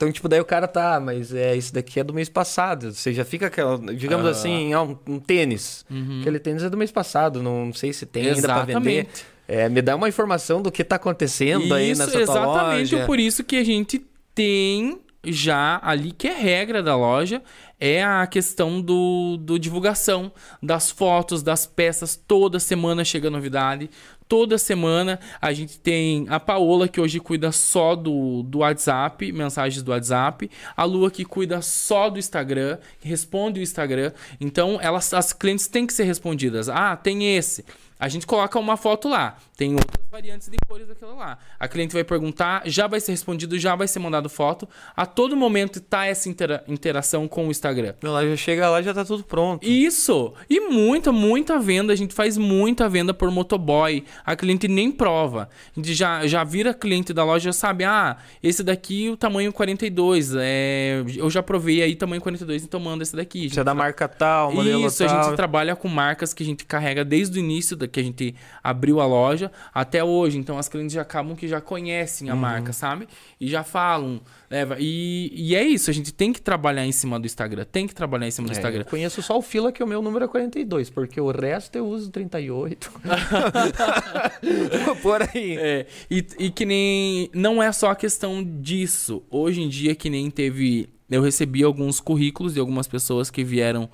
Então, 0.00 0.10
tipo, 0.10 0.30
daí 0.30 0.40
o 0.40 0.46
cara 0.46 0.66
tá, 0.66 0.98
mas 0.98 1.34
é 1.34 1.54
isso 1.54 1.74
daqui 1.74 2.00
é 2.00 2.02
do 2.04 2.14
mês 2.14 2.26
passado. 2.30 2.90
Você 2.90 3.12
já 3.12 3.22
fica 3.22 3.48
aquela, 3.48 3.76
digamos 3.94 4.26
Ah. 4.26 4.30
assim, 4.30 4.72
ah, 4.72 4.80
um, 4.80 4.96
um 5.06 5.20
tênis. 5.20 5.84
Uhum. 5.90 6.20
Aquele 6.22 6.38
tênis 6.38 6.62
é 6.62 6.70
do 6.70 6.76
mês 6.78 6.90
passado, 6.90 7.42
não 7.42 7.70
sei 7.74 7.92
se 7.92 8.06
tem 8.06 8.28
ainda 8.28 8.40
pra 8.40 8.60
vender. 8.64 8.70
Exatamente. 9.00 9.24
É, 9.46 9.68
me 9.68 9.82
dá 9.82 9.94
uma 9.96 10.08
informação 10.08 10.62
do 10.62 10.72
que 10.72 10.82
tá 10.82 10.96
acontecendo 10.96 11.74
aí 11.74 11.90
Isso, 11.90 12.00
nessa 12.00 12.12
tua 12.12 12.22
exatamente 12.22 12.94
loja. 12.94 13.04
por 13.06 13.18
isso 13.18 13.44
que 13.44 13.56
a 13.56 13.64
gente 13.64 14.00
tem 14.34 14.98
já 15.22 15.78
ali 15.82 16.12
que 16.12 16.26
é 16.26 16.32
regra 16.32 16.82
da 16.82 16.96
loja 16.96 17.42
é 17.78 18.02
a 18.02 18.26
questão 18.26 18.80
do, 18.80 19.36
do 19.38 19.58
divulgação 19.58 20.32
das 20.62 20.90
fotos, 20.90 21.42
das 21.42 21.66
peças. 21.66 22.16
Toda 22.16 22.58
semana 22.58 23.04
chega 23.04 23.28
novidade. 23.28 23.90
Toda 24.30 24.58
semana 24.58 25.18
a 25.42 25.52
gente 25.52 25.80
tem 25.80 26.24
a 26.28 26.38
Paola, 26.38 26.86
que 26.86 27.00
hoje 27.00 27.18
cuida 27.18 27.50
só 27.50 27.96
do, 27.96 28.44
do 28.44 28.58
WhatsApp, 28.58 29.32
mensagens 29.32 29.82
do 29.82 29.90
WhatsApp. 29.90 30.48
A 30.76 30.84
Lua, 30.84 31.10
que 31.10 31.24
cuida 31.24 31.60
só 31.60 32.08
do 32.08 32.16
Instagram, 32.16 32.78
responde 33.02 33.58
o 33.58 33.62
Instagram. 33.62 34.12
Então, 34.40 34.78
elas, 34.80 35.12
as 35.12 35.32
clientes 35.32 35.66
têm 35.66 35.84
que 35.84 35.92
ser 35.92 36.04
respondidas. 36.04 36.68
Ah, 36.68 36.94
tem 36.94 37.36
esse. 37.36 37.64
A 38.00 38.08
gente 38.08 38.26
coloca 38.26 38.58
uma 38.58 38.76
foto 38.78 39.08
lá. 39.08 39.36
Tem 39.56 39.74
outras 39.74 40.00
variantes 40.10 40.48
de 40.48 40.56
cores 40.66 40.88
daquela 40.88 41.12
lá. 41.12 41.38
A 41.58 41.68
cliente 41.68 41.92
vai 41.92 42.02
perguntar, 42.02 42.62
já 42.64 42.86
vai 42.86 42.98
ser 42.98 43.12
respondido, 43.12 43.58
já 43.58 43.76
vai 43.76 43.86
ser 43.86 43.98
mandado 43.98 44.28
foto. 44.30 44.66
A 44.96 45.04
todo 45.04 45.36
momento 45.36 45.80
tá 45.80 46.06
essa 46.06 46.28
intera- 46.28 46.64
interação 46.66 47.28
com 47.28 47.46
o 47.46 47.50
Instagram. 47.50 47.94
Ela 48.02 48.26
já 48.26 48.36
chega 48.36 48.70
lá 48.70 48.80
já 48.80 48.94
tá 48.94 49.04
tudo 49.04 49.22
pronto. 49.22 49.62
Isso! 49.66 50.32
E 50.48 50.60
muita, 50.60 51.12
muita 51.12 51.58
venda. 51.58 51.92
A 51.92 51.96
gente 51.96 52.14
faz 52.14 52.38
muita 52.38 52.88
venda 52.88 53.12
por 53.12 53.30
motoboy. 53.30 54.02
A 54.24 54.34
cliente 54.34 54.66
nem 54.66 54.90
prova. 54.90 55.48
A 55.76 55.78
gente 55.80 55.92
já, 55.94 56.26
já 56.26 56.42
vira 56.42 56.72
cliente 56.72 57.12
da 57.12 57.22
loja, 57.22 57.44
já 57.44 57.52
sabe, 57.52 57.84
ah, 57.84 58.16
esse 58.42 58.62
daqui 58.64 59.10
o 59.10 59.16
tamanho 59.16 59.52
42. 59.52 60.34
É, 60.38 61.04
eu 61.16 61.28
já 61.28 61.42
provei 61.42 61.82
aí 61.82 61.94
tamanho 61.94 62.22
42, 62.22 62.64
então 62.64 62.80
manda 62.80 63.02
esse 63.02 63.14
daqui. 63.14 63.46
A 63.46 63.50
Você 63.54 63.60
é 63.60 63.64
da 63.64 63.74
marca 63.74 64.08
tal, 64.08 64.52
modelo 64.54 64.86
isso, 64.86 65.04
a 65.04 65.06
tal. 65.06 65.24
gente 65.24 65.36
trabalha 65.36 65.76
com 65.76 65.86
marcas 65.88 66.32
que 66.32 66.42
a 66.42 66.46
gente 66.46 66.64
carrega 66.64 67.04
desde 67.04 67.38
o 67.38 67.40
início 67.40 67.76
da 67.76 67.86
que 67.90 68.00
a 68.00 68.02
gente 68.02 68.34
abriu 68.62 69.00
a 69.00 69.06
loja 69.06 69.50
até 69.74 70.02
hoje. 70.02 70.38
Então 70.38 70.58
as 70.58 70.68
clientes 70.68 70.94
já 70.94 71.02
acabam 71.02 71.36
que 71.36 71.46
já 71.48 71.60
conhecem 71.60 72.28
Uhum. 72.28 72.34
a 72.34 72.36
marca, 72.36 72.72
sabe? 72.72 73.06
E 73.40 73.48
já 73.48 73.62
falam, 73.64 74.20
leva. 74.50 74.76
E, 74.78 75.30
e 75.34 75.54
é 75.54 75.62
isso, 75.62 75.90
a 75.90 75.94
gente 75.94 76.12
tem 76.12 76.32
que 76.32 76.40
trabalhar 76.40 76.84
em 76.86 76.92
cima 76.92 77.18
do 77.20 77.26
Instagram, 77.26 77.64
tem 77.70 77.86
que 77.86 77.94
trabalhar 77.94 78.26
em 78.26 78.30
cima 78.30 78.46
do 78.48 78.52
É, 78.52 78.56
Instagram. 78.56 78.80
eu 78.82 78.86
conheço 78.86 79.22
só 79.22 79.36
o 79.38 79.42
fila 79.42 79.70
que 79.72 79.82
o 79.82 79.86
meu 79.86 80.00
número 80.02 80.24
é 80.24 80.28
42, 80.28 80.90
porque 80.90 81.20
o 81.20 81.30
resto 81.30 81.76
eu 81.76 81.86
uso 81.86 82.10
38. 82.10 82.90
Por 85.02 85.22
aí. 85.22 85.56
É, 85.58 85.86
e, 86.10 86.24
e 86.38 86.50
que 86.50 86.64
nem. 86.66 87.30
Não 87.34 87.62
é 87.62 87.70
só 87.72 87.90
a 87.90 87.96
questão 87.96 88.42
disso. 88.44 89.22
Hoje 89.30 89.62
em 89.62 89.68
dia, 89.68 89.94
que 89.94 90.10
nem 90.10 90.30
teve. 90.30 90.88
Eu 91.10 91.22
recebi 91.22 91.62
alguns 91.64 91.98
currículos 92.00 92.54
de 92.54 92.60
algumas 92.60 92.86
pessoas 92.86 93.30
que 93.30 93.42
vieram 93.42 93.88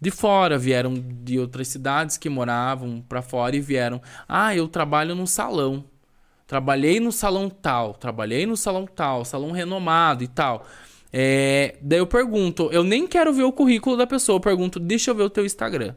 de 0.00 0.10
fora, 0.10 0.56
vieram 0.56 0.94
de 0.94 1.38
outras 1.38 1.68
cidades 1.68 2.16
que 2.16 2.28
moravam 2.28 3.04
pra 3.08 3.20
fora 3.22 3.56
e 3.56 3.60
vieram. 3.60 4.00
Ah, 4.28 4.54
eu 4.54 4.68
trabalho 4.68 5.14
num 5.14 5.26
salão. 5.26 5.84
Trabalhei 6.46 6.98
no 6.98 7.12
salão 7.12 7.50
tal, 7.50 7.94
trabalhei 7.94 8.46
no 8.46 8.56
salão 8.56 8.86
tal, 8.86 9.24
salão 9.24 9.50
renomado 9.50 10.24
e 10.24 10.28
tal. 10.28 10.66
É, 11.12 11.76
daí 11.82 11.98
eu 11.98 12.06
pergunto, 12.06 12.70
eu 12.72 12.84
nem 12.84 13.06
quero 13.06 13.32
ver 13.32 13.42
o 13.42 13.52
currículo 13.52 13.96
da 13.96 14.06
pessoa, 14.06 14.36
eu 14.36 14.40
pergunto, 14.40 14.78
deixa 14.80 15.10
eu 15.10 15.14
ver 15.14 15.24
o 15.24 15.30
teu 15.30 15.44
Instagram. 15.44 15.94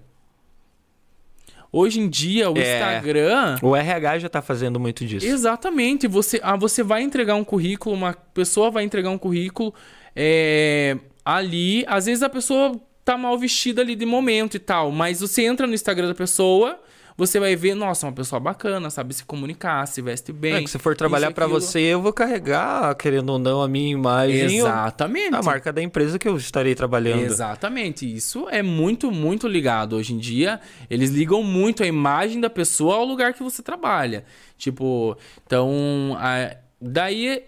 Hoje 1.71 2.01
em 2.01 2.09
dia, 2.09 2.51
o 2.51 2.57
É. 2.57 2.73
Instagram. 2.75 3.57
O 3.61 3.73
RH 3.75 4.19
já 4.19 4.29
tá 4.29 4.41
fazendo 4.41 4.77
muito 4.77 5.05
disso. 5.05 5.25
Exatamente. 5.25 6.05
Você, 6.05 6.39
ah, 6.43 6.57
você 6.57 6.83
vai 6.83 7.01
entregar 7.01 7.35
um 7.35 7.45
currículo, 7.45 7.95
uma 7.95 8.13
pessoa 8.13 8.69
vai 8.69 8.83
entregar 8.83 9.09
um 9.09 9.17
currículo 9.17 9.73
é, 10.13 10.97
ali. 11.23 11.85
Às 11.87 12.07
vezes 12.07 12.23
a 12.23 12.29
pessoa 12.29 12.77
tá 13.03 13.17
mal 13.17 13.37
vestida 13.37 13.81
ali 13.81 13.95
de 13.95 14.05
momento 14.05 14.55
e 14.55 14.59
tal, 14.59 14.91
mas 14.91 15.19
você 15.21 15.43
entra 15.43 15.65
no 15.67 15.73
Instagram 15.73 16.07
da 16.07 16.15
pessoa, 16.15 16.79
você 17.17 17.39
vai 17.39 17.55
ver, 17.55 17.75
nossa, 17.75 18.07
uma 18.07 18.13
pessoa 18.13 18.39
bacana, 18.39 18.89
sabe 18.89 19.13
se 19.13 19.23
comunicar, 19.25 19.85
se 19.87 20.01
veste 20.01 20.31
bem. 20.31 20.53
É 20.55 20.61
que 20.63 20.69
se 20.69 20.79
for 20.79 20.95
trabalhar 20.95 21.27
aquilo. 21.27 21.49
você, 21.49 21.79
eu 21.79 22.01
vou 22.01 22.11
carregar, 22.13 22.95
querendo 22.95 23.29
ou 23.31 23.37
não, 23.37 23.61
a 23.61 23.67
minha 23.67 23.91
imagem. 23.91 24.57
Exatamente. 24.57 25.35
A 25.35 25.41
marca 25.43 25.71
da 25.73 25.81
empresa 25.83 26.17
que 26.17 26.27
eu 26.27 26.35
estarei 26.37 26.73
trabalhando. 26.73 27.21
Exatamente. 27.23 28.11
Isso 28.11 28.47
é 28.49 28.63
muito, 28.63 29.11
muito 29.11 29.47
ligado. 29.47 29.97
Hoje 29.97 30.13
em 30.13 30.17
dia, 30.17 30.59
eles 30.89 31.11
ligam 31.11 31.43
muito 31.43 31.83
a 31.83 31.85
imagem 31.85 32.39
da 32.39 32.49
pessoa 32.49 32.95
ao 32.95 33.05
lugar 33.05 33.33
que 33.33 33.43
você 33.43 33.61
trabalha. 33.61 34.23
Tipo, 34.57 35.15
então, 35.45 36.15
a- 36.17 36.55
daí, 36.81 37.43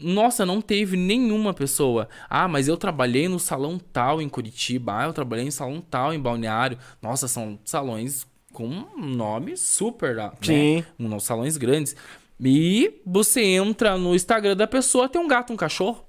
nossa, 0.00 0.46
não 0.46 0.60
teve 0.60 0.96
nenhuma 0.96 1.52
pessoa. 1.52 2.08
Ah, 2.28 2.48
mas 2.48 2.68
eu 2.68 2.76
trabalhei 2.76 3.28
no 3.28 3.38
salão 3.38 3.78
tal 3.92 4.22
em 4.22 4.28
Curitiba. 4.28 4.98
Ah, 4.98 5.04
eu 5.06 5.12
trabalhei 5.12 5.46
em 5.46 5.50
salão 5.50 5.80
tal 5.80 6.12
em 6.12 6.20
Balneário. 6.20 6.78
Nossa, 7.02 7.28
são 7.28 7.58
salões 7.64 8.26
com 8.52 8.66
um 8.66 9.06
nome 9.06 9.56
super, 9.56 10.14
né? 10.16 10.30
Sim. 10.42 10.84
Um, 10.98 11.18
salões 11.20 11.56
grandes. 11.56 11.94
E 12.40 13.00
você 13.04 13.42
entra 13.42 13.96
no 13.96 14.14
Instagram 14.14 14.56
da 14.56 14.66
pessoa, 14.66 15.08
tem 15.08 15.20
um 15.20 15.28
gato, 15.28 15.52
um 15.52 15.56
cachorro. 15.56 16.04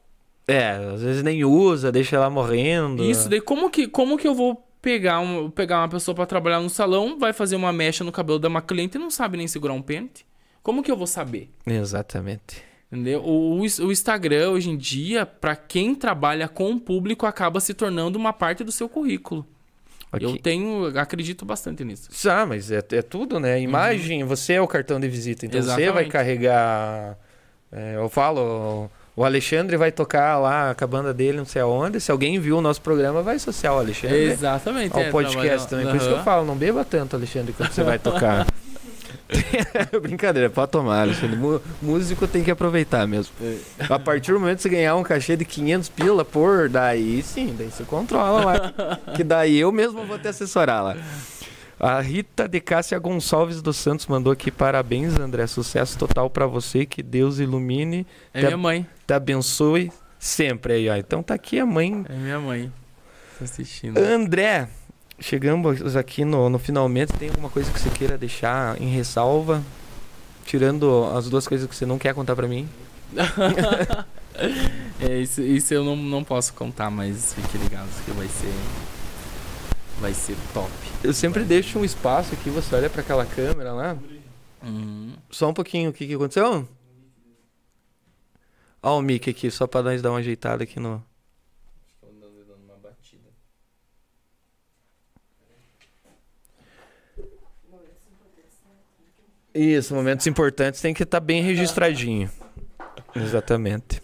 É, 0.47 0.71
às 0.93 1.01
vezes 1.01 1.23
nem 1.23 1.43
usa, 1.43 1.91
deixa 1.91 2.15
ela 2.15 2.29
morrendo. 2.29 3.03
Isso, 3.03 3.29
daí 3.29 3.41
como 3.41 3.69
que, 3.69 3.87
como 3.87 4.17
que 4.17 4.27
eu 4.27 4.33
vou 4.33 4.67
pegar, 4.81 5.19
um, 5.19 5.49
pegar 5.49 5.79
uma 5.79 5.89
pessoa 5.89 6.15
pra 6.15 6.25
trabalhar 6.25 6.59
no 6.59 6.69
salão, 6.69 7.19
vai 7.19 7.33
fazer 7.33 7.55
uma 7.55 7.71
mecha 7.71 8.03
no 8.03 8.11
cabelo 8.11 8.39
da 8.39 8.47
uma 8.47 8.61
cliente 8.61 8.97
e 8.97 8.99
não 8.99 9.11
sabe 9.11 9.37
nem 9.37 9.47
segurar 9.47 9.73
um 9.73 9.81
pente? 9.81 10.25
Como 10.63 10.81
que 10.83 10.91
eu 10.91 10.97
vou 10.97 11.07
saber? 11.07 11.49
Exatamente. 11.65 12.68
Entendeu? 12.91 13.21
O, 13.21 13.59
o, 13.59 13.61
o 13.61 13.91
Instagram, 13.91 14.49
hoje 14.49 14.69
em 14.69 14.77
dia, 14.77 15.25
pra 15.25 15.55
quem 15.55 15.93
trabalha 15.93 16.47
com 16.47 16.71
o 16.71 16.79
público, 16.79 17.25
acaba 17.25 17.59
se 17.59 17.73
tornando 17.73 18.17
uma 18.17 18.33
parte 18.33 18.63
do 18.63 18.71
seu 18.71 18.89
currículo. 18.89 19.45
Ok. 20.11 20.27
Eu 20.27 20.37
tenho, 20.39 20.97
acredito 20.99 21.45
bastante 21.45 21.83
nisso. 21.85 22.09
Ah, 22.27 22.45
mas 22.47 22.71
é, 22.71 22.83
é 22.93 23.01
tudo, 23.03 23.39
né? 23.39 23.61
Imagem, 23.61 24.23
você 24.23 24.53
é 24.53 24.61
o 24.61 24.67
cartão 24.67 24.99
de 24.99 25.07
visita. 25.07 25.45
Então 25.45 25.61
você 25.61 25.67
vai 25.67 25.77
Uhum. 25.77 25.83
Exatamente. 25.83 26.11
carregar. 26.11 27.17
é, 27.71 27.95
eu 27.95 28.09
falo, 28.09 28.89
o 29.15 29.23
Alexandre 29.23 29.77
vai 29.77 29.91
tocar 29.91 30.39
lá 30.39 30.73
com 30.73 30.83
a 30.83 30.87
banda 30.87 31.13
dele, 31.13 31.37
não 31.37 31.45
sei 31.45 31.61
aonde. 31.61 31.99
Se 32.01 32.09
alguém 32.11 32.39
viu 32.39 32.57
o 32.57 32.61
nosso 32.61 32.81
programa, 32.81 33.21
vai 33.21 33.35
associar 33.35 33.75
o 33.75 33.77
Alexandre 33.77 34.31
Exatamente. 34.31 34.95
ao 34.95 35.01
é, 35.01 35.11
podcast 35.11 35.69
também. 35.69 35.85
Por 35.85 35.97
isso 35.97 36.07
que 36.07 36.13
eu 36.13 36.23
falo, 36.23 36.43
não 36.43 36.55
beba 36.55 36.83
tanto, 36.83 37.15
Alexandre, 37.15 37.53
quando 37.53 37.69
você 37.71 37.83
vai 37.83 37.99
tocar. 37.99 38.47
Brincadeira, 40.01 40.49
pode 40.49 40.71
tomar, 40.71 41.01
Alexandre. 41.01 41.37
Músico 41.81 42.27
tem 42.27 42.43
que 42.43 42.51
aproveitar 42.51 43.07
mesmo. 43.07 43.33
É. 43.41 43.57
A 43.93 43.99
partir 43.99 44.31
do 44.33 44.39
momento 44.39 44.57
que 44.57 44.63
você 44.63 44.69
ganhar 44.69 44.95
um 44.95 45.03
cachê 45.03 45.35
de 45.35 45.45
500 45.45 45.89
pila 45.89 46.25
por, 46.25 46.67
daí 46.69 47.21
sim, 47.21 47.55
daí 47.57 47.69
você 47.69 47.83
controla 47.83 48.43
lá. 48.45 48.99
que 49.15 49.23
daí 49.23 49.57
eu 49.59 49.71
mesmo 49.71 50.03
vou 50.05 50.17
te 50.17 50.27
assessorar 50.27 50.83
lá. 50.83 50.97
A 51.79 52.01
Rita 52.01 52.45
de 52.47 52.59
Cássia 52.59 52.99
Gonçalves 52.99 53.61
dos 53.61 53.77
Santos 53.77 54.05
mandou 54.07 54.33
aqui 54.33 54.51
parabéns, 54.51 55.17
André. 55.17 55.47
Sucesso 55.47 55.97
total 55.97 56.29
pra 56.29 56.45
você. 56.45 56.85
Que 56.85 57.01
Deus 57.01 57.39
ilumine, 57.39 58.05
É 58.33 58.41
minha 58.41 58.57
mãe. 58.57 58.85
te 59.07 59.13
abençoe 59.13 59.89
sempre 60.19 60.73
aí, 60.73 60.89
ó. 60.89 60.95
Então 60.97 61.23
tá 61.23 61.35
aqui 61.35 61.57
a 61.57 61.65
mãe 61.65 62.03
É 62.09 62.13
minha 62.15 62.39
mãe. 62.39 62.69
Tô 63.37 63.45
assistindo. 63.45 63.97
André, 63.97 64.67
chegamos 65.19 65.95
aqui 65.95 66.23
no, 66.25 66.49
no 66.49 66.59
finalmente. 66.59 67.13
Tem 67.13 67.29
alguma 67.29 67.49
coisa 67.49 67.71
que 67.71 67.79
você 67.79 67.89
queira 67.89 68.17
deixar 68.17 68.79
em 68.81 68.89
ressalva? 68.89 69.63
Tirando 70.45 71.05
as 71.15 71.29
duas 71.29 71.47
coisas 71.47 71.67
que 71.67 71.75
você 71.75 71.85
não 71.85 71.97
quer 71.99 72.13
contar 72.13 72.35
pra 72.35 72.47
mim. 72.47 72.67
é, 74.99 75.17
isso, 75.19 75.41
isso 75.41 75.73
eu 75.73 75.83
não, 75.83 75.95
não 75.95 76.23
posso 76.23 76.53
contar, 76.53 76.89
mas 76.89 77.33
fique 77.33 77.57
ligado 77.57 77.89
que 78.03 78.11
vai 78.11 78.27
ser. 78.27 78.53
Vai 79.99 80.13
ser 80.13 80.35
top. 80.53 80.71
Eu 81.03 81.13
sempre 81.13 81.43
deixo 81.43 81.77
um 81.77 81.85
espaço 81.85 82.33
aqui, 82.33 82.49
você 82.49 82.73
olha 82.75 82.89
para 82.89 83.01
aquela 83.01 83.25
câmera 83.25 83.73
lá. 83.73 83.97
Uhum. 84.63 85.13
Só 85.29 85.49
um 85.49 85.53
pouquinho, 85.53 85.89
o 85.89 85.93
que, 85.93 86.07
que 86.07 86.13
aconteceu? 86.13 86.67
Ó 88.81 88.97
o 88.97 89.01
mic 89.01 89.29
aqui, 89.29 89.51
só 89.51 89.67
pra 89.67 89.83
nós 89.83 90.01
dar 90.01 90.11
uma 90.11 90.19
ajeitada 90.19 90.63
aqui 90.63 90.79
no... 90.79 91.03
Isso, 99.53 99.95
momentos 99.95 100.27
importantes 100.27 100.79
tem 100.81 100.93
que 100.93 101.03
estar 101.03 101.19
tá 101.19 101.25
bem 101.25 101.41
registradinho. 101.41 102.29
Exatamente. 103.15 104.01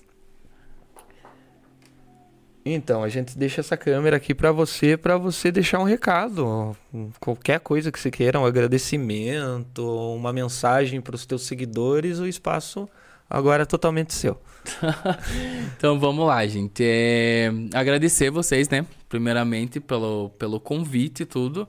Então, 2.68 3.04
a 3.04 3.10
gente 3.10 3.38
deixa 3.38 3.62
essa 3.62 3.78
câmera 3.78 4.18
aqui 4.18 4.34
para 4.34 4.52
você, 4.52 4.98
para 4.98 5.18
você 5.18 5.52
deixar 5.52 5.78
um 5.80 5.84
recado, 5.84 6.76
qualquer 7.20 7.60
coisa 7.60 7.92
que 7.92 8.00
você 8.00 8.10
queira, 8.10 8.40
um 8.40 8.46
agradecimento, 8.46 9.86
uma 10.16 10.34
mensagem 10.34 11.00
para 11.00 11.14
os 11.14 11.28
teus 11.28 11.44
seguidores, 11.44 12.18
o 12.18 12.26
espaço 12.26 12.90
agora 13.30 13.62
é 13.64 13.66
totalmente 13.68 14.16
seu. 14.16 14.42
então 15.78 16.00
vamos 16.00 16.26
lá, 16.26 16.44
gente. 16.48 16.84
É... 16.84 17.52
Agradecer 17.72 18.32
vocês, 18.32 18.68
né? 18.68 18.84
Primeiramente 19.08 19.80
pelo, 19.80 20.30
pelo 20.32 20.60
convite 20.60 21.22
e 21.22 21.26
tudo. 21.28 21.68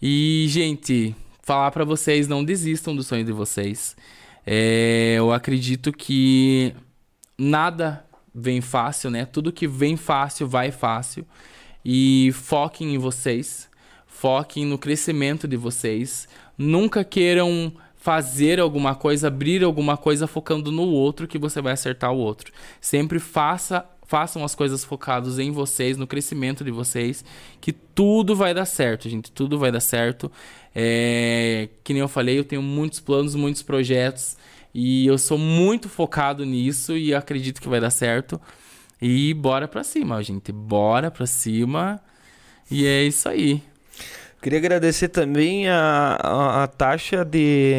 E, 0.00 0.46
gente, 0.48 1.12
falar 1.50 1.72
para 1.72 1.84
vocês, 1.84 2.28
não 2.28 2.44
desistam 2.44 2.94
do 2.94 3.02
sonho 3.02 3.24
de 3.24 3.32
vocês. 3.32 3.96
É... 4.46 5.16
Eu 5.18 5.32
acredito 5.32 5.92
que 5.92 6.72
nada 7.36 8.04
vem 8.32 8.60
fácil, 8.60 9.10
né? 9.10 9.24
Tudo 9.24 9.50
que 9.50 9.66
vem 9.66 9.96
fácil 9.96 10.46
vai 10.46 10.70
fácil. 10.70 11.26
E 11.84 12.30
foquem 12.34 12.94
em 12.94 12.98
vocês, 12.98 13.68
foquem 14.06 14.64
no 14.64 14.78
crescimento 14.78 15.48
de 15.48 15.56
vocês. 15.56 16.28
Nunca 16.56 17.02
queiram 17.02 17.72
fazer 17.96 18.60
alguma 18.60 18.94
coisa, 18.94 19.26
abrir 19.26 19.64
alguma 19.64 19.96
coisa 19.96 20.28
focando 20.28 20.70
no 20.70 20.84
outro 20.84 21.26
que 21.26 21.36
você 21.36 21.60
vai 21.60 21.72
acertar 21.72 22.12
o 22.12 22.18
outro. 22.18 22.52
Sempre 22.80 23.18
faça 23.18 23.84
façam 24.10 24.44
as 24.44 24.56
coisas 24.56 24.82
focadas 24.82 25.38
em 25.38 25.52
vocês, 25.52 25.96
no 25.96 26.04
crescimento 26.04 26.64
de 26.64 26.72
vocês, 26.72 27.24
que 27.60 27.72
tudo 27.72 28.34
vai 28.34 28.52
dar 28.52 28.64
certo, 28.64 29.08
gente. 29.08 29.30
Tudo 29.30 29.56
vai 29.56 29.70
dar 29.70 29.78
certo. 29.78 30.30
É, 30.74 31.68
que 31.84 31.92
nem 31.92 32.00
eu 32.00 32.08
falei, 32.08 32.36
eu 32.36 32.42
tenho 32.42 32.60
muitos 32.60 32.98
planos, 32.98 33.36
muitos 33.36 33.62
projetos. 33.62 34.36
E 34.74 35.06
eu 35.06 35.16
sou 35.16 35.38
muito 35.38 35.88
focado 35.88 36.44
nisso 36.44 36.96
e 36.96 37.14
acredito 37.14 37.60
que 37.60 37.68
vai 37.68 37.80
dar 37.80 37.90
certo. 37.90 38.40
E 39.00 39.32
bora 39.32 39.68
pra 39.68 39.84
cima, 39.84 40.20
gente. 40.24 40.50
Bora 40.50 41.08
pra 41.08 41.24
cima. 41.24 42.00
E 42.68 42.84
é 42.84 43.04
isso 43.04 43.28
aí. 43.28 43.62
Queria 44.40 44.58
agradecer 44.58 45.08
também 45.08 45.68
a, 45.68 46.16
a, 46.18 46.64
a, 46.64 46.66
taxa 46.66 47.22
de. 47.26 47.74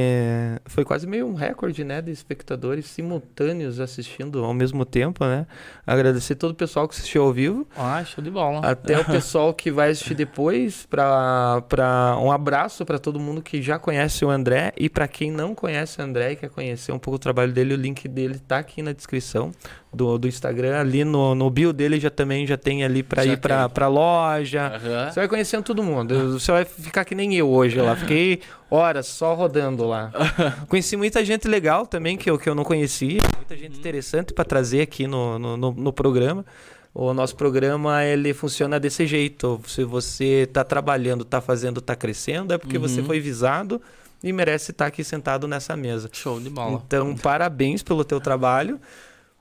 Foi 0.66 0.86
quase 0.86 1.08
meio 1.08 1.26
um 1.26 1.34
recorde, 1.34 1.84
né? 1.84 2.04
De 2.04 2.12
espectadores 2.12 2.86
simultâneos 2.86 3.80
assistindo 3.80 4.46
ao 4.46 4.54
mesmo 4.54 4.86
tempo, 4.86 5.26
né? 5.26 5.48
Agradecer 5.88 6.36
todo 6.36 6.52
o 6.52 6.56
pessoal 6.56 6.88
que 6.88 6.94
assistiu 6.94 7.24
ao 7.24 7.34
vivo. 7.34 7.68
Ah, 7.76 8.04
show 8.06 8.24
de 8.24 8.30
bola. 8.30 8.60
Até 8.60 9.00
o 9.00 9.04
pessoal 9.04 9.56
que 9.56 9.72
vai 9.72 9.90
assistir 9.90 10.14
depois. 10.14 10.86
Pra, 10.86 11.64
pra, 11.68 12.16
um 12.22 12.32
abraço 12.32 12.86
para 12.86 13.00
todo 13.00 13.20
mundo 13.20 13.42
que 13.42 13.60
já 13.60 13.80
conhece 13.80 14.24
o 14.24 14.30
André. 14.30 14.72
E 14.78 14.88
para 14.88 15.08
quem 15.08 15.32
não 15.32 15.56
conhece 15.56 16.00
o 16.00 16.04
André 16.04 16.34
e 16.34 16.36
quer 16.36 16.50
conhecer 16.52 16.92
um 16.92 17.00
pouco 17.00 17.16
o 17.16 17.20
trabalho 17.20 17.52
dele, 17.52 17.74
o 17.74 17.78
link 17.78 18.08
dele 18.08 18.38
tá 18.38 18.60
aqui 18.60 18.84
na 18.84 18.94
descrição 18.94 19.52
do, 19.94 20.18
do 20.18 20.28
Instagram. 20.28 20.80
Ali 20.80 21.04
no, 21.04 21.36
no 21.36 21.50
bio 21.50 21.74
dele 21.74 22.00
já 22.00 22.10
também 22.10 22.48
já 22.48 22.58
tem 22.58 22.84
ali 22.84 23.04
para 23.04 23.26
ir 23.26 23.38
para 23.38 23.68
pra 23.68 23.88
loja. 23.88 24.72
Uhum. 24.74 25.12
Você 25.12 25.20
vai 25.20 25.28
conhecendo 25.28 25.64
todo 25.64 25.84
mundo. 25.84 26.40
Você 26.40 26.52
vai 26.52 26.66
ficar 26.66 27.04
que 27.04 27.14
nem 27.14 27.36
eu 27.36 27.50
hoje 27.50 27.80
lá. 27.82 27.96
Fiquei 27.96 28.42
horas 28.70 29.08
só 29.08 29.34
rodando 29.34 29.86
lá. 29.86 30.12
Conheci 30.68 30.96
muita 30.96 31.24
gente 31.26 31.48
legal 31.48 31.86
também 31.86 32.18
que 32.18 32.30
eu, 32.30 32.38
que 32.38 32.50
eu 32.50 32.56
não 32.56 32.64
conhecia. 32.64 33.20
Muita 33.36 33.58
gente 33.58 33.78
interessante 33.78 34.34
para 34.34 34.46
trazer 34.46 34.82
aqui 34.82 35.08
no, 35.08 35.38
no, 35.38 35.58
no, 35.58 35.72
no 35.72 35.94
programa. 35.94 36.46
O 36.94 37.14
nosso 37.14 37.36
programa 37.36 38.04
ele 38.04 38.34
funciona 38.34 38.80
desse 38.80 39.06
jeito. 39.06 39.62
Se 39.66 39.84
você 39.84 40.44
está 40.44 40.64
trabalhando, 40.64 41.22
está 41.22 41.40
fazendo, 41.40 41.80
está 41.80 41.96
crescendo, 41.96 42.54
é 42.54 42.58
porque 42.58 42.78
uhum. 42.78 42.82
você 42.82 43.02
foi 43.02 43.20
visado 43.20 43.82
e 44.24 44.32
merece 44.32 44.72
estar 44.72 44.88
aqui 44.88 45.04
sentado 45.04 45.48
nessa 45.48 45.76
mesa. 45.76 46.10
Show 46.12 46.40
de 46.40 46.50
bola. 46.50 46.82
Então, 46.86 47.16
parabéns 47.16 47.82
pelo 47.82 48.04
teu 48.04 48.20
trabalho 48.20 48.80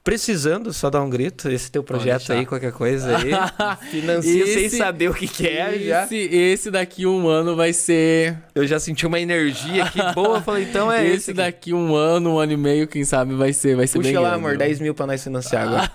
precisando, 0.03 0.73
só 0.73 0.91
dar 0.91 1.03
um 1.03 1.11
grito. 1.11 1.49
Esse 1.49 1.71
teu 1.71 1.83
projeto 1.83 2.33
aí, 2.33 2.47
qualquer 2.47 2.73
coisa 2.73 3.17
aí. 3.17 3.31
Financia 3.91 4.43
esse, 4.43 4.71
sem 4.71 4.79
saber 4.79 5.11
o 5.11 5.15
que, 5.15 5.29
que 5.29 5.47
é 5.47 5.77
esse, 5.77 5.87
já. 5.87 6.09
Esse 6.11 6.71
daqui 6.71 7.07
um 7.07 7.29
ano 7.29 7.55
vai 7.55 7.73
ser. 7.73 8.37
Eu 8.55 8.67
já 8.67 8.81
senti 8.81 9.07
uma 9.07 9.21
energia 9.21 9.85
aqui 9.85 9.99
boa. 10.15 10.39
Eu 10.39 10.43
falei, 10.43 10.65
então 10.65 10.91
é 10.91 11.07
esse. 11.07 11.17
Esse 11.17 11.33
daqui 11.33 11.73
um 11.73 11.95
ano, 11.95 12.35
um 12.35 12.39
ano 12.39 12.53
e 12.53 12.57
meio, 12.57 12.87
quem 12.87 13.05
sabe 13.05 13.35
vai 13.35 13.53
ser, 13.53 13.77
vai 13.77 13.87
ser 13.87 13.99
Puxa 13.99 14.11
bem 14.11 14.19
lá, 14.19 14.31
grande, 14.31 14.45
amor, 14.45 14.57
10 14.57 14.81
mil 14.81 14.95
pra 14.95 15.07
nós 15.07 15.23
financiar 15.23 15.69
agora. 15.69 15.91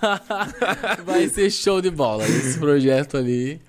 vai 1.03 1.27
ser 1.27 1.49
show 1.49 1.81
de 1.81 1.89
bola. 1.89 2.23
Esse 2.23 2.59
projeto 2.59 3.17
ali. 3.17 3.59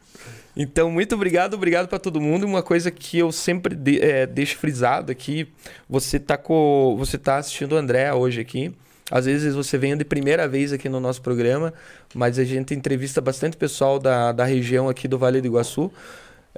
Então, 0.56 0.90
muito 0.90 1.14
obrigado, 1.14 1.52
obrigado 1.52 1.86
para 1.86 1.98
todo 1.98 2.18
mundo. 2.18 2.46
Uma 2.46 2.62
coisa 2.62 2.90
que 2.90 3.18
eu 3.18 3.30
sempre 3.30 3.74
de, 3.74 4.00
é, 4.00 4.26
deixo 4.26 4.56
frisado 4.56 5.12
aqui, 5.12 5.46
você 5.88 6.18
tá 6.18 6.38
com, 6.38 6.96
você 6.98 7.18
tá 7.18 7.36
assistindo 7.36 7.72
o 7.72 7.76
André 7.76 8.12
hoje 8.14 8.40
aqui. 8.40 8.72
Às 9.10 9.26
vezes 9.26 9.54
você 9.54 9.78
vem 9.78 9.96
de 9.96 10.04
primeira 10.04 10.48
vez 10.48 10.72
aqui 10.72 10.88
no 10.88 10.98
nosso 10.98 11.22
programa, 11.22 11.72
mas 12.14 12.38
a 12.38 12.44
gente 12.44 12.74
entrevista 12.74 13.20
bastante 13.20 13.56
pessoal 13.56 13.98
da, 13.98 14.32
da 14.32 14.44
região 14.44 14.88
aqui 14.88 15.06
do 15.06 15.18
Vale 15.18 15.40
do 15.40 15.46
Iguaçu. 15.46 15.92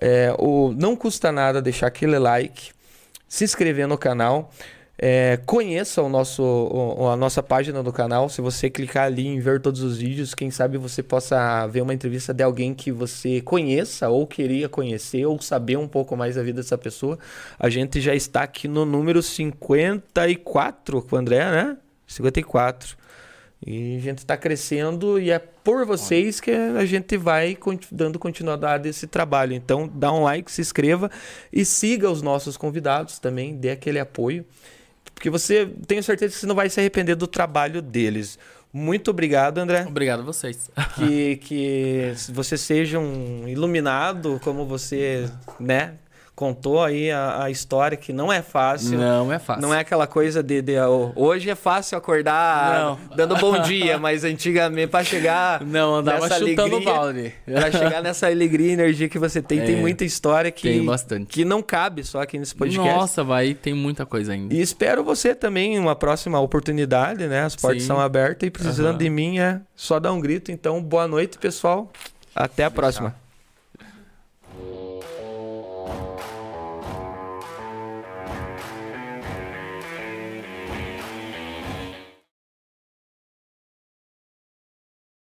É, 0.01 0.35
o, 0.39 0.73
não 0.77 0.97
custa 0.97 1.31
nada 1.31 1.61
deixar 1.61 1.89
aquele 1.89 2.19
like, 2.19 2.71
se 3.29 3.45
inscrever 3.45 3.87
no 3.87 3.99
canal. 3.99 4.51
É, 5.01 5.39
conheça 5.47 6.03
o 6.03 6.09
nosso, 6.09 6.43
o, 6.43 7.09
a 7.09 7.17
nossa 7.17 7.43
página 7.43 7.83
do 7.83 7.93
canal. 7.93 8.29
Se 8.29 8.41
você 8.41 8.71
clicar 8.71 9.05
ali 9.05 9.27
em 9.27 9.39
ver 9.39 9.61
todos 9.61 9.83
os 9.83 9.99
vídeos, 9.99 10.35
quem 10.35 10.51
sabe 10.51 10.79
você 10.79 11.03
possa 11.03 11.67
ver 11.67 11.83
uma 11.83 11.95
entrevista 11.95 12.33
de 12.33 12.43
alguém 12.43 12.75
que 12.75 12.91
você 12.91 13.41
conheça 13.43 14.09
ou 14.09 14.27
queria 14.27 14.69
conhecer 14.69 15.27
ou 15.27 15.41
saber 15.41 15.77
um 15.77 15.87
pouco 15.87 16.17
mais 16.17 16.37
da 16.37 16.43
vida 16.43 16.63
dessa 16.63 16.79
pessoa. 16.79 17.19
A 17.59 17.69
gente 17.69 18.01
já 18.01 18.15
está 18.15 18.43
aqui 18.43 18.67
no 18.67 18.85
número 18.85 19.23
54 19.23 21.03
com 21.03 21.15
o 21.15 21.19
André, 21.19 21.45
né? 21.45 21.77
54. 22.09 22.97
E 23.65 23.97
a 23.97 24.01
gente 24.01 24.19
está 24.19 24.37
crescendo 24.37 25.19
e 25.19 25.31
é 25.31 25.39
por 25.39 25.85
vocês 25.85 26.41
que 26.41 26.51
a 26.51 26.85
gente 26.85 27.17
vai 27.17 27.59
dando 27.91 28.19
continuidade 28.19 28.87
a 28.87 28.91
esse 28.91 29.07
trabalho. 29.07 29.53
Então, 29.53 29.91
dá 29.93 30.13
um 30.13 30.23
like, 30.23 30.51
se 30.51 30.61
inscreva 30.61 31.11
e 31.53 31.65
siga 31.65 32.09
os 32.09 32.23
nossos 32.23 32.57
convidados 32.57 33.19
também, 33.19 33.57
dê 33.57 33.71
aquele 33.71 33.99
apoio. 33.99 34.45
Porque 35.13 35.29
você, 35.29 35.67
tenho 35.87 36.03
certeza 36.03 36.35
que 36.35 36.41
você 36.41 36.47
não 36.47 36.55
vai 36.55 36.71
se 36.71 36.79
arrepender 36.79 37.17
do 37.17 37.27
trabalho 37.27 37.83
deles. 37.83 38.39
Muito 38.73 39.11
obrigado, 39.11 39.59
André. 39.59 39.85
Obrigado 39.87 40.21
a 40.21 40.25
vocês. 40.25 40.71
Que, 40.95 41.37
que 41.37 42.13
você 42.29 42.57
seja 42.57 43.01
um 43.01 43.49
iluminado, 43.49 44.39
como 44.45 44.65
você, 44.67 45.29
né? 45.59 45.95
Contou 46.39 46.85
aí 46.85 47.11
a, 47.11 47.43
a, 47.43 47.51
história 47.51 47.97
que 47.97 48.13
não 48.13 48.33
é 48.33 48.41
fácil. 48.41 48.97
Não 48.97 49.33
é 49.33 49.41
fácil. 49.41 49.61
Não 49.61 49.75
é 49.75 49.81
aquela 49.81 50.07
coisa 50.07 50.41
de, 50.41 50.63
de 50.63 50.75
hoje 51.17 51.51
é 51.51 51.57
fácil 51.57 51.99
acordar 51.99 52.79
não. 52.81 53.17
dando 53.17 53.37
bom 53.39 53.61
dia, 53.63 53.99
mas 53.99 54.23
antigamente 54.23 54.87
para 54.87 55.03
chegar 55.03 55.65
não 55.65 55.97
andava 55.97 56.29
chutando 56.29 56.77
alegria, 56.77 56.95
balde. 56.95 57.35
Para 57.45 57.73
chegar 57.73 58.03
nessa 58.05 58.29
alegria 58.29 58.69
e 58.69 58.73
energia 58.73 59.09
que 59.09 59.19
você 59.19 59.43
tem, 59.43 59.59
é, 59.59 59.65
tem 59.65 59.77
muita 59.77 60.05
história 60.05 60.53
que 60.53 60.69
tem 60.69 60.85
bastante. 60.85 61.27
que 61.27 61.45
não 61.45 61.61
cabe 61.61 62.05
só 62.05 62.23
aqui 62.23 62.39
nesse 62.39 62.55
podcast. 62.55 62.89
Nossa, 62.89 63.25
vai, 63.25 63.53
tem 63.53 63.75
muita 63.75 64.07
coisa 64.07 64.33
ainda. 64.33 64.55
E 64.55 64.61
espero 64.61 65.03
você 65.03 65.35
também 65.35 65.77
uma 65.77 65.97
próxima 65.97 66.39
oportunidade, 66.39 67.27
né? 67.27 67.43
As 67.43 67.57
portas 67.57 67.83
Sim. 67.83 67.89
são 67.89 67.99
abertas 67.99 68.47
e 68.47 68.51
precisando 68.51 68.93
uhum. 68.93 68.99
de 68.99 69.11
mim 69.11 69.39
é 69.41 69.61
só 69.75 69.99
dar 69.99 70.13
um 70.13 70.21
grito. 70.21 70.53
Então, 70.53 70.81
boa 70.81 71.09
noite, 71.09 71.37
pessoal. 71.37 71.91
Até 72.33 72.63
a 72.63 72.71
próxima. 72.71 73.28